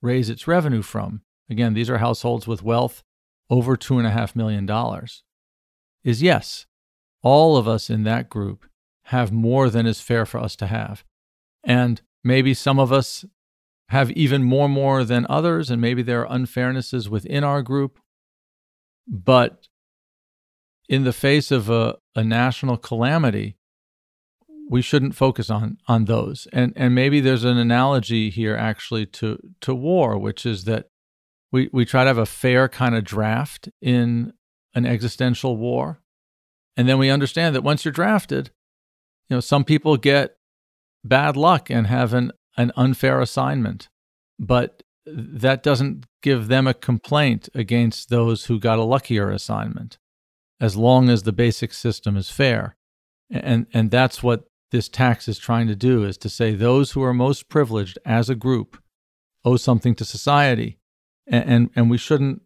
raise 0.00 0.30
its 0.30 0.48
revenue 0.48 0.80
from, 0.80 1.20
again, 1.50 1.74
these 1.74 1.90
are 1.90 1.98
households 1.98 2.46
with 2.46 2.62
wealth 2.62 3.02
over 3.50 3.76
$2.5 3.76 4.34
million, 4.34 4.66
is 6.04 6.22
yes. 6.22 6.64
All 7.22 7.58
of 7.58 7.68
us 7.68 7.90
in 7.90 8.04
that 8.04 8.30
group 8.30 8.64
have 9.08 9.30
more 9.30 9.68
than 9.68 9.84
is 9.84 10.00
fair 10.00 10.24
for 10.24 10.40
us 10.40 10.56
to 10.56 10.68
have. 10.68 11.04
And 11.62 12.00
maybe 12.22 12.54
some 12.54 12.78
of 12.78 12.90
us 12.90 13.26
have 13.90 14.10
even 14.12 14.42
more 14.42 14.70
more 14.70 15.04
than 15.04 15.26
others, 15.28 15.68
and 15.68 15.82
maybe 15.82 16.00
there 16.00 16.26
are 16.26 16.38
unfairnesses 16.38 17.10
within 17.10 17.44
our 17.44 17.60
group. 17.60 17.98
But 19.06 19.68
in 20.88 21.04
the 21.04 21.12
face 21.12 21.50
of 21.50 21.68
a, 21.68 21.98
a 22.16 22.24
national 22.24 22.78
calamity, 22.78 23.58
we 24.70 24.82
shouldn't 24.82 25.14
focus 25.14 25.50
on 25.50 25.78
on 25.88 26.06
those. 26.06 26.48
And 26.52 26.72
and 26.76 26.94
maybe 26.94 27.20
there's 27.20 27.44
an 27.44 27.58
analogy 27.58 28.30
here 28.30 28.56
actually 28.56 29.06
to 29.06 29.38
to 29.60 29.74
war, 29.74 30.18
which 30.18 30.46
is 30.46 30.64
that 30.64 30.88
we 31.52 31.68
we 31.72 31.84
try 31.84 32.04
to 32.04 32.08
have 32.08 32.18
a 32.18 32.26
fair 32.26 32.68
kind 32.68 32.94
of 32.94 33.04
draft 33.04 33.68
in 33.80 34.32
an 34.74 34.86
existential 34.86 35.56
war. 35.56 36.00
And 36.76 36.88
then 36.88 36.98
we 36.98 37.10
understand 37.10 37.54
that 37.54 37.62
once 37.62 37.84
you're 37.84 37.92
drafted, 37.92 38.50
you 39.28 39.36
know, 39.36 39.40
some 39.40 39.64
people 39.64 39.96
get 39.96 40.36
bad 41.04 41.36
luck 41.36 41.70
and 41.70 41.86
have 41.86 42.12
an, 42.12 42.32
an 42.56 42.72
unfair 42.76 43.20
assignment. 43.20 43.88
But 44.38 44.82
that 45.06 45.62
doesn't 45.62 46.06
give 46.22 46.48
them 46.48 46.66
a 46.66 46.74
complaint 46.74 47.48
against 47.54 48.08
those 48.08 48.46
who 48.46 48.58
got 48.58 48.78
a 48.78 48.84
luckier 48.84 49.30
assignment, 49.30 49.98
as 50.60 50.76
long 50.76 51.08
as 51.08 51.22
the 51.22 51.32
basic 51.32 51.72
system 51.72 52.16
is 52.16 52.30
fair. 52.30 52.76
And, 53.30 53.66
and 53.72 53.90
that's 53.90 54.22
what 54.22 54.44
this 54.70 54.88
tax 54.88 55.28
is 55.28 55.38
trying 55.38 55.68
to 55.68 55.76
do 55.76 56.04
is 56.04 56.16
to 56.18 56.28
say 56.28 56.54
those 56.54 56.92
who 56.92 57.02
are 57.02 57.14
most 57.14 57.48
privileged 57.48 57.98
as 58.04 58.28
a 58.28 58.34
group 58.34 58.78
owe 59.44 59.56
something 59.56 59.94
to 59.94 60.04
society. 60.04 60.78
And, 61.26 61.44
and, 61.48 61.70
and 61.76 61.90
we 61.90 61.98
shouldn't 61.98 62.42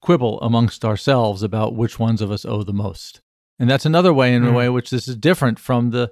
quibble 0.00 0.40
amongst 0.40 0.84
ourselves 0.84 1.42
about 1.42 1.74
which 1.74 1.98
ones 1.98 2.20
of 2.20 2.30
us 2.30 2.44
owe 2.44 2.62
the 2.62 2.72
most. 2.72 3.20
And 3.58 3.70
that's 3.70 3.86
another 3.86 4.12
way, 4.12 4.34
in 4.34 4.42
mm. 4.42 4.50
a 4.50 4.52
way, 4.52 4.68
which 4.68 4.90
this 4.90 5.06
is 5.06 5.16
different 5.16 5.58
from 5.58 5.90
the 5.90 6.10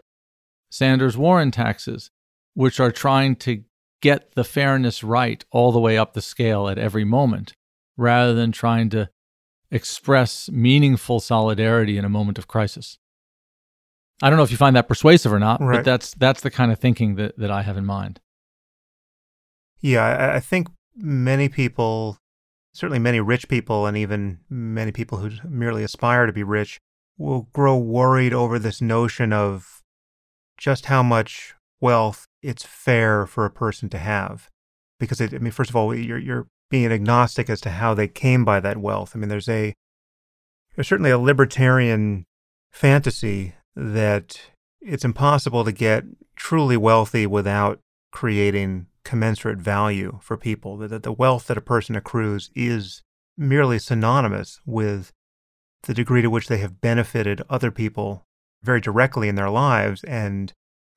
Sanders 0.70 1.16
Warren 1.16 1.50
taxes, 1.50 2.10
which 2.54 2.78
are 2.78 2.92
trying 2.92 3.36
to 3.36 3.64
get 4.00 4.34
the 4.34 4.44
fairness 4.44 5.02
right 5.02 5.44
all 5.50 5.72
the 5.72 5.80
way 5.80 5.98
up 5.98 6.14
the 6.14 6.22
scale 6.22 6.68
at 6.68 6.78
every 6.78 7.04
moment, 7.04 7.52
rather 7.96 8.34
than 8.34 8.52
trying 8.52 8.88
to 8.90 9.10
express 9.70 10.48
meaningful 10.50 11.20
solidarity 11.20 11.98
in 11.98 12.04
a 12.04 12.08
moment 12.08 12.38
of 12.38 12.48
crisis. 12.48 12.98
I 14.22 14.28
don't 14.28 14.36
know 14.36 14.42
if 14.42 14.50
you 14.50 14.56
find 14.56 14.76
that 14.76 14.88
persuasive 14.88 15.32
or 15.32 15.38
not, 15.38 15.60
right. 15.60 15.76
but 15.76 15.84
that's 15.84 16.14
that's 16.14 16.42
the 16.42 16.50
kind 16.50 16.70
of 16.70 16.78
thinking 16.78 17.14
that, 17.16 17.38
that 17.38 17.50
I 17.50 17.62
have 17.62 17.76
in 17.76 17.86
mind. 17.86 18.20
Yeah, 19.80 20.04
I, 20.04 20.36
I 20.36 20.40
think 20.40 20.68
many 20.94 21.48
people, 21.48 22.18
certainly 22.74 22.98
many 22.98 23.20
rich 23.20 23.48
people, 23.48 23.86
and 23.86 23.96
even 23.96 24.40
many 24.50 24.92
people 24.92 25.18
who 25.18 25.30
merely 25.48 25.82
aspire 25.82 26.26
to 26.26 26.32
be 26.32 26.42
rich, 26.42 26.78
will 27.16 27.48
grow 27.52 27.76
worried 27.76 28.34
over 28.34 28.58
this 28.58 28.82
notion 28.82 29.32
of 29.32 29.80
just 30.58 30.86
how 30.86 31.02
much 31.02 31.54
wealth 31.80 32.26
it's 32.42 32.64
fair 32.64 33.26
for 33.26 33.46
a 33.46 33.50
person 33.50 33.88
to 33.88 33.98
have. 33.98 34.48
Because, 34.98 35.20
it, 35.20 35.32
I 35.32 35.38
mean, 35.38 35.50
first 35.50 35.70
of 35.70 35.76
all, 35.76 35.94
you're, 35.94 36.18
you're 36.18 36.46
being 36.68 36.92
agnostic 36.92 37.48
as 37.48 37.60
to 37.62 37.70
how 37.70 37.94
they 37.94 38.06
came 38.06 38.44
by 38.44 38.60
that 38.60 38.76
wealth. 38.76 39.12
I 39.14 39.18
mean, 39.18 39.30
there's 39.30 39.48
a, 39.48 39.72
there's 40.76 40.88
certainly 40.88 41.10
a 41.10 41.18
libertarian 41.18 42.26
fantasy 42.70 43.54
that 43.76 44.40
it's 44.80 45.04
impossible 45.04 45.64
to 45.64 45.72
get 45.72 46.04
truly 46.36 46.76
wealthy 46.76 47.26
without 47.26 47.80
creating 48.12 48.86
commensurate 49.04 49.58
value 49.58 50.18
for 50.22 50.36
people, 50.36 50.76
that 50.76 51.02
the 51.02 51.12
wealth 51.12 51.46
that 51.46 51.56
a 51.56 51.62
person 51.62 51.96
accrues 51.96 52.50
is 52.54 53.02
merely 53.36 53.78
synonymous 53.78 54.60
with 54.66 55.12
the 55.84 55.94
degree 55.94 56.22
to 56.22 56.30
which 56.30 56.48
they 56.48 56.58
have 56.58 56.80
benefited 56.80 57.42
other 57.48 57.70
people 57.70 58.24
very 58.62 58.80
directly 58.80 59.28
in 59.28 59.34
their 59.34 59.50
lives. 59.50 60.04
And 60.04 60.52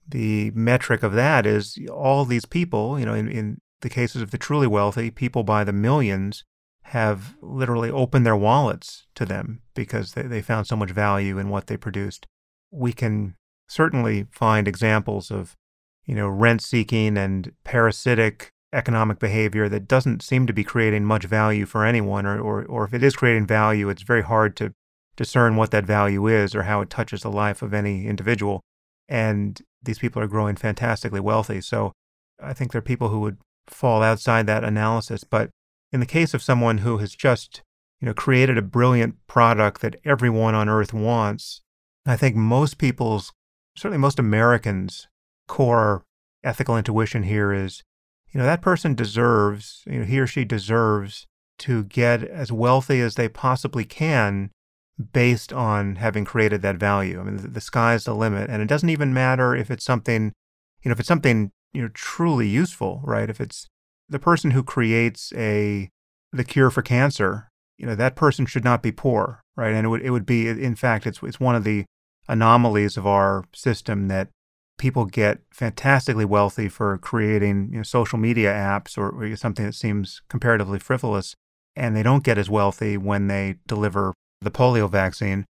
the 0.07 0.51
metric 0.51 1.03
of 1.03 1.13
that 1.13 1.45
is 1.45 1.78
all 1.91 2.26
these 2.26 2.45
people, 2.45 2.99
you 2.99 3.05
know, 3.05 3.13
in, 3.13 3.30
in 3.30 3.61
the 3.82 3.89
cases 3.89 4.21
of 4.21 4.32
the 4.32 4.38
truly 4.38 4.67
wealthy, 4.67 5.09
people 5.09 5.43
by 5.43 5.63
the 5.63 5.74
millions 5.74 6.43
have 6.88 7.36
literally 7.41 7.89
opened 7.89 8.26
their 8.26 8.36
wallets 8.36 9.05
to 9.15 9.26
them 9.26 9.61
because 9.74 10.13
they, 10.13 10.24
they 10.24 10.41
found 10.41 10.67
so 10.67 10.76
much 10.76 10.91
value 10.91 11.38
in 11.38 11.49
what 11.49 11.67
they 11.67 11.78
produced. 11.78 12.28
We 12.74 12.91
can 12.91 13.36
certainly 13.69 14.26
find 14.32 14.67
examples 14.67 15.30
of, 15.30 15.55
you 16.05 16.15
know, 16.15 16.28
rent 16.28 16.61
seeking 16.61 17.17
and 17.17 17.51
parasitic 17.63 18.49
economic 18.74 19.19
behavior 19.19 19.69
that 19.69 19.88
doesn't 19.88 20.24
seem 20.24 20.47
to 20.47 20.53
be 20.53 20.63
creating 20.63 21.05
much 21.05 21.26
value 21.26 21.65
for 21.65 21.86
anyone, 21.86 22.26
or, 22.26 22.39
or, 22.39 22.65
or 22.65 22.86
if 22.86 22.93
it 22.93 23.03
is 23.03 23.15
creating 23.15 23.45
value, 23.45 23.89
it's 23.89 24.01
very 24.01 24.24
hard 24.24 24.55
to 24.57 24.74
discern 25.15 25.55
what 25.55 25.69
that 25.69 25.86
value 25.86 26.26
is 26.28 26.55
or 26.55 26.63
how 26.63 26.82
it 26.82 26.89
touches 26.89 27.21
the 27.21 27.30
life 27.30 27.61
of 27.61 27.74
any 27.74 28.07
individual. 28.07 28.61
And 29.07 29.61
these 29.84 29.99
people 29.99 30.21
are 30.21 30.28
growing 30.28 30.55
fantastically 30.55 31.19
wealthy. 31.19 31.61
So 31.61 31.91
I 32.41 32.53
think 32.53 32.71
there 32.71 32.80
are 32.80 32.82
people 32.82 33.09
who 33.09 33.19
would 33.19 33.38
fall 33.67 34.01
outside 34.01 34.47
that 34.47 34.63
analysis. 34.63 35.24
But 35.24 35.51
in 35.91 35.99
the 35.99 36.05
case 36.07 36.34
of 36.34 36.41
someone 36.41 36.80
who 36.80 36.97
has 36.97 37.13
just, 37.13 37.61
you 38.01 38.07
know, 38.07 38.13
created 38.13 38.57
a 38.57 38.63
brilliant 38.63 39.15
product 39.28 39.82
that 39.82 39.97
everyone 40.03 40.55
on 40.55 40.67
earth 40.67 40.93
wants, 40.93 41.61
I 42.06 42.16
think 42.16 42.36
most 42.36 42.78
people's, 42.78 43.32
certainly 43.76 43.97
most 43.97 44.20
Americans' 44.20 45.08
core 45.47 46.04
ethical 46.43 46.78
intuition 46.78 47.24
here 47.24 47.54
is, 47.54 47.84
you 48.32 48.39
know, 48.39 48.45
that 48.45 48.62
person 48.62 48.95
deserves, 48.95 49.84
you 49.86 49.99
know, 49.99 50.06
he 50.06 50.20
or 50.20 50.28
she 50.28 50.43
deserves 50.43 51.26
to 51.60 51.84
get 51.86 52.24
as 52.24 52.51
wealthy 52.51 52.99
as 52.99 53.16
they 53.16 53.30
possibly 53.30 53.86
can 53.86 54.49
based 55.12 55.54
on 55.54 55.95
having 55.95 56.26
created 56.26 56.62
that 56.62 56.78
value. 56.78 57.20
I 57.20 57.24
mean, 57.24 57.38
the, 57.38 57.47
the 57.47 57.62
sky's 57.62 58.04
the 58.04 58.16
limit, 58.16 58.49
and 58.49 58.62
it 58.62 58.68
doesn't 58.68 58.89
even 58.89 59.14
matter 59.14 59.56
if 59.56 59.72
it's 59.72 59.86
something, 59.86 60.34
you 60.82 60.89
know, 60.89 60.93
if 60.93 60.99
it's 60.99 61.08
something 61.08 61.51
you 61.74 61.82
know 61.82 61.89
truly 61.93 62.47
useful, 62.47 63.01
right? 63.04 63.30
If 63.30 63.41
it's 63.41 63.68
the 64.10 64.20
person 64.20 64.51
who 64.51 64.64
creates 64.64 65.34
a 65.36 65.89
the 66.32 66.43
cure 66.43 66.70
for 66.70 66.82
cancer, 66.82 67.49
you 67.78 67.86
know, 67.86 67.95
that 67.95 68.16
person 68.16 68.45
should 68.45 68.64
not 68.64 68.84
be 68.84 68.91
poor, 68.91 69.41
right? 69.56 69.74
And 69.74 69.86
it 69.86 69.89
would 69.89 70.01
it 70.01 70.12
would 70.12 70.26
be, 70.26 70.47
in 70.47 70.76
fact, 70.76 71.08
it's 71.08 71.22
it's 71.24 71.39
one 71.39 71.56
of 71.56 71.64
the 71.64 71.86
anomalies 72.28 72.97
of 72.97 73.05
our 73.05 73.45
system 73.53 74.07
that 74.07 74.30
people 74.78 75.05
get 75.05 75.39
fantastically 75.51 76.26
wealthy 76.26 76.67
for 76.67 76.97
creating 76.97 77.69
you 77.71 77.78
know, 77.78 77.84
social 77.84 78.17
media 78.17 78.51
apps 78.51 78.97
or, 78.97 79.09
or 79.09 79.36
something 79.36 79.65
that 79.65 79.76
seems 79.76 80.21
comparatively 80.30 80.80
frivolous, 80.80 81.36
and 81.76 81.95
they 81.95 82.03
don't 82.03 82.24
get 82.24 82.38
as 82.38 82.49
wealthy 82.49 82.97
when 82.97 83.28
they 83.28 83.55
deliver 83.67 84.13
the 84.41 84.51
polio 84.51 84.89
vaccine. 84.89 85.45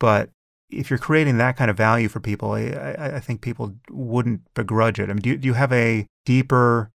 But 0.00 0.30
if 0.70 0.90
you're 0.90 0.98
creating 0.98 1.38
that 1.38 1.56
kind 1.56 1.70
of 1.70 1.76
value 1.76 2.08
for 2.08 2.20
people, 2.20 2.52
I, 2.52 2.96
I 2.98 3.20
think 3.20 3.40
people 3.40 3.74
wouldn't 3.90 4.40
begrudge 4.54 4.98
it. 4.98 5.10
I 5.10 5.12
mean, 5.12 5.22
do, 5.22 5.36
do 5.36 5.46
you 5.46 5.54
have 5.54 5.72
a 5.72 6.06
deeper 6.24 6.90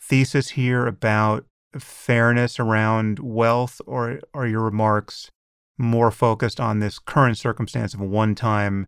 thesis 0.00 0.50
here 0.50 0.86
about 0.86 1.44
fairness 1.78 2.58
around 2.58 3.18
wealth, 3.18 3.80
or 3.86 4.20
are 4.32 4.46
your 4.46 4.62
remarks 4.62 5.30
more 5.78 6.10
focused 6.10 6.60
on 6.60 6.80
this 6.80 6.98
current 6.98 7.38
circumstance 7.38 7.94
of 7.94 8.00
one 8.00 8.34
time 8.34 8.86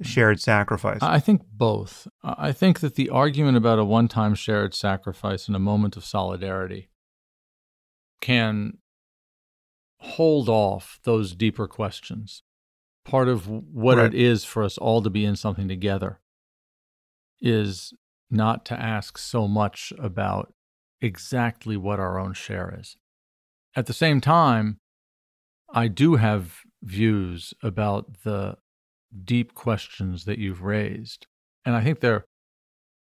shared 0.00 0.40
sacrifice? 0.40 0.98
I 1.02 1.18
think 1.18 1.42
both. 1.52 2.06
I 2.22 2.52
think 2.52 2.80
that 2.80 2.94
the 2.94 3.10
argument 3.10 3.56
about 3.56 3.78
a 3.78 3.84
one 3.84 4.08
time 4.08 4.34
shared 4.34 4.74
sacrifice 4.74 5.48
in 5.48 5.54
a 5.54 5.60
moment 5.60 5.96
of 5.96 6.04
solidarity 6.04 6.88
can 8.20 8.78
hold 10.00 10.48
off 10.48 11.00
those 11.04 11.34
deeper 11.34 11.66
questions. 11.66 12.42
Part 13.04 13.28
of 13.28 13.48
what 13.48 13.98
right. 13.98 14.06
it 14.06 14.14
is 14.14 14.44
for 14.44 14.62
us 14.62 14.78
all 14.78 15.02
to 15.02 15.10
be 15.10 15.24
in 15.24 15.34
something 15.34 15.66
together 15.66 16.20
is 17.40 17.94
not 18.30 18.64
to 18.66 18.78
ask 18.78 19.16
so 19.16 19.48
much 19.48 19.92
about 19.98 20.52
exactly 21.00 21.76
what 21.76 21.98
our 21.98 22.18
own 22.18 22.34
share 22.34 22.76
is. 22.78 22.96
At 23.74 23.86
the 23.86 23.92
same 23.92 24.20
time, 24.20 24.78
I 25.72 25.88
do 25.88 26.16
have 26.16 26.60
views 26.82 27.52
about 27.62 28.22
the 28.24 28.56
deep 29.24 29.54
questions 29.54 30.24
that 30.24 30.38
you've 30.38 30.62
raised. 30.62 31.26
And 31.64 31.74
I 31.74 31.82
think 31.82 32.00
they're 32.00 32.24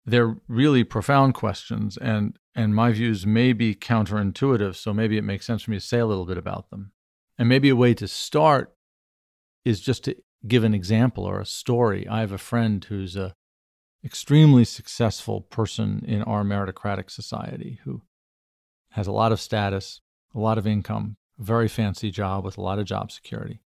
they're 0.07 0.37
really 0.49 0.83
profound 0.85 1.35
questions 1.35 1.97
and 1.99 2.37
and 2.55 2.75
my 2.75 2.91
views 2.91 3.27
may 3.27 3.53
be 3.53 3.75
counterintuitive 3.75 4.75
so 4.75 4.95
maybe 4.95 5.19
it 5.19 5.23
makes 5.23 5.47
sense 5.47 5.63
for 5.63 5.71
me 5.71 5.77
to 5.77 5.87
say 5.87 5.99
a 5.99 6.07
little 6.07 6.27
bit 6.27 6.39
about 6.39 6.71
them 6.71 6.93
and 7.39 7.49
maybe 7.49 7.69
a 7.69 7.77
way 7.77 7.93
to 7.95 8.09
start 8.09 8.75
is 9.65 9.81
just 9.81 10.05
to 10.05 10.17
give 10.49 10.65
an 10.65 10.75
example 10.75 11.25
or 11.25 11.39
a 11.39 11.47
story 11.47 12.09
i 12.09 12.21
have 12.21 12.33
a 12.33 12.39
friend 12.39 12.85
who's 12.89 13.15
a 13.15 13.35
extremely 14.03 14.65
successful 14.65 15.43
person 15.43 16.03
in 16.09 16.23
our 16.23 16.43
meritocratic 16.43 17.11
society 17.11 17.79
who 17.85 18.01
has 18.93 19.07
a 19.07 19.13
lot 19.13 19.33
of 19.33 19.41
status 19.41 20.01
a 20.35 20.39
lot 20.39 20.57
of 20.57 20.67
income 20.67 21.17
very 21.41 21.69
fancy 21.69 22.11
job 22.11 22.45
with 22.45 22.57
a 22.57 22.61
lot 22.61 22.79
of 22.79 22.85
job 22.85 23.11
security 23.11 23.61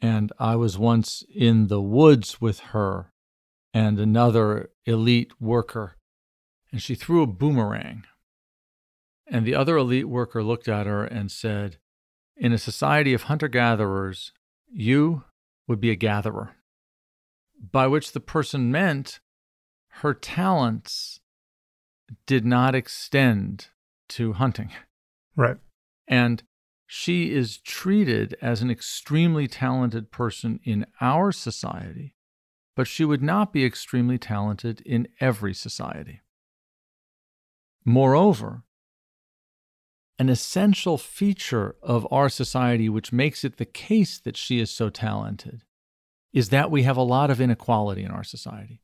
and 0.00 0.32
i 0.38 0.54
was 0.54 0.78
once 0.78 1.24
in 1.34 1.68
the 1.68 1.80
woods 1.80 2.40
with 2.40 2.60
her 2.60 3.12
and 3.74 3.98
another 3.98 4.70
elite 4.84 5.40
worker, 5.40 5.96
and 6.70 6.82
she 6.82 6.94
threw 6.94 7.22
a 7.22 7.26
boomerang. 7.26 8.04
And 9.26 9.46
the 9.46 9.54
other 9.54 9.76
elite 9.76 10.08
worker 10.08 10.42
looked 10.42 10.68
at 10.68 10.86
her 10.86 11.04
and 11.04 11.30
said, 11.30 11.78
In 12.36 12.52
a 12.52 12.58
society 12.58 13.14
of 13.14 13.24
hunter 13.24 13.48
gatherers, 13.48 14.32
you 14.70 15.24
would 15.66 15.80
be 15.80 15.90
a 15.90 15.96
gatherer. 15.96 16.56
By 17.58 17.86
which 17.86 18.12
the 18.12 18.20
person 18.20 18.70
meant 18.70 19.20
her 20.00 20.12
talents 20.12 21.20
did 22.26 22.44
not 22.44 22.74
extend 22.74 23.68
to 24.10 24.34
hunting. 24.34 24.70
Right. 25.36 25.56
And 26.06 26.42
she 26.86 27.32
is 27.32 27.56
treated 27.56 28.36
as 28.42 28.60
an 28.60 28.70
extremely 28.70 29.48
talented 29.48 30.10
person 30.10 30.60
in 30.62 30.84
our 31.00 31.32
society, 31.32 32.14
but 32.76 32.86
she 32.86 33.02
would 33.02 33.22
not 33.22 33.50
be 33.50 33.64
extremely 33.64 34.18
talented 34.18 34.82
in 34.82 35.08
every 35.18 35.54
society. 35.54 36.20
Moreover, 37.82 38.64
an 40.18 40.28
essential 40.28 40.98
feature 40.98 41.76
of 41.82 42.06
our 42.12 42.28
society, 42.28 42.90
which 42.90 43.10
makes 43.10 43.42
it 43.42 43.56
the 43.56 43.64
case 43.64 44.18
that 44.20 44.36
she 44.36 44.60
is 44.60 44.70
so 44.70 44.90
talented, 44.90 45.62
is 46.32 46.50
that 46.50 46.70
we 46.70 46.82
have 46.82 46.98
a 46.98 47.02
lot 47.02 47.30
of 47.30 47.40
inequality 47.40 48.02
in 48.02 48.10
our 48.10 48.22
society. 48.22 48.82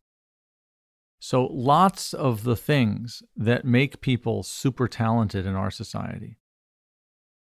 So, 1.21 1.47
lots 1.47 2.15
of 2.15 2.45
the 2.45 2.57
things 2.57 3.23
that 3.37 3.65
make 3.65 4.01
people 4.01 4.43
super 4.43 4.89
talented 4.89 5.45
in 5.45 5.55
our 5.55 5.71
society 5.71 6.38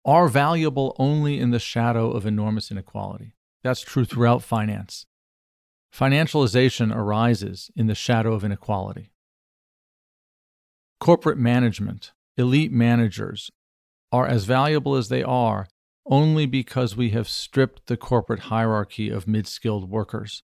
are 0.05 0.29
valuable 0.29 0.97
only 0.99 1.39
in 1.39 1.51
the 1.51 1.59
shadow 1.59 2.11
of 2.11 2.27
enormous 2.27 2.71
inequality. 2.71 3.35
That's 3.63 3.81
true 3.81 4.05
throughout 4.05 4.43
finance. 4.43 5.07
Financialization 5.95 6.95
arises 6.95 7.71
in 7.77 7.87
the 7.87 7.95
shadow 7.95 8.33
of 8.33 8.45
inequality. 8.45 9.13
Corporate 10.99 11.39
management, 11.39 12.13
elite 12.37 12.73
managers, 12.73 13.51
are 14.11 14.27
as 14.27 14.45
valuable 14.45 14.97
as 14.97 15.09
they 15.09 15.23
are 15.23 15.69
only 16.07 16.47
because 16.47 16.97
we 16.97 17.11
have 17.11 17.29
stripped 17.29 17.87
the 17.87 17.97
corporate 17.97 18.41
hierarchy 18.41 19.09
of 19.09 19.29
mid 19.29 19.47
skilled 19.47 19.89
workers 19.89 20.43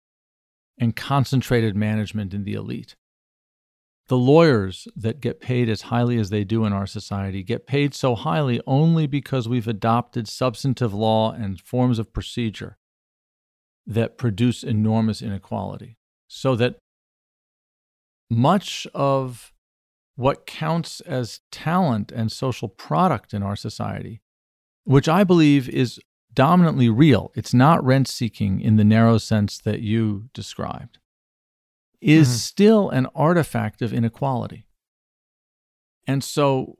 and 0.78 0.96
concentrated 0.96 1.76
management 1.76 2.34
in 2.34 2.44
the 2.44 2.54
elite. 2.54 2.96
The 4.08 4.18
lawyers 4.18 4.86
that 4.94 5.20
get 5.20 5.40
paid 5.40 5.68
as 5.70 5.82
highly 5.82 6.18
as 6.18 6.28
they 6.28 6.44
do 6.44 6.66
in 6.66 6.74
our 6.74 6.86
society 6.86 7.42
get 7.42 7.66
paid 7.66 7.94
so 7.94 8.14
highly 8.14 8.60
only 8.66 9.06
because 9.06 9.48
we've 9.48 9.68
adopted 9.68 10.28
substantive 10.28 10.92
law 10.92 11.32
and 11.32 11.58
forms 11.60 11.98
of 11.98 12.12
procedure 12.12 12.76
that 13.86 14.18
produce 14.18 14.62
enormous 14.62 15.22
inequality. 15.22 15.96
So 16.28 16.54
that 16.56 16.76
much 18.30 18.86
of 18.94 19.52
what 20.16 20.46
counts 20.46 21.00
as 21.00 21.40
talent 21.50 22.12
and 22.12 22.30
social 22.30 22.68
product 22.68 23.32
in 23.32 23.42
our 23.42 23.56
society, 23.56 24.20
which 24.84 25.08
I 25.08 25.24
believe 25.24 25.68
is 25.68 25.98
dominantly 26.32 26.90
real, 26.90 27.32
it's 27.34 27.54
not 27.54 27.84
rent 27.84 28.08
seeking 28.08 28.60
in 28.60 28.76
the 28.76 28.84
narrow 28.84 29.16
sense 29.16 29.58
that 29.58 29.80
you 29.80 30.28
described 30.34 30.98
is 32.04 32.28
mm-hmm. 32.28 32.36
still 32.36 32.90
an 32.90 33.06
artifact 33.14 33.80
of 33.80 33.94
inequality. 33.94 34.66
And 36.06 36.22
so 36.22 36.76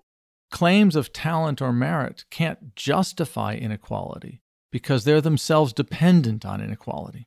claims 0.51 0.95
of 0.95 1.15
talent 1.15 1.63
or 1.63 1.73
merit 1.73 2.27
can't 2.31 2.77
justify 2.77 3.55
inequality 3.55 4.43
because 4.71 5.05
they're 5.05 5.23
themselves 5.23 5.73
dependent 5.73 6.45
on 6.45 6.61
inequality. 6.61 7.27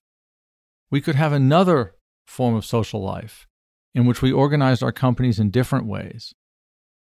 We 0.92 1.02
could 1.02 1.16
have 1.16 1.34
another 1.34 1.96
form 2.28 2.54
of 2.54 2.66
social 2.66 3.02
life 3.02 3.48
in 3.96 4.06
which 4.06 4.22
we 4.22 4.32
organized 4.32 4.84
our 4.84 4.92
companies 4.92 5.40
in 5.40 5.50
different 5.50 5.88
ways. 5.88 6.36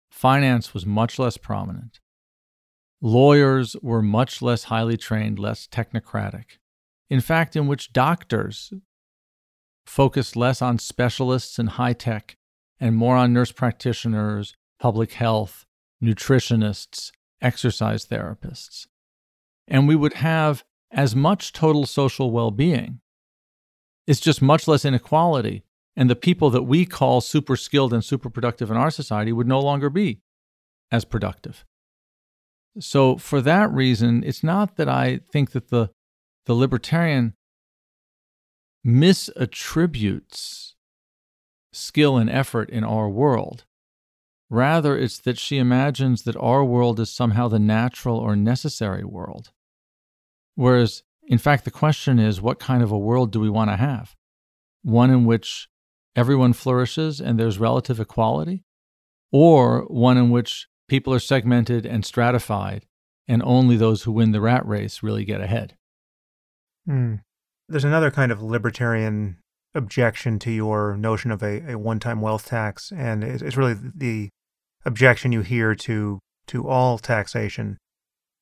Finance 0.10 0.74
was 0.74 0.88
much 0.88 1.20
less 1.20 1.38
prominent. 1.38 2.00
Lawyers 3.00 3.76
were 3.84 4.02
much 4.02 4.42
less 4.42 4.66
highly 4.66 4.98
trained, 4.98 5.38
less 5.38 5.68
technocratic. 5.68 6.58
In 7.12 7.22
fact, 7.22 7.56
in 7.56 7.68
which 7.68 7.94
doctors 7.94 8.74
focused 9.86 10.36
less 10.36 10.62
on 10.62 10.80
specialists 10.80 11.60
and 11.60 11.70
high 11.70 11.94
tech 11.94 12.38
and 12.80 12.96
more 12.96 13.16
on 13.16 13.34
nurse 13.34 13.52
practitioners, 13.52 14.56
public 14.80 15.14
health, 15.14 15.66
nutritionists, 16.04 17.12
exercise 17.42 18.06
therapists. 18.06 18.88
And 19.68 19.88
we 19.88 19.96
would 19.96 20.14
have 20.16 20.64
as 20.92 21.16
much 21.16 21.54
total 21.54 21.86
social 21.86 22.32
well 22.32 22.52
being. 22.52 23.02
It's 24.08 24.20
just 24.20 24.42
much 24.42 24.68
less 24.68 24.86
inequality. 24.86 25.64
And 25.96 26.10
the 26.10 26.16
people 26.16 26.50
that 26.52 26.64
we 26.64 26.86
call 26.86 27.22
super 27.22 27.56
skilled 27.56 27.94
and 27.94 28.04
super 28.04 28.30
productive 28.30 28.72
in 28.72 28.78
our 28.78 28.90
society 28.90 29.34
would 29.34 29.48
no 29.48 29.60
longer 29.60 29.90
be 29.90 30.22
as 30.92 31.06
productive. 31.06 31.66
So, 32.80 33.18
for 33.18 33.42
that 33.42 33.72
reason, 33.72 34.24
it's 34.24 34.44
not 34.44 34.78
that 34.78 34.88
I 34.88 35.20
think 35.32 35.52
that 35.52 35.70
the, 35.70 35.90
the 36.46 36.54
libertarian 36.54 37.34
misattributes 38.86 40.74
skill 41.72 42.18
and 42.18 42.30
effort 42.30 42.70
in 42.70 42.84
our 42.84 43.10
world. 43.10 43.66
Rather, 44.50 44.98
it's 44.98 45.20
that 45.20 45.38
she 45.38 45.58
imagines 45.58 46.24
that 46.24 46.36
our 46.38 46.64
world 46.64 47.00
is 47.00 47.12
somehow 47.12 47.48
the 47.48 47.60
natural 47.60 48.18
or 48.18 48.36
necessary 48.36 49.04
world. 49.04 49.52
Whereas, 50.56 51.04
in 51.28 51.38
fact, 51.38 51.66
the 51.66 51.72
question 51.72 52.18
is 52.18 52.42
what 52.42 52.60
kind 52.60 52.82
of 52.82 52.92
a 52.92 52.98
world 52.98 53.32
do 53.32 53.40
we 53.40 53.50
want 53.50 53.70
to 53.70 53.78
have? 53.78 54.16
One 54.82 55.12
in 55.12 55.26
which 55.26 55.70
everyone 56.16 56.54
flourishes 56.54 57.22
and 57.22 57.40
there's 57.40 57.60
relative 57.60 58.00
equality? 58.00 58.64
Or 59.32 59.82
one 59.84 60.18
in 60.18 60.32
which 60.32 60.68
people 60.88 61.14
are 61.14 61.20
segmented 61.20 61.86
and 61.86 62.04
stratified 62.04 62.88
and 63.28 63.44
only 63.44 63.78
those 63.78 64.04
who 64.04 64.12
win 64.12 64.32
the 64.32 64.42
rat 64.42 64.66
race 64.66 65.04
really 65.04 65.24
get 65.24 65.42
ahead? 65.42 65.78
Mm 66.88 67.20
there's 67.70 67.86
another 67.86 68.12
kind 68.12 68.32
of 68.32 68.42
libertarian 68.42 69.38
objection 69.76 70.40
to 70.40 70.52
your 70.52 70.98
notion 70.98 71.32
of 71.32 71.44
a, 71.44 71.74
a 71.74 71.78
one-time 71.78 72.22
wealth 72.22 72.48
tax, 72.48 72.92
and 72.92 73.24
it's 73.24 73.56
really 73.56 73.76
the 73.76 74.30
objection 74.86 75.32
you 75.32 75.42
hear 75.42 75.76
to 75.76 76.20
to 76.48 76.68
all 76.68 76.98
taxation 76.98 77.78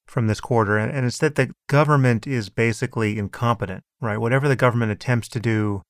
from 0.06 0.28
this 0.28 0.40
quarter, 0.40 0.78
and, 0.78 0.92
and 0.92 1.06
it's 1.06 1.18
that 1.18 1.36
the 1.36 1.52
government 1.68 2.26
is 2.26 2.50
basically 2.50 3.20
incompetent, 3.20 3.84
right? 4.00 4.18
Whatever 4.18 4.48
the 4.48 4.56
government 4.56 4.92
attempts 4.92 5.28
to 5.30 5.40
do 5.42 5.82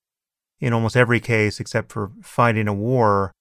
in 0.59 0.73
almost 0.73 0.97
every 0.97 1.19
case, 1.19 1.59
except 1.59 1.91
for 1.91 2.11
fighting 2.23 2.67
a 2.67 2.73
war, 2.73 3.31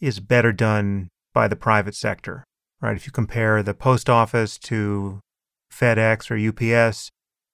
is 0.00 0.18
better 0.18 0.52
done 0.52 1.08
by 1.32 1.46
the 1.46 1.54
private 1.54 1.94
sector, 1.94 2.44
right? 2.80 2.96
If 2.96 3.06
you 3.06 3.12
compare 3.12 3.62
the 3.62 3.74
post 3.74 4.10
office 4.10 4.58
to 4.58 5.20
FedEx 5.72 6.30
or 6.30 6.36
UPS, 6.36 7.10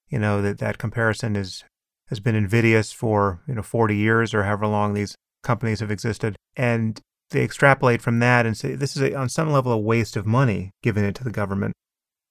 you 0.09 0.17
know 0.17 0.41
that 0.41 0.57
that 0.57 0.79
comparison 0.79 1.35
is 1.35 1.63
has 2.07 2.19
been 2.19 2.35
invidious 2.35 2.91
for 2.91 3.41
you 3.47 3.55
know 3.55 3.61
40 3.61 3.95
years 3.95 4.33
or 4.33 4.43
however 4.43 4.67
long 4.67 4.93
these 4.93 5.15
companies 5.43 5.79
have 5.79 5.91
existed, 5.91 6.35
and 6.55 6.99
they 7.31 7.43
extrapolate 7.43 8.01
from 8.01 8.19
that 8.19 8.45
and 8.45 8.55
say 8.55 8.75
this 8.75 8.95
is 8.95 9.01
a, 9.01 9.15
on 9.15 9.29
some 9.29 9.51
level 9.51 9.71
a 9.71 9.77
waste 9.77 10.15
of 10.15 10.25
money 10.25 10.71
giving 10.81 11.03
it 11.03 11.15
to 11.15 11.23
the 11.23 11.31
government. 11.31 11.73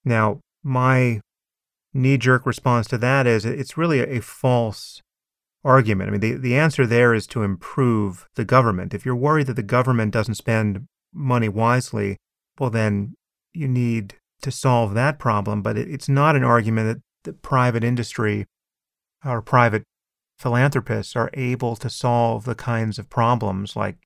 Now, 0.04 0.40
my 0.62 1.20
knee-jerk 1.94 2.46
response 2.46 2.86
to 2.88 2.98
that 2.98 3.26
is 3.26 3.44
it's 3.44 3.76
really 3.76 4.00
a, 4.00 4.18
a 4.18 4.20
false 4.20 5.00
argument. 5.64 6.08
I 6.08 6.12
mean, 6.12 6.20
the, 6.20 6.34
the 6.34 6.56
answer 6.56 6.86
there 6.86 7.14
is 7.14 7.26
to 7.28 7.42
improve 7.42 8.26
the 8.34 8.44
government. 8.44 8.94
If 8.94 9.04
you're 9.04 9.16
worried 9.16 9.46
that 9.46 9.56
the 9.56 9.62
government 9.62 10.12
doesn't 10.12 10.34
spend 10.34 10.86
money 11.12 11.48
wisely, 11.48 12.16
well, 12.58 12.70
then 12.70 13.14
you 13.52 13.68
need 13.68 14.14
to 14.42 14.50
solve 14.50 14.94
that 14.94 15.18
problem. 15.18 15.62
But 15.62 15.76
it, 15.76 15.88
it's 15.88 16.08
not 16.08 16.36
an 16.36 16.44
argument 16.44 16.88
that 16.88 17.02
the 17.30 17.32
private 17.38 17.84
industry 17.84 18.46
our 19.24 19.40
private 19.40 19.84
philanthropists 20.38 21.14
are 21.14 21.30
able 21.34 21.76
to 21.76 21.88
solve 21.88 22.44
the 22.44 22.54
kinds 22.54 22.98
of 22.98 23.08
problems, 23.08 23.76
like 23.76 23.96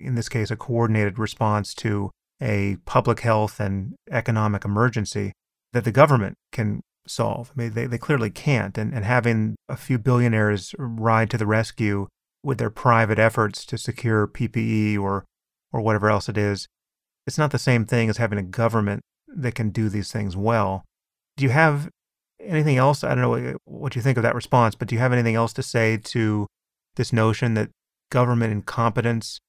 in 0.00 0.14
this 0.14 0.28
case, 0.28 0.50
a 0.50 0.56
coordinated 0.56 1.18
response 1.18 1.74
to 1.74 2.10
a 2.40 2.76
public 2.84 3.20
health 3.20 3.60
and 3.60 3.94
economic 4.10 4.64
emergency 4.64 5.32
that 5.72 5.84
the 5.84 5.92
government 5.92 6.36
can 6.52 6.80
solve. 7.06 7.52
I 7.54 7.60
mean, 7.60 7.72
they, 7.72 7.86
they 7.86 7.98
clearly 7.98 8.30
can't. 8.30 8.76
And, 8.76 8.92
and 8.92 9.04
having 9.04 9.56
a 9.68 9.76
few 9.76 9.98
billionaires 9.98 10.74
ride 10.78 11.30
to 11.30 11.38
the 11.38 11.46
rescue 11.46 12.08
with 12.42 12.58
their 12.58 12.70
private 12.70 13.18
efforts 13.18 13.64
to 13.66 13.78
secure 13.78 14.26
PPE 14.26 14.98
or, 14.98 15.24
or 15.72 15.80
whatever 15.80 16.10
else 16.10 16.28
it 16.28 16.38
is, 16.38 16.66
it's 17.26 17.38
not 17.38 17.50
the 17.50 17.58
same 17.58 17.84
thing 17.84 18.08
as 18.08 18.18
having 18.18 18.38
a 18.38 18.42
government 18.42 19.02
that 19.28 19.54
can 19.54 19.70
do 19.70 19.88
these 19.88 20.12
things 20.12 20.36
well. 20.36 20.84
Do 21.36 21.44
you 21.44 21.50
have 21.50 21.90
anything 22.46 22.76
else? 22.76 23.04
I 23.04 23.14
don't 23.14 23.22
know 23.22 23.56
what 23.64 23.96
you 23.96 24.02
think 24.02 24.16
of 24.16 24.22
that 24.22 24.34
response, 24.34 24.74
but 24.74 24.88
do 24.88 24.94
you 24.94 25.00
have 25.00 25.12
anything 25.12 25.34
else 25.34 25.52
to 25.54 25.62
say 25.62 25.96
to 25.96 26.46
this 26.96 27.12
notion 27.12 27.54
that 27.54 27.70
government 28.10 28.52
incompetence 28.52 29.40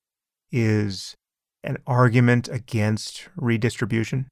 is 0.51 1.15
an 1.63 1.77
argument 1.85 2.47
against 2.47 3.29
redistribution? 3.35 4.27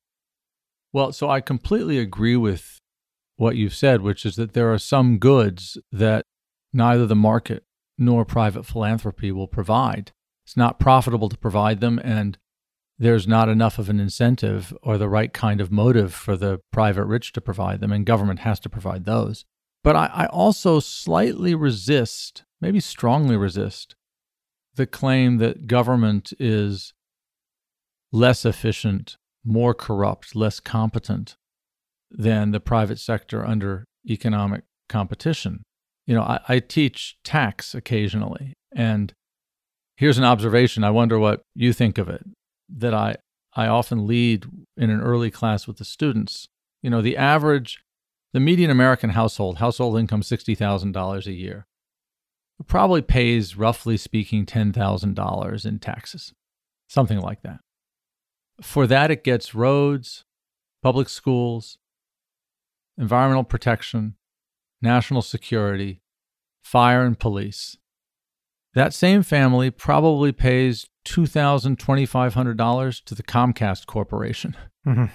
Well, 0.93 1.11
so 1.11 1.29
I 1.29 1.41
completely 1.41 1.99
agree 1.99 2.37
with 2.37 2.79
what 3.35 3.55
you've 3.55 3.75
said, 3.75 4.01
which 4.01 4.25
is 4.25 4.35
that 4.37 4.53
there 4.53 4.71
are 4.71 4.77
some 4.77 5.17
goods 5.17 5.77
that 5.91 6.23
neither 6.71 7.05
the 7.05 7.15
market 7.15 7.63
nor 7.97 8.25
private 8.25 8.65
philanthropy 8.65 9.31
will 9.31 9.47
provide. 9.47 10.11
It's 10.45 10.55
not 10.55 10.79
profitable 10.79 11.29
to 11.29 11.37
provide 11.37 11.81
them, 11.81 11.99
and 12.03 12.37
there's 12.97 13.27
not 13.27 13.49
enough 13.49 13.77
of 13.77 13.89
an 13.89 13.99
incentive 13.99 14.73
or 14.81 14.97
the 14.97 15.09
right 15.09 15.33
kind 15.33 15.59
of 15.59 15.71
motive 15.71 16.13
for 16.13 16.37
the 16.37 16.61
private 16.71 17.05
rich 17.05 17.33
to 17.33 17.41
provide 17.41 17.81
them, 17.81 17.91
and 17.91 18.05
government 18.05 18.39
has 18.39 18.59
to 18.61 18.69
provide 18.69 19.05
those. 19.05 19.43
But 19.83 19.95
I, 19.95 20.05
I 20.13 20.25
also 20.27 20.79
slightly 20.79 21.53
resist, 21.53 22.43
maybe 22.61 22.79
strongly 22.79 23.35
resist, 23.35 23.95
the 24.75 24.87
claim 24.87 25.37
that 25.37 25.67
government 25.67 26.33
is 26.39 26.93
less 28.11 28.45
efficient, 28.45 29.17
more 29.43 29.73
corrupt, 29.73 30.35
less 30.35 30.59
competent 30.59 31.35
than 32.09 32.51
the 32.51 32.59
private 32.59 32.99
sector 32.99 33.45
under 33.45 33.85
economic 34.09 34.63
competition. 34.87 35.63
You 36.07 36.15
know, 36.15 36.23
I, 36.23 36.39
I 36.47 36.59
teach 36.59 37.17
tax 37.23 37.75
occasionally, 37.75 38.53
and 38.73 39.11
here's 39.97 40.17
an 40.17 40.23
observation. 40.23 40.83
I 40.83 40.91
wonder 40.91 41.19
what 41.19 41.41
you 41.55 41.73
think 41.73 41.97
of 41.97 42.07
it 42.07 42.23
that 42.69 42.93
I, 42.93 43.17
I 43.53 43.67
often 43.67 44.07
lead 44.07 44.45
in 44.77 44.89
an 44.89 45.01
early 45.01 45.31
class 45.31 45.67
with 45.67 45.77
the 45.77 45.85
students. 45.85 46.47
You 46.81 46.89
know, 46.89 47.01
the 47.01 47.17
average, 47.17 47.83
the 48.33 48.39
median 48.39 48.69
American 48.69 49.11
household, 49.11 49.57
household 49.57 49.97
income 49.97 50.21
$60,000 50.21 51.25
a 51.25 51.31
year, 51.31 51.67
probably 52.67 53.01
pays, 53.01 53.57
roughly 53.57 53.97
speaking, 53.97 54.45
$10,000 54.45 55.65
in 55.65 55.79
taxes, 55.79 56.33
something 56.87 57.19
like 57.19 57.41
that. 57.41 57.59
For 58.61 58.87
that, 58.87 59.11
it 59.11 59.23
gets 59.23 59.53
roads, 59.53 60.23
public 60.81 61.09
schools, 61.09 61.77
environmental 62.97 63.43
protection, 63.43 64.15
national 64.81 65.21
security, 65.21 66.01
fire 66.63 67.05
and 67.05 67.19
police. 67.19 67.77
That 68.73 68.93
same 68.93 69.23
family 69.23 69.71
probably 69.71 70.31
pays 70.31 70.87
$2,000, 71.05 71.77
$2,500 71.77 73.03
to 73.03 73.15
the 73.15 73.23
Comcast 73.23 73.85
Corporation, 73.85 74.55
mm-hmm. 74.85 75.05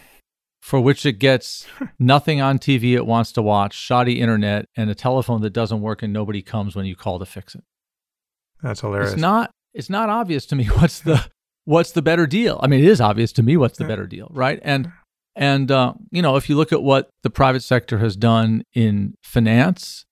for 0.60 0.80
which 0.80 1.04
it 1.04 1.14
gets 1.14 1.66
nothing 1.98 2.40
on 2.40 2.58
TV 2.58 2.94
it 2.94 3.06
wants 3.06 3.32
to 3.32 3.42
watch, 3.42 3.74
shoddy 3.74 4.20
internet, 4.20 4.66
and 4.76 4.90
a 4.90 4.94
telephone 4.94 5.42
that 5.42 5.50
doesn't 5.50 5.80
work 5.80 6.02
and 6.02 6.12
nobody 6.12 6.42
comes 6.42 6.74
when 6.74 6.86
you 6.86 6.96
call 6.96 7.18
to 7.18 7.26
fix 7.26 7.54
it. 7.54 7.64
That's 8.62 8.80
hilarious. 8.80 9.12
It's 9.12 9.20
not, 9.20 9.50
it's 9.74 9.90
not 9.90 10.08
obvious 10.08 10.46
to 10.46 10.56
me 10.56 10.64
what's 10.78 11.00
the, 11.00 11.28
what's 11.64 11.92
the 11.92 12.02
better 12.02 12.26
deal. 12.26 12.58
I 12.62 12.66
mean, 12.66 12.80
it 12.80 12.88
is 12.88 13.00
obvious 13.00 13.32
to 13.32 13.42
me 13.42 13.56
what's 13.56 13.78
the 13.78 13.84
better 13.84 14.06
deal, 14.06 14.28
right? 14.32 14.60
And 14.62 14.92
and, 15.36 15.70
uh, 15.70 15.94
you 16.10 16.22
know, 16.22 16.36
if 16.36 16.48
you 16.48 16.56
look 16.56 16.72
at 16.72 16.82
what 16.82 17.10
the 17.22 17.30
private 17.30 17.62
sector 17.62 17.98
has 17.98 18.16
done 18.16 18.64
in 18.74 19.14
finance, 19.22 20.04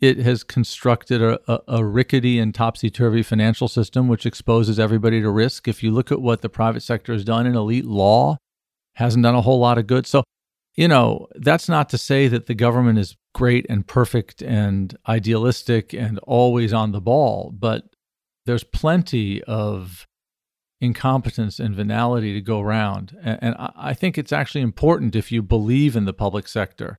it 0.00 0.18
has 0.18 0.44
constructed 0.44 1.22
a, 1.22 1.40
a, 1.50 1.78
a 1.78 1.84
rickety 1.84 2.38
and 2.38 2.54
topsy 2.54 2.90
turvy 2.90 3.22
financial 3.22 3.68
system, 3.68 4.08
which 4.08 4.26
exposes 4.26 4.78
everybody 4.78 5.20
to 5.22 5.30
risk. 5.30 5.68
If 5.68 5.82
you 5.82 5.90
look 5.90 6.12
at 6.12 6.20
what 6.20 6.42
the 6.42 6.48
private 6.48 6.82
sector 6.82 7.12
has 7.12 7.24
done 7.24 7.46
in 7.46 7.54
elite 7.54 7.86
law, 7.86 8.36
hasn't 8.94 9.22
done 9.22 9.34
a 9.34 9.42
whole 9.42 9.58
lot 9.58 9.78
of 9.78 9.86
good. 9.86 10.06
So, 10.06 10.22
you 10.74 10.88
know, 10.88 11.28
that's 11.36 11.68
not 11.68 11.88
to 11.90 11.98
say 11.98 12.28
that 12.28 12.46
the 12.46 12.54
government 12.54 12.98
is 12.98 13.16
great 13.34 13.66
and 13.68 13.86
perfect 13.86 14.42
and 14.42 14.96
idealistic 15.08 15.94
and 15.94 16.18
always 16.20 16.72
on 16.72 16.92
the 16.92 17.00
ball, 17.00 17.52
but 17.56 17.84
there's 18.44 18.64
plenty 18.64 19.42
of 19.44 20.06
incompetence 20.80 21.58
and 21.58 21.74
venality 21.74 22.34
to 22.34 22.40
go 22.40 22.60
around. 22.60 23.16
And, 23.22 23.38
and 23.40 23.56
I 23.58 23.94
think 23.94 24.18
it's 24.18 24.32
actually 24.32 24.60
important 24.60 25.16
if 25.16 25.32
you 25.32 25.42
believe 25.42 25.96
in 25.96 26.04
the 26.04 26.12
public 26.12 26.48
sector 26.48 26.98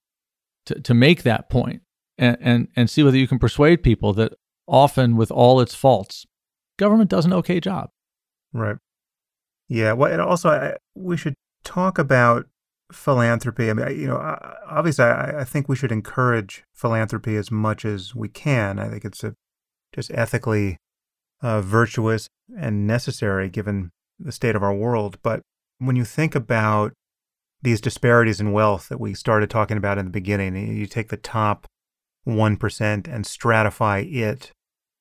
to, 0.65 0.81
to 0.81 0.93
make 0.93 1.23
that 1.23 1.49
point 1.49 1.81
and, 2.17 2.37
and, 2.41 2.67
and 2.75 2.89
see 2.89 3.03
whether 3.03 3.17
you 3.17 3.27
can 3.27 3.39
persuade 3.39 3.83
people 3.83 4.13
that 4.13 4.33
often, 4.67 5.15
with 5.15 5.31
all 5.31 5.61
its 5.61 5.75
faults, 5.75 6.25
government 6.77 7.09
does 7.09 7.25
an 7.25 7.33
okay 7.33 7.59
job. 7.59 7.89
Right. 8.53 8.77
Yeah. 9.69 9.93
Well, 9.93 10.11
and 10.11 10.21
also, 10.21 10.49
I, 10.49 10.77
we 10.95 11.17
should 11.17 11.35
talk 11.63 11.97
about 11.97 12.45
philanthropy. 12.91 13.69
I 13.69 13.73
mean, 13.73 13.99
you 13.99 14.07
know, 14.07 14.17
obviously, 14.67 15.05
I, 15.05 15.41
I 15.41 15.43
think 15.43 15.67
we 15.67 15.75
should 15.75 15.91
encourage 15.91 16.63
philanthropy 16.73 17.35
as 17.35 17.51
much 17.51 17.85
as 17.85 18.15
we 18.15 18.29
can. 18.29 18.79
I 18.79 18.89
think 18.89 19.05
it's 19.05 19.23
a, 19.23 19.33
just 19.93 20.11
ethically 20.13 20.77
uh, 21.41 21.61
virtuous 21.61 22.27
and 22.57 22.87
necessary 22.87 23.49
given 23.49 23.91
the 24.19 24.31
state 24.31 24.55
of 24.55 24.63
our 24.63 24.73
world. 24.73 25.17
But 25.21 25.41
when 25.79 25.95
you 25.95 26.05
think 26.05 26.33
about 26.33 26.93
these 27.61 27.81
disparities 27.81 28.39
in 28.39 28.51
wealth 28.51 28.89
that 28.89 28.99
we 28.99 29.13
started 29.13 29.49
talking 29.49 29.77
about 29.77 29.97
in 29.97 30.05
the 30.05 30.11
beginning, 30.11 30.55
you 30.75 30.85
take 30.85 31.09
the 31.09 31.17
top 31.17 31.67
1% 32.27 32.81
and 33.07 33.25
stratify 33.25 34.13
it 34.13 34.51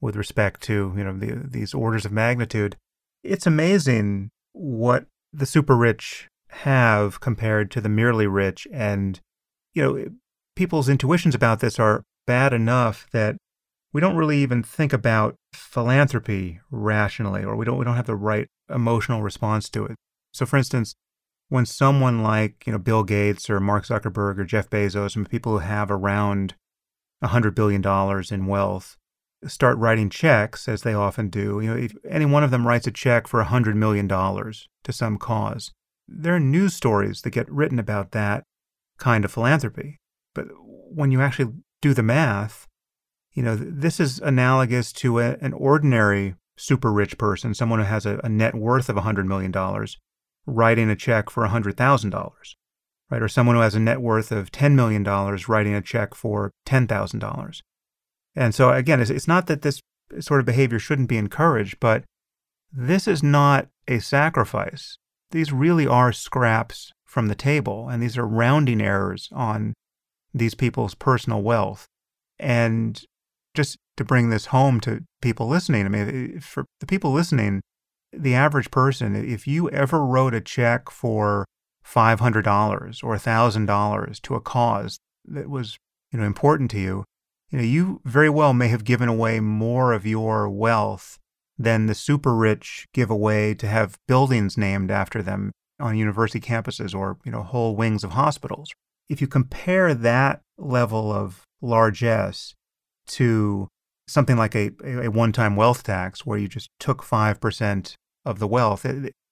with 0.00 0.16
respect 0.16 0.62
to, 0.62 0.94
you 0.96 1.04
know, 1.04 1.16
the, 1.16 1.46
these 1.48 1.74
orders 1.74 2.04
of 2.04 2.12
magnitude. 2.12 2.76
It's 3.24 3.46
amazing 3.46 4.30
what 4.52 5.06
the 5.32 5.46
super 5.46 5.76
rich 5.76 6.28
have 6.48 7.20
compared 7.20 7.70
to 7.72 7.80
the 7.80 7.88
merely 7.88 8.26
rich. 8.26 8.66
And, 8.72 9.20
you 9.74 9.82
know, 9.82 10.04
people's 10.54 10.88
intuitions 10.88 11.34
about 11.34 11.60
this 11.60 11.78
are 11.78 12.02
bad 12.26 12.52
enough 12.52 13.06
that 13.12 13.36
we 13.92 14.00
don't 14.00 14.16
really 14.16 14.38
even 14.38 14.62
think 14.62 14.92
about 14.92 15.36
philanthropy 15.52 16.60
rationally, 16.70 17.42
or 17.42 17.56
we 17.56 17.64
don't 17.64 17.78
we 17.78 17.84
don't 17.84 17.96
have 17.96 18.06
the 18.06 18.16
right 18.16 18.46
emotional 18.68 19.22
response 19.22 19.70
to 19.70 19.86
it. 19.86 19.96
So, 20.32 20.44
for 20.44 20.56
instance, 20.56 20.94
when 21.48 21.64
someone 21.64 22.22
like 22.22 22.66
you 22.66 22.72
know 22.72 22.78
Bill 22.78 23.04
Gates 23.04 23.48
or 23.48 23.60
Mark 23.60 23.86
Zuckerberg 23.86 24.38
or 24.38 24.44
Jeff 24.44 24.68
Bezos, 24.68 25.16
and 25.16 25.28
people 25.28 25.52
who 25.52 25.58
have 25.60 25.90
around 25.90 26.54
hundred 27.22 27.54
billion 27.54 27.80
dollars 27.80 28.30
in 28.30 28.46
wealth, 28.46 28.96
start 29.46 29.78
writing 29.78 30.10
checks, 30.10 30.68
as 30.68 30.82
they 30.82 30.94
often 30.94 31.28
do, 31.28 31.60
you 31.60 31.70
know, 31.70 31.76
if 31.76 31.94
any 32.08 32.24
one 32.24 32.44
of 32.44 32.50
them 32.50 32.66
writes 32.66 32.86
a 32.86 32.90
check 32.90 33.26
for 33.26 33.42
hundred 33.42 33.76
million 33.76 34.06
dollars 34.06 34.68
to 34.84 34.92
some 34.92 35.18
cause, 35.18 35.72
there 36.08 36.34
are 36.34 36.40
news 36.40 36.74
stories 36.74 37.22
that 37.22 37.30
get 37.30 37.50
written 37.50 37.78
about 37.78 38.12
that 38.12 38.44
kind 38.98 39.24
of 39.24 39.32
philanthropy. 39.32 39.98
But 40.34 40.46
when 40.54 41.10
you 41.10 41.20
actually 41.20 41.52
do 41.80 41.94
the 41.94 42.02
math, 42.02 42.66
you 43.32 43.42
know, 43.42 43.56
this 43.56 44.00
is 44.00 44.18
analogous 44.20 44.92
to 44.94 45.18
a, 45.20 45.36
an 45.40 45.52
ordinary 45.52 46.34
super 46.56 46.92
rich 46.92 47.18
person, 47.18 47.54
someone 47.54 47.80
who 47.80 47.84
has 47.84 48.06
a, 48.06 48.18
a 48.24 48.28
net 48.28 48.54
worth 48.54 48.88
of 48.88 48.96
$100 48.96 49.26
million, 49.26 49.52
writing 50.46 50.88
a 50.88 50.96
check 50.96 51.28
for 51.28 51.46
$100,000, 51.46 52.32
right? 53.10 53.22
Or 53.22 53.28
someone 53.28 53.56
who 53.56 53.62
has 53.62 53.74
a 53.74 53.80
net 53.80 54.00
worth 54.00 54.32
of 54.32 54.50
$10 54.50 54.74
million, 54.74 55.04
writing 55.04 55.74
a 55.74 55.82
check 55.82 56.14
for 56.14 56.52
$10,000. 56.66 57.62
And 58.34 58.54
so, 58.54 58.70
again, 58.70 59.00
it's, 59.00 59.10
it's 59.10 59.28
not 59.28 59.46
that 59.46 59.62
this 59.62 59.80
sort 60.20 60.40
of 60.40 60.46
behavior 60.46 60.78
shouldn't 60.78 61.08
be 61.08 61.16
encouraged, 61.16 61.78
but 61.80 62.04
this 62.72 63.08
is 63.08 63.22
not 63.22 63.68
a 63.88 63.98
sacrifice. 63.98 64.98
These 65.30 65.52
really 65.52 65.86
are 65.86 66.12
scraps 66.12 66.92
from 67.04 67.28
the 67.28 67.34
table, 67.34 67.88
and 67.88 68.02
these 68.02 68.18
are 68.18 68.26
rounding 68.26 68.80
errors 68.80 69.28
on 69.32 69.74
these 70.34 70.54
people's 70.54 70.94
personal 70.94 71.42
wealth. 71.42 71.86
And 72.38 73.02
just 73.54 73.78
to 73.96 74.04
bring 74.04 74.28
this 74.28 74.46
home 74.46 74.80
to 74.80 75.00
people 75.22 75.48
listening, 75.48 75.86
I 75.86 75.88
mean, 75.88 76.40
for 76.40 76.66
the 76.80 76.86
people 76.86 77.12
listening, 77.12 77.62
the 78.12 78.34
average 78.34 78.70
person, 78.70 79.16
if 79.16 79.46
you 79.46 79.70
ever 79.70 80.04
wrote 80.04 80.34
a 80.34 80.40
check 80.40 80.90
for 80.90 81.46
$500 81.86 83.04
or 83.04 83.16
$1,000 83.16 84.20
to 84.22 84.34
a 84.34 84.40
cause 84.40 84.98
that 85.24 85.48
was, 85.48 85.78
you 86.12 86.18
know, 86.18 86.24
important 86.24 86.70
to 86.72 86.78
you, 86.78 87.04
you 87.50 87.58
know, 87.58 87.64
you 87.64 88.00
very 88.04 88.28
well 88.28 88.52
may 88.52 88.68
have 88.68 88.84
given 88.84 89.08
away 89.08 89.40
more 89.40 89.92
of 89.92 90.06
your 90.06 90.48
wealth 90.48 91.18
than 91.58 91.86
the 91.86 91.94
super 91.94 92.34
rich 92.34 92.86
give 92.92 93.10
away 93.10 93.54
to 93.54 93.66
have 93.66 93.96
buildings 94.06 94.58
named 94.58 94.90
after 94.90 95.22
them 95.22 95.52
on 95.78 95.96
university 95.96 96.40
campuses 96.40 96.94
or, 96.94 97.18
you 97.24 97.32
know, 97.32 97.42
whole 97.42 97.76
wings 97.76 98.02
of 98.04 98.12
hospitals. 98.12 98.70
If 99.08 99.20
you 99.20 99.26
compare 99.26 99.94
that 99.94 100.40
level 100.58 101.12
of 101.12 101.42
largesse 101.62 102.54
to 103.08 103.68
something 104.08 104.36
like 104.36 104.54
a, 104.54 104.72
a 104.84 105.08
one 105.08 105.32
time 105.32 105.56
wealth 105.56 105.84
tax 105.84 106.26
where 106.26 106.38
you 106.38 106.48
just 106.48 106.70
took 106.80 107.02
5% 107.02 107.94
of 108.24 108.38
the 108.38 108.46
wealth, 108.46 108.84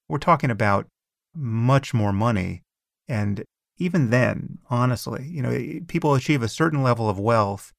we're 0.09 0.19
talking 0.19 0.51
about 0.51 0.87
much 1.35 1.95
more 1.95 2.13
money. 2.13 2.63
And 3.09 3.45
even 3.79 4.11
then, 4.11 4.59
honestly, 4.71 5.27
you 5.27 5.43
know, 5.43 5.51
eh, 5.51 5.81
people 5.87 6.15
achieve 6.15 6.43
a 6.43 6.49
certain 6.49 6.83
level 6.83 7.09
of 7.09 7.19
wealth, 7.19 7.73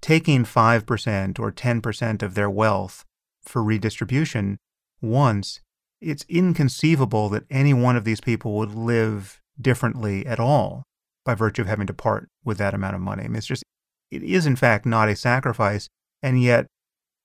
taking 0.00 0.44
5% 0.44 1.38
or 1.38 1.52
10% 1.52 2.22
of 2.22 2.34
their 2.34 2.50
wealth 2.50 3.04
for 3.42 3.62
redistribution 3.62 4.58
once, 5.00 5.60
it's 6.00 6.24
inconceivable 6.28 7.28
that 7.30 7.44
any 7.50 7.74
one 7.74 7.96
of 7.96 8.04
these 8.04 8.20
people 8.20 8.56
would 8.56 8.74
live 8.74 9.40
differently 9.60 10.24
at 10.26 10.38
all 10.38 10.84
by 11.24 11.34
virtue 11.34 11.62
of 11.62 11.68
having 11.68 11.86
to 11.86 11.94
part 11.94 12.28
with 12.44 12.58
that 12.58 12.74
amount 12.74 12.94
of 12.94 13.00
money. 13.00 13.24
I 13.24 13.28
mean, 13.28 13.36
it's 13.36 13.46
just 13.46 13.64
it 14.10 14.22
is 14.22 14.46
in 14.46 14.56
fact 14.56 14.86
not 14.86 15.08
a 15.08 15.16
sacrifice, 15.16 15.88
and 16.22 16.40
yet 16.40 16.66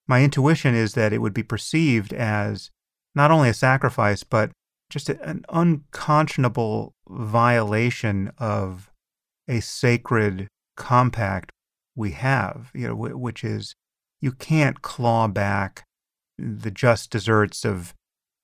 my 0.07 0.23
intuition 0.23 0.75
is 0.75 0.93
that 0.93 1.13
it 1.13 1.19
would 1.19 1.33
be 1.33 1.43
perceived 1.43 2.13
as 2.13 2.71
not 3.15 3.31
only 3.31 3.49
a 3.49 3.53
sacrifice, 3.53 4.23
but 4.23 4.51
just 4.93 5.09
an 5.09 5.43
unconscionable 5.49 6.93
violation 7.07 8.31
of 8.37 8.91
a 9.47 9.59
sacred 9.59 10.47
compact 10.77 11.51
we 11.95 12.11
have, 12.11 12.71
you 12.73 12.87
know, 12.87 12.95
which 12.95 13.43
is 13.43 13.75
you 14.21 14.31
can't 14.31 14.81
claw 14.81 15.27
back 15.27 15.83
the 16.37 16.71
just 16.71 17.11
deserts 17.11 17.65
of 17.65 17.93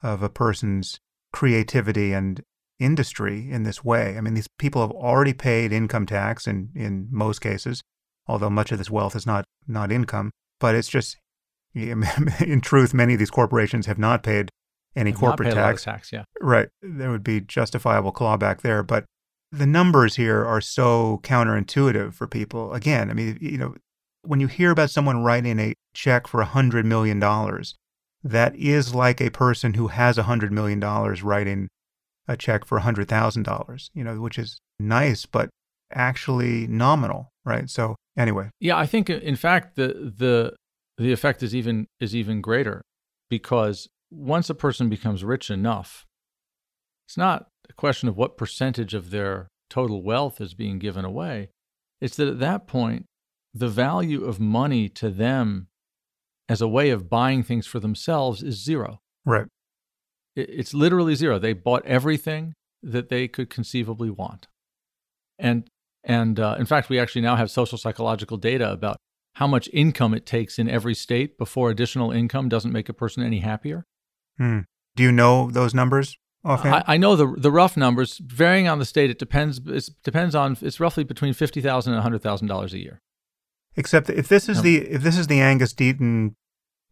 of 0.01 0.23
a 0.23 0.29
person's 0.29 0.99
creativity 1.33 2.13
and 2.13 2.41
industry 2.79 3.51
in 3.51 3.63
this 3.63 3.83
way. 3.83 4.17
I 4.17 4.21
mean, 4.21 4.33
these 4.33 4.47
people 4.57 4.81
have 4.81 4.91
already 4.91 5.33
paid 5.33 5.73
income 5.73 6.05
tax 6.05 6.47
in, 6.47 6.69
in 6.73 7.07
most 7.11 7.39
cases 7.39 7.81
although 8.29 8.49
much 8.49 8.71
of 8.71 8.77
this 8.77 8.91
wealth 8.91 9.15
is 9.15 9.25
not, 9.25 9.43
not 9.67 9.91
income. 9.91 10.31
But 10.59 10.75
it's 10.75 10.87
just, 10.87 11.17
in 11.73 12.61
truth, 12.61 12.93
many 12.93 13.13
of 13.13 13.19
these 13.19 13.31
corporations 13.31 13.87
have 13.87 13.97
not 13.97 14.23
paid 14.23 14.49
any 14.95 15.11
corporate 15.11 15.53
tax. 15.53 15.83
tax. 15.83 16.11
Yeah, 16.11 16.23
right. 16.41 16.69
There 16.81 17.11
would 17.11 17.23
be 17.23 17.41
justifiable 17.41 18.11
clawback 18.11 18.61
there, 18.61 18.83
but 18.83 19.05
the 19.51 19.65
numbers 19.65 20.15
here 20.15 20.45
are 20.45 20.61
so 20.61 21.19
counterintuitive 21.23 22.13
for 22.13 22.27
people. 22.27 22.73
Again, 22.73 23.09
I 23.09 23.13
mean, 23.13 23.37
you 23.41 23.57
know, 23.57 23.75
when 24.23 24.39
you 24.39 24.47
hear 24.47 24.71
about 24.71 24.91
someone 24.91 25.23
writing 25.23 25.59
a 25.59 25.73
check 25.93 26.27
for 26.27 26.43
$100 26.43 26.85
million, 26.85 27.19
that 28.23 28.55
is 28.55 28.93
like 28.93 29.21
a 29.21 29.29
person 29.29 29.73
who 29.73 29.87
has 29.87 30.17
$100 30.17 30.51
million 30.51 30.79
writing 30.79 31.69
a 32.27 32.37
check 32.37 32.65
for 32.65 32.79
$100,000, 32.79 33.89
you 33.93 34.03
know, 34.03 34.19
which 34.19 34.37
is 34.37 34.59
nice, 34.79 35.25
but 35.25 35.49
actually 35.91 36.67
nominal, 36.67 37.29
right? 37.45 37.69
So 37.69 37.95
anyway. 38.17 38.49
Yeah, 38.59 38.77
I 38.77 38.85
think 38.85 39.09
in 39.09 39.35
fact 39.35 39.75
the 39.75 40.13
the 40.15 40.55
the 40.97 41.11
effect 41.11 41.41
is 41.41 41.55
even 41.55 41.87
is 41.99 42.15
even 42.15 42.41
greater 42.41 42.81
because 43.29 43.87
once 44.11 44.49
a 44.49 44.55
person 44.55 44.89
becomes 44.89 45.23
rich 45.23 45.49
enough, 45.49 46.05
it's 47.07 47.17
not 47.17 47.47
a 47.69 47.73
question 47.73 48.09
of 48.09 48.17
what 48.17 48.37
percentage 48.37 48.93
of 48.93 49.11
their 49.11 49.47
total 49.69 50.03
wealth 50.03 50.41
is 50.41 50.53
being 50.53 50.79
given 50.79 51.05
away. 51.05 51.49
It's 52.01 52.15
that 52.17 52.27
at 52.27 52.39
that 52.39 52.67
point, 52.67 53.05
the 53.53 53.67
value 53.67 54.23
of 54.23 54.39
money 54.39 54.89
to 54.89 55.09
them 55.09 55.67
as 56.47 56.61
a 56.61 56.67
way 56.67 56.89
of 56.89 57.09
buying 57.09 57.43
things 57.43 57.67
for 57.67 57.79
themselves 57.79 58.41
is 58.41 58.63
zero. 58.63 58.99
Right. 59.25 59.47
It's 60.35 60.73
literally 60.73 61.15
zero. 61.15 61.37
They 61.37 61.53
bought 61.53 61.85
everything 61.85 62.53
that 62.81 63.09
they 63.09 63.27
could 63.27 63.49
conceivably 63.49 64.09
want. 64.09 64.47
And 65.37 65.67
and 66.03 66.39
uh, 66.39 66.55
in 66.57 66.65
fact, 66.65 66.89
we 66.89 66.97
actually 66.97 67.21
now 67.21 67.35
have 67.35 67.51
social 67.51 67.77
psychological 67.77 68.37
data 68.37 68.71
about 68.71 68.97
how 69.33 69.47
much 69.47 69.69
income 69.73 70.13
it 70.13 70.25
takes 70.25 70.57
in 70.57 70.69
every 70.69 70.95
state 70.95 71.37
before 71.37 71.69
additional 71.69 72.11
income 72.11 72.49
doesn't 72.49 72.71
make 72.71 72.89
a 72.89 72.93
person 72.93 73.21
any 73.21 73.39
happier. 73.39 73.85
Hmm. 74.39 74.59
Do 74.95 75.03
you 75.03 75.11
know 75.11 75.51
those 75.51 75.73
numbers 75.73 76.17
offhand? 76.43 76.75
I, 76.75 76.95
I, 76.95 76.97
know 76.97 77.15
the 77.15 77.27
the 77.37 77.51
rough 77.51 77.77
numbers, 77.77 78.19
varying 78.23 78.67
on 78.67 78.79
the 78.79 78.85
state. 78.85 79.09
It 79.09 79.19
depends. 79.19 79.59
It 79.67 79.89
depends 80.03 80.33
on. 80.33 80.57
It's 80.61 80.79
roughly 80.79 81.03
between 81.03 81.33
fifty 81.33 81.61
thousand 81.61 81.93
and 81.93 82.01
hundred 82.01 82.23
thousand 82.23 82.47
dollars 82.47 82.73
a 82.73 82.79
year. 82.79 83.01
Except 83.75 84.09
if 84.09 84.27
this 84.27 84.49
is 84.49 84.57
no. 84.57 84.63
the 84.63 84.77
if 84.77 85.03
this 85.03 85.17
is 85.17 85.27
the 85.27 85.39
Angus 85.39 85.73
Deaton, 85.73 86.33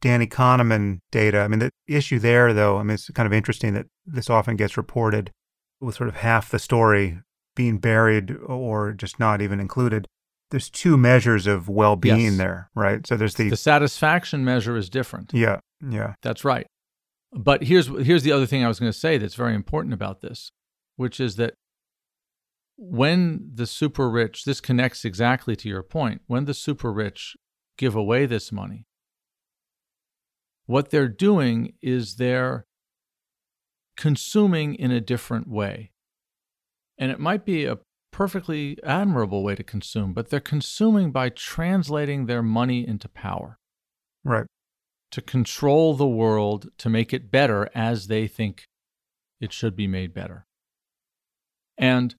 Danny 0.01 0.27
Kahneman 0.27 0.99
data, 1.11 1.39
I 1.39 1.47
mean 1.47 1.59
the 1.59 1.71
issue 1.87 2.19
there 2.19 2.53
though, 2.53 2.77
I 2.77 2.83
mean 2.83 2.95
it's 2.95 3.09
kind 3.09 3.25
of 3.25 3.33
interesting 3.33 3.73
that 3.73 3.87
this 4.05 4.29
often 4.29 4.55
gets 4.55 4.77
reported 4.77 5.31
with 5.79 5.95
sort 5.95 6.09
of 6.09 6.17
half 6.17 6.49
the 6.49 6.59
story 6.59 7.19
being 7.55 7.79
buried 7.79 8.35
or 8.45 8.93
just 8.93 9.19
not 9.19 9.41
even 9.41 9.59
included. 9.59 10.07
There's 10.49 10.69
two 10.69 10.95
measures 10.95 11.45
of 11.45 11.67
well-being 11.67 12.21
yes. 12.21 12.37
there, 12.37 12.69
right? 12.73 13.05
So 13.05 13.17
there's 13.17 13.35
the 13.35 13.49
the 13.49 13.57
satisfaction 13.57 14.45
measure 14.45 14.77
is 14.77 14.89
different. 14.89 15.33
Yeah, 15.33 15.59
yeah, 15.81 16.13
that's 16.21 16.45
right. 16.45 16.67
But 17.33 17.63
here's 17.63 17.87
here's 17.87 18.23
the 18.23 18.31
other 18.31 18.45
thing 18.45 18.63
I 18.63 18.67
was 18.67 18.79
going 18.79 18.91
to 18.91 18.97
say 18.97 19.17
that's 19.17 19.35
very 19.35 19.53
important 19.53 19.93
about 19.93 20.21
this, 20.21 20.51
which 20.95 21.19
is 21.19 21.35
that 21.35 21.55
when 22.77 23.51
the 23.53 23.65
super 23.65 24.09
rich, 24.09 24.45
this 24.45 24.61
connects 24.61 25.03
exactly 25.03 25.55
to 25.55 25.67
your 25.67 25.83
point, 25.83 26.21
when 26.27 26.45
the 26.45 26.53
super 26.53 26.91
rich 26.93 27.35
give 27.77 27.95
away 27.95 28.25
this 28.25 28.51
money, 28.51 28.85
what 30.67 30.89
they're 30.89 31.07
doing 31.07 31.73
is 31.81 32.15
they're 32.15 32.65
consuming 33.97 34.75
in 34.75 34.91
a 34.91 35.01
different 35.01 35.47
way. 35.47 35.91
And 36.99 37.11
it 37.11 37.19
might 37.19 37.45
be 37.45 37.65
a 37.65 37.79
perfectly 38.11 38.77
admirable 38.83 39.43
way 39.43 39.55
to 39.55 39.63
consume, 39.63 40.13
but 40.13 40.29
they're 40.29 40.39
consuming 40.39 41.11
by 41.11 41.29
translating 41.29 42.25
their 42.25 42.43
money 42.43 42.87
into 42.87 43.07
power. 43.07 43.59
Right. 44.23 44.45
To 45.11 45.21
control 45.21 45.93
the 45.93 46.07
world 46.07 46.69
to 46.79 46.89
make 46.89 47.13
it 47.13 47.31
better 47.31 47.69
as 47.73 48.07
they 48.07 48.27
think 48.27 48.67
it 49.39 49.53
should 49.53 49.75
be 49.75 49.87
made 49.87 50.13
better. 50.13 50.45
And 51.77 52.15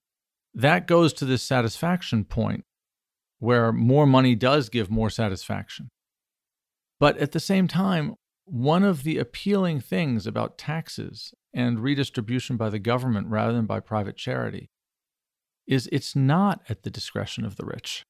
that 0.53 0.87
goes 0.87 1.13
to 1.13 1.25
this 1.25 1.43
satisfaction 1.43 2.25
point 2.25 2.65
where 3.39 3.71
more 3.71 4.05
money 4.05 4.35
does 4.35 4.69
give 4.69 4.89
more 4.89 5.09
satisfaction. 5.09 5.89
But 6.99 7.17
at 7.17 7.31
the 7.31 7.39
same 7.39 7.67
time, 7.67 8.15
one 8.45 8.83
of 8.83 9.03
the 9.03 9.17
appealing 9.17 9.79
things 9.79 10.25
about 10.25 10.57
taxes 10.57 11.33
and 11.53 11.79
redistribution 11.79 12.57
by 12.57 12.69
the 12.69 12.79
government 12.79 13.27
rather 13.27 13.53
than 13.53 13.65
by 13.65 13.79
private 13.79 14.17
charity 14.17 14.69
is 15.67 15.87
it's 15.91 16.15
not 16.15 16.61
at 16.67 16.83
the 16.83 16.89
discretion 16.89 17.45
of 17.45 17.55
the 17.55 17.65
rich. 17.65 18.03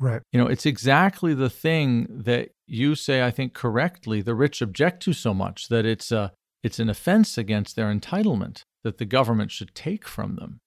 Right. 0.00 0.22
You 0.32 0.40
know, 0.40 0.46
it's 0.46 0.66
exactly 0.66 1.34
the 1.34 1.50
thing 1.50 2.06
that 2.24 2.50
you 2.66 2.94
say, 2.94 3.22
I 3.22 3.30
think 3.30 3.52
correctly, 3.52 4.22
the 4.22 4.34
rich 4.34 4.62
object 4.62 5.02
to 5.04 5.12
so 5.12 5.34
much 5.34 5.68
that 5.68 5.84
it's 5.84 6.12
a 6.12 6.32
it's 6.62 6.78
an 6.78 6.88
offense 6.88 7.38
against 7.38 7.76
their 7.76 7.92
entitlement 7.92 8.62
that 8.82 8.98
the 8.98 9.04
government 9.04 9.50
should 9.50 9.74
take 9.74 10.06
from 10.06 10.36
them. 10.36 10.58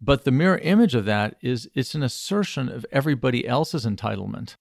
But 0.00 0.24
the 0.24 0.30
mirror 0.30 0.58
image 0.58 0.94
of 0.94 1.04
that 1.04 1.36
is 1.40 1.68
it's 1.74 1.94
an 1.94 2.02
assertion 2.02 2.68
of 2.68 2.86
everybody 2.90 3.46
else's 3.46 3.86
entitlement 3.86 4.54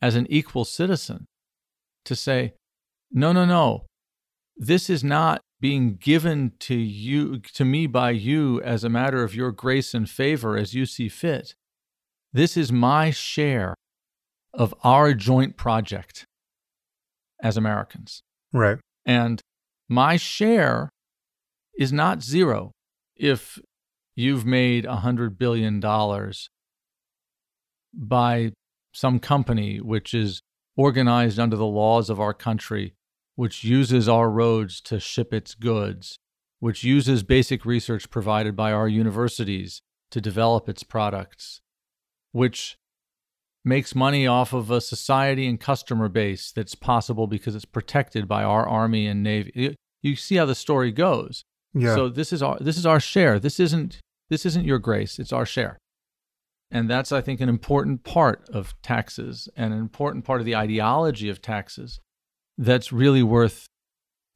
as 0.00 0.14
an 0.16 0.26
equal 0.30 0.64
citizen 0.64 1.26
to 2.04 2.16
say, 2.16 2.54
no, 3.10 3.32
no, 3.32 3.44
no, 3.44 3.86
this 4.56 4.90
is 4.90 5.02
not 5.02 5.40
being 5.60 5.96
given 5.96 6.52
to 6.60 6.74
you 6.74 7.38
to 7.38 7.64
me 7.64 7.86
by 7.86 8.10
you 8.10 8.60
as 8.62 8.84
a 8.84 8.88
matter 8.88 9.22
of 9.22 9.34
your 9.34 9.50
grace 9.50 9.94
and 9.94 10.10
favor 10.10 10.56
as 10.56 10.74
you 10.74 10.86
see 10.86 11.08
fit. 11.08 11.54
This 12.34 12.56
is 12.56 12.72
my 12.72 13.12
share 13.12 13.76
of 14.52 14.74
our 14.82 15.14
joint 15.14 15.56
project 15.56 16.26
as 17.40 17.56
Americans. 17.56 18.22
Right. 18.52 18.78
And 19.06 19.40
my 19.88 20.16
share 20.16 20.90
is 21.78 21.92
not 21.92 22.24
zero 22.24 22.72
if 23.14 23.60
you've 24.16 24.44
made 24.44 24.84
a 24.84 25.02
$100 25.04 25.38
billion 25.38 25.78
by 27.94 28.52
some 28.92 29.20
company 29.20 29.80
which 29.80 30.12
is 30.12 30.40
organized 30.76 31.38
under 31.38 31.56
the 31.56 31.64
laws 31.64 32.10
of 32.10 32.18
our 32.18 32.34
country, 32.34 32.94
which 33.36 33.62
uses 33.62 34.08
our 34.08 34.28
roads 34.28 34.80
to 34.80 34.98
ship 34.98 35.32
its 35.32 35.54
goods, 35.54 36.18
which 36.58 36.82
uses 36.82 37.22
basic 37.22 37.64
research 37.64 38.10
provided 38.10 38.56
by 38.56 38.72
our 38.72 38.88
universities 38.88 39.82
to 40.10 40.20
develop 40.20 40.68
its 40.68 40.82
products, 40.82 41.60
which 42.34 42.76
makes 43.64 43.94
money 43.94 44.26
off 44.26 44.52
of 44.52 44.68
a 44.70 44.80
society 44.80 45.46
and 45.46 45.60
customer 45.60 46.08
base 46.08 46.50
that's 46.50 46.74
possible 46.74 47.28
because 47.28 47.54
it's 47.54 47.64
protected 47.64 48.26
by 48.26 48.42
our 48.42 48.68
army 48.68 49.06
and 49.06 49.22
navy. 49.22 49.76
You 50.02 50.16
see 50.16 50.34
how 50.34 50.44
the 50.44 50.56
story 50.56 50.90
goes. 50.90 51.44
Yeah. 51.72 51.94
So 51.94 52.08
this 52.08 52.32
is 52.32 52.42
our 52.42 52.58
this 52.58 52.76
is 52.76 52.84
our 52.84 52.98
share. 52.98 53.38
This 53.38 53.60
isn't 53.60 54.00
this 54.30 54.44
isn't 54.44 54.64
your 54.64 54.80
grace, 54.80 55.20
it's 55.20 55.32
our 55.32 55.46
share. 55.46 55.78
And 56.70 56.90
that's, 56.90 57.12
I 57.12 57.20
think, 57.20 57.40
an 57.40 57.48
important 57.48 58.02
part 58.02 58.48
of 58.52 58.74
taxes 58.82 59.48
and 59.56 59.72
an 59.72 59.78
important 59.78 60.24
part 60.24 60.40
of 60.40 60.44
the 60.44 60.56
ideology 60.56 61.28
of 61.28 61.40
taxes 61.40 62.00
that's 62.58 62.92
really 62.92 63.22
worth 63.22 63.66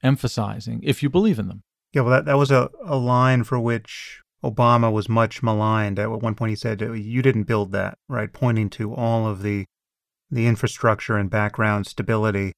emphasizing 0.05 0.81
if 0.85 1.03
you 1.03 1.11
believe 1.11 1.41
in 1.41 1.49
them. 1.49 1.63
Yeah, 1.93 2.03
well, 2.03 2.13
that, 2.13 2.27
that 2.27 2.39
was 2.39 2.53
a, 2.53 2.71
a 2.85 2.97
line 2.97 3.43
for 3.43 3.59
which 3.59 4.21
Obama 4.45 4.93
was 4.93 5.09
much 5.09 5.43
maligned. 5.43 5.99
At 5.99 6.11
one 6.11 6.35
point, 6.35 6.51
he 6.51 6.57
said, 6.57 6.81
You 6.81 7.23
didn't 7.23 7.45
build 7.45 7.73
that, 7.73 7.99
right? 8.09 8.33
Pointing 8.33 8.71
to 8.71 8.95
all 8.95 9.27
of 9.27 9.43
the, 9.43 9.67
the 10.31 10.47
infrastructure 10.47 11.17
and 11.17 11.29
background 11.29 11.87
stability 11.87 12.53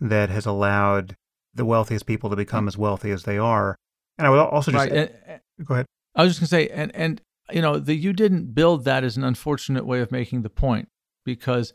that 0.00 0.30
has 0.30 0.46
allowed 0.46 1.16
the 1.54 1.64
wealthiest 1.64 2.06
people 2.06 2.30
to 2.30 2.36
become 2.36 2.64
mm. 2.64 2.68
as 2.68 2.78
wealthy 2.78 3.10
as 3.10 3.24
they 3.24 3.38
are. 3.38 3.76
And 4.18 4.26
I 4.26 4.30
would 4.30 4.38
also 4.38 4.70
just 4.70 4.90
right. 4.90 5.10
and, 5.26 5.40
go 5.64 5.74
ahead. 5.74 5.86
I 6.14 6.24
was 6.24 6.38
just 6.38 6.40
going 6.50 6.64
to 6.64 6.70
say, 6.70 6.74
and 6.74 6.94
and 6.94 7.20
you 7.50 7.60
know, 7.60 7.78
the 7.78 7.94
you 7.94 8.12
didn't 8.12 8.54
build 8.54 8.84
that 8.84 9.04
is 9.04 9.16
an 9.16 9.24
unfortunate 9.24 9.86
way 9.86 10.00
of 10.00 10.10
making 10.10 10.42
the 10.42 10.50
point 10.50 10.88
because 11.24 11.74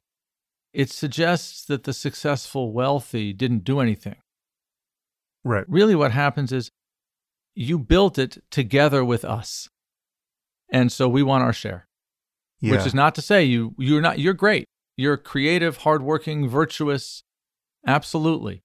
it 0.74 0.90
suggests 0.90 1.66
that 1.66 1.84
the 1.84 1.94
successful 1.94 2.72
wealthy 2.72 3.34
didn't 3.34 3.64
do 3.64 3.80
anything. 3.80 4.16
Right. 5.44 5.66
Really, 5.68 5.96
what 5.96 6.12
happens 6.12 6.52
is 6.52 6.72
you 7.54 7.78
built 7.78 8.18
it 8.18 8.44
together 8.50 9.04
with 9.04 9.26
us, 9.26 9.70
and 10.72 10.92
so 10.92 11.08
we 11.08 11.24
want 11.24 11.44
our 11.44 11.54
share. 11.54 11.88
Yeah. 12.60 12.74
Which 12.74 12.86
is 12.86 12.94
not 12.94 13.16
to 13.16 13.22
say 13.22 13.44
you 13.44 13.74
you're 13.78 14.02
not 14.02 14.20
you're 14.20 14.34
great. 14.34 14.66
You're 14.96 15.18
creative, 15.18 15.78
hardworking, 15.78 16.48
virtuous, 16.48 17.24
absolutely. 17.88 18.62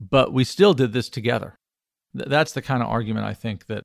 But 0.00 0.32
we 0.32 0.44
still 0.44 0.74
did 0.74 0.92
this 0.92 1.08
together. 1.08 1.56
That's 2.12 2.52
the 2.52 2.62
kind 2.62 2.82
of 2.82 2.88
argument 2.88 3.26
I 3.26 3.34
think 3.34 3.66
that 3.66 3.82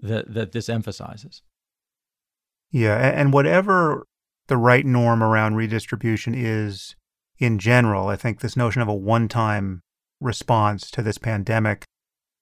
that 0.00 0.32
that 0.32 0.52
this 0.52 0.68
emphasizes. 0.68 1.42
Yeah, 2.70 2.96
and 2.96 3.32
whatever 3.32 4.06
the 4.48 4.56
right 4.56 4.84
norm 4.84 5.22
around 5.22 5.56
redistribution 5.56 6.34
is 6.34 6.96
in 7.38 7.58
general, 7.58 8.08
I 8.08 8.16
think 8.16 8.40
this 8.40 8.56
notion 8.56 8.82
of 8.82 8.88
a 8.88 8.94
one-time 8.94 9.82
response 10.20 10.90
to 10.90 11.02
this 11.02 11.18
pandemic 11.18 11.84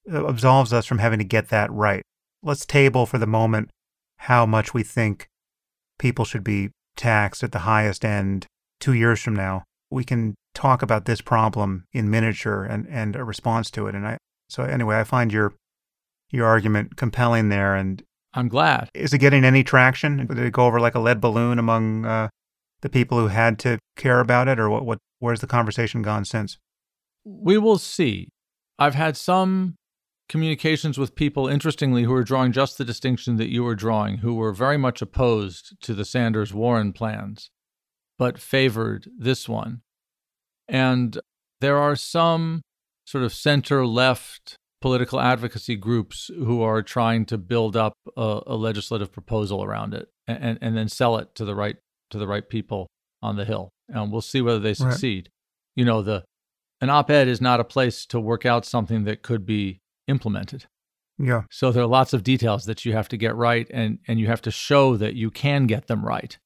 absolves 0.08 0.72
us 0.72 0.86
from 0.86 0.98
having 0.98 1.18
to 1.18 1.24
get 1.24 1.48
that 1.48 1.70
right. 1.72 2.02
Let's 2.42 2.66
table 2.66 3.06
for 3.06 3.18
the 3.18 3.26
moment 3.26 3.70
how 4.18 4.46
much 4.46 4.72
we 4.72 4.82
think 4.82 5.28
people 5.98 6.24
should 6.24 6.44
be 6.44 6.70
taxed 6.96 7.42
at 7.42 7.52
the 7.52 7.60
highest 7.60 8.04
end 8.04 8.46
2 8.80 8.92
years 8.92 9.20
from 9.20 9.34
now. 9.34 9.64
We 9.90 10.04
can 10.04 10.34
talk 10.54 10.82
about 10.82 11.04
this 11.04 11.20
problem 11.20 11.84
in 11.92 12.10
miniature 12.10 12.64
and 12.64 12.86
and 12.88 13.14
a 13.14 13.24
response 13.24 13.70
to 13.72 13.86
it 13.86 13.94
and 13.94 14.06
I 14.06 14.18
so 14.48 14.62
anyway, 14.62 14.98
I 14.98 15.04
find 15.04 15.32
your 15.32 15.54
your 16.30 16.46
argument 16.46 16.96
compelling 16.96 17.48
there. 17.48 17.74
And 17.74 18.02
I'm 18.34 18.48
glad. 18.48 18.90
Is 18.94 19.12
it 19.12 19.18
getting 19.18 19.44
any 19.44 19.64
traction? 19.64 20.26
Did 20.26 20.38
it 20.38 20.52
go 20.52 20.66
over 20.66 20.80
like 20.80 20.94
a 20.94 21.00
lead 21.00 21.20
balloon 21.20 21.58
among 21.58 22.04
uh, 22.04 22.28
the 22.80 22.88
people 22.88 23.18
who 23.18 23.28
had 23.28 23.58
to 23.60 23.78
care 23.96 24.20
about 24.20 24.48
it, 24.48 24.58
or 24.58 24.68
what? 24.70 24.84
What? 24.84 24.98
Where's 25.18 25.40
the 25.40 25.46
conversation 25.46 26.02
gone 26.02 26.24
since? 26.24 26.58
We 27.24 27.58
will 27.58 27.78
see. 27.78 28.28
I've 28.78 28.94
had 28.94 29.16
some 29.16 29.76
communications 30.28 30.98
with 30.98 31.14
people, 31.14 31.48
interestingly, 31.48 32.02
who 32.04 32.14
are 32.14 32.24
drawing 32.24 32.52
just 32.52 32.78
the 32.78 32.84
distinction 32.84 33.36
that 33.36 33.50
you 33.50 33.62
were 33.62 33.74
drawing, 33.74 34.18
who 34.18 34.34
were 34.34 34.52
very 34.52 34.76
much 34.76 35.00
opposed 35.02 35.80
to 35.82 35.94
the 35.94 36.04
Sanders 36.04 36.52
Warren 36.52 36.92
plans, 36.92 37.50
but 38.18 38.38
favored 38.38 39.08
this 39.18 39.48
one. 39.48 39.82
And 40.68 41.20
there 41.60 41.78
are 41.78 41.96
some 41.96 42.62
sort 43.04 43.24
of 43.24 43.32
center 43.32 43.86
left 43.86 44.56
political 44.80 45.20
advocacy 45.20 45.76
groups 45.76 46.30
who 46.36 46.62
are 46.62 46.82
trying 46.82 47.24
to 47.26 47.38
build 47.38 47.76
up 47.76 47.94
a, 48.16 48.40
a 48.46 48.56
legislative 48.56 49.12
proposal 49.12 49.64
around 49.64 49.94
it 49.94 50.08
and, 50.26 50.58
and 50.60 50.76
then 50.76 50.88
sell 50.88 51.16
it 51.16 51.34
to 51.34 51.44
the 51.44 51.54
right 51.54 51.76
to 52.10 52.18
the 52.18 52.26
right 52.26 52.48
people 52.48 52.86
on 53.22 53.36
the 53.36 53.44
hill. 53.44 53.70
And 53.88 54.12
we'll 54.12 54.20
see 54.20 54.42
whether 54.42 54.58
they 54.58 54.74
succeed. 54.74 55.28
Right. 55.28 55.80
You 55.80 55.84
know, 55.84 56.02
the 56.02 56.24
an 56.80 56.90
op-ed 56.90 57.26
is 57.26 57.40
not 57.40 57.60
a 57.60 57.64
place 57.64 58.04
to 58.06 58.20
work 58.20 58.44
out 58.44 58.64
something 58.64 59.04
that 59.04 59.22
could 59.22 59.46
be 59.46 59.80
implemented. 60.06 60.66
Yeah. 61.18 61.42
So 61.50 61.72
there 61.72 61.82
are 61.82 61.88
lots 61.88 62.12
of 62.12 62.22
details 62.22 62.66
that 62.66 62.84
you 62.84 62.92
have 62.92 63.08
to 63.08 63.16
get 63.16 63.34
right 63.34 63.66
and 63.70 63.98
and 64.06 64.20
you 64.20 64.26
have 64.26 64.42
to 64.42 64.50
show 64.50 64.96
that 64.96 65.14
you 65.14 65.30
can 65.30 65.66
get 65.66 65.86
them 65.86 66.04
right 66.04 66.36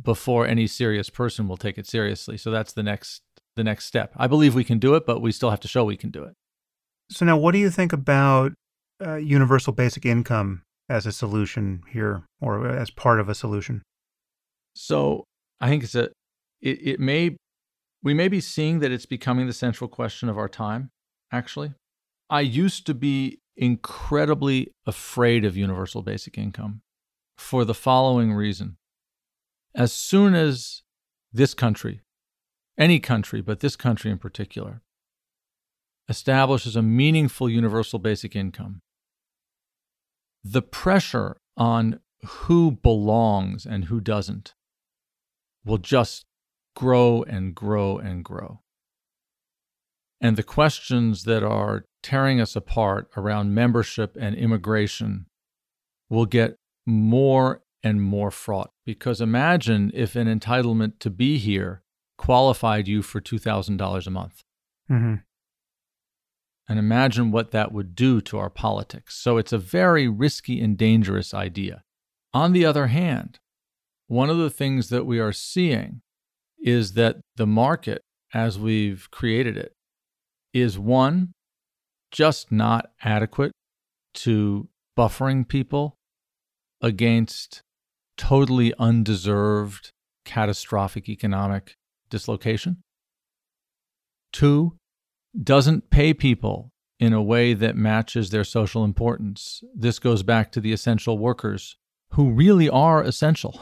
before 0.00 0.46
any 0.46 0.66
serious 0.66 1.10
person 1.10 1.48
will 1.48 1.56
take 1.56 1.78
it 1.78 1.86
seriously. 1.86 2.36
So 2.36 2.50
that's 2.50 2.72
the 2.72 2.82
next 2.82 3.22
the 3.56 3.64
next 3.64 3.86
step. 3.86 4.12
I 4.16 4.26
believe 4.26 4.54
we 4.54 4.64
can 4.64 4.78
do 4.78 4.94
it, 4.94 5.06
but 5.06 5.20
we 5.20 5.32
still 5.32 5.50
have 5.50 5.60
to 5.60 5.68
show 5.68 5.84
we 5.84 5.96
can 5.96 6.10
do 6.10 6.22
it. 6.22 6.34
So 7.10 7.24
now 7.24 7.36
what 7.36 7.52
do 7.52 7.58
you 7.58 7.70
think 7.70 7.92
about 7.92 8.52
uh, 9.04 9.16
universal 9.16 9.72
basic 9.72 10.04
income 10.06 10.62
as 10.88 11.06
a 11.06 11.12
solution 11.12 11.82
here 11.90 12.22
or 12.40 12.68
as 12.68 12.90
part 12.90 13.18
of 13.18 13.28
a 13.28 13.34
solution? 13.34 13.82
So 14.74 15.24
I 15.60 15.68
think 15.68 15.82
it's 15.82 15.94
a 15.94 16.10
it, 16.60 16.86
it 16.86 17.00
may 17.00 17.36
we 18.02 18.14
may 18.14 18.28
be 18.28 18.40
seeing 18.40 18.78
that 18.80 18.92
it's 18.92 19.06
becoming 19.06 19.46
the 19.48 19.52
central 19.52 19.88
question 19.88 20.28
of 20.28 20.38
our 20.38 20.48
time 20.48 20.90
actually 21.32 21.72
I 22.28 22.40
used 22.40 22.86
to 22.86 22.94
be 22.94 23.40
incredibly 23.56 24.72
afraid 24.86 25.44
of 25.44 25.56
universal 25.56 26.02
basic 26.02 26.36
income 26.36 26.82
for 27.38 27.64
the 27.64 27.74
following 27.74 28.32
reason. 28.32 28.76
As 29.74 29.92
soon 29.92 30.34
as 30.34 30.82
this 31.32 31.54
country, 31.54 32.00
any 32.78 32.98
country, 32.98 33.40
but 33.40 33.60
this 33.60 33.76
country 33.76 34.10
in 34.10 34.18
particular, 34.18 34.82
establishes 36.08 36.76
a 36.76 36.82
meaningful 36.82 37.48
universal 37.48 37.98
basic 37.98 38.36
income, 38.36 38.80
the 40.42 40.62
pressure 40.62 41.36
on 41.56 42.00
who 42.24 42.70
belongs 42.70 43.66
and 43.66 43.86
who 43.86 44.00
doesn't 44.00 44.54
will 45.64 45.78
just 45.78 46.24
grow 46.74 47.22
and 47.24 47.54
grow 47.54 47.98
and 47.98 48.24
grow. 48.24 48.60
And 50.26 50.36
the 50.36 50.42
questions 50.42 51.22
that 51.22 51.44
are 51.44 51.84
tearing 52.02 52.40
us 52.40 52.56
apart 52.56 53.08
around 53.16 53.54
membership 53.54 54.16
and 54.18 54.34
immigration 54.34 55.26
will 56.10 56.26
get 56.26 56.56
more 56.84 57.62
and 57.84 58.02
more 58.02 58.32
fraught. 58.32 58.72
Because 58.84 59.20
imagine 59.20 59.92
if 59.94 60.16
an 60.16 60.26
entitlement 60.26 60.98
to 60.98 61.10
be 61.10 61.38
here 61.38 61.84
qualified 62.18 62.88
you 62.88 63.02
for 63.02 63.20
$2,000 63.20 64.04
a 64.04 64.10
month. 64.10 64.42
Mm-hmm. 64.90 65.14
And 66.68 66.78
imagine 66.80 67.30
what 67.30 67.52
that 67.52 67.70
would 67.70 67.94
do 67.94 68.20
to 68.22 68.36
our 68.36 68.50
politics. 68.50 69.14
So 69.14 69.38
it's 69.38 69.52
a 69.52 69.58
very 69.58 70.08
risky 70.08 70.60
and 70.60 70.76
dangerous 70.76 71.32
idea. 71.34 71.84
On 72.34 72.52
the 72.52 72.66
other 72.66 72.88
hand, 72.88 73.38
one 74.08 74.28
of 74.28 74.38
the 74.38 74.50
things 74.50 74.88
that 74.88 75.06
we 75.06 75.20
are 75.20 75.32
seeing 75.32 76.02
is 76.58 76.94
that 76.94 77.18
the 77.36 77.46
market, 77.46 78.02
as 78.34 78.58
we've 78.58 79.08
created 79.12 79.56
it, 79.56 79.75
is 80.56 80.78
one, 80.78 81.32
just 82.10 82.50
not 82.50 82.90
adequate 83.02 83.52
to 84.14 84.68
buffering 84.96 85.46
people 85.46 85.96
against 86.80 87.60
totally 88.16 88.72
undeserved 88.78 89.92
catastrophic 90.24 91.08
economic 91.08 91.74
dislocation. 92.08 92.78
Two, 94.32 94.76
doesn't 95.40 95.90
pay 95.90 96.14
people 96.14 96.70
in 96.98 97.12
a 97.12 97.22
way 97.22 97.52
that 97.52 97.76
matches 97.76 98.30
their 98.30 98.44
social 98.44 98.82
importance. 98.82 99.62
This 99.74 99.98
goes 99.98 100.22
back 100.22 100.50
to 100.52 100.60
the 100.60 100.72
essential 100.72 101.18
workers 101.18 101.76
who 102.12 102.30
really 102.30 102.70
are 102.70 103.02
essential. 103.02 103.60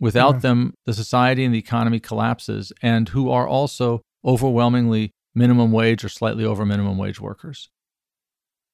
Without 0.00 0.36
yeah. 0.36 0.40
them, 0.40 0.74
the 0.86 0.94
society 0.94 1.44
and 1.44 1.54
the 1.54 1.58
economy 1.58 2.00
collapses, 2.00 2.72
and 2.82 3.10
who 3.10 3.30
are 3.30 3.46
also 3.46 4.00
overwhelmingly 4.24 5.12
minimum 5.34 5.72
wage 5.72 6.04
or 6.04 6.08
slightly 6.08 6.44
over 6.44 6.64
minimum 6.64 6.98
wage 6.98 7.20
workers. 7.20 7.70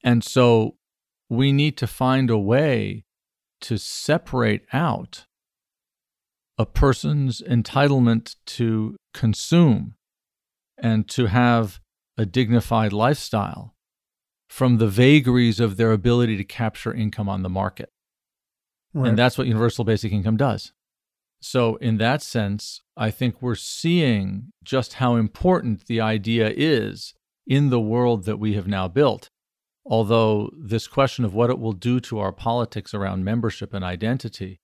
And 0.03 0.23
so 0.25 0.77
we 1.29 1.53
need 1.53 1.77
to 1.79 1.87
find 1.87 2.31
a 2.31 2.39
way 2.39 3.05
to 3.63 3.79
separate 3.79 4.65
out 4.73 5.27
a 6.59 6.67
person's 6.67 7.43
entitlement 7.43 8.37
to 8.47 8.97
consume 9.13 9.95
and 10.79 11.09
to 11.09 11.27
have 11.27 11.81
a 12.17 12.25
dignified 12.25 12.93
lifestyle 12.93 13.75
from 14.49 14.79
the 14.79 14.89
vagaries 14.89 15.61
of 15.61 15.77
their 15.77 15.93
ability 15.93 16.37
to 16.37 16.45
capture 16.45 16.93
income 16.93 17.29
on 17.29 17.43
the 17.43 17.49
market. 17.49 17.91
Right. 18.95 19.09
And 19.09 19.19
that's 19.19 19.37
what 19.37 19.47
universal 19.47 19.85
basic 19.85 20.13
income 20.13 20.37
does. 20.37 20.73
So, 21.41 21.77
in 21.77 21.99
that 21.99 22.23
sense, 22.23 22.81
I 22.97 23.11
think 23.11 23.41
we're 23.41 23.55
seeing 23.55 24.53
just 24.65 24.95
how 24.95 25.17
important 25.17 25.87
the 25.87 26.01
idea 26.01 26.53
is 26.55 27.15
in 27.47 27.71
the 27.71 27.81
world 27.81 28.25
that 28.25 28.39
we 28.39 28.55
have 28.55 28.67
now 28.67 28.89
built. 28.89 29.31
Although 29.85 30.51
this 30.59 30.89
question 30.89 31.25
of 31.25 31.35
what 31.35 31.51
it 31.51 31.59
will 31.59 31.73
do 31.73 32.01
to 32.01 32.19
our 32.19 32.33
politics 32.33 32.93
around 32.93 33.25
membership 33.25 33.73
and 33.73 33.85
identity 33.85 34.61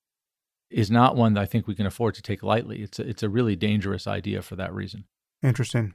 is 0.68 0.90
not 0.90 1.14
one 1.14 1.34
that 1.34 1.42
I 1.42 1.46
think 1.46 1.66
we 1.66 1.74
can 1.74 1.86
afford 1.86 2.14
to 2.14 2.22
take 2.22 2.42
lightly. 2.42 2.82
It's 2.82 2.98
a, 2.98 3.08
it's 3.08 3.22
a 3.22 3.28
really 3.28 3.54
dangerous 3.54 4.06
idea 4.06 4.42
for 4.42 4.56
that 4.56 4.72
reason. 4.72 5.04
Interesting. 5.42 5.94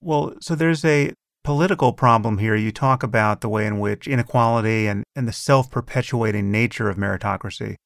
Well, 0.00 0.34
so 0.40 0.54
there's 0.54 0.84
a 0.84 1.14
political 1.42 1.92
problem 1.92 2.38
here. 2.38 2.54
You 2.54 2.70
talk 2.70 3.02
about 3.02 3.40
the 3.40 3.48
way 3.48 3.66
in 3.66 3.80
which 3.80 4.06
inequality 4.06 4.86
and, 4.86 5.02
and 5.16 5.26
the 5.26 5.32
self 5.32 5.70
perpetuating 5.70 6.50
nature 6.52 6.88
of 6.88 6.96
meritocracy 6.96 7.76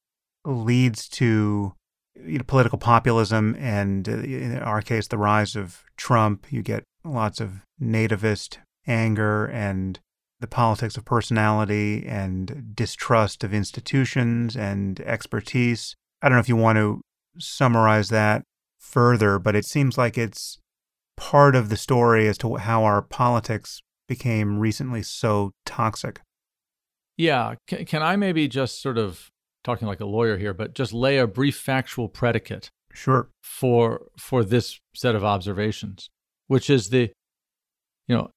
leads 0.45 1.07
to 1.09 1.73
you 2.15 2.37
know, 2.37 2.43
political 2.45 2.77
populism 2.77 3.55
and, 3.59 4.07
uh, 4.07 4.13
in 4.13 4.57
our 4.59 4.81
case, 4.81 5.07
the 5.07 5.17
rise 5.17 5.55
of 5.55 5.83
Trump. 5.97 6.51
You 6.51 6.61
get 6.61 6.83
lots 7.03 7.39
of 7.39 7.65
nativist 7.81 8.57
anger 8.87 9.45
and 9.45 9.99
the 10.39 10.47
politics 10.47 10.97
of 10.97 11.05
personality 11.05 12.05
and 12.07 12.75
distrust 12.75 13.43
of 13.43 13.53
institutions 13.53 14.55
and 14.55 14.99
expertise. 15.01 15.95
I 16.21 16.29
don't 16.29 16.35
know 16.35 16.41
if 16.41 16.49
you 16.49 16.55
want 16.55 16.77
to 16.77 17.01
summarize 17.37 18.09
that 18.09 18.43
further, 18.79 19.39
but 19.39 19.55
it 19.55 19.65
seems 19.65 19.97
like 19.97 20.17
it's 20.17 20.57
part 21.15 21.55
of 21.55 21.69
the 21.69 21.77
story 21.77 22.27
as 22.27 22.37
to 22.39 22.55
how 22.55 22.83
our 22.83 23.01
politics 23.01 23.81
became 24.07 24.59
recently 24.59 25.03
so 25.03 25.51
toxic. 25.65 26.21
Yeah. 27.17 27.55
Can, 27.67 27.85
can 27.85 28.01
I 28.01 28.15
maybe 28.15 28.47
just 28.47 28.81
sort 28.81 28.97
of 28.97 29.29
talking 29.63 29.87
like 29.87 29.99
a 29.99 30.05
lawyer 30.05 30.37
here, 30.37 30.53
but 30.53 30.73
just 30.73 30.93
lay 30.93 31.17
a 31.17 31.27
brief 31.27 31.57
factual 31.57 32.07
predicate 32.07 32.69
sure 32.93 33.29
for 33.41 34.07
for 34.17 34.43
this 34.43 34.79
set 34.93 35.15
of 35.15 35.23
observations, 35.23 36.09
which 36.47 36.69
is 36.69 36.89
the 36.89 37.11
you 38.07 38.15
know 38.15 38.31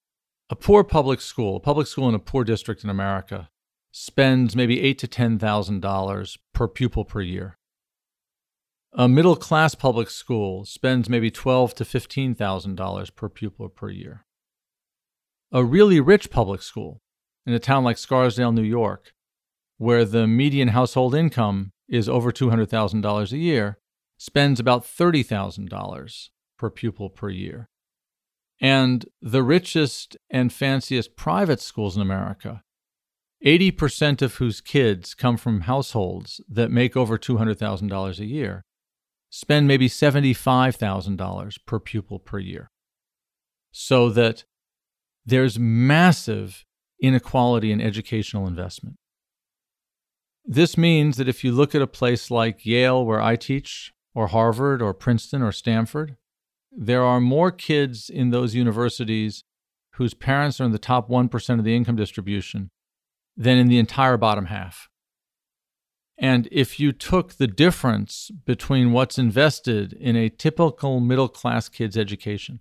a 0.51 0.57
poor 0.57 0.85
public 0.85 1.21
school, 1.21 1.57
a 1.57 1.61
public 1.61 1.87
school 1.87 2.09
in 2.09 2.15
a 2.15 2.19
poor 2.19 2.45
district 2.45 2.85
in 2.85 2.91
America 2.91 3.49
spends 3.93 4.57
maybe 4.57 4.83
eight 4.83 4.99
to 4.99 5.09
ten 5.09 5.39
thousand 5.39 5.81
dollars 5.81 6.37
per 6.53 6.69
pupil 6.69 7.05
per 7.05 7.21
year. 7.21 7.57
A 8.93 9.09
middle 9.09 9.37
class 9.37 9.75
public 9.75 10.11
school 10.11 10.65
spends 10.65 11.09
maybe 11.09 11.31
twelve 11.31 11.75
to 11.77 11.85
fifteen 11.85 12.35
thousand 12.35 12.77
dollars 12.77 13.11
per 13.11 13.29
pupil 13.29 13.69
per 13.69 13.91
year. 13.91 14.25
A 15.53 15.65
really 15.65 16.01
rich 16.01 16.31
public 16.31 16.63
school 16.63 17.01
in 17.47 17.53
a 17.55 17.59
town 17.59 17.85
like 17.85 17.99
Scarsdale, 17.99 18.53
New 18.53 18.63
York, 18.63 19.13
where 19.79 20.05
the 20.05 20.27
median 20.27 20.69
household 20.69 21.15
income 21.15 21.73
is 21.89 22.09
over 22.09 22.33
$200,000 22.33 23.33
a 23.33 23.39
year, 23.39 23.79
spends 24.17 24.61
about 24.61 24.85
$30,000 24.85 26.29
per 26.59 26.71
pupil 26.71 27.11
per 27.11 27.29
year. 27.29 27.69
And 28.61 29.05
the 29.21 29.43
richest 29.43 30.17
and 30.31 30.53
fanciest 30.53 31.17
private 31.17 31.61
schools 31.61 31.97
in 31.97 32.03
America, 32.03 32.63
80% 33.45 34.23
of 34.23 34.37
whose 34.37 34.61
kids 34.61 35.15
come 35.15 35.37
from 35.37 35.63
households 35.63 36.41
that 36.49 36.71
make 36.71 36.97
over 36.97 37.19
$200,000 37.19 38.19
a 38.19 38.25
year, 38.25 38.65
spend 39.29 39.67
maybe 39.67 39.89
$75,000 39.89 41.59
per 41.67 41.81
pupil 41.81 42.19
per 42.21 42.39
year. 42.39 42.71
So 43.73 44.09
that 44.11 44.45
there's 45.27 45.59
massive 45.59 46.65
inequality 47.03 47.73
in 47.73 47.81
educational 47.81 48.47
investment. 48.47 48.97
This 50.45 50.77
means 50.77 51.16
that 51.16 51.29
if 51.29 51.43
you 51.43 51.53
look 51.53 51.75
at 51.75 51.83
a 51.83 51.87
place 51.87 52.31
like 52.31 52.66
Yale, 52.66 53.05
where 53.05 53.21
I 53.21 53.37
teach, 53.37 53.93
or 54.15 54.29
Harvard, 54.29 54.83
or 54.83 54.93
Princeton, 54.93 55.43
or 55.43 55.53
Stanford, 55.53 56.16
there 56.71 57.03
are 57.03 57.21
more 57.21 57.51
kids 57.51 58.11
in 58.11 58.31
those 58.31 58.55
universities 58.55 59.45
whose 59.95 60.12
parents 60.12 60.61
are 60.61 60.65
in 60.65 60.73
the 60.73 60.79
top 60.79 61.09
1% 61.09 61.59
of 61.59 61.65
the 61.65 61.75
income 61.75 61.97
distribution 61.97 62.71
than 63.37 63.59
in 63.59 63.69
the 63.69 63.79
entire 63.79 64.16
bottom 64.16 64.47
half. 64.47 64.89
And 66.19 66.49
if 66.53 66.79
you 66.79 66.93
took 66.93 67.35
the 67.35 67.47
difference 67.47 68.31
between 68.45 68.93
what's 68.93 69.19
invested 69.19 69.93
in 69.95 70.15
a 70.15 70.29
typical 70.29 71.01
middle 71.01 71.29
class 71.29 71.69
kid's 71.69 71.97
education 71.97 72.61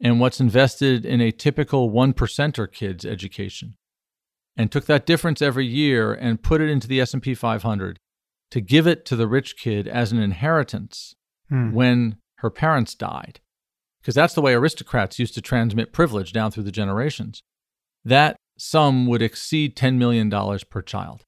and 0.00 0.20
what's 0.20 0.40
invested 0.40 1.04
in 1.04 1.20
a 1.20 1.32
typical 1.32 1.90
one 1.90 2.12
percenter 2.12 2.70
kid's 2.70 3.04
education, 3.04 3.76
and 4.56 4.70
took 4.70 4.86
that 4.86 5.06
difference 5.06 5.40
every 5.40 5.66
year 5.66 6.12
and 6.12 6.42
put 6.42 6.60
it 6.60 6.68
into 6.68 6.88
the 6.88 7.00
S&P 7.00 7.34
500 7.34 7.98
to 8.50 8.60
give 8.60 8.86
it 8.86 9.04
to 9.06 9.16
the 9.16 9.28
rich 9.28 9.56
kid 9.56 9.86
as 9.86 10.12
an 10.12 10.18
inheritance 10.18 11.14
hmm. 11.48 11.72
when 11.72 12.16
her 12.38 12.50
parents 12.50 12.94
died, 12.94 13.40
because 14.00 14.14
that's 14.14 14.34
the 14.34 14.42
way 14.42 14.54
aristocrats 14.54 15.18
used 15.18 15.34
to 15.34 15.40
transmit 15.40 15.92
privilege 15.92 16.32
down 16.32 16.50
through 16.50 16.64
the 16.64 16.72
generations. 16.72 17.42
That 18.04 18.36
sum 18.58 19.06
would 19.06 19.22
exceed 19.22 19.76
$10 19.76 19.96
million 19.96 20.30
per 20.70 20.82
child. 20.82 21.24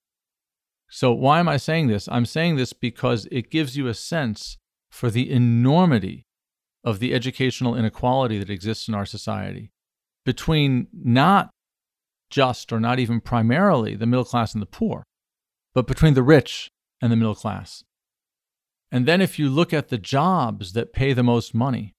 So, 0.90 1.12
why 1.12 1.40
am 1.40 1.48
I 1.48 1.56
saying 1.56 1.86
this? 1.86 2.08
I'm 2.10 2.26
saying 2.26 2.56
this 2.56 2.74
because 2.74 3.26
it 3.32 3.50
gives 3.50 3.76
you 3.76 3.86
a 3.86 3.94
sense 3.94 4.58
for 4.90 5.10
the 5.10 5.30
enormity 5.30 6.26
of 6.84 6.98
the 6.98 7.14
educational 7.14 7.74
inequality 7.74 8.38
that 8.38 8.50
exists 8.50 8.88
in 8.88 8.94
our 8.94 9.06
society 9.06 9.70
between 10.26 10.88
not 10.92 11.50
just 12.32 12.72
or 12.72 12.80
not 12.80 12.98
even 12.98 13.20
primarily 13.20 13.94
the 13.94 14.06
middle 14.06 14.24
class 14.24 14.54
and 14.54 14.62
the 14.62 14.66
poor, 14.66 15.04
but 15.74 15.86
between 15.86 16.14
the 16.14 16.22
rich 16.22 16.70
and 17.00 17.12
the 17.12 17.16
middle 17.16 17.34
class. 17.34 17.84
And 18.90 19.06
then, 19.06 19.20
if 19.20 19.38
you 19.38 19.48
look 19.48 19.72
at 19.72 19.88
the 19.88 19.98
jobs 19.98 20.72
that 20.72 20.92
pay 20.92 21.12
the 21.12 21.22
most 21.22 21.54
money 21.54 21.94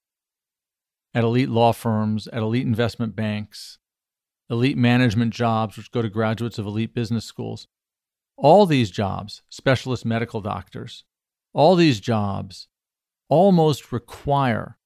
at 1.13 1.23
elite 1.23 1.49
law 1.49 1.71
firms, 1.71 2.27
at 2.27 2.41
elite 2.41 2.65
investment 2.65 3.15
banks, 3.15 3.79
elite 4.49 4.77
management 4.77 5.33
jobs, 5.33 5.77
which 5.77 5.91
go 5.91 6.01
to 6.01 6.09
graduates 6.09 6.59
of 6.59 6.65
elite 6.65 6.93
business 6.93 7.25
schools, 7.25 7.67
all 8.35 8.65
these 8.65 8.91
jobs, 8.91 9.41
specialist 9.49 10.05
medical 10.05 10.41
doctors, 10.41 11.03
all 11.53 11.75
these 11.75 11.99
jobs 11.99 12.67
almost 13.29 13.91
require 13.91 14.77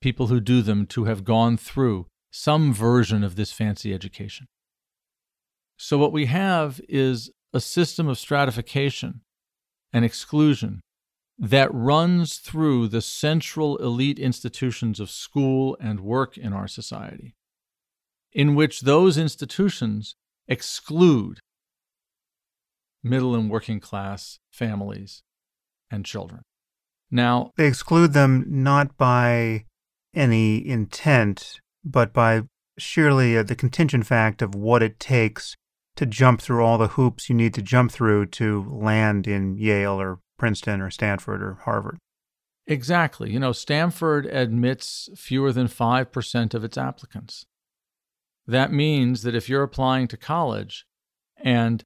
people 0.00 0.28
who 0.28 0.40
do 0.40 0.62
them 0.62 0.86
to 0.86 1.04
have 1.04 1.24
gone 1.24 1.56
through 1.56 2.06
some 2.30 2.72
version 2.72 3.24
of 3.24 3.36
this 3.36 3.52
fancy 3.52 3.92
education. 3.92 4.46
So, 5.80 5.96
what 5.96 6.12
we 6.12 6.26
have 6.26 6.80
is 6.88 7.30
a 7.52 7.60
system 7.60 8.08
of 8.08 8.18
stratification 8.18 9.20
and 9.92 10.04
exclusion 10.04 10.80
that 11.38 11.72
runs 11.72 12.38
through 12.38 12.88
the 12.88 13.00
central 13.00 13.76
elite 13.76 14.18
institutions 14.18 14.98
of 14.98 15.08
school 15.08 15.76
and 15.80 16.00
work 16.00 16.36
in 16.36 16.52
our 16.52 16.66
society, 16.66 17.36
in 18.32 18.56
which 18.56 18.80
those 18.80 19.16
institutions 19.16 20.16
exclude 20.48 21.38
middle 23.04 23.36
and 23.36 23.48
working 23.48 23.78
class 23.78 24.40
families 24.50 25.22
and 25.92 26.04
children. 26.04 26.42
Now, 27.08 27.52
they 27.56 27.68
exclude 27.68 28.14
them 28.14 28.44
not 28.48 28.96
by 28.96 29.64
any 30.12 30.66
intent, 30.68 31.60
but 31.84 32.12
by 32.12 32.42
sheerly 32.78 33.38
uh, 33.38 33.44
the 33.44 33.54
contingent 33.54 34.06
fact 34.06 34.42
of 34.42 34.56
what 34.56 34.82
it 34.82 34.98
takes 34.98 35.56
to 35.98 36.06
jump 36.06 36.40
through 36.40 36.64
all 36.64 36.78
the 36.78 36.88
hoops 36.88 37.28
you 37.28 37.34
need 37.34 37.54
to 37.54 37.62
jump 37.62 37.92
through 37.92 38.26
to 38.26 38.64
land 38.70 39.26
in 39.26 39.56
Yale 39.56 40.00
or 40.00 40.20
Princeton 40.38 40.80
or 40.80 40.90
Stanford 40.90 41.42
or 41.42 41.58
Harvard. 41.64 41.98
Exactly. 42.66 43.30
You 43.32 43.40
know, 43.40 43.52
Stanford 43.52 44.26
admits 44.26 45.08
fewer 45.16 45.52
than 45.52 45.68
5% 45.68 46.54
of 46.54 46.64
its 46.64 46.78
applicants. 46.78 47.46
That 48.46 48.72
means 48.72 49.22
that 49.22 49.34
if 49.34 49.48
you're 49.48 49.62
applying 49.62 50.08
to 50.08 50.16
college 50.16 50.86
and 51.36 51.82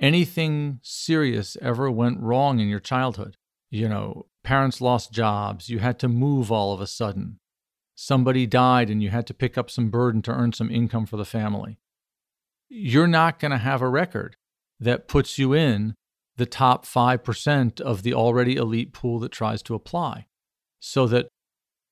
anything 0.00 0.80
serious 0.82 1.56
ever 1.62 1.90
went 1.90 2.20
wrong 2.20 2.60
in 2.60 2.68
your 2.68 2.80
childhood, 2.80 3.36
you 3.70 3.88
know, 3.88 4.26
parents 4.44 4.80
lost 4.80 5.12
jobs, 5.12 5.68
you 5.68 5.78
had 5.78 5.98
to 6.00 6.08
move 6.08 6.52
all 6.52 6.72
of 6.72 6.80
a 6.80 6.86
sudden, 6.86 7.38
somebody 7.94 8.46
died 8.46 8.90
and 8.90 9.02
you 9.02 9.10
had 9.10 9.26
to 9.26 9.34
pick 9.34 9.56
up 9.56 9.70
some 9.70 9.88
burden 9.90 10.22
to 10.22 10.32
earn 10.32 10.52
some 10.52 10.70
income 10.70 11.06
for 11.06 11.16
the 11.16 11.24
family, 11.24 11.78
you're 12.68 13.06
not 13.06 13.38
going 13.38 13.50
to 13.50 13.58
have 13.58 13.82
a 13.82 13.88
record 13.88 14.36
that 14.80 15.08
puts 15.08 15.38
you 15.38 15.52
in 15.52 15.94
the 16.36 16.46
top 16.46 16.86
5% 16.86 17.80
of 17.80 18.02
the 18.02 18.14
already 18.14 18.56
elite 18.56 18.92
pool 18.92 19.18
that 19.20 19.32
tries 19.32 19.62
to 19.62 19.74
apply. 19.74 20.26
So 20.80 21.06
that 21.08 21.28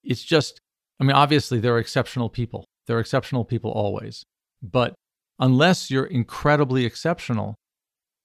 it's 0.05 0.23
just, 0.23 0.61
I 1.01 1.05
mean, 1.05 1.16
obviously, 1.16 1.59
there 1.59 1.74
are 1.74 1.81
exceptional 1.81 2.28
people. 2.28 2.65
There 2.86 2.97
are 2.97 3.01
exceptional 3.01 3.44
people 3.44 3.73
always. 3.73 4.24
But 4.62 4.94
unless 5.39 5.90
you're 5.90 6.05
incredibly 6.05 6.85
exceptional, 6.85 7.57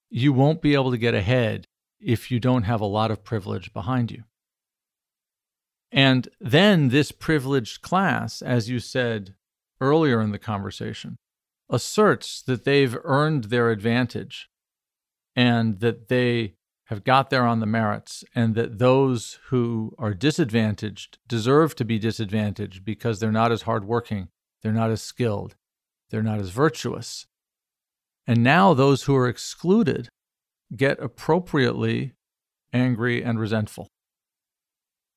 you 0.10 0.32
won't 0.32 0.62
be 0.62 0.76
able 0.76 0.92
to 0.92 0.98
get 0.98 1.16
ahead 1.16 1.66
if 2.00 2.30
you 2.30 2.40
don't 2.40 2.64
have 2.64 2.82
a 2.82 2.86
lot 2.86 3.12
of 3.12 3.24
privilege 3.24 3.74
behind 3.74 4.12
you. 4.12 4.24
And 5.92 6.28
then 6.40 6.90
this 6.90 7.12
privileged 7.12 7.82
class, 7.82 8.42
as 8.42 8.70
you 8.70 8.80
said 8.80 9.36
earlier 9.80 10.22
in 10.22 10.32
the 10.32 10.40
conversation, 10.40 11.18
asserts 11.72 12.42
that 12.44 12.66
they've 12.66 12.98
earned 13.04 13.46
their 13.46 13.72
advantage 13.72 14.50
and 15.36 15.80
that 15.80 16.10
they 16.10 16.56
have 16.86 17.04
got 17.06 17.30
there 17.30 17.48
on 17.48 17.62
the 17.62 17.66
merits, 17.66 18.26
and 18.36 18.54
that 18.54 18.78
those 18.78 19.40
who 19.46 19.96
are 19.98 20.14
disadvantaged 20.14 21.20
deserve 21.26 21.74
to 21.74 21.86
be 21.86 21.98
disadvantaged 21.98 22.84
because 22.84 23.20
they're 23.20 23.32
not 23.32 23.50
as 23.50 23.62
hardworking, 23.62 24.28
they're 24.62 24.74
not 24.74 24.92
as 24.92 25.02
skilled, 25.02 25.56
they're 26.10 26.22
not 26.22 26.40
as 26.40 26.50
virtuous, 26.50 27.28
and 28.28 28.44
now 28.44 28.74
those 28.74 29.04
who 29.04 29.16
are 29.16 29.30
excluded 29.30 30.10
get 30.76 31.00
appropriately 31.00 32.14
angry 32.74 33.24
and 33.24 33.40
resentful 33.40 33.88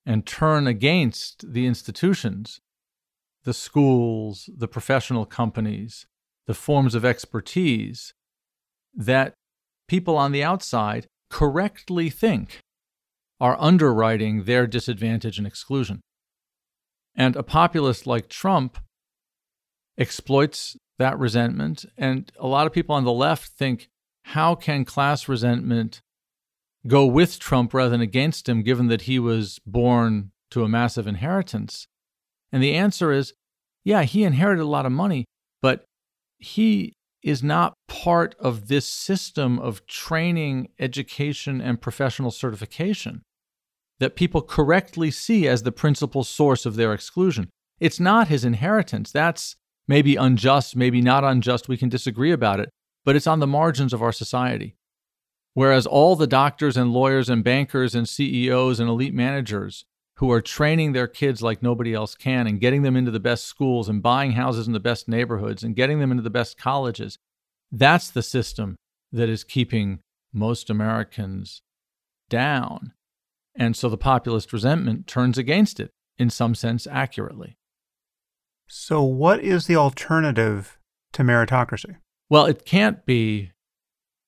and 0.07 0.27
turn 0.27 0.67
against 0.67 1.53
the 1.53 1.67
institutions, 1.67 2.61
the 3.45 3.55
schools, 3.55 4.49
the 4.57 4.69
professional 4.69 5.27
companies, 5.27 6.07
the 6.47 6.55
forms 6.55 6.95
of 6.95 7.05
expertise 7.05 8.13
that 8.95 9.35
people 9.89 10.17
on 10.17 10.33
the 10.33 10.43
outside 10.43 11.07
correctly 11.31 12.11
think 12.11 12.61
are 13.41 13.61
underwriting 13.61 14.45
their 14.45 14.67
disadvantage 14.67 15.39
and 15.39 15.47
exclusion. 15.47 16.01
And 17.17 17.37
a 17.37 17.43
populist 17.43 18.07
like 18.07 18.29
Trump 18.29 18.79
exploits 19.99 20.77
that 20.99 21.19
resentment. 21.19 21.85
And 21.97 22.31
a 22.39 22.47
lot 22.47 22.67
of 22.67 22.73
people 22.73 22.95
on 22.95 23.05
the 23.05 23.13
left 23.13 23.49
think, 23.49 23.89
how 24.25 24.55
can 24.55 24.85
class 24.85 25.29
resentment 25.29 26.01
go 26.87 27.07
with 27.07 27.39
Trump 27.39 27.75
rather 27.75 27.91
than 27.91 28.01
against 28.01 28.49
him, 28.49 28.63
given 28.63 28.89
that 28.89 29.03
he 29.03 29.19
was 29.19 29.59
born 29.67 30.31
to 30.51 30.65
a 30.65 30.69
massive 30.69 31.07
inheritance? 31.07 31.87
And 32.53 32.63
the 32.63 32.75
answer 32.75 33.13
is, 33.13 33.35
yeah, 33.85 34.05
he 34.05 34.25
inherited 34.25 34.63
a 34.63 34.67
lot 34.67 34.87
of 34.87 34.93
money, 34.93 35.25
he 36.45 36.93
is 37.23 37.43
not 37.43 37.75
part 37.89 38.35
of 38.39 38.69
this 38.69 38.87
system 38.87 39.59
of 39.59 39.87
training, 39.87 40.69
education, 40.79 41.61
and 41.61 41.81
professional 41.81 42.31
certification 42.31 43.23
that 43.99 44.17
people 44.17 44.43
correctly 44.43 45.11
see 45.11 45.49
as 45.49 45.63
the 45.63 45.73
principal 45.73 46.23
source 46.23 46.67
of 46.67 46.77
their 46.77 46.93
exclusion. 46.93 47.49
It's 47.81 47.99
not 47.99 48.29
his 48.29 48.45
inheritance. 48.45 49.11
That's 49.11 49.57
maybe 49.89 50.17
unjust, 50.17 50.77
maybe 50.77 51.01
not 51.01 51.25
unjust, 51.25 51.69
we 51.69 51.77
can 51.77 51.89
disagree 51.89 52.33
about 52.33 52.61
it, 52.61 52.69
but 53.05 53.17
it's 53.17 53.27
on 53.27 53.41
the 53.41 53.47
margins 53.47 53.93
of 53.93 54.03
our 54.03 54.13
society. 54.13 54.77
Whereas 55.55 55.87
all 55.87 56.17
the 56.17 56.27
doctors 56.27 56.77
and 56.77 56.93
lawyers 56.93 57.31
and 57.31 57.45
bankers 57.45 57.95
and 57.95 58.09
CEOs 58.09 58.81
and 58.81 58.89
elite 58.89 59.15
managers 59.15 59.85
who 60.19 60.31
are 60.31 60.41
training 60.41 60.93
their 60.93 61.09
kids 61.09 61.43
like 61.43 61.63
nobody 61.63 61.93
else 61.93 62.15
can 62.15 62.47
and 62.47 62.61
getting 62.61 62.83
them 62.83 62.97
into 62.97 63.11
the 63.11 63.21
best 63.21 63.45
schools 63.45 63.89
and 63.89 64.03
buying 64.03 64.33
houses 64.33 64.67
in 64.67 64.73
the 64.73 64.81
best 64.81 65.09
neighborhoods 65.09 65.63
and 65.63 65.75
getting 65.75 65.99
them 65.99 66.11
into 66.11 66.23
the 66.23 66.31
best 66.31 66.57
colleges, 66.57 67.19
that's 67.73 68.11
the 68.11 68.23
system 68.23 68.77
that 69.11 69.29
is 69.29 69.43
keeping 69.43 70.01
most 70.33 70.71
Americans 70.71 71.63
down. 72.29 72.93
And 73.57 73.77
so 73.77 73.89
the 73.89 73.97
populist 73.97 74.53
resentment 74.53 75.07
turns 75.07 75.39
against 75.39 75.81
it, 75.81 75.91
in 76.19 76.31
some 76.31 76.55
sense, 76.55 76.87
accurately. 76.87 77.57
So, 78.67 79.03
what 79.03 79.41
is 79.41 79.67
the 79.67 79.77
alternative 79.77 80.79
to 81.13 81.23
meritocracy? 81.23 81.97
Well, 82.31 82.47
it 82.47 82.65
can't 82.65 83.05
be 83.05 83.53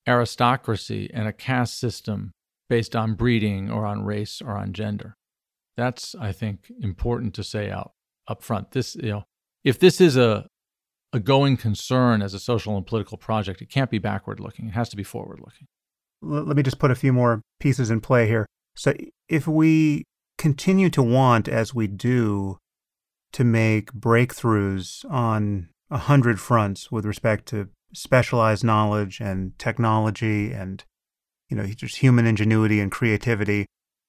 aristocracy 0.07 1.11
and 1.13 1.27
a 1.27 1.33
caste 1.33 1.79
system 1.79 2.33
based 2.69 2.95
on 2.95 3.15
breeding 3.15 3.71
or 3.71 3.87
on 3.87 4.05
race 4.05 4.43
or 4.43 4.57
on 4.57 4.73
gender. 4.73 5.17
That's, 5.77 6.15
I 6.15 6.33
think, 6.33 6.73
important 6.81 7.35
to 7.35 7.45
say 7.45 7.71
out 7.71 7.93
up 8.29 8.43
front. 8.43 8.73
This, 8.73 8.97
you 8.97 9.11
know, 9.11 9.25
if 9.65 9.79
this 9.79 10.01
is 10.01 10.17
a 10.17 10.47
a 11.13 11.21
going 11.21 11.57
concern 11.57 12.21
as 12.21 12.35
a 12.35 12.39
social 12.39 12.77
and 12.77 12.87
political 12.87 13.17
project, 13.17 13.63
it 13.63 13.71
can't 13.71 13.91
be 13.91 13.99
backward 13.99 14.41
looking. 14.41 14.69
It 14.69 14.75
has 14.75 14.89
to 14.91 14.97
be 14.97 15.05
forward 15.05 15.41
looking. 15.41 15.67
let 16.21 16.57
me 16.57 16.63
just 16.63 16.79
put 16.79 16.91
a 16.91 16.97
few 16.97 17.13
more 17.13 17.43
pieces 17.61 17.91
in 17.91 18.01
play 18.01 18.27
here. 18.27 18.47
So, 18.77 18.95
if 19.29 19.47
we 19.47 20.05
continue 20.39 20.91
to 20.91 21.03
want, 21.03 21.49
as 21.49 21.75
we 21.75 21.87
do, 21.87 22.59
to 23.33 23.45
make 23.45 23.93
breakthroughs 23.93 25.05
on 25.11 25.69
a 25.91 25.99
hundred 25.99 26.41
fronts 26.41 26.91
with 26.91 27.05
respect 27.05 27.47
to 27.47 27.69
specialized 27.93 28.65
knowledge 28.65 29.21
and 29.21 29.59
technology 29.59 30.53
and 30.53 30.85
you 31.49 31.57
know 31.57 31.67
just 31.67 31.97
human 31.97 32.27
ingenuity 32.27 32.81
and 32.81 32.91
creativity 32.91 33.67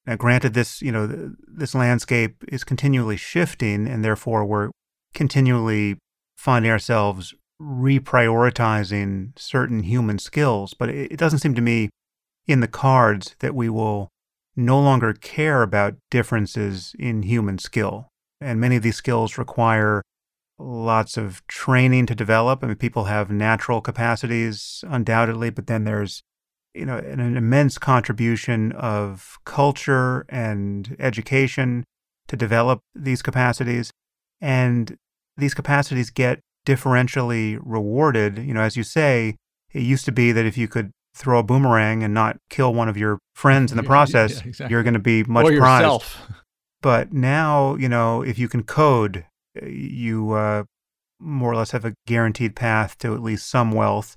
now 0.08 0.16
granted 0.16 0.54
this 0.54 0.82
you 0.82 0.92
know 0.92 1.36
this 1.48 1.76
landscape 1.76 2.44
is 2.48 2.64
continually 2.64 3.18
shifting 3.18 3.88
and 3.88 4.04
therefore 4.04 4.46
we're 4.46 4.72
continually 5.14 5.98
finding 6.38 6.72
ourselves 6.72 7.34
reprioritizing 7.62 9.38
certain 9.38 9.84
human 9.84 10.18
skills 10.18 10.74
but 10.74 10.90
it 10.90 11.18
doesn't 11.18 11.40
seem 11.40 11.54
to 11.54 11.62
me 11.62 11.90
in 12.48 12.62
the 12.62 12.68
cards 12.68 13.36
that 13.40 13.54
we 13.54 13.70
will 13.70 14.10
no 14.56 14.80
longer 14.80 15.14
care 15.14 15.62
about 15.62 15.96
differences 16.10 16.96
in 16.98 17.24
human 17.24 17.60
skill 17.60 18.08
and 18.42 18.60
many 18.60 18.76
of 18.76 18.84
these 18.84 18.96
skills 18.96 19.38
require 19.38 20.02
lots 20.60 21.18
of 21.18 21.46
training 21.48 22.06
to 22.08 22.16
develop. 22.16 22.64
I 22.64 22.68
mean, 22.68 22.78
people 22.78 23.06
have 23.06 23.30
natural 23.30 23.82
capacities, 23.82 24.84
undoubtedly, 24.88 25.50
but 25.50 25.68
then 25.68 25.84
there's 25.84 26.24
you 26.78 26.86
know 26.86 26.98
an, 26.98 27.20
an 27.20 27.38
immense 27.38 27.78
contribution 27.78 28.72
of 28.74 29.38
culture 29.46 30.26
and 30.30 30.96
education 31.00 31.84
to 32.28 32.36
develop 32.36 32.82
these 32.94 33.22
capacities, 33.22 33.92
and 34.42 34.98
these 35.38 35.54
capacities 35.54 36.10
get 36.10 36.40
differentially 36.66 37.60
rewarded. 37.62 38.38
You 38.40 38.54
know, 38.54 38.62
as 38.62 38.78
you 38.78 38.84
say, 38.84 39.36
it 39.74 39.82
used 39.82 40.06
to 40.06 40.12
be 40.12 40.32
that 40.32 40.46
if 40.46 40.58
you 40.58 40.68
could 40.68 40.92
throw 41.16 41.40
a 41.40 41.44
boomerang 41.44 42.04
and 42.04 42.14
not 42.14 42.38
kill 42.50 42.74
one 42.74 42.88
of 42.88 42.98
your 42.98 43.20
friends 43.34 43.72
in 43.72 43.78
the 43.78 43.84
process, 43.96 44.42
yeah, 44.42 44.48
exactly. 44.48 44.74
you're 44.74 44.84
going 44.84 44.94
to 44.94 45.00
be 45.00 45.24
much 45.24 45.46
or 45.46 45.58
prized. 45.58 45.84
Yourself. 45.84 46.22
But 46.82 47.12
now, 47.12 47.76
you 47.76 47.90
know, 47.90 48.22
if 48.22 48.38
you 48.38 48.48
can 48.48 48.64
code 48.64 49.26
you 49.66 50.34
uh, 50.34 50.64
more 51.20 51.52
or 51.52 51.56
less 51.56 51.72
have 51.72 51.86
a 51.86 51.94
guaranteed 52.06 52.56
path 52.56 52.98
to 53.00 53.14
at 53.14 53.22
least 53.22 53.50
some 53.50 53.72
wealth. 53.72 54.16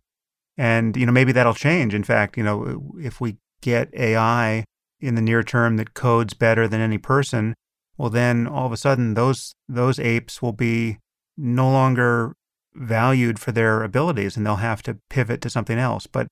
And, 0.60 0.94
you 0.94 1.06
know, 1.06 1.12
maybe 1.12 1.32
that'll 1.32 1.54
change. 1.54 1.94
In 1.94 2.04
fact, 2.04 2.36
you 2.36 2.42
know, 2.42 2.92
if 3.00 3.18
we 3.18 3.38
get 3.62 3.88
AI 3.94 4.64
in 5.00 5.14
the 5.14 5.22
near 5.22 5.42
term 5.42 5.78
that 5.78 5.94
codes 5.94 6.34
better 6.34 6.68
than 6.68 6.82
any 6.82 6.98
person, 6.98 7.54
well, 7.96 8.10
then 8.10 8.46
all 8.46 8.66
of 8.66 8.72
a 8.72 8.76
sudden 8.76 9.14
those, 9.14 9.54
those 9.70 9.98
apes 9.98 10.42
will 10.42 10.52
be 10.52 10.98
no 11.38 11.70
longer 11.70 12.34
valued 12.74 13.38
for 13.38 13.52
their 13.52 13.82
abilities 13.82 14.36
and 14.36 14.44
they'll 14.44 14.56
have 14.56 14.82
to 14.82 14.98
pivot 15.08 15.40
to 15.40 15.48
something 15.48 15.78
else. 15.78 16.06
But 16.06 16.26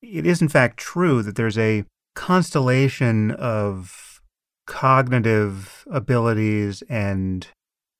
it 0.00 0.24
is, 0.24 0.40
in 0.40 0.48
fact, 0.48 0.76
true 0.76 1.20
that 1.24 1.34
there's 1.34 1.58
a 1.58 1.84
constellation 2.14 3.32
of 3.32 4.20
cognitive 4.68 5.84
abilities 5.90 6.84
and 6.88 7.48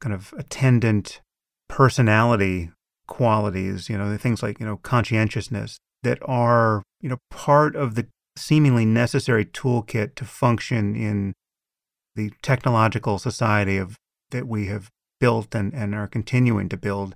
kind 0.00 0.14
of 0.14 0.32
attendant 0.38 1.20
personality 1.68 2.70
qualities, 3.12 3.90
you 3.90 3.98
know, 3.98 4.08
the 4.08 4.16
things 4.16 4.42
like, 4.42 4.58
you 4.58 4.64
know, 4.64 4.78
conscientiousness 4.78 5.76
that 6.02 6.18
are, 6.22 6.82
you 7.02 7.10
know, 7.10 7.18
part 7.30 7.76
of 7.76 7.94
the 7.94 8.06
seemingly 8.38 8.86
necessary 8.86 9.44
toolkit 9.44 10.14
to 10.14 10.24
function 10.24 10.96
in 10.96 11.34
the 12.16 12.32
technological 12.40 13.18
society 13.18 13.76
of 13.76 13.98
that 14.30 14.48
we 14.48 14.64
have 14.68 14.88
built 15.20 15.54
and, 15.54 15.74
and 15.74 15.94
are 15.94 16.06
continuing 16.06 16.70
to 16.70 16.76
build. 16.78 17.14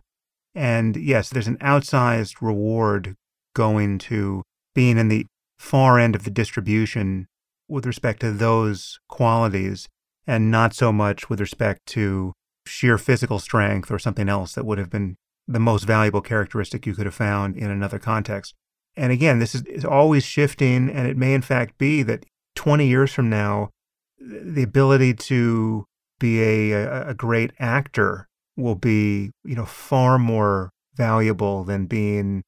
And 0.54 0.96
yes, 0.96 1.30
there's 1.30 1.48
an 1.48 1.56
outsized 1.58 2.42
reward 2.42 3.14
going 3.54 3.96
to 4.10 4.42
being 4.74 4.98
in 4.98 5.08
the 5.08 5.24
far 5.58 5.98
end 5.98 6.14
of 6.14 6.24
the 6.24 6.30
distribution 6.30 7.26
with 7.68 7.86
respect 7.86 8.20
to 8.20 8.32
those 8.32 8.98
qualities 9.08 9.88
and 10.26 10.50
not 10.50 10.74
so 10.74 10.92
much 10.92 11.30
with 11.30 11.40
respect 11.40 11.80
to 11.86 12.34
sheer 12.66 12.98
physical 12.98 13.38
strength 13.38 13.90
or 13.90 13.98
something 13.98 14.28
else 14.28 14.52
that 14.54 14.66
would 14.66 14.76
have 14.76 14.90
been 14.90 15.16
the 15.48 15.60
most 15.60 15.84
valuable 15.84 16.20
characteristic 16.20 16.86
you 16.86 16.94
could 16.94 17.06
have 17.06 17.14
found 17.14 17.56
in 17.56 17.70
another 17.70 17.98
context. 17.98 18.54
And 18.96 19.12
again, 19.12 19.38
this 19.38 19.54
is, 19.54 19.62
is 19.62 19.84
always 19.84 20.24
shifting, 20.24 20.90
and 20.90 21.06
it 21.06 21.16
may 21.16 21.34
in 21.34 21.42
fact 21.42 21.78
be 21.78 22.02
that 22.02 22.24
20 22.54 22.86
years 22.86 23.12
from 23.12 23.28
now, 23.28 23.70
the 24.18 24.62
ability 24.62 25.14
to 25.14 25.84
be 26.18 26.72
a, 26.72 27.08
a, 27.08 27.14
great 27.14 27.52
actor 27.58 28.26
will 28.56 28.74
be, 28.74 29.30
you 29.44 29.54
know, 29.54 29.66
far 29.66 30.18
more 30.18 30.70
valuable 30.94 31.62
than 31.62 31.84
being 31.84 32.42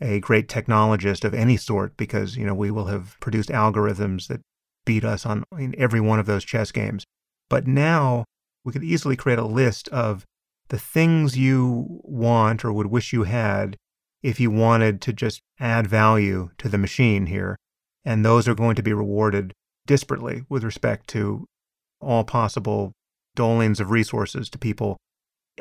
a 0.00 0.20
great 0.20 0.48
technologist 0.48 1.24
of 1.24 1.32
any 1.32 1.56
sort 1.56 1.96
because, 1.96 2.36
you 2.36 2.44
know, 2.44 2.54
we 2.54 2.70
will 2.70 2.86
have 2.86 3.16
produced 3.20 3.48
algorithms 3.48 4.28
that 4.28 4.42
beat 4.84 5.04
us 5.04 5.24
on 5.24 5.44
in 5.58 5.74
every 5.78 6.00
one 6.00 6.18
of 6.18 6.26
those 6.26 6.44
chess 6.44 6.70
games. 6.70 7.04
But 7.48 7.66
now 7.66 8.26
we 8.64 8.72
could 8.72 8.84
easily 8.84 9.16
create 9.16 9.38
a 9.38 9.46
list 9.46 9.88
of 9.88 10.24
the 10.74 10.80
things 10.80 11.38
you 11.38 11.86
want 12.02 12.64
or 12.64 12.72
would 12.72 12.88
wish 12.88 13.12
you 13.12 13.22
had 13.22 13.76
if 14.24 14.40
you 14.40 14.50
wanted 14.50 15.00
to 15.00 15.12
just 15.12 15.40
add 15.60 15.86
value 15.86 16.50
to 16.58 16.68
the 16.68 16.76
machine 16.76 17.26
here. 17.26 17.56
And 18.04 18.24
those 18.24 18.48
are 18.48 18.56
going 18.56 18.74
to 18.74 18.82
be 18.82 18.92
rewarded 18.92 19.52
disparately 19.86 20.44
with 20.48 20.64
respect 20.64 21.06
to 21.10 21.46
all 22.00 22.24
possible 22.24 22.90
dolings 23.36 23.78
of 23.78 23.92
resources 23.92 24.50
to 24.50 24.58
people. 24.58 24.96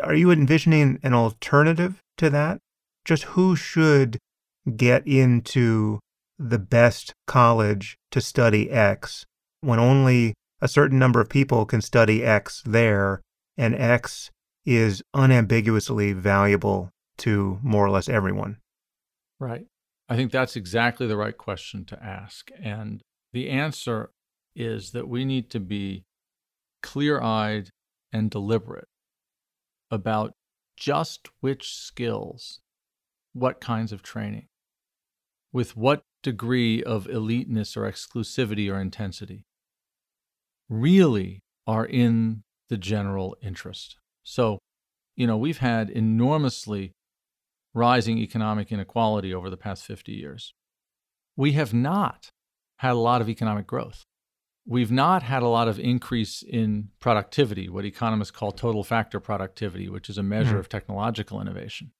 Are 0.02 0.16
you 0.16 0.32
envisioning 0.32 0.98
an 1.04 1.14
alternative 1.14 2.00
to 2.18 2.32
that? 2.32 2.58
Just 3.06 3.26
who 3.36 3.56
should 3.56 4.18
get 4.76 5.06
into 5.08 6.00
the 6.40 6.58
best 6.58 7.14
college 7.28 7.98
to 8.10 8.20
study 8.20 8.72
X 8.72 9.28
when 9.62 9.78
only 9.78 10.34
a 10.60 10.68
certain 10.68 10.98
number 10.98 11.22
of 11.22 11.30
people 11.30 11.68
can 11.68 11.82
study 11.82 12.24
X 12.24 12.64
there, 12.66 13.22
and 13.56 13.76
X 13.76 14.32
is 14.66 15.04
unambiguously 15.14 16.14
valuable 16.14 16.90
to 17.18 17.60
more 17.62 17.86
or 17.86 17.90
less 17.90 18.10
everyone. 18.10 18.58
Right. 19.40 19.66
I 20.10 20.16
think 20.16 20.32
that's 20.32 20.56
exactly 20.56 21.08
the 21.08 21.18
right 21.18 21.38
question 21.38 21.86
to 21.86 22.04
ask. 22.04 22.50
And 22.62 23.02
the 23.32 23.50
answer 23.50 24.12
is 24.56 24.92
that 24.92 25.08
we 25.08 25.26
need 25.26 25.50
to 25.52 25.60
be 25.60 26.04
clear 26.82 27.22
eyed 27.22 27.70
and 28.12 28.30
deliberate 28.30 28.88
about 29.90 30.34
just 30.78 31.30
which 31.40 31.74
skills, 31.74 32.60
what 33.34 33.62
kinds 33.62 33.92
of 33.92 34.04
training, 34.04 34.48
with 35.52 35.76
what 35.78 36.04
degree 36.22 36.82
of 36.84 37.08
eliteness 37.08 37.76
or 37.76 37.90
exclusivity 37.90 38.72
or 38.72 38.80
intensity 38.80 39.46
really 40.70 41.42
are 41.68 41.86
in 41.86 42.44
the 42.70 42.78
general 42.78 43.36
interest. 43.42 43.98
So, 44.24 44.60
you 45.16 45.28
know, 45.28 45.38
we've 45.38 45.60
had 45.60 45.90
enormously 45.90 46.92
rising 47.74 48.18
economic 48.18 48.72
inequality 48.72 49.34
over 49.34 49.50
the 49.50 49.58
past 49.58 49.86
50 49.86 50.12
years. 50.12 50.54
We 51.36 51.54
have 51.54 51.74
not 51.74 52.30
had 52.78 52.92
a 52.92 52.96
lot 52.96 53.22
of 53.22 53.30
economic 53.30 53.68
growth. 53.68 54.04
We've 54.66 54.92
not 54.92 55.24
had 55.24 55.44
a 55.44 55.48
lot 55.48 55.68
of 55.68 55.80
increase 55.80 56.42
in 56.42 56.90
productivity, 57.00 57.68
what 57.68 57.84
economists 57.84 58.32
call 58.32 58.52
total 58.52 58.84
factor 58.84 59.20
productivity, 59.20 59.90
which 59.90 60.10
is 60.10 60.18
a 60.18 60.24
measure 60.24 60.52
mm-hmm. 60.52 60.60
of 60.60 60.70
technological 60.70 61.42
innovation. 61.42 61.92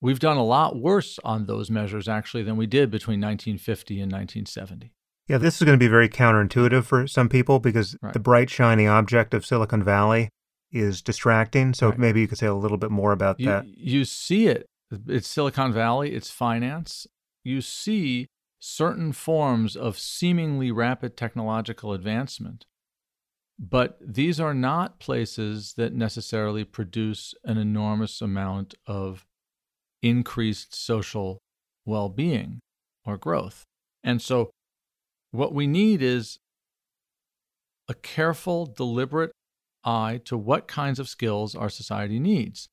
We've 0.00 0.18
done 0.18 0.36
a 0.36 0.44
lot 0.44 0.76
worse 0.76 1.18
on 1.24 1.46
those 1.46 1.70
measures 1.70 2.08
actually 2.08 2.42
than 2.42 2.56
we 2.56 2.66
did 2.66 2.90
between 2.90 3.20
1950 3.20 3.94
and 4.00 4.12
1970. 4.12 4.92
Yeah, 5.28 5.38
this 5.38 5.56
is 5.56 5.64
going 5.64 5.78
to 5.78 5.82
be 5.82 5.88
very 5.88 6.08
counterintuitive 6.08 6.84
for 6.84 7.06
some 7.06 7.28
people 7.28 7.58
because 7.58 7.96
right. 8.02 8.12
the 8.12 8.18
bright, 8.18 8.50
shiny 8.50 8.86
object 8.86 9.32
of 9.32 9.46
Silicon 9.46 9.82
Valley 9.82 10.28
is 10.74 11.00
distracting. 11.00 11.72
So 11.72 11.90
right. 11.90 11.98
maybe 11.98 12.20
you 12.20 12.28
could 12.28 12.38
say 12.38 12.46
a 12.46 12.54
little 12.54 12.76
bit 12.76 12.90
more 12.90 13.12
about 13.12 13.40
you, 13.40 13.46
that. 13.46 13.66
You 13.66 14.04
see 14.04 14.48
it. 14.48 14.66
It's 15.08 15.28
Silicon 15.28 15.72
Valley, 15.72 16.12
it's 16.14 16.30
finance. 16.30 17.06
You 17.42 17.60
see 17.60 18.26
certain 18.58 19.12
forms 19.12 19.76
of 19.76 19.98
seemingly 19.98 20.70
rapid 20.70 21.16
technological 21.16 21.92
advancement. 21.92 22.64
But 23.58 23.98
these 24.00 24.40
are 24.40 24.54
not 24.54 24.98
places 24.98 25.74
that 25.76 25.94
necessarily 25.94 26.64
produce 26.64 27.34
an 27.44 27.56
enormous 27.56 28.20
amount 28.20 28.74
of 28.86 29.24
increased 30.02 30.74
social 30.74 31.38
well 31.86 32.08
being 32.08 32.60
or 33.04 33.16
growth. 33.16 33.64
And 34.02 34.20
so 34.20 34.50
what 35.30 35.54
we 35.54 35.66
need 35.66 36.02
is 36.02 36.38
a 37.88 37.94
careful, 37.94 38.66
deliberate 38.66 39.32
eye 39.84 40.20
to 40.24 40.36
what 40.36 40.68
kinds 40.68 40.98
of 40.98 41.08
skills 41.08 41.54
our 41.54 41.68
society 41.68 42.18
needs. 42.18 42.68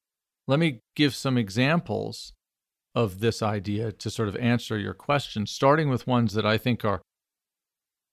Let 0.48 0.60
me 0.60 0.82
give 0.96 1.16
some 1.16 1.38
examples 1.38 2.34
of 2.94 3.20
this 3.20 3.42
idea 3.42 3.92
to 3.92 4.10
sort 4.10 4.28
of 4.28 4.36
answer 4.38 4.78
your 4.78 4.94
question, 4.94 5.46
starting 5.46 5.90
with 5.90 6.08
ones 6.08 6.34
that 6.34 6.46
I 6.46 6.58
think 6.58 6.84
are 6.84 7.02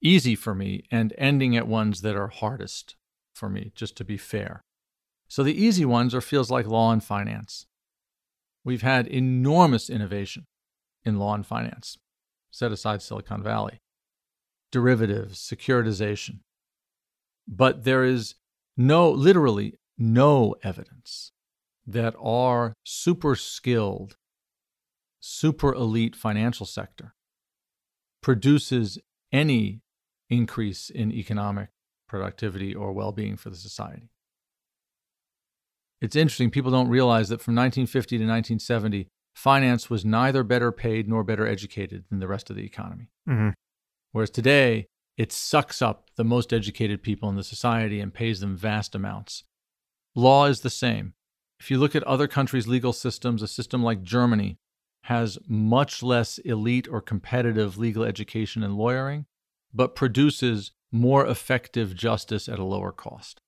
easy 0.03 0.35
for 0.35 0.55
me 0.55 0.85
and 0.91 1.13
ending 1.19 1.57
at 1.57 1.67
ones 1.67 2.03
that 2.03 2.15
are 2.15 2.29
hardest 2.29 2.97
for 3.35 3.49
me, 3.49 3.73
just 3.75 3.97
to 3.97 4.05
be 4.05 4.17
fair. 4.17 4.63
So 5.29 5.43
the 5.43 5.61
easy 5.61 5.85
ones 5.85 6.15
are 6.15 6.21
fields 6.21 6.51
like 6.51 6.67
law 6.67 6.93
and 6.93 7.03
finance. 7.03 7.67
We've 8.65 8.83
had 8.83 9.07
enormous 9.07 9.91
innovation 9.91 10.47
in 11.05 11.19
law 11.19 11.35
and 11.35 11.47
finance. 11.47 11.99
set 12.51 12.73
aside 12.73 13.03
Silicon 13.03 13.43
Valley, 13.43 13.79
derivatives, 14.73 15.39
securitization. 15.39 16.41
But 17.47 17.85
there 17.85 18.05
is 18.05 18.35
no, 18.79 19.11
literally, 19.11 19.75
no 19.99 20.55
evidence 20.63 21.33
that 21.85 22.15
our 22.23 22.75
super 22.85 23.35
skilled, 23.35 24.17
super 25.19 25.75
elite 25.75 26.15
financial 26.15 26.65
sector 26.65 27.15
produces 28.23 28.99
any 29.33 29.81
increase 30.31 30.91
in 30.91 31.11
economic 31.13 31.71
productivity 32.09 32.75
or 32.75 32.93
well 32.93 33.11
being 33.11 33.37
for 33.37 33.51
the 33.51 33.57
society. 33.57 34.11
It's 36.01 36.15
interesting, 36.15 36.51
people 36.51 36.71
don't 36.71 36.89
realize 36.89 37.29
that 37.31 37.41
from 37.41 37.57
1950 37.57 38.19
to 38.19 38.25
1970, 38.25 39.09
finance 39.35 39.91
was 39.91 40.05
neither 40.05 40.45
better 40.45 40.71
paid 40.71 41.09
nor 41.09 41.25
better 41.25 41.47
educated 41.47 42.05
than 42.09 42.21
the 42.21 42.29
rest 42.29 42.49
of 42.49 42.57
the 42.57 42.65
economy. 42.65 43.11
Mm-hmm. 43.29 43.51
Whereas 44.13 44.31
today, 44.31 44.87
it 45.19 45.33
sucks 45.33 45.83
up 45.83 46.09
the 46.17 46.25
most 46.25 46.53
educated 46.53 47.03
people 47.03 47.29
in 47.29 47.35
the 47.35 47.43
society 47.43 48.01
and 48.01 48.15
pays 48.15 48.39
them 48.39 48.57
vast 48.57 48.95
amounts. 48.95 49.43
Law 50.15 50.47
is 50.47 50.61
the 50.61 50.71
same. 50.71 51.15
If 51.59 51.73
you 51.73 51.79
look 51.79 51.97
at 51.97 52.05
other 52.05 52.29
countries' 52.29 52.69
legal 52.69 52.93
systems, 52.93 53.43
a 53.43 53.49
system 53.49 53.83
like 53.83 54.03
Germany 54.03 54.59
has 55.03 55.37
much 55.49 56.05
less 56.05 56.39
elite 56.39 56.87
or 56.89 57.01
competitive 57.01 57.77
legal 57.77 58.05
education 58.05 58.63
and 58.63 58.77
lawyering, 58.77 59.27
but 59.75 59.97
produces 59.97 60.71
more 60.93 61.27
effective 61.27 61.97
justice 61.97 62.49
at 62.49 62.61
a 62.61 62.65
lower 62.65 62.93
cost. 62.93 63.41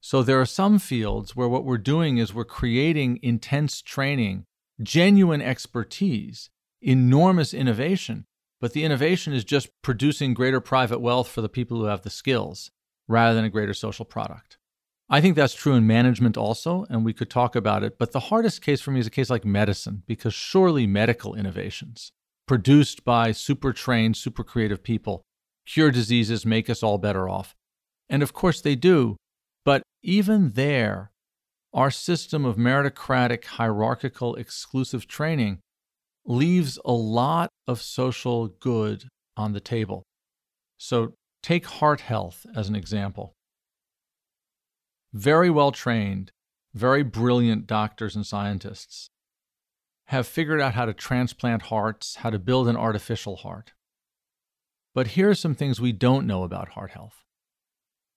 So 0.00 0.22
there 0.22 0.40
are 0.40 0.46
some 0.46 0.78
fields 0.78 1.34
where 1.34 1.48
what 1.48 1.64
we're 1.64 1.78
doing 1.78 2.18
is 2.18 2.32
we're 2.32 2.44
creating 2.44 3.18
intense 3.22 3.82
training, 3.82 4.44
genuine 4.80 5.42
expertise, 5.42 6.48
enormous 6.80 7.52
innovation, 7.52 8.26
but 8.60 8.72
the 8.72 8.84
innovation 8.84 9.32
is 9.32 9.44
just 9.44 9.68
producing 9.82 10.34
greater 10.34 10.60
private 10.60 11.00
wealth 11.00 11.28
for 11.28 11.40
the 11.40 11.48
people 11.48 11.78
who 11.78 11.84
have 11.84 12.02
the 12.02 12.10
skills 12.10 12.70
rather 13.08 13.34
than 13.34 13.44
a 13.44 13.50
greater 13.50 13.74
social 13.74 14.04
product. 14.04 14.58
I 15.08 15.20
think 15.20 15.36
that's 15.36 15.54
true 15.54 15.74
in 15.74 15.86
management 15.86 16.36
also, 16.36 16.84
and 16.90 17.04
we 17.04 17.12
could 17.12 17.30
talk 17.30 17.54
about 17.54 17.84
it. 17.84 17.96
But 17.98 18.12
the 18.12 18.20
hardest 18.20 18.62
case 18.62 18.80
for 18.80 18.90
me 18.90 19.00
is 19.00 19.06
a 19.06 19.10
case 19.10 19.30
like 19.30 19.44
medicine, 19.44 20.02
because 20.06 20.34
surely 20.34 20.86
medical 20.86 21.34
innovations 21.34 22.10
produced 22.46 23.04
by 23.04 23.32
super 23.32 23.72
trained, 23.72 24.16
super 24.16 24.42
creative 24.42 24.82
people 24.82 25.22
cure 25.66 25.90
diseases, 25.90 26.46
make 26.46 26.70
us 26.70 26.82
all 26.82 26.96
better 26.96 27.28
off. 27.28 27.54
And 28.08 28.22
of 28.22 28.32
course 28.32 28.60
they 28.60 28.76
do. 28.76 29.16
But 29.64 29.82
even 30.02 30.52
there, 30.52 31.10
our 31.74 31.90
system 31.90 32.44
of 32.44 32.56
meritocratic, 32.56 33.44
hierarchical, 33.44 34.36
exclusive 34.36 35.06
training 35.06 35.58
leaves 36.26 36.78
a 36.84 36.92
lot 36.92 37.50
of 37.66 37.80
social 37.80 38.48
good 38.48 39.04
on 39.36 39.52
the 39.52 39.60
table. 39.60 40.02
So 40.78 41.14
take 41.42 41.66
heart 41.66 42.00
health 42.00 42.46
as 42.54 42.68
an 42.68 42.74
example. 42.74 43.32
Very 45.12 45.50
well 45.50 45.72
trained, 45.72 46.30
very 46.74 47.02
brilliant 47.02 47.66
doctors 47.66 48.16
and 48.16 48.26
scientists 48.26 49.08
have 50.08 50.26
figured 50.26 50.60
out 50.60 50.74
how 50.74 50.84
to 50.84 50.92
transplant 50.92 51.62
hearts, 51.62 52.16
how 52.16 52.30
to 52.30 52.38
build 52.38 52.68
an 52.68 52.76
artificial 52.76 53.36
heart. 53.36 53.72
But 54.94 55.08
here 55.08 55.30
are 55.30 55.34
some 55.34 55.54
things 55.54 55.80
we 55.80 55.92
don't 55.92 56.26
know 56.26 56.42
about 56.42 56.70
heart 56.70 56.92
health. 56.92 57.24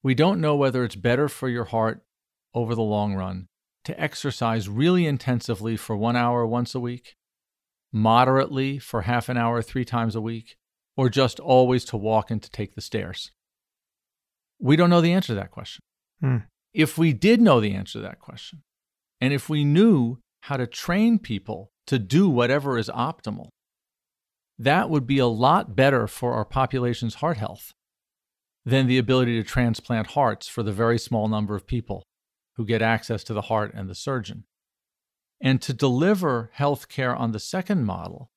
We 0.04 0.14
don't 0.14 0.40
know 0.40 0.56
whether 0.56 0.84
it's 0.84 0.96
better 0.96 1.28
for 1.28 1.50
your 1.50 1.66
heart 1.66 2.02
over 2.54 2.76
the 2.76 2.82
long 2.82 3.16
run 3.16 3.48
to 3.86 4.00
exercise 4.00 4.70
really 4.70 5.06
intensively 5.06 5.76
for 5.76 5.96
one 5.96 6.16
hour 6.16 6.46
once 6.46 6.76
a 6.76 6.80
week 6.80 7.16
moderately 7.92 8.80
for 8.80 9.02
half 9.02 9.30
an 9.30 9.38
hour 9.38 9.62
three 9.62 9.86
times 9.86 10.16
a 10.16 10.22
week, 10.22 10.58
or 10.96 11.10
just 11.10 11.40
always 11.40 11.86
to 11.86 11.98
walk 11.98 12.30
and 12.30 12.42
to 12.42 12.50
take 12.50 12.76
the 12.76 12.82
stairs? 12.82 13.32
We 14.60 14.76
don't 14.76 14.90
know 14.90 15.02
the 15.02 15.14
answer 15.14 15.28
to 15.28 15.36
that 15.36 15.52
question. 15.52 15.82
Hmm. 16.20 16.38
If 16.74 16.98
we 16.98 17.14
did 17.14 17.42
know 17.42 17.60
the 17.60 17.74
answer 17.74 18.00
to 18.00 18.04
that 18.04 18.20
question, 18.20 18.64
and 19.22 19.34
if 19.34 19.50
we 19.50 19.64
knew 19.64 20.18
how 20.42 20.58
to 20.58 20.68
train 20.68 21.20
people 21.20 21.72
to 21.88 22.00
do 22.00 22.30
whatever 22.30 22.78
is 22.78 22.90
optimal, 22.90 23.50
that 24.58 24.90
would 24.90 25.08
be 25.08 25.20
a 25.20 25.26
lot 25.26 25.76
better 25.76 26.08
for 26.08 26.34
our 26.34 26.46
population's 26.46 27.16
heart 27.16 27.38
health 27.38 27.72
than 28.66 28.88
the 28.88 28.98
ability 28.98 29.42
to 29.42 29.48
transplant 29.48 30.08
hearts 30.08 30.48
for 30.48 30.64
the 30.64 30.72
very 30.72 31.00
small 31.00 31.28
number 31.28 31.56
of 31.56 31.66
people 31.66 32.04
who 32.56 32.66
get 32.66 32.82
access 32.82 33.24
to 33.24 33.34
the 33.34 33.44
heart 33.44 33.72
and 33.74 33.90
the 33.90 33.96
surgeon. 33.96 34.44
And 35.42 35.62
to 35.62 35.74
deliver 35.74 36.50
health 36.54 36.90
care 36.90 37.16
on 37.16 37.32
the 37.32 37.40
second 37.40 37.86
model, 37.86 38.32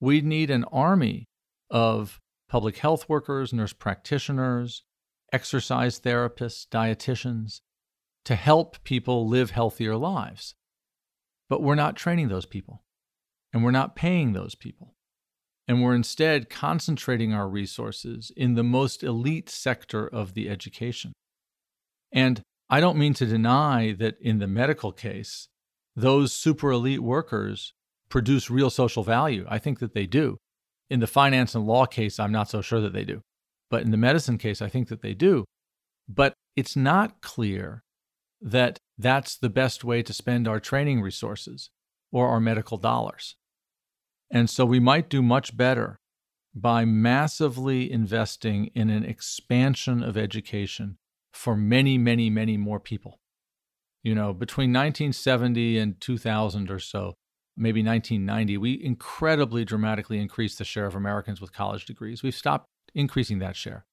we 0.00 0.20
need 0.20 0.50
an 0.50 0.64
army 0.64 1.28
of 1.70 2.20
public 2.48 2.78
health 2.78 3.08
workers, 3.08 3.52
nurse 3.52 3.72
practitioners, 3.72 4.84
exercise 5.32 5.98
therapists, 5.98 6.66
dietitians 6.68 7.60
to 8.24 8.36
help 8.36 8.82
people 8.84 9.28
live 9.28 9.50
healthier 9.50 9.96
lives. 9.96 10.54
But 11.48 11.62
we're 11.62 11.74
not 11.74 11.96
training 11.96 12.28
those 12.28 12.46
people, 12.46 12.84
and 13.52 13.64
we're 13.64 13.70
not 13.70 13.96
paying 13.96 14.32
those 14.32 14.54
people. 14.54 14.94
And 15.66 15.82
we're 15.82 15.94
instead 15.94 16.50
concentrating 16.50 17.32
our 17.32 17.48
resources 17.48 18.30
in 18.36 18.54
the 18.54 18.62
most 18.62 19.02
elite 19.02 19.48
sector 19.48 20.06
of 20.06 20.34
the 20.34 20.48
education. 20.48 21.12
And 22.12 22.42
I 22.68 22.80
don't 22.80 22.98
mean 22.98 23.14
to 23.14 23.26
deny 23.26 23.92
that 23.92 24.16
in 24.20 24.38
the 24.38 24.46
medical 24.46 24.92
case, 24.92 25.48
those 25.96 26.32
super 26.32 26.70
elite 26.70 27.02
workers 27.02 27.72
produce 28.08 28.50
real 28.50 28.70
social 28.70 29.02
value. 29.02 29.44
I 29.48 29.58
think 29.58 29.78
that 29.78 29.94
they 29.94 30.06
do. 30.06 30.38
In 30.90 31.00
the 31.00 31.06
finance 31.06 31.54
and 31.54 31.66
law 31.66 31.86
case, 31.86 32.20
I'm 32.20 32.32
not 32.32 32.50
so 32.50 32.60
sure 32.60 32.80
that 32.80 32.92
they 32.92 33.04
do. 33.04 33.22
But 33.70 33.82
in 33.82 33.90
the 33.90 33.96
medicine 33.96 34.38
case, 34.38 34.60
I 34.60 34.68
think 34.68 34.88
that 34.88 35.02
they 35.02 35.14
do. 35.14 35.44
But 36.08 36.34
it's 36.54 36.76
not 36.76 37.22
clear 37.22 37.82
that 38.40 38.78
that's 38.98 39.36
the 39.36 39.48
best 39.48 39.84
way 39.84 40.02
to 40.02 40.12
spend 40.12 40.46
our 40.46 40.60
training 40.60 41.00
resources 41.00 41.70
or 42.12 42.28
our 42.28 42.40
medical 42.40 42.76
dollars. 42.76 43.36
And 44.30 44.50
so 44.50 44.64
we 44.64 44.80
might 44.80 45.08
do 45.08 45.22
much 45.22 45.56
better 45.56 45.98
by 46.54 46.84
massively 46.84 47.90
investing 47.90 48.66
in 48.74 48.90
an 48.90 49.04
expansion 49.04 50.02
of 50.02 50.16
education 50.16 50.98
for 51.32 51.56
many, 51.56 51.98
many, 51.98 52.30
many 52.30 52.56
more 52.56 52.78
people 52.78 53.18
you 54.04 54.14
know, 54.14 54.32
between 54.32 54.70
1970 54.70 55.78
and 55.78 56.00
2000 56.00 56.70
or 56.70 56.78
so, 56.78 57.14
maybe 57.56 57.82
1990, 57.82 58.58
we 58.58 58.84
incredibly 58.84 59.64
dramatically 59.64 60.20
increased 60.20 60.58
the 60.58 60.64
share 60.64 60.86
of 60.86 60.94
Americans 60.94 61.40
with 61.40 61.52
college 61.52 61.86
degrees. 61.86 62.22
We've 62.22 62.34
stopped 62.34 62.66
increasing 62.94 63.38
that 63.40 63.56
share. 63.56 63.86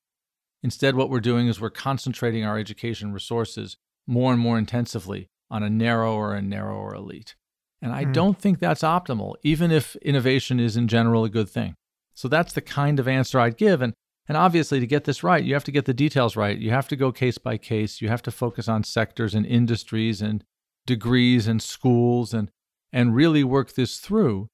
Instead, 0.62 0.96
what 0.96 1.10
we're 1.10 1.22
doing 1.22 1.48
is 1.48 1.60
we're 1.60 1.72
concentrating 1.72 2.46
our 2.46 2.60
education 2.60 3.14
resources 3.14 3.78
more 4.06 4.32
and 4.32 4.42
more 4.42 4.58
intensively 4.58 5.28
on 5.50 5.64
a 5.64 5.70
narrower 5.70 6.36
and 6.36 6.50
narrower 6.50 6.94
elite. 6.94 7.36
And 7.82 7.92
I 7.92 8.06
mm. 8.06 8.14
don't 8.14 8.38
think 8.38 8.60
that's 8.60 8.84
optimal, 8.84 9.36
even 9.44 9.72
if 9.72 9.96
innovation 9.98 10.60
is 10.60 10.78
in 10.78 10.88
general 10.88 11.24
a 11.24 11.30
good 11.30 11.50
thing. 11.50 11.76
So 12.14 12.28
that's 12.28 12.54
the 12.54 12.62
kind 12.62 13.00
of 13.00 13.08
answer 13.08 13.40
I'd 13.40 13.58
give. 13.58 13.82
And 13.82 13.94
and 14.32 14.38
obviously, 14.38 14.80
to 14.80 14.88
get 14.88 15.04
this 15.04 15.24
right, 15.24 15.44
you 15.44 15.54
have 15.56 15.66
to 15.66 15.74
get 15.74 15.84
the 15.84 15.94
details 15.94 16.38
right. 16.38 16.58
You 16.58 16.70
have 16.70 16.88
to 16.88 16.96
go 16.96 17.12
case 17.12 17.38
by 17.38 17.58
case. 17.58 18.00
You 18.00 18.08
have 18.08 18.22
to 18.22 18.32
focus 18.32 18.70
on 18.70 18.86
sectors 18.86 19.36
and 19.36 19.46
industries 19.46 20.22
and 20.22 20.46
degrees 20.86 21.48
and 21.48 21.62
schools 21.62 22.34
and, 22.34 22.50
and 22.94 23.14
really 23.14 23.44
work 23.44 23.74
this 23.74 23.98
through. 23.98 24.48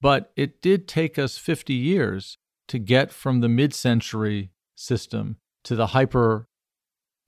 But 0.00 0.32
it 0.34 0.60
did 0.60 0.88
take 0.88 1.16
us 1.16 1.38
50 1.38 1.74
years 1.74 2.38
to 2.66 2.80
get 2.80 3.12
from 3.12 3.38
the 3.38 3.48
mid 3.48 3.72
century 3.72 4.50
system 4.74 5.36
to 5.62 5.76
the 5.76 5.94
hyper 5.94 6.48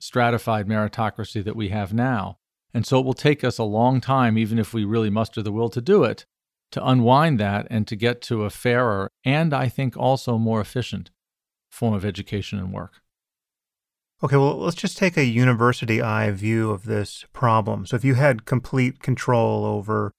stratified 0.01 0.67
meritocracy 0.67 1.45
that 1.45 1.55
we 1.55 1.69
have 1.69 1.95
now. 1.95 2.39
And 2.75 2.85
so 2.85 2.99
it 2.99 3.07
will 3.07 3.15
take 3.15 3.45
us 3.45 3.59
a 3.59 3.63
long 3.63 4.01
time, 4.01 4.37
even 4.37 4.59
if 4.59 4.75
we 4.75 4.85
really 4.85 5.09
muster 5.09 5.41
the 5.41 5.53
will 5.53 5.69
to 5.69 5.81
do 5.81 6.03
it, 6.03 6.27
to 6.73 6.85
unwind 6.85 7.39
that 7.39 7.69
and 7.71 7.87
to 7.87 7.95
get 7.95 8.21
to 8.23 8.43
a 8.43 8.51
fairer 8.51 9.09
and 9.25 9.55
I 9.55 9.69
think 9.69 9.97
also 9.97 10.37
more 10.37 10.61
efficient 10.61 11.13
form 11.73 11.95
of 11.95 12.05
education 12.05 12.59
and 12.59 12.73
work. 12.73 13.01
Okay, 14.23 14.37
well, 14.37 14.59
let's 14.59 14.77
just 14.77 14.97
take 14.97 15.17
a 15.17 15.25
university 15.25 16.01
eye 16.01 16.31
view 16.31 16.71
of 16.71 16.85
this 16.85 17.25
problem. 17.33 17.87
So, 17.87 17.97
if 17.97 18.05
you 18.05 18.15
had 18.15 18.45
complete 18.45 19.01
control 19.01 19.65
over 19.65 20.13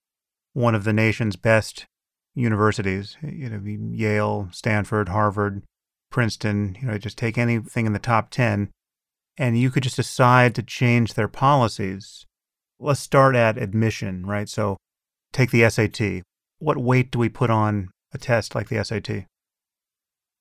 one 0.51 0.75
of 0.75 0.83
the 0.83 0.91
nation's 0.91 1.37
best 1.37 1.85
universities, 2.35 3.15
you 3.21 3.49
know, 3.49 3.61
Yale, 3.63 4.49
Stanford, 4.51 5.09
Harvard, 5.09 5.63
Princeton, 6.11 6.75
you 6.81 6.87
know, 6.87 6.97
just 6.97 7.17
take 7.17 7.37
anything 7.37 7.85
in 7.85 7.93
the 7.93 7.99
top 7.99 8.29
10, 8.29 8.71
and 9.37 9.57
you 9.57 9.71
could 9.71 9.83
just 9.83 9.95
decide 9.95 10.53
to 10.55 10.63
change 10.63 11.13
their 11.13 11.29
policies. 11.29 12.25
Let's 12.79 12.99
start 12.99 13.35
at 13.35 13.57
admission, 13.57 14.25
right? 14.25 14.49
So, 14.49 14.75
take 15.31 15.51
the 15.51 15.69
SAT. 15.69 16.23
What 16.59 16.77
weight 16.77 17.09
do 17.09 17.19
we 17.19 17.29
put 17.29 17.49
on 17.49 17.89
a 18.13 18.17
test 18.17 18.53
like 18.53 18.67
the 18.67 18.83
SAT? 18.83 19.27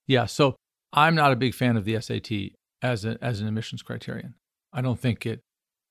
Yeah, 0.09 0.27
so 0.27 0.57
I'm 0.93 1.15
not 1.15 1.33
a 1.33 1.37
big 1.37 1.55
fan 1.55 1.77
of 1.77 1.85
the 1.85 2.01
SAT 2.01 2.57
as 2.83 3.05
a, 3.05 3.17
as 3.23 3.41
an 3.41 3.49
admissions 3.49 3.83
criterion. 3.83 4.35
I 4.73 4.81
don't 4.83 4.99
think 4.99 5.25
it, 5.27 5.41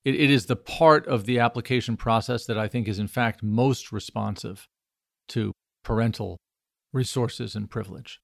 it 0.04 0.14
it 0.14 0.30
is 0.30 0.46
the 0.46 0.56
part 0.56 1.06
of 1.06 1.24
the 1.24 1.38
application 1.38 1.96
process 1.96 2.46
that 2.46 2.58
I 2.58 2.68
think 2.68 2.88
is 2.88 2.98
in 2.98 3.08
fact 3.08 3.42
most 3.42 3.92
responsive 3.92 4.66
to 5.28 5.52
parental 5.84 6.38
resources 6.92 7.54
and 7.54 7.70
privilege. 7.70 8.20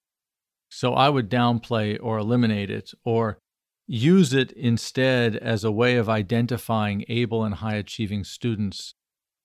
So 0.71 0.95
I 0.95 1.09
would 1.09 1.31
downplay 1.31 1.99
or 2.01 2.19
eliminate 2.19 2.71
it 2.71 2.91
or 3.05 3.39
use 3.87 4.35
it 4.35 4.53
instead 4.53 5.35
as 5.35 5.65
a 5.65 5.73
way 5.73 5.97
of 5.97 6.09
identifying 6.09 7.05
able 7.09 7.43
and 7.43 7.55
high 7.57 7.77
achieving 7.77 8.23
students 8.23 8.93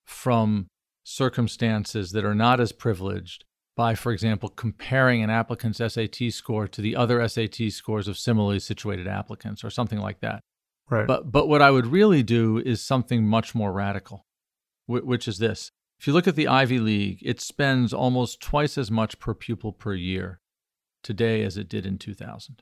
from 0.06 0.68
circumstances 1.06 2.12
that 2.12 2.26
are 2.26 2.36
not 2.36 2.60
as 2.60 2.74
privileged 2.74 3.46
by, 3.76 3.96
for 3.96 4.12
example, 4.12 4.50
comparing 4.50 5.24
an 5.24 5.30
applicant's 5.30 5.80
SAT 5.80 6.32
score 6.32 6.68
to 6.68 6.82
the 6.82 6.96
other 6.96 7.28
SAT 7.28 7.72
scores 7.72 8.08
of 8.08 8.18
similarly 8.18 8.60
situated 8.60 9.08
applicants 9.08 9.64
or 9.64 9.70
something 9.70 10.00
like 10.00 10.20
that. 10.22 10.42
Right. 10.90 11.08
But, 11.08 11.32
but 11.32 11.48
what 11.48 11.62
I 11.62 11.72
would 11.72 11.88
really 11.88 12.24
do 12.24 12.60
is 12.60 12.82
something 12.82 13.26
much 13.26 13.56
more 13.56 13.72
radical, 13.72 14.26
which 14.88 15.28
is 15.28 15.40
this. 15.40 15.72
If 16.00 16.08
you 16.08 16.14
look 16.14 16.28
at 16.28 16.36
the 16.36 16.48
Ivy 16.48 16.80
League, 16.80 17.20
it 17.22 17.40
spends 17.40 17.94
almost 17.94 18.42
twice 18.42 18.78
as 18.78 18.92
much 18.92 19.20
per 19.20 19.34
pupil 19.34 19.72
per 19.72 19.94
year 19.94 20.40
today 21.02 21.44
as 21.44 21.58
it 21.58 21.70
did 21.70 21.86
in 21.86 21.98
2000. 21.98 22.62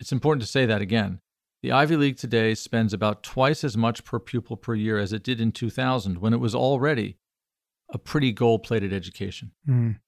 It's 0.00 0.12
important 0.12 0.42
to 0.42 0.48
say 0.48 0.66
that 0.66 0.80
again. 0.80 1.20
The 1.62 1.70
Ivy 1.70 1.96
League 1.96 2.16
today 2.16 2.54
spends 2.54 2.92
about 2.92 3.22
twice 3.22 3.62
as 3.62 3.76
much 3.76 4.04
per 4.04 4.18
pupil 4.18 4.56
per 4.56 4.74
year 4.74 4.98
as 4.98 5.12
it 5.12 5.22
did 5.22 5.40
in 5.40 5.52
2000 5.52 6.18
when 6.18 6.32
it 6.32 6.40
was 6.40 6.54
already 6.54 7.18
a 7.90 7.98
pretty 7.98 8.32
gold 8.32 8.64
plated 8.64 8.92
education. 8.92 9.52
Mm. 9.68 9.98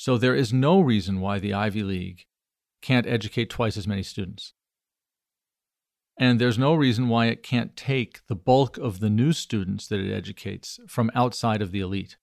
So 0.00 0.16
there 0.16 0.36
is 0.36 0.52
no 0.52 0.80
reason 0.80 1.20
why 1.20 1.40
the 1.40 1.52
Ivy 1.52 1.82
League 1.82 2.26
can't 2.80 3.04
educate 3.04 3.50
twice 3.50 3.76
as 3.76 3.88
many 3.88 4.04
students. 4.04 4.54
And 6.16 6.40
there's 6.40 6.56
no 6.56 6.74
reason 6.74 7.08
why 7.08 7.26
it 7.26 7.42
can't 7.42 7.74
take 7.74 8.20
the 8.28 8.36
bulk 8.36 8.78
of 8.78 9.00
the 9.00 9.10
new 9.10 9.32
students 9.32 9.88
that 9.88 9.98
it 9.98 10.14
educates 10.14 10.78
from 10.86 11.10
outside 11.16 11.60
of 11.60 11.72
the 11.72 11.80
elite 11.80 12.16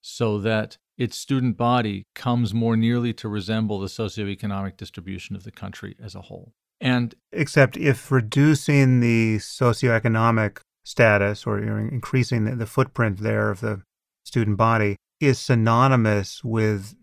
so 0.00 0.38
that 0.38 0.78
its 0.96 1.18
student 1.18 1.58
body 1.58 2.06
comes 2.14 2.54
more 2.54 2.74
nearly 2.74 3.12
to 3.12 3.28
resemble 3.28 3.78
the 3.80 3.88
socioeconomic 3.88 4.78
distribution 4.78 5.36
of 5.36 5.44
the 5.44 5.52
country 5.52 5.94
as 6.02 6.14
a 6.14 6.22
whole. 6.22 6.54
And 6.80 7.14
except 7.32 7.76
if 7.76 8.10
reducing 8.10 9.00
the 9.00 9.36
socioeconomic 9.36 10.60
status 10.86 11.46
or 11.46 11.58
increasing 11.58 12.46
the, 12.46 12.56
the 12.56 12.66
footprint 12.66 13.18
there 13.18 13.50
of 13.50 13.60
the 13.60 13.82
student 14.24 14.56
body 14.56 14.96
is 15.20 15.38
synonymous 15.38 16.42
with 16.44 16.94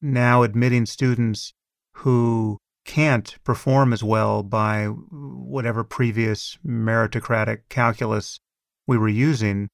now 0.00 0.42
admitting 0.42 0.86
students 0.86 1.52
who 1.96 2.58
can't 2.84 3.36
perform 3.44 3.92
as 3.92 4.02
well 4.02 4.42
by 4.42 4.86
whatever 4.86 5.84
previous 5.84 6.58
meritocratic 6.66 7.60
calculus 7.68 8.40
we 8.86 8.98
were 8.98 9.08
using. 9.08 9.68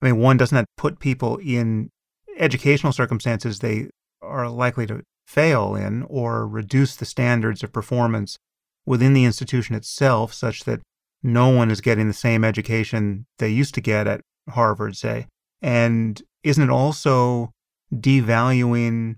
I 0.00 0.06
mean, 0.06 0.18
one 0.18 0.36
doesn't 0.36 0.66
put 0.76 1.00
people 1.00 1.38
in 1.38 1.90
educational 2.36 2.92
circumstances 2.92 3.58
they 3.58 3.88
are 4.22 4.48
likely 4.48 4.86
to 4.86 5.02
fail 5.26 5.74
in 5.74 6.04
or 6.04 6.46
reduce 6.46 6.94
the 6.94 7.04
standards 7.04 7.62
of 7.62 7.72
performance 7.72 8.38
within 8.86 9.12
the 9.12 9.24
institution 9.24 9.74
itself 9.74 10.32
such 10.32 10.64
that 10.64 10.80
no 11.22 11.48
one 11.48 11.70
is 11.70 11.80
getting 11.80 12.06
the 12.06 12.14
same 12.14 12.44
education 12.44 13.26
they 13.38 13.48
used 13.48 13.74
to 13.74 13.80
get 13.80 14.06
at 14.06 14.20
Harvard, 14.48 14.96
say. 14.96 15.26
And 15.60 16.22
isn't 16.42 16.64
it 16.64 16.70
also 16.70 17.50
devaluing 17.92 19.16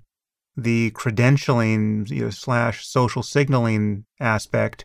the 0.57 0.91
credentialing 0.93 2.09
you 2.11 2.25
know, 2.25 2.31
slash 2.31 2.87
social 2.87 3.23
signaling 3.23 4.05
aspect 4.21 4.85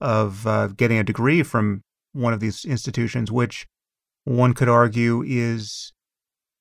of 0.00 0.46
uh, 0.46 0.68
getting 0.68 0.98
a 0.98 1.04
degree 1.04 1.42
from 1.42 1.82
one 2.12 2.32
of 2.32 2.40
these 2.40 2.64
institutions, 2.64 3.30
which 3.30 3.66
one 4.24 4.54
could 4.54 4.68
argue 4.68 5.22
is 5.26 5.92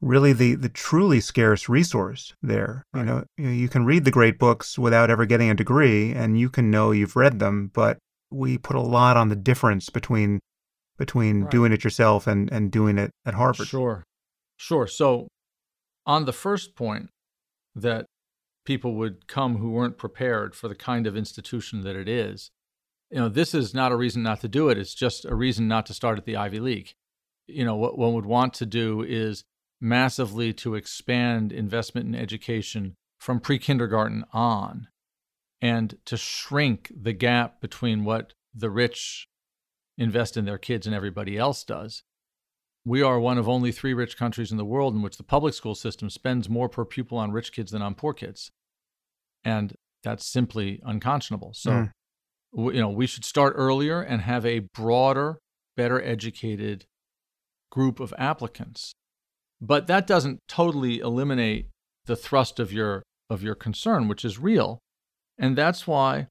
really 0.02 0.34
the, 0.34 0.56
the 0.56 0.70
truly 0.70 1.20
scarce 1.20 1.70
resource 1.70 2.34
there. 2.42 2.84
Right. 2.94 3.02
You 3.02 3.06
know, 3.06 3.24
you 3.50 3.70
can 3.70 3.86
read 3.86 4.06
the 4.06 4.12
great 4.12 4.38
books 4.38 4.78
without 4.78 5.10
ever 5.10 5.26
getting 5.26 5.50
a 5.50 5.56
degree, 5.56 6.12
and 6.12 6.40
you 6.40 6.50
can 6.50 6.70
know 6.70 6.92
you've 6.92 7.16
read 7.16 7.40
them, 7.40 7.72
but 7.74 7.98
we 8.32 8.58
put 8.58 8.76
a 8.76 8.82
lot 8.82 9.16
on 9.18 9.30
the 9.30 9.36
difference 9.36 9.90
between 9.90 10.40
between 10.98 11.42
right. 11.42 11.52
doing 11.52 11.72
it 11.72 11.84
yourself 11.84 12.28
and, 12.28 12.52
and 12.52 12.72
doing 12.72 12.98
it 12.98 13.12
at 13.26 13.34
Harvard. 13.34 13.68
Sure. 13.68 14.04
Sure. 14.64 14.88
So 14.88 15.28
on 16.06 16.24
the 16.24 16.32
first 16.32 16.74
point 16.74 17.10
that 17.76 18.06
people 18.66 18.96
would 18.96 19.28
come 19.28 19.58
who 19.58 19.72
weren't 19.72 19.98
prepared 19.98 20.56
for 20.56 20.70
the 20.70 20.76
kind 20.76 21.06
of 21.06 21.18
institution 21.18 21.82
that 21.82 21.98
it 21.98 22.08
is, 22.08 22.50
you 23.12 23.18
know, 23.18 23.28
this 23.28 23.54
is 23.54 23.74
not 23.74 23.92
a 23.92 23.98
reason 23.98 24.24
not 24.24 24.40
to 24.40 24.48
do 24.48 24.70
it. 24.70 24.78
It's 24.78 24.94
just 24.94 25.26
a 25.26 25.36
reason 25.36 25.68
not 25.68 25.86
to 25.88 25.94
start 25.94 26.18
at 26.18 26.24
the 26.24 26.38
Ivy 26.38 26.62
League. 26.62 26.94
You 27.46 27.66
know, 27.66 27.76
what 27.76 27.98
one 27.98 28.14
would 28.14 28.26
want 28.26 28.54
to 28.54 28.66
do 28.66 29.02
is 29.02 29.44
massively 29.82 30.54
to 30.54 30.76
expand 30.76 31.52
investment 31.52 32.08
in 32.08 32.16
education 32.16 32.96
from 33.20 33.42
pre 33.42 33.60
kindergarten 33.60 34.24
on 34.32 34.88
and 35.62 35.98
to 36.06 36.16
shrink 36.16 36.90
the 36.96 37.12
gap 37.12 37.60
between 37.60 38.06
what 38.06 38.32
the 38.56 38.70
rich 38.70 39.28
invest 39.98 40.38
in 40.38 40.46
their 40.46 40.58
kids 40.58 40.88
and 40.88 40.96
everybody 40.96 41.38
else 41.38 41.66
does. 41.66 42.04
We 42.86 43.02
are 43.02 43.20
one 43.20 43.38
of 43.38 43.48
only 43.48 43.72
three 43.72 43.94
rich 43.94 44.18
countries 44.18 44.52
in 44.52 44.58
the 44.58 44.66
world 44.66 44.94
in 44.94 45.02
which 45.02 45.18
the 45.18 45.24
public 45.24 45.54
school 45.54 45.76
system 45.76 46.10
spends 46.10 46.50
more 46.50 46.68
per 46.68 46.86
pupil 46.86 47.18
on 47.18 47.32
rich 47.32 47.52
kids 47.52 47.72
than 47.72 47.82
on 47.82 47.96
poor 47.96 48.14
kids. 48.14 48.52
And 49.44 49.76
that's 50.04 50.26
simply 50.26 50.82
unconscionable. 50.84 51.54
So, 51.54 51.72
mm. 51.72 52.74
you 52.74 52.82
know, 52.82 52.90
we 52.90 53.08
should 53.08 53.24
start 53.24 53.54
earlier 53.56 54.02
and 54.02 54.22
have 54.22 54.46
a 54.46 54.60
broader, 54.60 55.40
better 55.78 56.02
educated 56.02 56.86
group 57.72 58.00
of 58.00 58.14
applicants 58.18 58.94
but 59.64 59.88
that 59.88 60.06
doesn't 60.06 60.42
totally 60.50 61.00
eliminate 61.00 61.70
the 62.06 62.18
thrust 62.18 62.60
of 62.60 62.74
your 62.74 63.04
of 63.30 63.42
your 63.42 63.56
concern, 63.56 64.10
which 64.10 64.26
is 64.26 64.38
real. 64.38 64.80
And 65.38 65.58
that's 65.58 65.88
why 65.88 66.28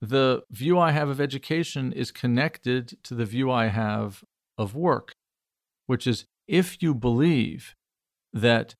the 0.00 0.42
view 0.50 0.78
I 0.78 0.92
have 0.92 1.10
of 1.10 1.20
education 1.20 1.92
is 1.92 2.10
connected 2.10 2.96
to 3.04 3.14
the 3.14 3.26
view 3.26 3.50
I 3.50 3.66
have 3.66 4.24
of 4.56 4.74
work, 4.74 5.12
which 5.90 6.06
is 6.06 6.24
if 6.46 6.80
you 6.80 6.94
believe 6.94 7.74
that 8.32 8.76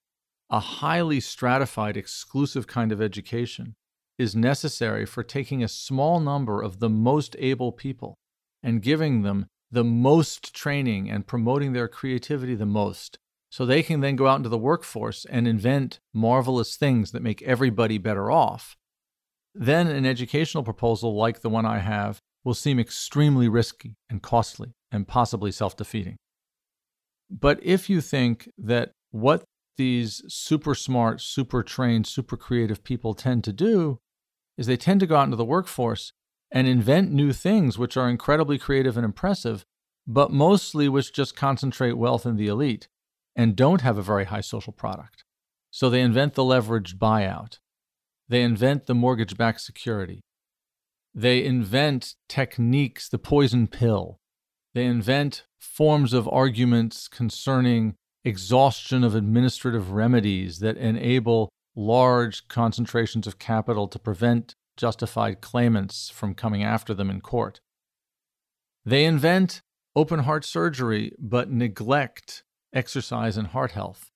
a 0.48 0.60
highly 0.60 1.18
stratified, 1.18 1.96
exclusive 1.96 2.68
kind 2.68 2.92
of 2.92 3.02
education 3.02 3.74
is 4.16 4.36
necessary 4.36 5.04
for 5.04 5.24
taking 5.24 5.60
a 5.60 5.66
small 5.66 6.20
number 6.20 6.62
of 6.62 6.78
the 6.78 6.88
most 6.88 7.34
able 7.40 7.72
people 7.72 8.16
and 8.62 8.80
giving 8.80 9.22
them 9.22 9.46
the 9.72 9.82
most 9.82 10.54
training 10.54 11.10
and 11.10 11.26
promoting 11.26 11.72
their 11.72 11.88
creativity 11.88 12.54
the 12.54 12.64
most, 12.64 13.18
so 13.50 13.66
they 13.66 13.82
can 13.82 13.98
then 13.98 14.14
go 14.14 14.28
out 14.28 14.36
into 14.36 14.48
the 14.48 14.56
workforce 14.56 15.24
and 15.24 15.48
invent 15.48 15.98
marvelous 16.14 16.76
things 16.76 17.10
that 17.10 17.24
make 17.24 17.42
everybody 17.42 17.98
better 17.98 18.30
off. 18.30 18.76
Then 19.52 19.88
an 19.88 20.06
educational 20.06 20.62
proposal 20.62 21.16
like 21.16 21.40
the 21.40 21.50
one 21.50 21.66
I 21.66 21.78
have 21.78 22.20
will 22.44 22.54
seem 22.54 22.78
extremely 22.78 23.48
risky 23.48 23.96
and 24.08 24.22
costly 24.22 24.74
and 24.92 25.08
possibly 25.08 25.50
self 25.50 25.76
defeating. 25.76 26.16
But 27.30 27.60
if 27.62 27.88
you 27.88 28.00
think 28.00 28.50
that 28.58 28.92
what 29.10 29.44
these 29.76 30.22
super 30.28 30.74
smart, 30.74 31.20
super 31.20 31.62
trained, 31.62 32.06
super 32.06 32.36
creative 32.36 32.82
people 32.82 33.14
tend 33.14 33.44
to 33.44 33.52
do 33.52 33.98
is 34.58 34.66
they 34.66 34.76
tend 34.76 35.00
to 35.00 35.06
go 35.06 35.16
out 35.16 35.24
into 35.24 35.36
the 35.36 35.44
workforce 35.44 36.12
and 36.50 36.66
invent 36.66 37.12
new 37.12 37.32
things 37.32 37.78
which 37.78 37.96
are 37.96 38.08
incredibly 38.08 38.58
creative 38.58 38.96
and 38.96 39.04
impressive, 39.04 39.64
but 40.06 40.32
mostly 40.32 40.88
which 40.88 41.12
just 41.12 41.36
concentrate 41.36 41.92
wealth 41.92 42.26
in 42.26 42.36
the 42.36 42.48
elite 42.48 42.88
and 43.36 43.56
don't 43.56 43.80
have 43.80 43.96
a 43.96 44.02
very 44.02 44.24
high 44.24 44.40
social 44.40 44.72
product. 44.72 45.24
So 45.70 45.88
they 45.88 46.00
invent 46.00 46.34
the 46.34 46.42
leveraged 46.42 46.98
buyout. 46.98 47.58
They 48.28 48.42
invent 48.42 48.86
the 48.86 48.94
mortgage 48.94 49.36
backed 49.36 49.60
security. 49.60 50.20
They 51.14 51.44
invent 51.44 52.14
techniques, 52.28 53.08
the 53.08 53.18
poison 53.18 53.66
pill. 53.66 54.18
They 54.74 54.86
invent 54.86 55.44
forms 55.58 56.12
of 56.12 56.28
arguments 56.28 57.08
concerning 57.08 57.96
exhaustion 58.24 59.02
of 59.02 59.14
administrative 59.14 59.90
remedies 59.92 60.60
that 60.60 60.76
enable 60.76 61.48
large 61.74 62.46
concentrations 62.48 63.26
of 63.26 63.38
capital 63.38 63.88
to 63.88 63.98
prevent 63.98 64.54
justified 64.76 65.40
claimants 65.40 66.10
from 66.10 66.34
coming 66.34 66.62
after 66.62 66.94
them 66.94 67.10
in 67.10 67.20
court. 67.20 67.60
They 68.84 69.04
invent 69.04 69.60
open 69.96 70.20
heart 70.20 70.44
surgery 70.44 71.12
but 71.18 71.50
neglect 71.50 72.44
exercise 72.72 73.36
and 73.36 73.48
heart 73.48 73.72
health. 73.72 74.10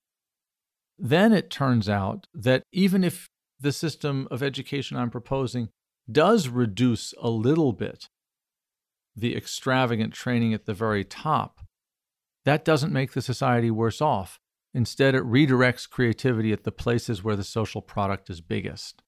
Then 0.98 1.32
it 1.32 1.50
turns 1.50 1.88
out 1.88 2.26
that 2.32 2.62
even 2.72 3.02
if 3.02 3.28
the 3.60 3.72
system 3.72 4.28
of 4.30 4.42
education 4.42 4.96
I'm 4.96 5.10
proposing 5.10 5.68
does 6.10 6.48
reduce 6.48 7.14
a 7.20 7.30
little 7.30 7.72
bit 7.72 8.08
the 9.16 9.36
extravagant 9.36 10.12
training 10.12 10.54
at 10.54 10.66
the 10.66 10.74
very 10.74 11.04
top, 11.04 11.60
that 12.44 12.64
doesn't 12.64 12.92
make 12.92 13.12
the 13.12 13.22
society 13.22 13.70
worse 13.70 14.00
off. 14.00 14.38
Instead, 14.72 15.14
it 15.14 15.22
redirects 15.22 15.88
creativity 15.88 16.52
at 16.52 16.64
the 16.64 16.72
places 16.72 17.22
where 17.22 17.36
the 17.36 17.44
social 17.44 17.80
product 17.80 18.28
is 18.28 18.40
biggest. 18.40 19.02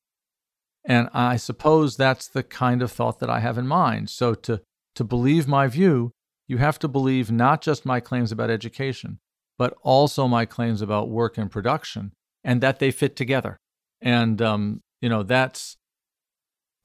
And 0.85 1.09
I 1.13 1.37
suppose 1.37 1.97
that's 1.97 2.29
the 2.29 2.45
kind 2.45 2.83
of 2.83 2.93
thought 2.93 3.19
that 3.19 3.31
I 3.31 3.41
have 3.41 3.59
in 3.59 3.67
mind. 3.67 4.09
So, 4.09 4.35
to, 4.35 4.63
to 4.95 5.05
believe 5.05 5.49
my 5.49 5.67
view, 5.67 6.13
you 6.47 6.59
have 6.59 6.79
to 6.79 6.89
believe 6.89 7.33
not 7.33 7.61
just 7.61 7.85
my 7.85 7.99
claims 7.99 8.31
about 8.31 8.51
education, 8.51 9.19
but 9.59 9.75
also 9.83 10.29
my 10.29 10.45
claims 10.45 10.81
about 10.81 11.11
work 11.11 11.37
and 11.37 11.51
production, 11.51 12.13
and 12.45 12.61
that 12.61 12.79
they 12.79 12.93
fit 12.93 13.17
together. 13.17 13.57
And 14.01 14.41
um, 14.41 14.81
you 15.01 15.09
know 15.09 15.23
that's 15.23 15.77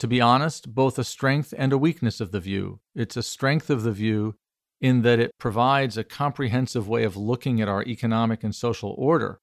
to 0.02 0.08
be 0.08 0.20
honest, 0.20 0.74
both 0.74 0.98
a 0.98 1.04
strength 1.04 1.54
and 1.56 1.72
a 1.72 1.78
weakness 1.78 2.20
of 2.20 2.32
the 2.32 2.40
view. 2.40 2.80
It's 2.96 3.16
a 3.16 3.22
strength 3.22 3.70
of 3.70 3.84
the 3.84 3.92
view 3.92 4.34
in 4.82 5.04
that 5.04 5.20
it 5.20 5.30
provides 5.38 5.96
a 5.96 6.04
comprehensive 6.04 6.88
way 6.88 7.04
of 7.04 7.16
looking 7.16 7.62
at 7.62 7.68
our 7.68 7.84
economic 7.84 8.44
and 8.44 8.56
social 8.56 8.96
order. 8.98 9.38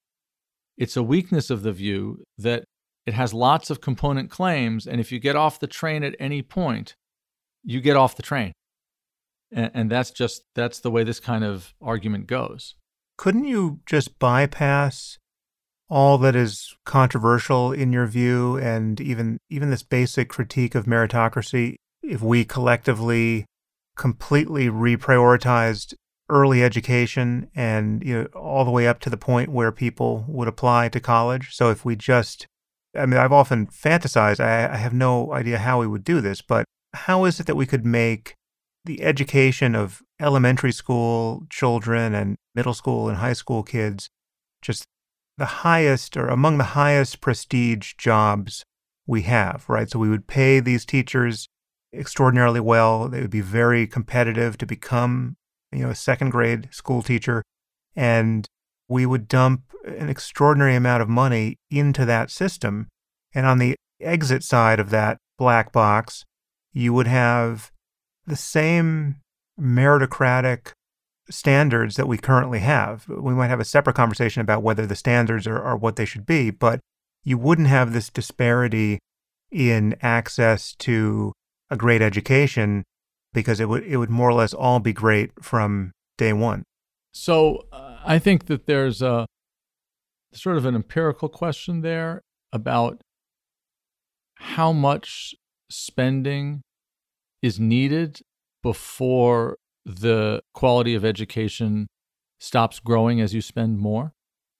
It's 0.76 0.96
a 0.96 1.02
weakness 1.04 1.48
of 1.48 1.62
the 1.62 1.70
view 1.70 2.24
that 2.38 2.64
it 3.06 3.14
has 3.14 3.32
lots 3.32 3.70
of 3.70 3.80
component 3.80 4.32
claims, 4.32 4.84
and 4.84 5.00
if 5.00 5.12
you 5.12 5.20
get 5.20 5.36
off 5.36 5.60
the 5.60 5.68
train 5.68 6.02
at 6.02 6.16
any 6.18 6.42
point, 6.42 6.96
you 7.62 7.80
get 7.80 7.96
off 7.96 8.16
the 8.16 8.24
train. 8.24 8.50
And, 9.52 9.70
and 9.72 9.90
that's 9.92 10.10
just 10.10 10.42
that's 10.56 10.80
the 10.80 10.90
way 10.90 11.04
this 11.04 11.20
kind 11.20 11.44
of 11.44 11.72
argument 11.80 12.26
goes. 12.26 12.74
Couldn't 13.16 13.44
you 13.44 13.78
just 13.86 14.18
bypass 14.18 15.18
all 15.90 16.18
that 16.18 16.36
is 16.36 16.74
controversial 16.84 17.72
in 17.72 17.92
your 17.92 18.06
view 18.06 18.56
and 18.58 19.00
even 19.00 19.38
even 19.48 19.70
this 19.70 19.82
basic 19.82 20.28
critique 20.28 20.74
of 20.74 20.84
meritocracy 20.84 21.76
if 22.02 22.20
we 22.22 22.44
collectively 22.44 23.46
completely 23.96 24.68
reprioritized 24.68 25.94
early 26.30 26.62
education 26.62 27.50
and 27.54 28.02
you 28.04 28.14
know 28.14 28.24
all 28.38 28.64
the 28.64 28.70
way 28.70 28.86
up 28.86 29.00
to 29.00 29.10
the 29.10 29.16
point 29.16 29.50
where 29.50 29.72
people 29.72 30.24
would 30.28 30.48
apply 30.48 30.88
to 30.88 31.00
college? 31.00 31.50
So 31.52 31.70
if 31.70 31.84
we 31.84 31.96
just 31.96 32.46
i 32.96 33.04
mean 33.04 33.20
i've 33.20 33.32
often 33.32 33.66
fantasized 33.66 34.40
I, 34.40 34.72
I 34.72 34.76
have 34.76 34.94
no 34.94 35.32
idea 35.32 35.58
how 35.58 35.80
we 35.80 35.86
would 35.86 36.04
do 36.04 36.22
this 36.22 36.40
but 36.40 36.64
how 36.94 37.26
is 37.26 37.38
it 37.38 37.46
that 37.46 37.54
we 37.54 37.66
could 37.66 37.84
make 37.84 38.34
the 38.86 39.02
education 39.02 39.74
of 39.74 40.00
elementary 40.18 40.72
school 40.72 41.44
children 41.50 42.14
and 42.14 42.36
middle 42.54 42.72
school 42.72 43.08
and 43.08 43.18
high 43.18 43.34
school 43.34 43.62
kids 43.62 44.08
just 44.62 44.84
the 45.38 45.46
highest 45.46 46.16
or 46.16 46.28
among 46.28 46.58
the 46.58 46.64
highest 46.64 47.20
prestige 47.20 47.94
jobs 47.94 48.64
we 49.06 49.22
have, 49.22 49.64
right? 49.68 49.88
So 49.88 49.98
we 49.98 50.10
would 50.10 50.26
pay 50.26 50.60
these 50.60 50.84
teachers 50.84 51.48
extraordinarily 51.94 52.60
well. 52.60 53.08
They 53.08 53.20
would 53.20 53.30
be 53.30 53.40
very 53.40 53.86
competitive 53.86 54.58
to 54.58 54.66
become, 54.66 55.36
you 55.72 55.84
know, 55.84 55.90
a 55.90 55.94
second 55.94 56.30
grade 56.30 56.68
school 56.72 57.02
teacher. 57.02 57.42
And 57.96 58.46
we 58.88 59.06
would 59.06 59.28
dump 59.28 59.62
an 59.84 60.08
extraordinary 60.08 60.74
amount 60.74 61.02
of 61.02 61.08
money 61.08 61.56
into 61.70 62.04
that 62.04 62.30
system. 62.30 62.88
And 63.32 63.46
on 63.46 63.58
the 63.58 63.76
exit 64.00 64.42
side 64.42 64.80
of 64.80 64.90
that 64.90 65.18
black 65.38 65.72
box, 65.72 66.24
you 66.72 66.92
would 66.92 67.06
have 67.06 67.70
the 68.26 68.36
same 68.36 69.16
meritocratic 69.58 70.72
standards 71.30 71.96
that 71.96 72.08
we 72.08 72.18
currently 72.18 72.60
have. 72.60 73.08
We 73.08 73.34
might 73.34 73.48
have 73.48 73.60
a 73.60 73.64
separate 73.64 73.96
conversation 73.96 74.40
about 74.40 74.62
whether 74.62 74.86
the 74.86 74.96
standards 74.96 75.46
are, 75.46 75.62
are 75.62 75.76
what 75.76 75.96
they 75.96 76.04
should 76.04 76.26
be, 76.26 76.50
but 76.50 76.80
you 77.24 77.38
wouldn't 77.38 77.68
have 77.68 77.92
this 77.92 78.08
disparity 78.10 78.98
in 79.50 79.96
access 80.02 80.74
to 80.76 81.32
a 81.70 81.76
great 81.76 82.02
education 82.02 82.84
because 83.32 83.60
it 83.60 83.68
would 83.68 83.84
it 83.84 83.98
would 83.98 84.10
more 84.10 84.30
or 84.30 84.34
less 84.34 84.54
all 84.54 84.80
be 84.80 84.92
great 84.92 85.30
from 85.42 85.92
day 86.16 86.32
one. 86.32 86.64
So 87.12 87.66
uh, 87.72 87.98
I 88.04 88.18
think 88.18 88.46
that 88.46 88.66
there's 88.66 89.02
a 89.02 89.26
sort 90.32 90.56
of 90.56 90.64
an 90.64 90.74
empirical 90.74 91.28
question 91.28 91.80
there 91.80 92.22
about 92.52 93.00
how 94.36 94.72
much 94.72 95.34
spending 95.70 96.62
is 97.42 97.58
needed 97.58 98.20
before 98.62 99.56
the 99.88 100.42
quality 100.52 100.94
of 100.94 101.04
education 101.04 101.88
stops 102.38 102.78
growing 102.78 103.20
as 103.20 103.34
you 103.34 103.40
spend 103.40 103.78
more. 103.78 104.12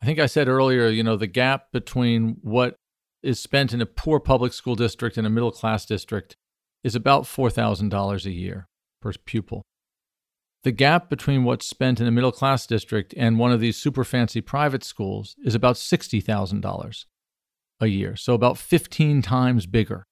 I 0.03 0.07
think 0.07 0.19
I 0.19 0.27
said 0.27 0.49
earlier, 0.49 0.89
you 0.89 1.03
know, 1.03 1.17
the 1.17 1.27
gap 1.27 1.73
between 1.73 2.39
what 2.41 2.77
is 3.23 3.39
spent 3.39 3.73
in 3.73 3.81
a 3.81 3.87
poor 3.87 4.21
public 4.21 4.53
school 4.53 4.75
district 4.75 5.17
and 5.17 5.27
a 5.27 5.31
middle 5.31 5.51
class 5.51 5.85
district 5.85 6.37
is 6.83 6.95
about 6.95 7.25
$4,000 7.25 8.25
a 8.25 8.31
year 8.31 8.69
per 9.03 9.13
pupil. 9.25 9.63
The 10.65 10.73
gap 10.73 11.09
between 11.09 11.45
what's 11.45 11.67
spent 11.67 12.01
in 12.01 12.07
a 12.07 12.13
middle 12.13 12.33
class 12.33 12.67
district 12.67 13.15
and 13.17 13.39
one 13.39 13.53
of 13.53 13.61
these 13.61 13.77
super 13.77 14.05
fancy 14.05 14.41
private 14.41 14.85
schools 14.85 15.35
is 15.45 15.55
about 15.55 15.77
$60,000 15.77 17.05
a 17.81 17.87
year, 17.87 18.17
so 18.17 18.35
about 18.35 18.59
15 18.59 19.23
times 19.23 19.67
bigger 19.67 20.05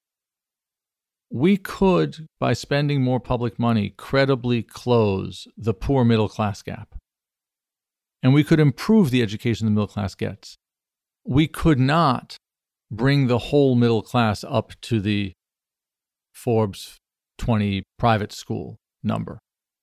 we 1.30 1.56
could, 1.56 2.26
by 2.38 2.52
spending 2.52 3.02
more 3.02 3.20
public 3.20 3.58
money, 3.58 3.90
credibly 3.96 4.62
close 4.62 5.46
the 5.56 5.74
poor 5.74 6.04
middle 6.04 6.28
class 6.28 6.62
gap. 6.62 6.94
And 8.22 8.32
we 8.32 8.44
could 8.44 8.60
improve 8.60 9.10
the 9.10 9.22
education 9.22 9.66
the 9.66 9.70
middle 9.70 9.86
class 9.86 10.14
gets. 10.14 10.56
We 11.24 11.48
could 11.48 11.78
not 11.78 12.36
bring 12.90 13.26
the 13.26 13.38
whole 13.38 13.74
middle 13.74 14.02
class 14.02 14.44
up 14.44 14.72
to 14.82 15.00
the 15.00 15.32
Forbes 16.32 16.96
20 17.38 17.82
private 17.98 18.32
school 18.32 18.76
number. 19.02 19.38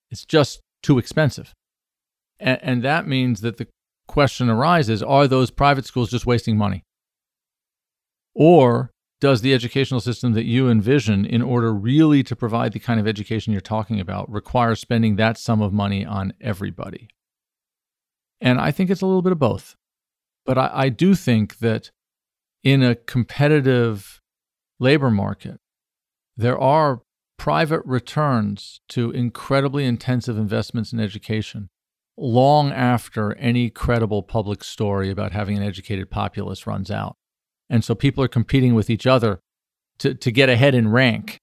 It's 0.09 0.25
just 0.25 0.61
too 0.81 0.97
expensive. 0.97 1.53
And, 2.39 2.59
and 2.61 2.83
that 2.83 3.07
means 3.07 3.41
that 3.41 3.57
the 3.57 3.67
question 4.07 4.49
arises 4.49 5.01
are 5.03 5.27
those 5.27 5.51
private 5.51 5.85
schools 5.85 6.11
just 6.11 6.25
wasting 6.25 6.57
money? 6.57 6.83
Or 8.35 8.91
does 9.23 9.39
the 9.39 9.53
educational 9.53 10.01
system 10.01 10.33
that 10.33 10.43
you 10.43 10.69
envision 10.69 11.25
in 11.25 11.41
order 11.41 11.73
really 11.73 12.23
to 12.23 12.35
provide 12.35 12.73
the 12.73 12.79
kind 12.79 12.99
of 12.99 13.07
education 13.07 13.53
you're 13.53 13.61
talking 13.61 13.97
about 14.01 14.29
require 14.29 14.75
spending 14.75 15.15
that 15.15 15.37
sum 15.37 15.61
of 15.61 15.71
money 15.71 16.05
on 16.05 16.33
everybody? 16.41 17.07
And 18.41 18.59
I 18.59 18.71
think 18.71 18.89
it's 18.89 19.01
a 19.01 19.05
little 19.05 19.21
bit 19.21 19.31
of 19.31 19.39
both. 19.39 19.77
But 20.45 20.57
I, 20.57 20.71
I 20.73 20.89
do 20.89 21.15
think 21.15 21.59
that 21.59 21.89
in 22.65 22.83
a 22.83 22.95
competitive 22.95 24.19
labor 24.77 25.09
market, 25.09 25.61
there 26.35 26.59
are 26.59 27.03
private 27.37 27.81
returns 27.85 28.81
to 28.89 29.09
incredibly 29.11 29.85
intensive 29.85 30.37
investments 30.37 30.91
in 30.91 30.99
education 30.99 31.69
long 32.17 32.73
after 32.73 33.35
any 33.35 33.69
credible 33.69 34.21
public 34.21 34.65
story 34.65 35.09
about 35.09 35.31
having 35.31 35.55
an 35.55 35.63
educated 35.63 36.11
populace 36.11 36.67
runs 36.67 36.91
out. 36.91 37.15
And 37.69 37.83
so 37.83 37.95
people 37.95 38.23
are 38.23 38.29
competing 38.29 38.75
with 38.75 38.89
each 38.89 39.07
other 39.07 39.39
to, 39.99 40.13
to 40.13 40.31
get 40.31 40.49
ahead 40.49 40.75
in 40.75 40.89
rank 40.89 41.37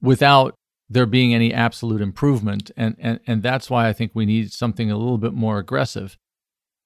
without 0.00 0.54
there 0.88 1.06
being 1.06 1.34
any 1.34 1.52
absolute 1.52 2.00
improvement. 2.00 2.70
And, 2.76 2.96
and, 2.98 3.20
and 3.26 3.42
that's 3.42 3.70
why 3.70 3.88
I 3.88 3.92
think 3.92 4.12
we 4.14 4.26
need 4.26 4.52
something 4.52 4.90
a 4.90 4.96
little 4.96 5.18
bit 5.18 5.32
more 5.32 5.58
aggressive 5.58 6.16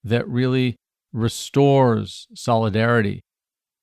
that 0.04 0.28
really 0.28 0.76
restores 1.12 2.26
solidarity 2.34 3.20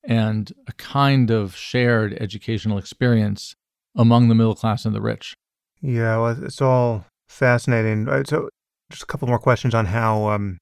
and 0.03 0.52
a 0.68 0.73
kind 0.73 1.31
of 1.31 1.56
shared 1.56 2.14
educational 2.19 2.77
experience 2.77 3.56
among 3.95 4.27
the 4.27 4.35
middle 4.35 4.56
class 4.56 4.85
and 4.85 4.95
the 4.95 5.02
rich. 5.02 5.34
Yeah, 5.81 6.18
well, 6.18 6.43
it's 6.43 6.61
all 6.61 7.06
fascinating. 7.27 8.07
Uh, 8.07 8.23
so, 8.26 8.49
just 8.91 9.03
a 9.03 9.06
couple 9.07 9.27
more 9.27 9.39
questions 9.39 9.73
on 9.73 9.88
how 9.88 10.30
um, 10.30 10.60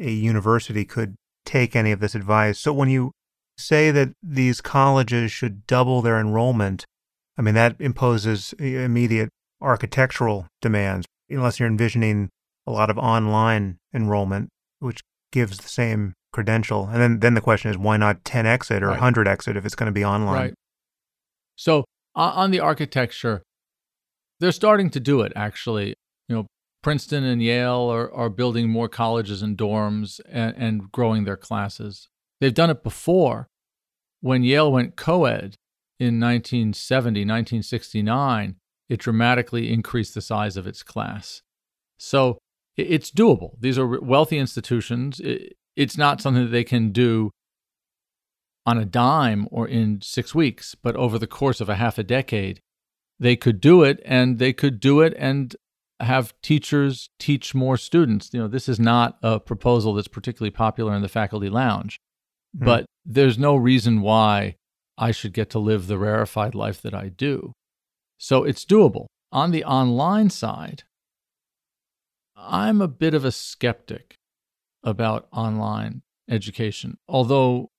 a 0.00 0.10
university 0.10 0.84
could 0.84 1.14
take 1.44 1.76
any 1.76 1.92
of 1.92 2.00
this 2.00 2.14
advice. 2.14 2.58
So, 2.58 2.72
when 2.72 2.88
you 2.88 3.12
say 3.56 3.90
that 3.90 4.12
these 4.22 4.60
colleges 4.60 5.30
should 5.30 5.66
double 5.66 6.02
their 6.02 6.18
enrollment, 6.18 6.84
I 7.38 7.42
mean, 7.42 7.54
that 7.54 7.76
imposes 7.78 8.52
immediate 8.54 9.30
architectural 9.60 10.46
demands, 10.60 11.06
unless 11.28 11.58
you're 11.58 11.68
envisioning 11.68 12.30
a 12.66 12.72
lot 12.72 12.90
of 12.90 12.98
online 12.98 13.78
enrollment, 13.92 14.50
which 14.78 15.00
gives 15.32 15.58
the 15.58 15.68
same 15.68 16.14
credential. 16.32 16.88
And 16.88 17.00
then, 17.00 17.20
then 17.20 17.34
the 17.34 17.40
question 17.40 17.70
is, 17.70 17.78
why 17.78 17.96
not 17.96 18.24
10x 18.24 18.70
it 18.70 18.82
or 18.82 18.88
right. 18.88 19.00
100x 19.00 19.48
it 19.48 19.56
if 19.56 19.64
it's 19.64 19.74
going 19.74 19.86
to 19.86 19.92
be 19.92 20.04
online? 20.04 20.34
Right. 20.34 20.54
So, 21.56 21.84
on 22.16 22.50
the 22.50 22.60
architecture, 22.60 23.42
they're 24.38 24.52
starting 24.52 24.90
to 24.90 25.00
do 25.00 25.22
it, 25.22 25.32
actually. 25.34 25.94
You 26.28 26.36
know, 26.36 26.46
Princeton 26.82 27.24
and 27.24 27.42
Yale 27.42 27.90
are, 27.90 28.12
are 28.12 28.30
building 28.30 28.68
more 28.68 28.88
colleges 28.88 29.42
and 29.42 29.56
dorms 29.56 30.20
and, 30.28 30.54
and 30.56 30.92
growing 30.92 31.24
their 31.24 31.36
classes. 31.36 32.08
They've 32.44 32.52
done 32.52 32.68
it 32.68 32.82
before. 32.82 33.48
When 34.20 34.42
Yale 34.42 34.70
went 34.70 34.96
co 34.96 35.24
ed 35.24 35.56
in 35.98 36.20
1970, 36.20 37.20
1969, 37.20 38.56
it 38.90 39.00
dramatically 39.00 39.72
increased 39.72 40.14
the 40.14 40.20
size 40.20 40.58
of 40.58 40.66
its 40.66 40.82
class. 40.82 41.40
So 41.96 42.36
it's 42.76 43.10
doable. 43.10 43.52
These 43.58 43.78
are 43.78 43.98
wealthy 43.98 44.36
institutions. 44.36 45.22
It's 45.74 45.96
not 45.96 46.20
something 46.20 46.44
that 46.44 46.50
they 46.50 46.64
can 46.64 46.92
do 46.92 47.30
on 48.66 48.76
a 48.76 48.84
dime 48.84 49.48
or 49.50 49.66
in 49.66 50.02
six 50.02 50.34
weeks, 50.34 50.74
but 50.74 50.96
over 50.96 51.18
the 51.18 51.26
course 51.26 51.62
of 51.62 51.70
a 51.70 51.76
half 51.76 51.96
a 51.96 52.02
decade, 52.02 52.60
they 53.18 53.36
could 53.36 53.58
do 53.58 53.82
it 53.82 54.02
and 54.04 54.38
they 54.38 54.52
could 54.52 54.80
do 54.80 55.00
it 55.00 55.14
and 55.16 55.56
have 55.98 56.34
teachers 56.42 57.08
teach 57.18 57.54
more 57.54 57.78
students. 57.78 58.28
You 58.34 58.40
know, 58.40 58.48
this 58.48 58.68
is 58.68 58.78
not 58.78 59.16
a 59.22 59.40
proposal 59.40 59.94
that's 59.94 60.08
particularly 60.08 60.50
popular 60.50 60.94
in 60.94 61.00
the 61.00 61.08
faculty 61.08 61.48
lounge. 61.48 61.98
Mm. 62.56 62.64
But 62.64 62.86
there's 63.04 63.38
no 63.38 63.56
reason 63.56 64.00
why 64.00 64.56
I 64.96 65.10
should 65.10 65.32
get 65.32 65.50
to 65.50 65.58
live 65.58 65.86
the 65.86 65.98
rarefied 65.98 66.54
life 66.54 66.80
that 66.82 66.94
I 66.94 67.08
do. 67.08 67.52
So 68.18 68.44
it's 68.44 68.64
doable. 68.64 69.06
On 69.32 69.50
the 69.50 69.64
online 69.64 70.30
side, 70.30 70.84
I'm 72.36 72.80
a 72.80 72.88
bit 72.88 73.14
of 73.14 73.24
a 73.24 73.32
skeptic 73.32 74.14
about 74.82 75.28
online 75.32 76.02
education, 76.28 76.98
although 77.08 77.70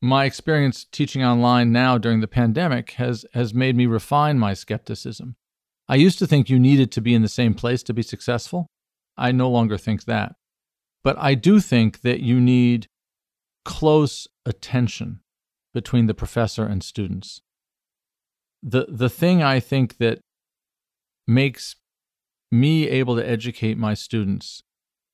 my 0.00 0.24
experience 0.24 0.84
teaching 0.90 1.22
online 1.22 1.72
now 1.72 1.98
during 1.98 2.20
the 2.20 2.28
pandemic 2.28 2.92
has, 2.92 3.24
has 3.32 3.54
made 3.54 3.76
me 3.76 3.86
refine 3.86 4.38
my 4.38 4.54
skepticism. 4.54 5.36
I 5.88 5.96
used 5.96 6.18
to 6.18 6.26
think 6.26 6.48
you 6.48 6.58
needed 6.58 6.90
to 6.92 7.00
be 7.00 7.14
in 7.14 7.22
the 7.22 7.28
same 7.28 7.54
place 7.54 7.82
to 7.84 7.94
be 7.94 8.02
successful. 8.02 8.66
I 9.16 9.32
no 9.32 9.50
longer 9.50 9.78
think 9.78 10.04
that. 10.04 10.34
But 11.02 11.16
I 11.18 11.34
do 11.34 11.60
think 11.60 12.00
that 12.00 12.20
you 12.20 12.40
need 12.40 12.88
close 13.64 14.28
attention 14.44 15.20
between 15.72 16.06
the 16.06 16.14
professor 16.14 16.64
and 16.64 16.82
students. 16.82 17.40
The, 18.62 18.86
the 18.88 19.10
thing 19.10 19.42
I 19.42 19.60
think 19.60 19.98
that 19.98 20.20
makes 21.26 21.76
me 22.50 22.88
able 22.88 23.16
to 23.16 23.28
educate 23.28 23.76
my 23.76 23.94
students 23.94 24.62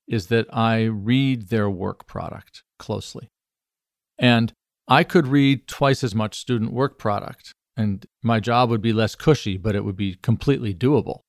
is 0.07 0.27
that 0.27 0.45
I 0.53 0.83
read 0.83 1.49
their 1.49 1.69
work 1.69 2.05
product 2.05 2.63
closely. 2.77 3.29
And 4.19 4.53
I 4.87 5.03
could 5.03 5.27
read 5.27 5.67
twice 5.67 6.03
as 6.03 6.13
much 6.13 6.37
student 6.37 6.73
work 6.73 6.99
product, 6.99 7.53
and 7.77 8.05
my 8.21 8.39
job 8.39 8.69
would 8.69 8.81
be 8.81 8.93
less 8.93 9.15
cushy, 9.15 9.57
but 9.57 9.75
it 9.75 9.85
would 9.85 9.95
be 9.95 10.15
completely 10.21 10.73
doable. 10.73 11.21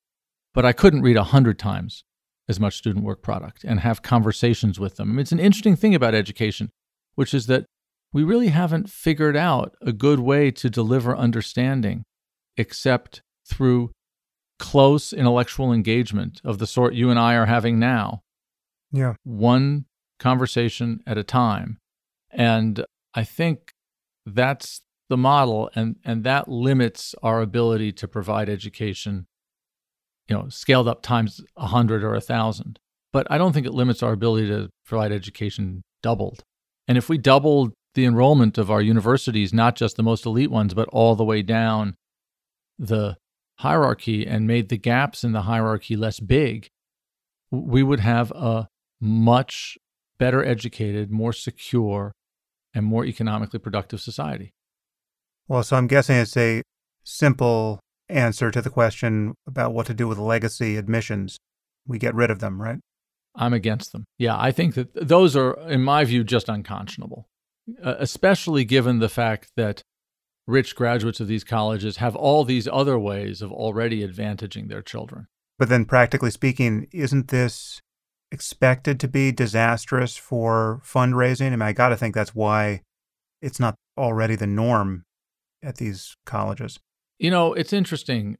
But 0.52 0.66
I 0.66 0.72
couldn't 0.72 1.02
read 1.02 1.16
a 1.16 1.24
hundred 1.24 1.58
times 1.58 2.04
as 2.48 2.58
much 2.60 2.76
student 2.76 3.04
work 3.04 3.22
product 3.22 3.64
and 3.64 3.80
have 3.80 4.02
conversations 4.02 4.78
with 4.78 4.96
them. 4.96 5.10
I 5.10 5.12
mean, 5.12 5.20
it's 5.20 5.32
an 5.32 5.38
interesting 5.38 5.76
thing 5.76 5.94
about 5.94 6.14
education, 6.14 6.70
which 7.14 7.34
is 7.34 7.46
that 7.46 7.66
we 8.12 8.22
really 8.22 8.48
haven't 8.48 8.90
figured 8.90 9.36
out 9.36 9.74
a 9.80 9.92
good 9.92 10.20
way 10.20 10.50
to 10.50 10.68
deliver 10.68 11.16
understanding 11.16 12.04
except 12.56 13.22
through 13.46 13.90
close 14.58 15.12
intellectual 15.12 15.72
engagement 15.72 16.40
of 16.44 16.58
the 16.58 16.66
sort 16.66 16.94
you 16.94 17.10
and 17.10 17.18
I 17.18 17.34
are 17.34 17.46
having 17.46 17.78
now. 17.78 18.20
Yeah. 18.92 19.14
One 19.24 19.86
conversation 20.18 21.00
at 21.06 21.18
a 21.18 21.24
time. 21.24 21.78
And 22.30 22.84
I 23.14 23.24
think 23.24 23.72
that's 24.24 24.82
the 25.08 25.16
model 25.16 25.68
and 25.74 25.96
and 26.04 26.24
that 26.24 26.48
limits 26.48 27.14
our 27.22 27.42
ability 27.42 27.92
to 27.92 28.08
provide 28.08 28.48
education 28.48 29.26
you 30.28 30.34
know 30.34 30.48
scaled 30.48 30.88
up 30.88 31.02
times 31.02 31.40
a 31.56 31.62
100 31.62 32.02
or 32.02 32.12
a 32.12 32.22
1000 32.22 32.78
but 33.12 33.26
i 33.30 33.36
don't 33.36 33.52
think 33.52 33.66
it 33.66 33.74
limits 33.74 34.02
our 34.02 34.12
ability 34.12 34.46
to 34.46 34.70
provide 34.86 35.12
education 35.12 35.82
doubled 36.02 36.44
and 36.92 36.98
if 36.98 37.08
we 37.08 37.16
doubled 37.16 37.72
the 37.94 38.04
enrollment 38.04 38.58
of 38.58 38.70
our 38.70 38.82
universities 38.82 39.52
not 39.52 39.76
just 39.76 39.96
the 39.96 40.02
most 40.02 40.26
elite 40.26 40.50
ones 40.50 40.74
but 40.74 40.88
all 40.88 41.16
the 41.16 41.24
way 41.24 41.40
down 41.40 41.94
the 42.78 43.16
hierarchy 43.60 44.26
and 44.26 44.46
made 44.46 44.68
the 44.68 44.76
gaps 44.76 45.24
in 45.24 45.32
the 45.32 45.42
hierarchy 45.42 45.96
less 45.96 46.20
big 46.20 46.68
we 47.50 47.82
would 47.82 48.00
have 48.00 48.30
a 48.32 48.68
much 49.00 49.78
better 50.18 50.44
educated 50.44 51.10
more 51.10 51.32
secure 51.32 52.12
and 52.74 52.84
more 52.84 53.04
economically 53.04 53.58
productive 53.58 54.00
society 54.00 54.52
well, 55.48 55.62
so 55.62 55.76
I'm 55.76 55.86
guessing 55.86 56.16
it's 56.16 56.36
a 56.36 56.62
simple 57.04 57.80
answer 58.08 58.50
to 58.50 58.62
the 58.62 58.70
question 58.70 59.34
about 59.46 59.74
what 59.74 59.86
to 59.86 59.94
do 59.94 60.06
with 60.08 60.18
legacy 60.18 60.76
admissions. 60.76 61.38
We 61.86 61.98
get 61.98 62.14
rid 62.14 62.30
of 62.30 62.38
them, 62.38 62.62
right? 62.62 62.78
I'm 63.34 63.52
against 63.52 63.92
them. 63.92 64.04
Yeah, 64.18 64.38
I 64.38 64.52
think 64.52 64.74
that 64.74 65.08
those 65.08 65.36
are, 65.36 65.58
in 65.68 65.82
my 65.82 66.04
view, 66.04 66.24
just 66.24 66.48
unconscionable, 66.48 67.28
uh, 67.82 67.94
especially 67.98 68.64
given 68.64 68.98
the 68.98 69.08
fact 69.08 69.50
that 69.56 69.82
rich 70.46 70.76
graduates 70.76 71.20
of 71.20 71.28
these 71.28 71.44
colleges 71.44 71.96
have 71.98 72.16
all 72.16 72.44
these 72.44 72.68
other 72.68 72.98
ways 72.98 73.40
of 73.40 73.52
already 73.52 74.06
advantaging 74.06 74.68
their 74.68 74.82
children. 74.82 75.26
But 75.58 75.68
then, 75.68 75.84
practically 75.84 76.30
speaking, 76.30 76.88
isn't 76.92 77.28
this 77.28 77.80
expected 78.30 78.98
to 79.00 79.08
be 79.08 79.32
disastrous 79.32 80.16
for 80.16 80.80
fundraising? 80.84 81.48
I 81.48 81.50
mean, 81.50 81.62
I 81.62 81.72
got 81.72 81.90
to 81.90 81.96
think 81.96 82.14
that's 82.14 82.34
why 82.34 82.82
it's 83.40 83.60
not 83.60 83.76
already 83.96 84.36
the 84.36 84.46
norm 84.46 85.04
at 85.62 85.76
these 85.76 86.16
colleges? 86.26 86.78
You 87.18 87.30
know, 87.30 87.52
it's 87.54 87.72
interesting. 87.72 88.38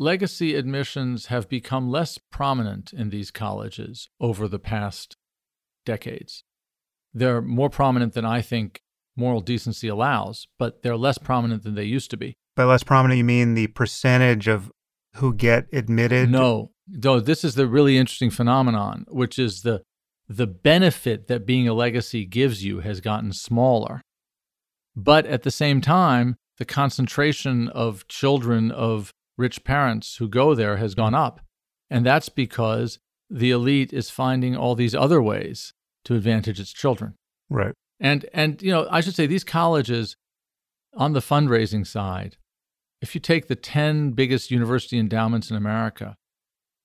Legacy 0.00 0.54
admissions 0.54 1.26
have 1.26 1.48
become 1.48 1.90
less 1.90 2.18
prominent 2.30 2.92
in 2.92 3.10
these 3.10 3.32
colleges 3.32 4.08
over 4.20 4.46
the 4.46 4.60
past 4.60 5.16
decades. 5.84 6.44
They're 7.12 7.42
more 7.42 7.68
prominent 7.68 8.14
than 8.14 8.24
I 8.24 8.40
think 8.40 8.80
moral 9.16 9.40
decency 9.40 9.88
allows, 9.88 10.46
but 10.56 10.84
they're 10.84 10.96
less 10.96 11.18
prominent 11.18 11.64
than 11.64 11.74
they 11.74 11.82
used 11.82 12.12
to 12.12 12.16
be. 12.16 12.36
By 12.54 12.62
less 12.62 12.84
prominent, 12.84 13.18
you 13.18 13.24
mean 13.24 13.54
the 13.54 13.66
percentage 13.66 14.46
of 14.46 14.70
who 15.16 15.34
get 15.34 15.66
admitted? 15.72 16.30
No, 16.30 16.70
no. 16.86 17.18
This 17.18 17.42
is 17.42 17.56
the 17.56 17.66
really 17.66 17.98
interesting 17.98 18.30
phenomenon, 18.30 19.04
which 19.08 19.36
is 19.36 19.62
the 19.62 19.82
the 20.28 20.46
benefit 20.46 21.26
that 21.26 21.44
being 21.44 21.66
a 21.66 21.74
legacy 21.74 22.24
gives 22.24 22.64
you 22.64 22.80
has 22.80 23.00
gotten 23.00 23.32
smaller. 23.32 24.02
But 24.94 25.26
at 25.26 25.42
the 25.42 25.50
same 25.50 25.80
time, 25.80 26.36
the 26.58 26.64
concentration 26.64 27.68
of 27.70 28.06
children 28.06 28.70
of 28.70 29.12
rich 29.38 29.64
parents 29.64 30.16
who 30.16 30.28
go 30.28 30.54
there 30.54 30.76
has 30.76 30.94
gone 30.94 31.12
mm-hmm. 31.12 31.22
up. 31.22 31.40
And 31.88 32.04
that's 32.04 32.28
because 32.28 32.98
the 33.30 33.50
elite 33.50 33.92
is 33.94 34.10
finding 34.10 34.54
all 34.56 34.74
these 34.74 34.94
other 34.94 35.22
ways 35.22 35.72
to 36.04 36.14
advantage 36.14 36.60
its 36.60 36.72
children. 36.72 37.14
Right. 37.48 37.72
And 38.00 38.26
and 38.34 38.60
you 38.60 38.70
know, 38.70 38.86
I 38.90 39.00
should 39.00 39.14
say 39.14 39.26
these 39.26 39.44
colleges 39.44 40.16
on 40.94 41.12
the 41.12 41.20
fundraising 41.20 41.86
side, 41.86 42.36
if 43.00 43.14
you 43.14 43.20
take 43.20 43.48
the 43.48 43.56
10 43.56 44.12
biggest 44.12 44.50
university 44.50 44.98
endowments 44.98 45.50
in 45.50 45.56
America 45.56 46.16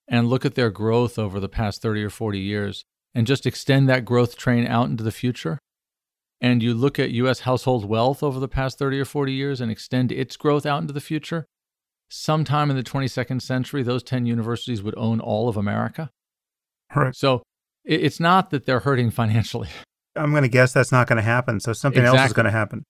and 0.07 0.27
look 0.27 0.45
at 0.45 0.55
their 0.55 0.69
growth 0.69 1.17
over 1.17 1.39
the 1.39 1.49
past 1.49 1.81
30 1.81 2.03
or 2.03 2.09
40 2.09 2.39
years 2.39 2.85
and 3.13 3.27
just 3.27 3.45
extend 3.45 3.87
that 3.89 4.05
growth 4.05 4.37
train 4.37 4.65
out 4.67 4.89
into 4.89 5.03
the 5.03 5.11
future, 5.11 5.59
and 6.41 6.63
you 6.63 6.73
look 6.73 6.99
at 6.99 7.11
US 7.11 7.41
household 7.41 7.85
wealth 7.85 8.23
over 8.23 8.39
the 8.39 8.47
past 8.47 8.77
30 8.79 8.99
or 8.99 9.05
40 9.05 9.31
years 9.31 9.61
and 9.61 9.71
extend 9.71 10.11
its 10.11 10.35
growth 10.35 10.65
out 10.65 10.81
into 10.81 10.93
the 10.93 11.01
future, 11.01 11.45
sometime 12.13 12.69
in 12.69 12.77
the 12.77 12.83
22nd 12.83 13.41
century, 13.41 13.81
those 13.81 14.03
10 14.03 14.25
universities 14.25 14.83
would 14.83 14.93
own 14.97 15.19
all 15.19 15.49
of 15.49 15.57
America. 15.57 16.11
Right. 16.95 17.15
So 17.15 17.41
it's 17.83 18.19
not 18.19 18.51
that 18.51 18.65
they're 18.65 18.81
hurting 18.81 19.11
financially. 19.21 19.69
I'm 20.15 20.31
going 20.31 20.43
to 20.43 20.49
guess 20.49 20.73
that's 20.73 20.91
not 20.91 21.07
going 21.07 21.17
to 21.17 21.23
happen. 21.23 21.59
So 21.59 21.73
something 21.73 22.01
exactly. 22.01 22.19
else 22.19 22.29
is 22.29 22.33
going 22.33 22.45
to 22.45 22.51
happen. 22.51 22.83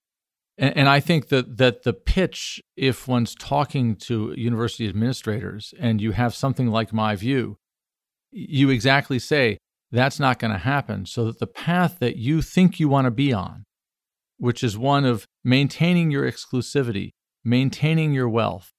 And, 0.57 0.77
and 0.77 0.89
I 0.89 0.99
think 0.99 1.29
that, 1.29 1.57
that 1.57 1.83
the 1.83 1.93
pitch, 1.93 2.61
if 2.75 3.07
one's 3.07 3.33
talking 3.33 3.95
to 4.07 4.33
university 4.35 4.89
administrators 4.89 5.73
and 5.79 6.01
you 6.01 6.11
have 6.11 6.35
something 6.35 6.67
like 6.67 6.91
my 6.91 7.15
view, 7.15 7.57
you 8.31 8.69
exactly 8.69 9.19
say, 9.19 9.57
that's 9.91 10.19
not 10.19 10.37
going 10.37 10.51
to 10.51 10.59
happen. 10.59 11.05
So 11.05 11.25
that 11.25 11.39
the 11.39 11.47
path 11.47 11.99
that 11.99 12.17
you 12.17 12.41
think 12.41 12.77
you 12.79 12.89
want 12.89 13.05
to 13.05 13.11
be 13.11 13.31
on, 13.31 13.63
which 14.37 14.63
is 14.63 14.77
one 14.77 15.05
of 15.05 15.25
maintaining 15.45 16.11
your 16.11 16.29
exclusivity, 16.29 17.11
maintaining 17.45 18.11
your 18.13 18.27
wealth, 18.27 18.73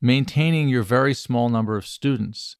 maintaining 0.00 0.68
your 0.68 0.82
very 0.82 1.14
small 1.14 1.48
number 1.48 1.76
of 1.76 1.86
students, 1.86 2.56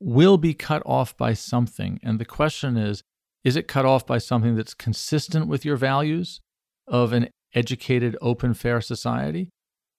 will 0.00 0.36
be 0.36 0.54
cut 0.54 0.82
off 0.84 1.16
by 1.16 1.32
something. 1.32 1.98
And 2.02 2.18
the 2.18 2.24
question 2.24 2.76
is 2.76 3.02
is 3.44 3.56
it 3.56 3.68
cut 3.68 3.84
off 3.84 4.06
by 4.06 4.18
something 4.18 4.56
that's 4.56 4.72
consistent 4.72 5.48
with 5.48 5.64
your 5.64 5.76
values 5.76 6.40
of 6.88 7.12
an 7.12 7.28
educated, 7.54 8.16
open, 8.22 8.54
fair 8.54 8.80
society? 8.80 9.50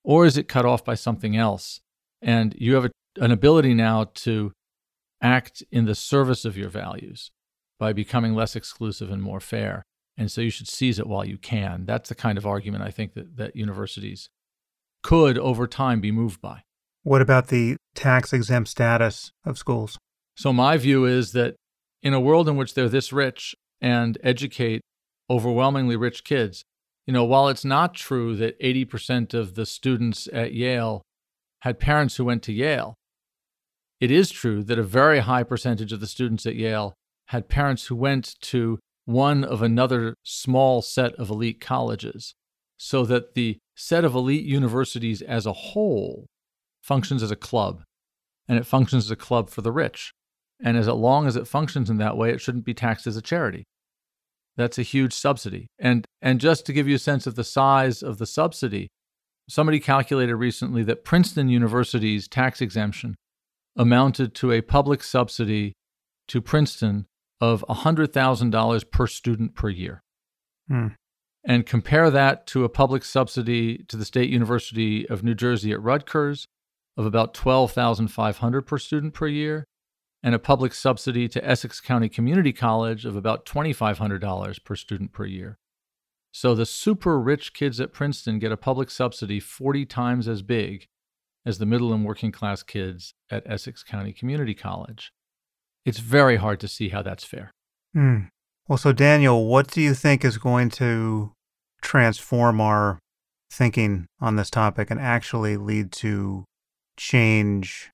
Or 0.04 0.26
is 0.26 0.36
it 0.38 0.48
cut 0.48 0.66
off 0.66 0.84
by 0.84 0.96
something 0.96 1.38
else? 1.38 1.80
And 2.22 2.56
you 2.58 2.74
have 2.74 2.86
a, 2.86 2.92
an 3.18 3.32
ability 3.32 3.74
now 3.74 4.06
to 4.16 4.52
act 5.22 5.64
in 5.72 5.86
the 5.86 5.96
service 5.96 6.44
of 6.44 6.58
your 6.58 6.70
values 6.70 7.32
by 7.80 7.94
becoming 7.94 8.34
less 8.34 8.56
exclusive 8.56 9.12
and 9.12 9.22
more 9.22 9.40
fair. 9.40 9.84
And 10.18 10.32
so 10.32 10.42
you 10.42 10.50
should 10.50 10.68
seize 10.68 10.98
it 10.98 11.08
while 11.08 11.26
you 11.26 11.38
can. 11.38 11.86
That's 11.86 12.10
the 12.10 12.16
kind 12.16 12.38
of 12.38 12.46
argument 12.46 12.84
I 12.84 12.92
think 12.92 13.14
that, 13.14 13.38
that 13.38 13.56
universities 13.56 14.30
could 15.04 15.38
over 15.38 15.68
time 15.68 16.02
be 16.02 16.12
moved 16.12 16.42
by. 16.42 16.64
What 17.06 17.22
about 17.22 17.50
the 17.50 17.78
tax 17.94 18.34
exempt 18.34 18.68
status 18.68 19.32
of 19.46 19.60
schools? 19.60 20.00
So, 20.36 20.52
my 20.52 20.76
view 20.76 21.06
is 21.06 21.34
that 21.34 21.56
in 22.02 22.16
a 22.16 22.20
world 22.20 22.50
in 22.50 22.58
which 22.58 22.74
they're 22.74 22.90
this 22.90 23.14
rich 23.14 23.54
and 23.80 24.18
educate 24.24 24.82
overwhelmingly 25.30 25.98
rich 25.98 26.24
kids, 26.24 26.64
you 27.06 27.14
know, 27.14 27.24
while 27.24 27.48
it's 27.48 27.64
not 27.64 27.94
true 27.94 28.36
that 28.38 28.60
80% 28.60 29.36
of 29.36 29.54
the 29.54 29.68
students 29.68 30.28
at 30.34 30.56
Yale 30.56 31.04
had 31.60 31.80
parents 31.80 32.16
who 32.16 32.26
went 32.26 32.42
to 32.42 32.52
Yale, 32.52 32.96
it 34.02 34.10
is 34.10 34.32
true 34.32 34.64
that 34.64 34.80
a 34.80 34.84
very 34.84 35.20
high 35.20 35.44
percentage 35.44 35.94
of 35.94 36.00
the 36.00 36.08
students 36.08 36.48
at 36.48 36.56
Yale 36.56 36.96
had 37.28 37.48
parents 37.48 37.86
who 37.86 37.96
went 37.96 38.34
to 38.42 38.80
one 39.06 39.44
of 39.44 39.62
another 39.62 40.16
small 40.24 40.82
set 40.82 41.14
of 41.20 41.30
elite 41.30 41.62
colleges, 41.62 42.34
so 42.78 43.06
that 43.06 43.36
the 43.36 43.60
set 43.76 44.04
of 44.04 44.16
elite 44.16 44.46
universities 44.46 45.22
as 45.22 45.46
a 45.46 45.54
whole 45.54 46.26
functions 46.86 47.24
as 47.24 47.32
a 47.32 47.36
club, 47.36 47.84
and 48.48 48.60
it 48.60 48.66
functions 48.66 49.06
as 49.06 49.12
a 49.12 49.16
club 49.16 49.50
for 49.50 49.62
the 49.62 49.72
rich. 49.72 50.12
And 50.64 50.78
as 50.78 50.88
long 50.88 51.26
as 51.26 51.36
it 51.36 51.48
functions 51.48 51.90
in 51.90 51.98
that 51.98 52.16
way, 52.16 52.30
it 52.30 52.40
shouldn't 52.40 52.64
be 52.64 52.74
taxed 52.74 53.08
as 53.08 53.18
a 53.18 53.22
charity. 53.22 53.66
That's 54.56 54.78
a 54.78 54.84
huge 54.84 55.14
subsidy. 55.14 55.68
And, 55.80 56.06
and 56.22 56.40
just 56.40 56.66
to 56.66 56.74
give 56.74 56.88
you 56.88 56.96
a 56.96 57.00
sense 57.00 57.28
of 57.28 57.36
the 57.36 57.44
size 57.44 58.02
of 58.02 58.20
the 58.20 58.26
subsidy, 58.26 58.88
somebody 59.50 59.80
calculated 59.80 60.36
recently 60.36 60.84
that 60.84 61.04
Princeton 61.04 61.50
University's 61.50 62.28
tax 62.28 62.62
exemption 62.62 63.16
amounted 63.76 64.34
to 64.36 64.52
a 64.52 64.62
public 64.62 65.04
subsidy 65.04 65.74
to 66.28 66.42
Princeton 66.42 67.06
of 67.42 67.66
$100,000 67.68 68.92
per 68.92 69.08
student 69.08 69.56
per 69.56 69.70
year. 69.70 70.02
Hmm. 70.68 70.88
and 71.48 71.64
compare 71.68 72.10
that 72.10 72.48
to 72.48 72.64
a 72.64 72.70
public 72.70 73.04
subsidy 73.04 73.84
to 73.88 73.98
the 73.98 74.06
State 74.06 74.32
University 74.32 75.08
of 75.08 75.24
New 75.24 75.36
Jersey 75.36 75.72
at 75.72 75.80
Rutgers 75.80 76.48
of 76.98 77.06
about 77.06 77.34
12,500 77.34 78.62
per 78.62 78.78
student 78.78 79.14
per 79.14 79.28
year 79.28 79.66
and 80.24 80.34
a 80.34 80.40
public 80.40 80.74
subsidy 80.74 81.28
to 81.28 81.48
Essex 81.48 81.80
County 81.80 82.10
Community 82.10 82.52
College 82.52 83.06
of 83.06 83.16
about 83.16 83.46
$2,500 83.46 84.64
per 84.64 84.76
student 84.76 85.12
per 85.12 85.26
year. 85.26 85.58
So 86.32 86.56
the 86.56 86.66
super 86.66 87.20
rich 87.20 87.54
kids 87.54 87.80
at 87.80 87.94
Princeton 87.94 88.40
get 88.40 88.52
a 88.52 88.58
public 88.58 88.90
subsidy 88.90 89.40
40 89.40 89.86
times 89.86 90.28
as 90.28 90.42
big 90.42 90.86
as 91.46 91.60
the 91.60 91.66
middle 91.66 91.94
and 91.94 92.04
working 92.04 92.32
class 92.32 92.64
kids 92.64 93.14
at 93.30 93.44
Essex 93.46 93.84
County 93.84 94.12
Community 94.12 94.54
College. 94.54 95.12
It's 95.86 96.00
very 96.00 96.38
hard 96.38 96.60
to 96.62 96.68
see 96.68 96.90
how 96.90 97.04
that's 97.04 97.24
fair. 97.24 97.52
Mm. 97.96 98.30
Well, 98.68 98.78
so 98.78 98.92
Daniel, 98.92 99.46
what 99.46 99.70
do 99.70 99.80
you 99.80 99.94
think 99.94 100.26
is 100.26 100.40
going 100.40 100.72
to 100.72 101.34
transform 101.82 102.60
our 102.60 103.00
thinking 103.52 104.08
on 104.20 104.36
this 104.36 104.50
topic 104.50 104.90
and 104.90 105.00
actually 105.00 105.56
lead 105.56 105.92
to 105.92 106.46
change 106.98 107.92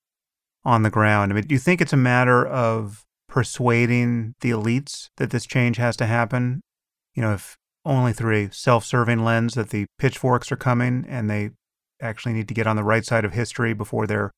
on 0.64 0.84
the 0.84 0.90
ground? 0.90 1.32
I 1.32 1.36
mean, 1.36 1.48
do 1.48 1.56
you 1.56 1.60
think 1.60 1.82
it's 1.82 1.94
a 1.94 1.98
matter 1.98 2.46
of 2.46 3.04
persuading 3.28 4.36
the 4.42 4.52
elites 4.52 5.08
that 5.18 5.32
this 5.32 5.46
change 5.46 5.78
has 5.78 5.96
to 5.98 6.06
happen? 6.06 6.62
You 7.16 7.22
know, 7.22 7.34
if 7.34 7.58
only 7.86 8.14
through 8.14 8.36
a 8.36 8.52
self 8.52 8.86
serving 8.86 9.24
lens 9.24 9.56
that 9.56 9.70
the 9.70 9.86
pitchforks 9.98 10.52
are 10.52 10.58
coming 10.58 11.06
and 11.08 11.30
they 11.30 11.52
actually 12.02 12.34
need 12.34 12.48
to 12.48 12.54
get 12.54 12.68
on 12.68 12.76
the 12.76 12.84
right 12.84 13.06
side 13.06 13.26
of 13.26 13.34
history 13.34 13.74
before 13.74 14.08
they're 14.08 14.32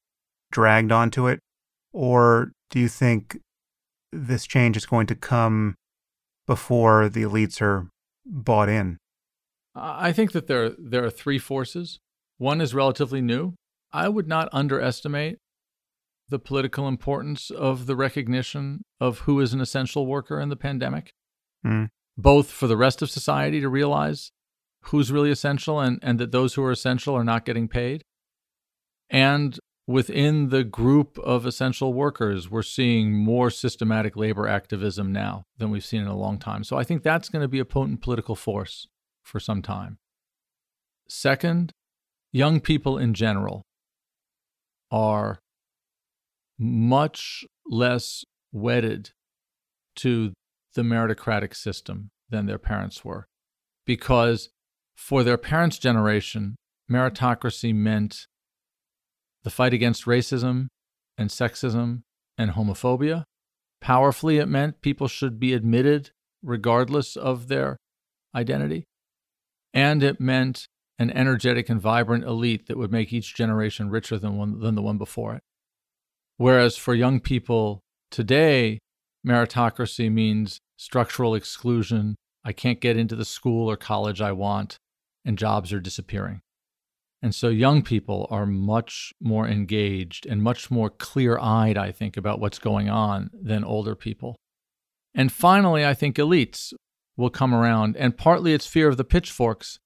dragged 0.52 0.92
onto 0.92 1.28
it? 1.28 1.40
Or 1.92 2.52
do 2.70 2.80
you 2.80 2.88
think 2.88 3.38
this 4.12 4.46
change 4.46 4.78
is 4.78 4.86
going 4.86 5.08
to 5.08 5.16
come 5.16 5.76
before 6.46 7.10
the 7.10 7.24
elites 7.24 7.62
are 7.62 7.88
bought 8.26 8.70
in? 8.70 8.98
I 9.76 10.12
think 10.12 10.34
that 10.34 10.48
there, 10.48 10.70
there 10.70 11.04
are 11.04 11.10
three 11.10 11.40
forces. 11.40 12.00
One 12.38 12.62
is 12.62 12.74
relatively 12.74 13.22
new. 13.22 13.54
I 13.94 14.10
would 14.10 14.28
not 14.28 14.50
underestimate 14.52 15.38
the 16.30 16.40
political 16.40 16.88
importance 16.88 17.52
of 17.52 17.86
the 17.86 17.96
recognition 17.96 18.84
of 19.00 19.20
who 19.20 19.40
is 19.40 19.54
an 19.54 19.62
essential 19.62 20.08
worker 20.08 20.40
in 20.40 20.50
the 20.50 20.56
pandemic, 20.56 21.14
mm. 21.66 21.90
both 22.18 22.50
for 22.50 22.68
the 22.68 22.78
rest 22.78 23.02
of 23.02 23.12
society 23.12 23.62
to 23.62 23.70
realize 23.70 24.32
who's 24.86 25.12
really 25.12 25.32
essential 25.32 25.80
and, 25.80 26.00
and 26.02 26.20
that 26.20 26.32
those 26.32 26.56
who 26.56 26.64
are 26.64 26.72
essential 26.72 27.16
are 27.16 27.24
not 27.24 27.46
getting 27.46 27.68
paid. 27.68 28.04
And 29.10 29.60
within 29.86 30.50
the 30.50 30.64
group 30.64 31.20
of 31.20 31.46
essential 31.46 31.94
workers, 31.94 32.50
we're 32.50 32.64
seeing 32.64 33.14
more 33.14 33.50
systematic 33.50 34.16
labor 34.16 34.48
activism 34.48 35.12
now 35.12 35.44
than 35.58 35.70
we've 35.70 35.86
seen 35.86 36.02
in 36.02 36.08
a 36.08 36.18
long 36.18 36.40
time. 36.40 36.64
So 36.64 36.78
I 36.78 36.84
think 36.84 37.04
that's 37.04 37.30
going 37.30 37.44
to 37.44 37.48
be 37.48 37.60
a 37.60 37.66
potent 37.66 38.02
political 38.02 38.36
force 38.36 38.88
for 39.22 39.40
some 39.40 39.62
time. 39.62 39.98
Second, 41.08 41.74
young 42.32 42.60
people 42.60 42.98
in 42.98 43.14
general 43.14 43.66
are 44.94 45.40
much 46.60 47.44
less 47.66 48.24
wedded 48.52 49.10
to 49.96 50.32
the 50.76 50.84
meritocratic 50.84 51.56
system 51.56 52.12
than 52.30 52.46
their 52.46 52.60
parents 52.60 53.04
were. 53.04 53.26
Because 53.86 54.50
for 54.96 55.24
their 55.24 55.38
parents' 55.38 55.80
generation, 55.80 56.56
meritocracy 56.90 57.74
meant 57.74 58.28
the 59.44 59.50
fight 59.50 59.74
against 59.74 60.06
racism 60.06 60.68
and 61.18 61.30
sexism 61.30 62.04
and 62.38 62.52
homophobia. 62.52 63.24
Powerfully, 63.82 64.38
it 64.38 64.48
meant 64.48 64.82
people 64.82 65.08
should 65.08 65.40
be 65.40 65.54
admitted 65.54 66.12
regardless 66.44 67.16
of 67.16 67.48
their 67.48 67.78
identity. 68.36 68.86
And 69.74 70.04
it 70.04 70.22
meant 70.22 70.68
an 71.00 71.10
energetic 71.12 71.70
and 71.70 71.82
vibrant 71.82 72.24
elite 72.24 72.68
that 72.68 72.78
would 72.78 72.92
make 72.92 73.12
each 73.12 73.36
generation 73.36 73.90
richer 73.90 74.18
than, 74.18 74.38
one, 74.38 74.60
than 74.60 74.76
the 74.76 74.82
one 74.82 74.98
before 74.98 75.36
it. 75.36 75.42
Whereas 76.38 76.78
for 76.78 76.94
young 76.94 77.20
people 77.20 77.82
today, 78.12 78.80
meritocracy 79.26 80.12
means 80.12 80.60
structural 80.78 81.36
exclusion. 81.36 82.16
I 82.44 82.54
can't 82.54 82.82
get 82.82 82.98
into 82.98 83.16
the 83.16 83.26
school 83.26 83.70
or 83.70 83.78
college 83.78 84.22
I 84.22 84.32
want, 84.32 84.78
and 85.26 85.38
jobs 85.38 85.72
are 85.72 85.80
disappearing. 85.80 86.42
And 87.22 87.34
so 87.34 87.48
young 87.48 87.84
people 87.84 88.28
are 88.30 88.46
much 88.46 89.14
more 89.22 89.48
engaged 89.48 90.26
and 90.26 90.44
much 90.44 90.70
more 90.70 90.90
clear 90.90 91.40
eyed, 91.40 91.78
I 91.78 91.94
think, 91.94 92.18
about 92.18 92.42
what's 92.42 92.60
going 92.60 92.90
on 92.90 93.30
than 93.34 93.64
older 93.64 93.96
people. 93.96 94.36
And 95.16 95.32
finally, 95.32 95.86
I 95.86 95.94
think 95.94 96.18
elites 96.18 96.74
will 97.16 97.30
come 97.30 97.54
around. 97.54 97.96
And 97.96 98.18
partly 98.18 98.54
it's 98.54 98.68
fear 98.68 98.90
of 98.90 98.98
the 98.98 99.06
pitchforks. 99.06 99.80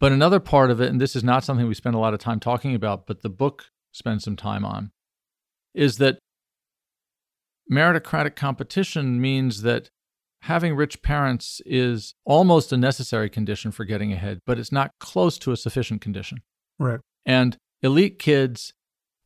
But 0.00 0.12
another 0.12 0.40
part 0.40 0.70
of 0.70 0.80
it, 0.80 0.88
and 0.88 1.00
this 1.00 1.14
is 1.14 1.22
not 1.22 1.44
something 1.44 1.68
we 1.68 1.74
spend 1.74 1.94
a 1.94 1.98
lot 1.98 2.14
of 2.14 2.20
time 2.20 2.40
talking 2.40 2.74
about, 2.74 3.06
but 3.06 3.22
the 3.22 3.28
book 3.28 3.66
spends 3.92 4.24
some 4.24 4.36
time 4.36 4.64
on, 4.64 4.90
is 5.74 5.98
that 5.98 6.18
meritocratic 7.70 8.34
competition 8.34 9.20
means 9.20 9.62
that 9.62 9.90
having 10.42 10.74
rich 10.74 11.02
parents 11.02 11.60
is 11.66 12.14
almost 12.24 12.72
a 12.72 12.76
necessary 12.78 13.28
condition 13.28 13.70
for 13.70 13.84
getting 13.84 14.10
ahead, 14.10 14.40
but 14.46 14.58
it's 14.58 14.72
not 14.72 14.90
close 14.98 15.38
to 15.38 15.52
a 15.52 15.56
sufficient 15.56 16.00
condition. 16.00 16.38
Right. 16.78 17.00
And 17.26 17.58
elite 17.82 18.18
kids 18.18 18.72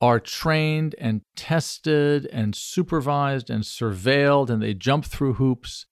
are 0.01 0.18
trained 0.18 0.96
and 0.98 1.22
tested 1.36 2.26
and 2.26 2.56
supervised 2.56 3.48
and 3.48 3.62
surveilled, 3.62 4.51
and 4.51 4.60
they 4.60 4.74
jump 4.74 5.05
through 5.05 5.34
hoops 5.34 5.86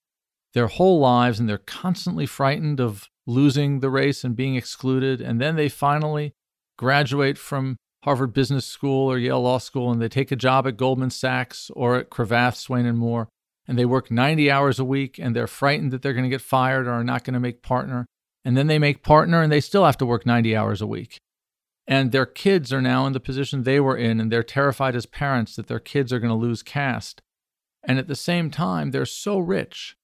their 0.55 0.67
whole 0.67 0.99
lives, 0.99 1.39
and 1.39 1.49
they're 1.49 1.57
constantly 1.57 2.27
frightened 2.27 2.81
of 2.81 3.09
losing 3.27 3.81
the 3.81 3.91
race 3.91 4.25
and 4.25 4.37
being 4.37 4.57
excluded. 4.57 5.21
And 5.21 5.41
then 5.41 5.57
they 5.57 5.69
finally 5.69 6.33
graduate 6.77 7.39
from 7.39 7.77
Harvard 8.05 8.33
Business 8.33 8.67
School 8.67 9.11
or 9.11 9.19
Yale 9.19 9.43
Law 9.43 9.59
School, 9.59 9.91
and 9.93 10.03
they 10.03 10.09
take 10.09 10.33
a 10.33 10.37
job 10.37 10.67
at 10.67 10.77
Goldman 10.77 11.11
Sachs 11.11 11.71
or 11.75 11.97
at 11.97 12.11
Cravath, 12.11 12.57
Swaine 12.57 12.87
and 12.87 12.99
Moore, 12.99 13.29
and 13.69 13.79
they 13.79 13.85
work 13.85 14.11
90 14.11 14.51
hours 14.51 14.79
a 14.79 14.85
week, 14.85 15.19
and 15.19 15.37
they're 15.37 15.47
frightened 15.47 15.93
that 15.93 16.03
they're 16.03 16.13
going 16.13 16.25
to 16.25 16.31
get 16.31 16.41
fired 16.41 16.87
or 16.87 16.93
are 16.93 17.05
not 17.05 17.23
going 17.23 17.35
to 17.35 17.41
make 17.41 17.63
partner. 17.63 18.07
And 18.45 18.57
then 18.57 18.67
they 18.67 18.81
make 18.81 19.05
partner, 19.05 19.41
and 19.41 19.53
they 19.53 19.61
still 19.61 19.85
have 19.85 19.99
to 19.99 20.07
work 20.07 20.27
90 20.27 20.57
hours 20.57 20.81
a 20.81 20.87
week. 20.87 21.19
And 21.87 22.11
their 22.11 22.27
kids 22.27 22.73
are 22.73 22.83
now 22.83 23.07
in 23.07 23.13
the 23.13 23.21
position 23.21 23.63
they 23.63 23.79
were 23.79 23.97
in, 23.97 24.21
and 24.21 24.33
they're 24.33 24.43
terrified 24.43 24.97
as 24.97 25.07
parents 25.07 25.55
that 25.55 25.69
their 25.69 25.81
kids 25.81 26.13
are 26.13 26.19
going 26.19 26.29
to 26.31 26.35
lose 26.35 26.63
caste. 26.63 27.23
And 27.85 27.99
at 27.99 28.09
the 28.09 28.17
same 28.17 28.51
time, 28.51 28.91
they're 28.91 29.07
so 29.07 29.39
rich 29.39 29.97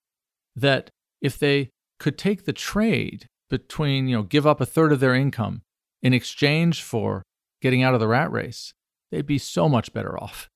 that 0.55 0.91
if 1.21 1.37
they 1.39 1.71
could 1.99 2.19
take 2.19 2.45
the 2.45 2.53
trade 2.53 3.27
between, 3.51 4.09
you 4.09 4.17
know, 4.17 4.23
give 4.23 4.47
up 4.47 4.61
a 4.61 4.67
third 4.67 4.93
of 4.93 5.01
their 5.01 5.15
income 5.15 5.63
in 6.03 6.13
exchange 6.13 6.83
for 6.83 7.23
getting 7.61 7.83
out 7.83 7.95
of 7.95 8.01
the 8.01 8.09
rat 8.09 8.31
race, 8.31 8.73
they'd 9.11 9.27
be 9.27 9.39
so 9.39 9.69
much 9.69 9.93
better 9.93 10.21
off. 10.23 10.49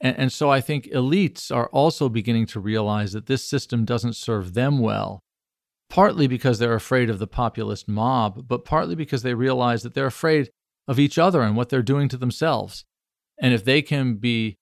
And, 0.00 0.18
and 0.18 0.32
so 0.32 0.50
I 0.50 0.60
think 0.60 0.86
elites 0.86 1.54
are 1.54 1.68
also 1.68 2.08
beginning 2.08 2.46
to 2.46 2.60
realize 2.60 3.12
that 3.12 3.26
this 3.26 3.44
system 3.44 3.84
doesn't 3.84 4.16
serve 4.16 4.54
them 4.54 4.78
well, 4.78 5.20
partly 5.88 6.26
because 6.26 6.58
they're 6.58 6.74
afraid 6.74 7.10
of 7.10 7.18
the 7.18 7.26
populist 7.26 7.88
mob, 7.88 8.48
but 8.48 8.64
partly 8.64 8.94
because 8.94 9.22
they 9.22 9.34
realize 9.34 9.82
that 9.82 9.94
they're 9.94 10.06
afraid 10.06 10.50
of 10.88 10.98
each 10.98 11.18
other 11.18 11.42
and 11.42 11.56
what 11.56 11.68
they're 11.68 11.82
doing 11.82 12.08
to 12.08 12.16
themselves. 12.16 12.84
And 13.40 13.54
if 13.54 13.64
they 13.64 13.82
can 13.82 14.16
be 14.16 14.56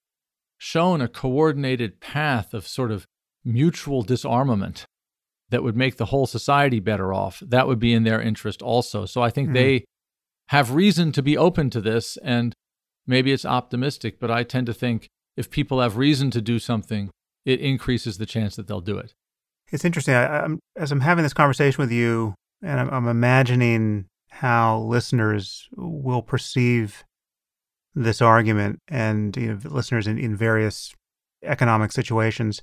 shown 0.58 1.00
a 1.00 1.08
coordinated 1.08 2.00
path 2.00 2.52
of 2.52 2.68
sort 2.68 2.90
of 2.90 3.06
mutual 3.42 4.02
disarmament 4.02 4.84
that 5.50 5.62
would 5.62 5.76
make 5.76 5.96
the 5.96 6.06
whole 6.06 6.26
society 6.26 6.80
better 6.80 7.12
off, 7.12 7.42
that 7.46 7.66
would 7.66 7.78
be 7.78 7.92
in 7.92 8.04
their 8.04 8.20
interest 8.20 8.62
also. 8.62 9.04
So 9.04 9.22
I 9.22 9.30
think 9.30 9.48
mm-hmm. 9.48 9.54
they 9.54 9.84
have 10.48 10.72
reason 10.72 11.12
to 11.12 11.22
be 11.22 11.36
open 11.36 11.70
to 11.70 11.80
this. 11.80 12.16
And 12.18 12.54
maybe 13.06 13.32
it's 13.32 13.44
optimistic, 13.44 14.18
but 14.18 14.30
I 14.30 14.42
tend 14.42 14.66
to 14.66 14.74
think 14.74 15.08
if 15.36 15.50
people 15.50 15.80
have 15.80 15.96
reason 15.96 16.30
to 16.32 16.40
do 16.40 16.58
something, 16.58 17.10
it 17.44 17.60
increases 17.60 18.18
the 18.18 18.26
chance 18.26 18.56
that 18.56 18.66
they'll 18.66 18.80
do 18.80 18.98
it. 18.98 19.12
It's 19.72 19.84
interesting. 19.84 20.14
I, 20.14 20.44
am 20.44 20.58
as 20.76 20.90
I'm 20.92 21.00
having 21.00 21.22
this 21.22 21.32
conversation 21.32 21.80
with 21.80 21.92
you, 21.92 22.34
and 22.62 22.80
I'm, 22.80 22.90
I'm 22.90 23.08
imagining 23.08 24.06
how 24.28 24.80
listeners 24.80 25.68
will 25.76 26.22
perceive 26.22 27.04
this 27.94 28.20
argument, 28.20 28.78
and 28.88 29.36
you 29.36 29.54
know, 29.54 29.58
listeners 29.64 30.06
in, 30.06 30.18
in 30.18 30.36
various 30.36 30.92
economic 31.44 31.92
situations. 31.92 32.62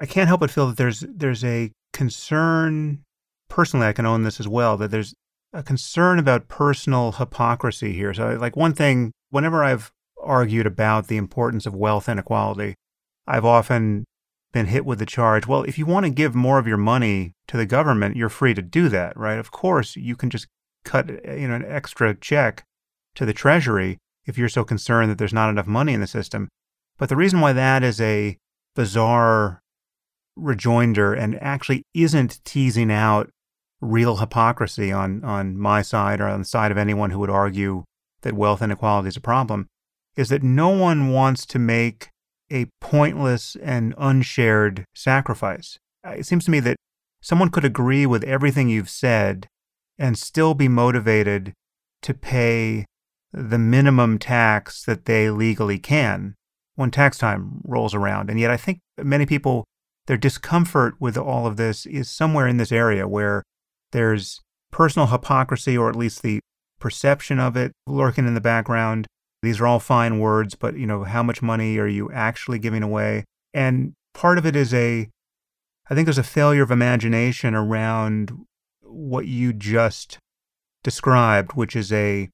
I 0.00 0.06
can't 0.06 0.28
help 0.28 0.40
but 0.40 0.50
feel 0.50 0.66
that 0.68 0.76
there's 0.76 1.00
there's 1.00 1.44
a 1.44 1.70
concern. 1.96 3.02
Personally, 3.48 3.86
I 3.86 3.92
can 3.92 4.06
own 4.06 4.22
this 4.22 4.38
as 4.38 4.46
well. 4.46 4.76
That 4.76 4.90
there's 4.90 5.14
a 5.52 5.62
concern 5.62 6.18
about 6.18 6.48
personal 6.48 7.12
hypocrisy 7.12 7.92
here. 7.94 8.12
So, 8.12 8.36
like 8.38 8.54
one 8.56 8.74
thing, 8.74 9.12
whenever 9.30 9.64
I've 9.64 9.90
argued 10.22 10.66
about 10.66 11.08
the 11.08 11.16
importance 11.16 11.64
of 11.64 11.74
wealth 11.74 12.08
inequality, 12.08 12.74
I've 13.26 13.44
often 13.44 14.04
been 14.52 14.66
hit 14.66 14.84
with 14.86 14.98
the 14.98 15.06
charge 15.06 15.46
well, 15.46 15.62
if 15.64 15.78
you 15.78 15.86
want 15.86 16.04
to 16.04 16.10
give 16.10 16.34
more 16.34 16.58
of 16.58 16.66
your 16.66 16.76
money 16.76 17.32
to 17.48 17.56
the 17.56 17.66
government, 17.66 18.16
you're 18.16 18.28
free 18.28 18.54
to 18.54 18.62
do 18.62 18.88
that, 18.90 19.16
right? 19.16 19.38
Of 19.38 19.50
course, 19.50 19.96
you 19.96 20.16
can 20.16 20.30
just 20.30 20.46
cut 20.84 21.10
eh, 21.24 21.36
you 21.36 21.48
know, 21.48 21.54
an 21.54 21.64
extra 21.66 22.14
check 22.14 22.62
to 23.14 23.24
the 23.24 23.32
Treasury 23.32 23.98
if 24.26 24.36
you're 24.36 24.48
so 24.48 24.64
concerned 24.64 25.10
that 25.10 25.18
there's 25.18 25.32
not 25.32 25.50
enough 25.50 25.66
money 25.66 25.94
in 25.94 26.00
the 26.00 26.06
system. 26.06 26.48
But 26.98 27.08
the 27.08 27.16
reason 27.16 27.40
why 27.40 27.52
that 27.54 27.82
is 27.82 28.00
a 28.00 28.36
bizarre 28.74 29.60
rejoinder 30.36 31.14
and 31.14 31.40
actually 31.42 31.82
isn't 31.94 32.44
teasing 32.44 32.90
out 32.90 33.30
real 33.80 34.16
hypocrisy 34.16 34.92
on, 34.92 35.22
on 35.24 35.56
my 35.56 35.82
side 35.82 36.20
or 36.20 36.28
on 36.28 36.40
the 36.40 36.44
side 36.44 36.70
of 36.70 36.78
anyone 36.78 37.10
who 37.10 37.18
would 37.18 37.30
argue 37.30 37.84
that 38.22 38.34
wealth 38.34 38.62
inequality 38.62 39.08
is 39.08 39.16
a 39.16 39.20
problem 39.20 39.66
is 40.16 40.28
that 40.30 40.42
no 40.42 40.70
one 40.70 41.12
wants 41.12 41.44
to 41.46 41.58
make 41.58 42.08
a 42.50 42.66
pointless 42.80 43.56
and 43.62 43.94
unshared 43.98 44.84
sacrifice. 44.94 45.78
Uh, 46.06 46.10
it 46.12 46.24
seems 46.24 46.44
to 46.44 46.50
me 46.50 46.60
that 46.60 46.76
someone 47.20 47.50
could 47.50 47.64
agree 47.64 48.06
with 48.06 48.24
everything 48.24 48.68
you've 48.68 48.88
said 48.88 49.46
and 49.98 50.18
still 50.18 50.54
be 50.54 50.68
motivated 50.68 51.52
to 52.02 52.14
pay 52.14 52.86
the 53.32 53.58
minimum 53.58 54.18
tax 54.18 54.84
that 54.84 55.04
they 55.04 55.30
legally 55.30 55.78
can 55.78 56.34
when 56.76 56.90
tax 56.90 57.18
time 57.18 57.60
rolls 57.64 57.94
around. 57.94 58.30
And 58.30 58.38
yet, 58.38 58.50
I 58.50 58.56
think 58.56 58.78
many 58.98 59.26
people, 59.26 59.64
their 60.06 60.16
discomfort 60.16 60.94
with 61.00 61.16
all 61.16 61.46
of 61.46 61.56
this 61.56 61.86
is 61.86 62.10
somewhere 62.10 62.46
in 62.46 62.56
this 62.56 62.72
area 62.72 63.06
where 63.08 63.42
there's 63.92 64.40
personal 64.70 65.08
hypocrisy, 65.08 65.76
or 65.76 65.88
at 65.88 65.96
least 65.96 66.22
the 66.22 66.40
perception 66.78 67.38
of 67.38 67.56
it 67.56 67.72
lurking 67.86 68.26
in 68.26 68.34
the 68.34 68.40
background. 68.40 69.06
These 69.42 69.60
are 69.60 69.66
all 69.66 69.80
fine 69.80 70.18
words, 70.18 70.54
but 70.54 70.76
you 70.76 70.86
know, 70.86 71.04
how 71.04 71.22
much 71.22 71.42
money 71.42 71.78
are 71.78 71.86
you 71.86 72.10
actually 72.12 72.58
giving 72.58 72.82
away? 72.82 73.24
And 73.54 73.94
part 74.14 74.38
of 74.38 74.46
it 74.46 74.56
is 74.56 74.72
a 74.74 75.08
I 75.88 75.94
think 75.94 76.06
there's 76.06 76.18
a 76.18 76.24
failure 76.24 76.62
of 76.62 76.72
imagination 76.72 77.54
around 77.54 78.32
what 78.82 79.26
you 79.26 79.52
just 79.52 80.18
described, 80.82 81.52
which 81.52 81.76
is 81.76 81.92
a 81.92 82.28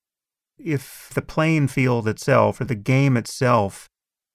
if 0.59 1.11
the 1.15 1.23
playing 1.23 1.69
field 1.69 2.07
itself 2.09 2.61
or 2.61 2.65
the 2.65 2.75
game 2.75 3.17
itself 3.17 3.89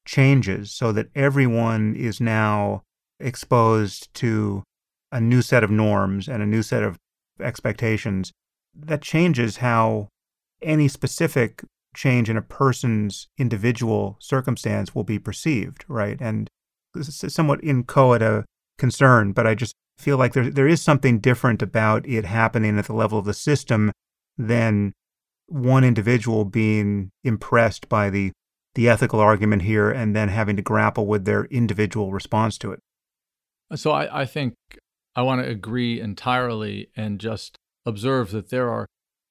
changes 0.05 0.71
so 0.71 0.91
that 0.91 1.07
everyone 1.15 1.95
is 1.95 2.21
now 2.21 2.83
exposed 3.19 4.13
to 4.15 4.63
a 5.11 5.21
new 5.21 5.41
set 5.41 5.63
of 5.63 5.71
norms 5.71 6.27
and 6.27 6.43
a 6.43 6.45
new 6.45 6.61
set 6.61 6.83
of 6.83 6.97
expectations, 7.39 8.31
that 8.75 9.01
changes 9.01 9.57
how 9.57 10.07
any 10.61 10.87
specific 10.87 11.63
change 11.95 12.29
in 12.29 12.37
a 12.37 12.41
person's 12.41 13.27
individual 13.37 14.17
circumstance 14.19 14.93
will 14.93 15.03
be 15.03 15.19
perceived, 15.19 15.85
right? 15.87 16.17
And 16.19 16.49
this 16.93 17.23
is 17.23 17.33
somewhat 17.33 17.63
inchoate 17.63 18.21
a 18.21 18.45
concern, 18.77 19.31
but 19.31 19.47
I 19.47 19.55
just 19.55 19.73
feel 19.97 20.17
like 20.17 20.33
there 20.33 20.49
there 20.49 20.67
is 20.67 20.81
something 20.81 21.19
different 21.19 21.61
about 21.61 22.07
it 22.07 22.25
happening 22.25 22.77
at 22.77 22.85
the 22.85 22.93
level 22.93 23.17
of 23.17 23.25
the 23.25 23.33
system 23.33 23.91
than 24.37 24.93
one 25.47 25.83
individual 25.83 26.45
being 26.45 27.09
impressed 27.23 27.89
by 27.89 28.09
the 28.09 28.31
the 28.75 28.87
ethical 28.87 29.19
argument 29.19 29.63
here 29.63 29.89
and 29.89 30.15
then 30.15 30.29
having 30.29 30.55
to 30.55 30.61
grapple 30.61 31.07
with 31.07 31.25
their 31.25 31.45
individual 31.45 32.11
response 32.11 32.59
to 32.59 32.71
it. 32.71 32.79
So 33.75 33.91
I, 33.91 34.21
I 34.21 34.25
think 34.25 34.53
I 35.15 35.21
want 35.23 35.43
to 35.43 35.49
agree 35.49 35.99
entirely 35.99 36.89
and 36.95 37.19
just 37.19 37.57
observe 37.85 38.31
that 38.31 38.49
there 38.49 38.69
are 38.69 38.87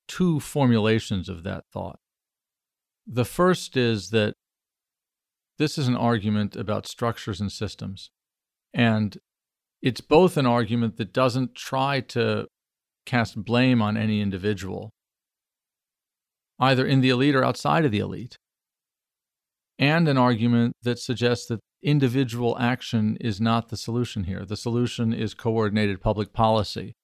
two 0.09 0.41
formulations 0.41 1.29
of 1.29 1.43
that 1.45 1.65
thought. 1.73 1.99
The 3.07 3.25
first 3.25 3.77
is 3.77 4.11
that 4.11 4.35
this 5.59 5.79
is 5.79 5.89
an 5.89 5.97
argument 5.97 6.57
about 6.57 6.87
structures 6.87 7.41
and 7.41 7.51
systems. 7.51 8.11
And 8.75 9.17
it's 9.81 10.01
both 10.01 10.37
an 10.37 10.47
argument 10.47 10.97
that 10.97 11.13
doesn't 11.13 11.55
try 11.55 12.01
to 12.01 12.47
cast 13.07 13.43
blame 13.43 13.81
on 13.81 13.97
any 13.97 14.21
individual, 14.21 14.91
either 16.59 16.85
in 16.85 17.01
the 17.01 17.11
elite 17.11 17.35
or 17.35 17.45
outside 17.45 17.85
of 17.85 17.93
the 17.93 18.01
elite, 18.01 18.37
and 19.79 20.09
an 20.09 20.19
argument 20.19 20.75
that 20.83 20.99
suggests 20.99 21.47
that 21.47 21.61
individual 21.87 22.59
action 22.59 23.17
is 23.21 23.41
not 23.41 23.69
the 23.69 23.77
solution 23.77 24.25
here. 24.25 24.45
The 24.45 24.57
solution 24.57 25.15
is 25.15 25.33
coordinated 25.33 26.01
public 26.01 26.33
policy. 26.33 26.95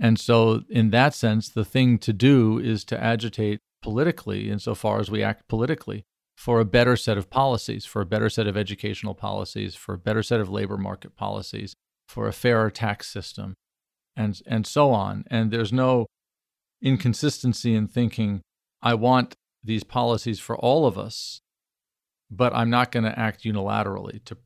And 0.00 0.18
so, 0.18 0.62
in 0.70 0.90
that 0.90 1.14
sense, 1.14 1.50
the 1.50 1.66
thing 1.66 1.98
to 1.98 2.12
do 2.14 2.58
is 2.58 2.82
to 2.86 3.00
agitate 3.00 3.60
politically, 3.82 4.48
insofar 4.50 5.00
as 5.00 5.10
we 5.10 5.22
act 5.22 5.46
politically, 5.48 6.04
for 6.36 6.60
a 6.60 6.64
better 6.64 6.96
set 6.96 7.18
of 7.18 7.28
policies, 7.28 7.84
for 7.84 8.00
a 8.00 8.06
better 8.06 8.30
set 8.30 8.46
of 8.46 8.56
educational 8.56 9.14
policies, 9.14 9.74
for 9.74 9.94
a 9.94 9.98
better 9.98 10.22
set 10.22 10.40
of 10.40 10.48
labor 10.48 10.78
market 10.78 11.14
policies, 11.14 11.74
for 12.08 12.26
a 12.26 12.32
fairer 12.32 12.70
tax 12.70 13.12
system, 13.12 13.54
and, 14.16 14.40
and 14.46 14.66
so 14.66 14.90
on. 14.90 15.24
And 15.30 15.50
there's 15.50 15.72
no 15.72 16.06
inconsistency 16.82 17.74
in 17.74 17.86
thinking, 17.86 18.40
I 18.80 18.94
want 18.94 19.34
these 19.62 19.84
policies 19.84 20.40
for 20.40 20.56
all 20.56 20.86
of 20.86 20.98
us, 20.98 21.40
but 22.36 22.54
I'm 22.54 22.70
not 22.70 22.90
going 22.90 23.04
to 23.04 23.18
act 23.18 23.44
unilaterally 23.44 24.24
to 24.24 24.36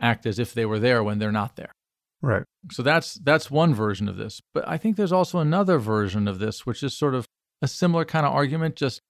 act 0.00 0.26
as 0.26 0.38
if 0.38 0.54
they 0.54 0.64
were 0.64 0.78
there 0.78 1.02
when 1.02 1.18
they're 1.18 1.30
not 1.30 1.56
there. 1.56 1.72
Right. 2.22 2.44
So 2.70 2.82
that's 2.82 3.14
that's 3.14 3.50
one 3.50 3.74
version 3.74 4.08
of 4.08 4.16
this. 4.16 4.40
But 4.52 4.68
I 4.68 4.76
think 4.76 4.96
there's 4.96 5.12
also 5.12 5.38
another 5.38 5.78
version 5.78 6.28
of 6.28 6.38
this 6.38 6.66
which 6.66 6.82
is 6.82 6.94
sort 6.94 7.14
of 7.14 7.26
a 7.62 7.68
similar 7.68 8.04
kind 8.04 8.26
of 8.26 8.32
argument 8.32 8.76
just 8.76 9.00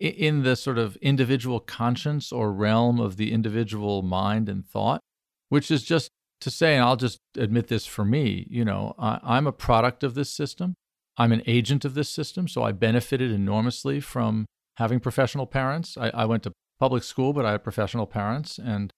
in 0.00 0.42
the 0.42 0.56
sort 0.56 0.78
of 0.78 0.96
individual 0.96 1.60
conscience 1.60 2.32
or 2.32 2.52
realm 2.52 2.98
of 2.98 3.16
the 3.16 3.32
individual 3.32 4.02
mind 4.02 4.48
and 4.48 4.66
thought, 4.66 5.00
which 5.48 5.70
is 5.70 5.82
just 5.82 6.10
to 6.40 6.50
say, 6.50 6.74
and 6.74 6.84
I'll 6.84 6.96
just 6.96 7.20
admit 7.36 7.68
this 7.68 7.86
for 7.86 8.04
me, 8.04 8.46
you 8.50 8.64
know, 8.64 8.94
I, 8.98 9.38
am 9.38 9.46
a 9.46 9.52
product 9.52 10.02
of 10.02 10.14
this 10.14 10.28
system. 10.28 10.74
I'm 11.16 11.30
an 11.30 11.42
agent 11.46 11.84
of 11.84 11.94
this 11.94 12.08
system. 12.08 12.48
So 12.48 12.64
I 12.64 12.72
benefited 12.72 13.30
enormously 13.30 14.00
from 14.00 14.46
having 14.76 14.98
professional 14.98 15.46
parents. 15.46 15.96
I, 15.96 16.08
I 16.08 16.24
went 16.24 16.42
to 16.44 16.52
public 16.82 17.04
school, 17.04 17.32
but 17.32 17.46
I 17.46 17.52
had 17.52 17.62
professional 17.62 18.06
parents 18.06 18.58
and 18.58 18.92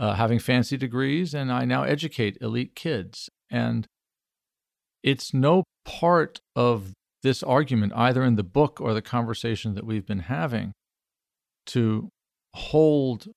uh, 0.00 0.14
having 0.14 0.40
fancy 0.40 0.76
degrees, 0.76 1.32
and 1.32 1.52
I 1.52 1.64
now 1.64 1.84
educate 1.84 2.36
elite 2.40 2.74
kids. 2.74 3.30
And 3.48 3.86
it's 5.00 5.32
no 5.32 5.62
part 5.84 6.40
of 6.56 6.92
this 7.22 7.40
argument, 7.44 7.92
either 7.94 8.24
in 8.24 8.34
the 8.34 8.42
book 8.42 8.80
or 8.80 8.92
the 8.92 9.00
conversation 9.00 9.76
that 9.76 9.86
we've 9.86 10.04
been 10.04 10.26
having, 10.38 10.72
to 11.66 12.08
hold 12.54 13.28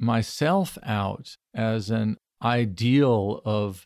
myself 0.00 0.78
out 0.82 1.34
as 1.54 1.90
an 1.90 2.16
ideal 2.42 3.42
of 3.44 3.84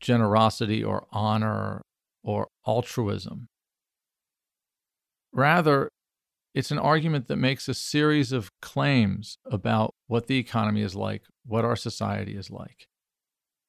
generosity 0.00 0.82
or 0.82 1.06
honor 1.12 1.82
or 2.24 2.48
altruism. 2.66 3.46
Rather, 5.32 5.88
it's 6.54 6.70
an 6.70 6.78
argument 6.78 7.28
that 7.28 7.36
makes 7.36 7.68
a 7.68 7.74
series 7.74 8.32
of 8.32 8.50
claims 8.60 9.38
about 9.50 9.94
what 10.06 10.26
the 10.26 10.38
economy 10.38 10.82
is 10.82 10.94
like, 10.94 11.22
what 11.46 11.64
our 11.64 11.76
society 11.76 12.36
is 12.36 12.50
like, 12.50 12.86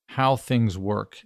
how 0.09 0.35
things 0.35 0.77
work 0.77 1.19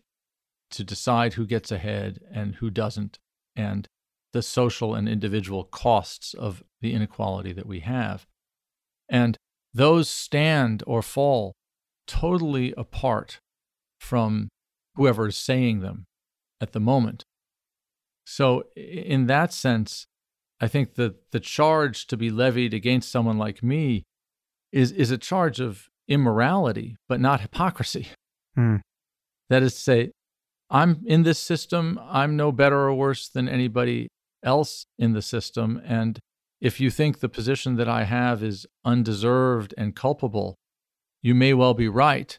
to 0.72 0.84
decide 0.84 1.34
who 1.34 1.46
gets 1.46 1.72
ahead 1.72 2.20
and 2.32 2.56
who 2.56 2.70
doesn't, 2.70 3.18
and 3.56 3.88
the 4.34 4.42
social 4.42 4.94
and 4.94 5.10
individual 5.10 5.64
costs 5.64 6.34
of 6.34 6.64
the 6.82 6.94
inequality 6.94 7.54
that 7.54 7.66
we 7.66 7.80
have. 7.80 8.28
And 9.10 9.38
those 9.74 10.10
stand 10.10 10.84
or 10.86 11.02
fall 11.02 11.54
totally 12.06 12.74
apart 12.78 13.40
from 14.00 14.50
whoever 14.96 15.28
is 15.28 15.38
saying 15.38 15.80
them 15.80 16.06
at 16.62 16.74
the 16.74 16.80
moment. 16.80 17.24
So, 18.26 18.66
in 18.76 19.28
that 19.28 19.54
sense, 19.54 20.06
I 20.60 20.68
think 20.68 20.96
that 20.96 21.32
the 21.32 21.40
charge 21.40 22.08
to 22.08 22.18
be 22.18 22.30
levied 22.30 22.74
against 22.74 23.12
someone 23.12 23.38
like 23.38 23.62
me 23.62 24.04
is, 24.72 24.92
is 24.92 25.12
a 25.12 25.18
charge 25.18 25.60
of 25.60 25.88
immorality, 26.08 26.96
but 27.08 27.20
not 27.20 27.42
hypocrisy. 27.42 28.08
Mm. 28.58 28.82
That 29.50 29.64
is 29.64 29.74
to 29.76 29.80
say, 29.80 30.12
I'm 30.70 31.04
in 31.06 31.24
this 31.24 31.40
system, 31.40 32.00
I'm 32.04 32.36
no 32.36 32.52
better 32.52 32.80
or 32.80 32.94
worse 32.94 33.30
than 33.30 33.48
anybody 33.48 34.08
else 34.44 34.86
in 34.98 35.14
the 35.14 35.22
system. 35.22 35.82
And 35.86 36.20
if 36.60 36.80
you 36.80 36.90
think 36.90 37.20
the 37.20 37.30
position 37.30 37.76
that 37.76 37.88
I 37.88 38.04
have 38.04 38.44
is 38.44 38.66
undeserved 38.84 39.74
and 39.78 39.96
culpable, 39.96 40.56
you 41.22 41.36
may 41.36 41.54
well 41.54 41.74
be 41.74 41.88
right. 41.88 42.38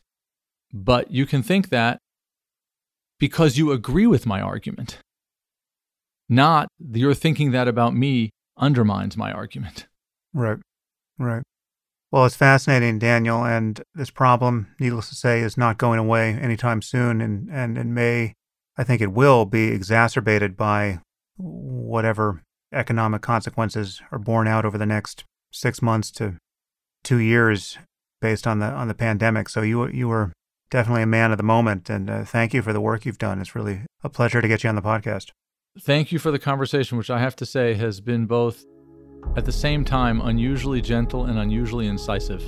But 0.73 1.11
you 1.11 1.25
can 1.25 1.43
think 1.43 1.71
that 1.71 1.99
because 3.19 3.57
you 3.57 3.73
agree 3.73 4.07
with 4.07 4.27
my 4.27 4.41
argument 4.41 4.99
not 6.29 6.69
you're 6.79 7.15
thinking 7.15 7.53
that 7.53 7.69
about 7.69 7.95
me 7.95 8.31
undermines 8.57 9.17
my 9.17 9.33
argument. 9.33 9.87
Right, 10.35 10.59
right. 11.19 11.43
Well, 12.11 12.25
it's 12.25 12.37
fascinating, 12.37 12.99
Daniel, 12.99 13.45
and 13.45 13.83
this 13.95 14.11
problem, 14.11 14.69
needless 14.81 15.11
to 15.11 15.15
say, 15.15 15.41
is 15.41 15.59
not 15.59 15.77
going 15.77 15.99
away 15.99 16.33
anytime 16.33 16.81
soon, 16.81 17.21
and 17.21 17.51
and 17.51 17.77
it 17.77 17.87
may, 17.87 18.35
I 18.77 18.85
think, 18.85 19.03
it 19.03 19.13
will 19.13 19.45
be 19.45 19.69
exacerbated 19.69 20.57
by 20.57 21.01
whatever 21.37 22.43
economic 22.73 23.23
consequences 23.23 24.01
are 24.11 24.19
borne 24.19 24.49
out 24.49 24.65
over 24.65 24.79
the 24.79 24.87
next 24.87 25.25
six 25.53 25.83
months 25.83 26.11
to 26.13 26.37
two 27.03 27.19
years, 27.19 27.79
based 28.23 28.47
on 28.47 28.59
the 28.59 28.67
on 28.67 28.89
the 28.89 28.95
pandemic. 28.95 29.51
So 29.51 29.61
you 29.61 29.87
you 29.89 30.09
were 30.09 30.33
definitely 30.71 31.03
a 31.03 31.07
man 31.07 31.31
of 31.31 31.37
the 31.37 31.45
moment, 31.45 31.91
and 31.91 32.09
uh, 32.09 32.25
thank 32.25 32.55
you 32.55 32.63
for 32.63 32.73
the 32.73 32.81
work 32.81 33.05
you've 33.05 33.19
done. 33.19 33.39
It's 33.39 33.55
really 33.55 33.83
a 34.03 34.09
pleasure 34.09 34.41
to 34.41 34.49
get 34.49 34.65
you 34.65 34.71
on 34.71 34.77
the 34.77 34.83
podcast 34.83 35.31
thank 35.81 36.13
you 36.13 36.19
for 36.19 36.31
the 36.31 36.39
conversation, 36.39 36.99
which 36.99 37.11
I 37.11 37.19
have 37.19 37.37
to 37.37 37.47
say 37.47 37.75
has 37.75 38.01
been 38.01 38.27
both 38.27 38.65
at 39.37 39.45
the 39.45 39.53
same 39.53 39.85
time 39.85 40.21
unusually 40.21 40.81
gentle 40.81 41.27
and 41.27 41.39
unusually 41.39 41.87
incisive. 41.87 42.43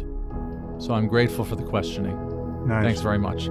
So 0.78 0.94
I'm 0.94 1.06
grateful 1.06 1.44
for 1.44 1.56
the 1.56 1.64
questioning. 1.64 2.16
Nice. 2.66 2.84
Thanks 2.84 3.00
very 3.00 3.18
much. 3.18 3.48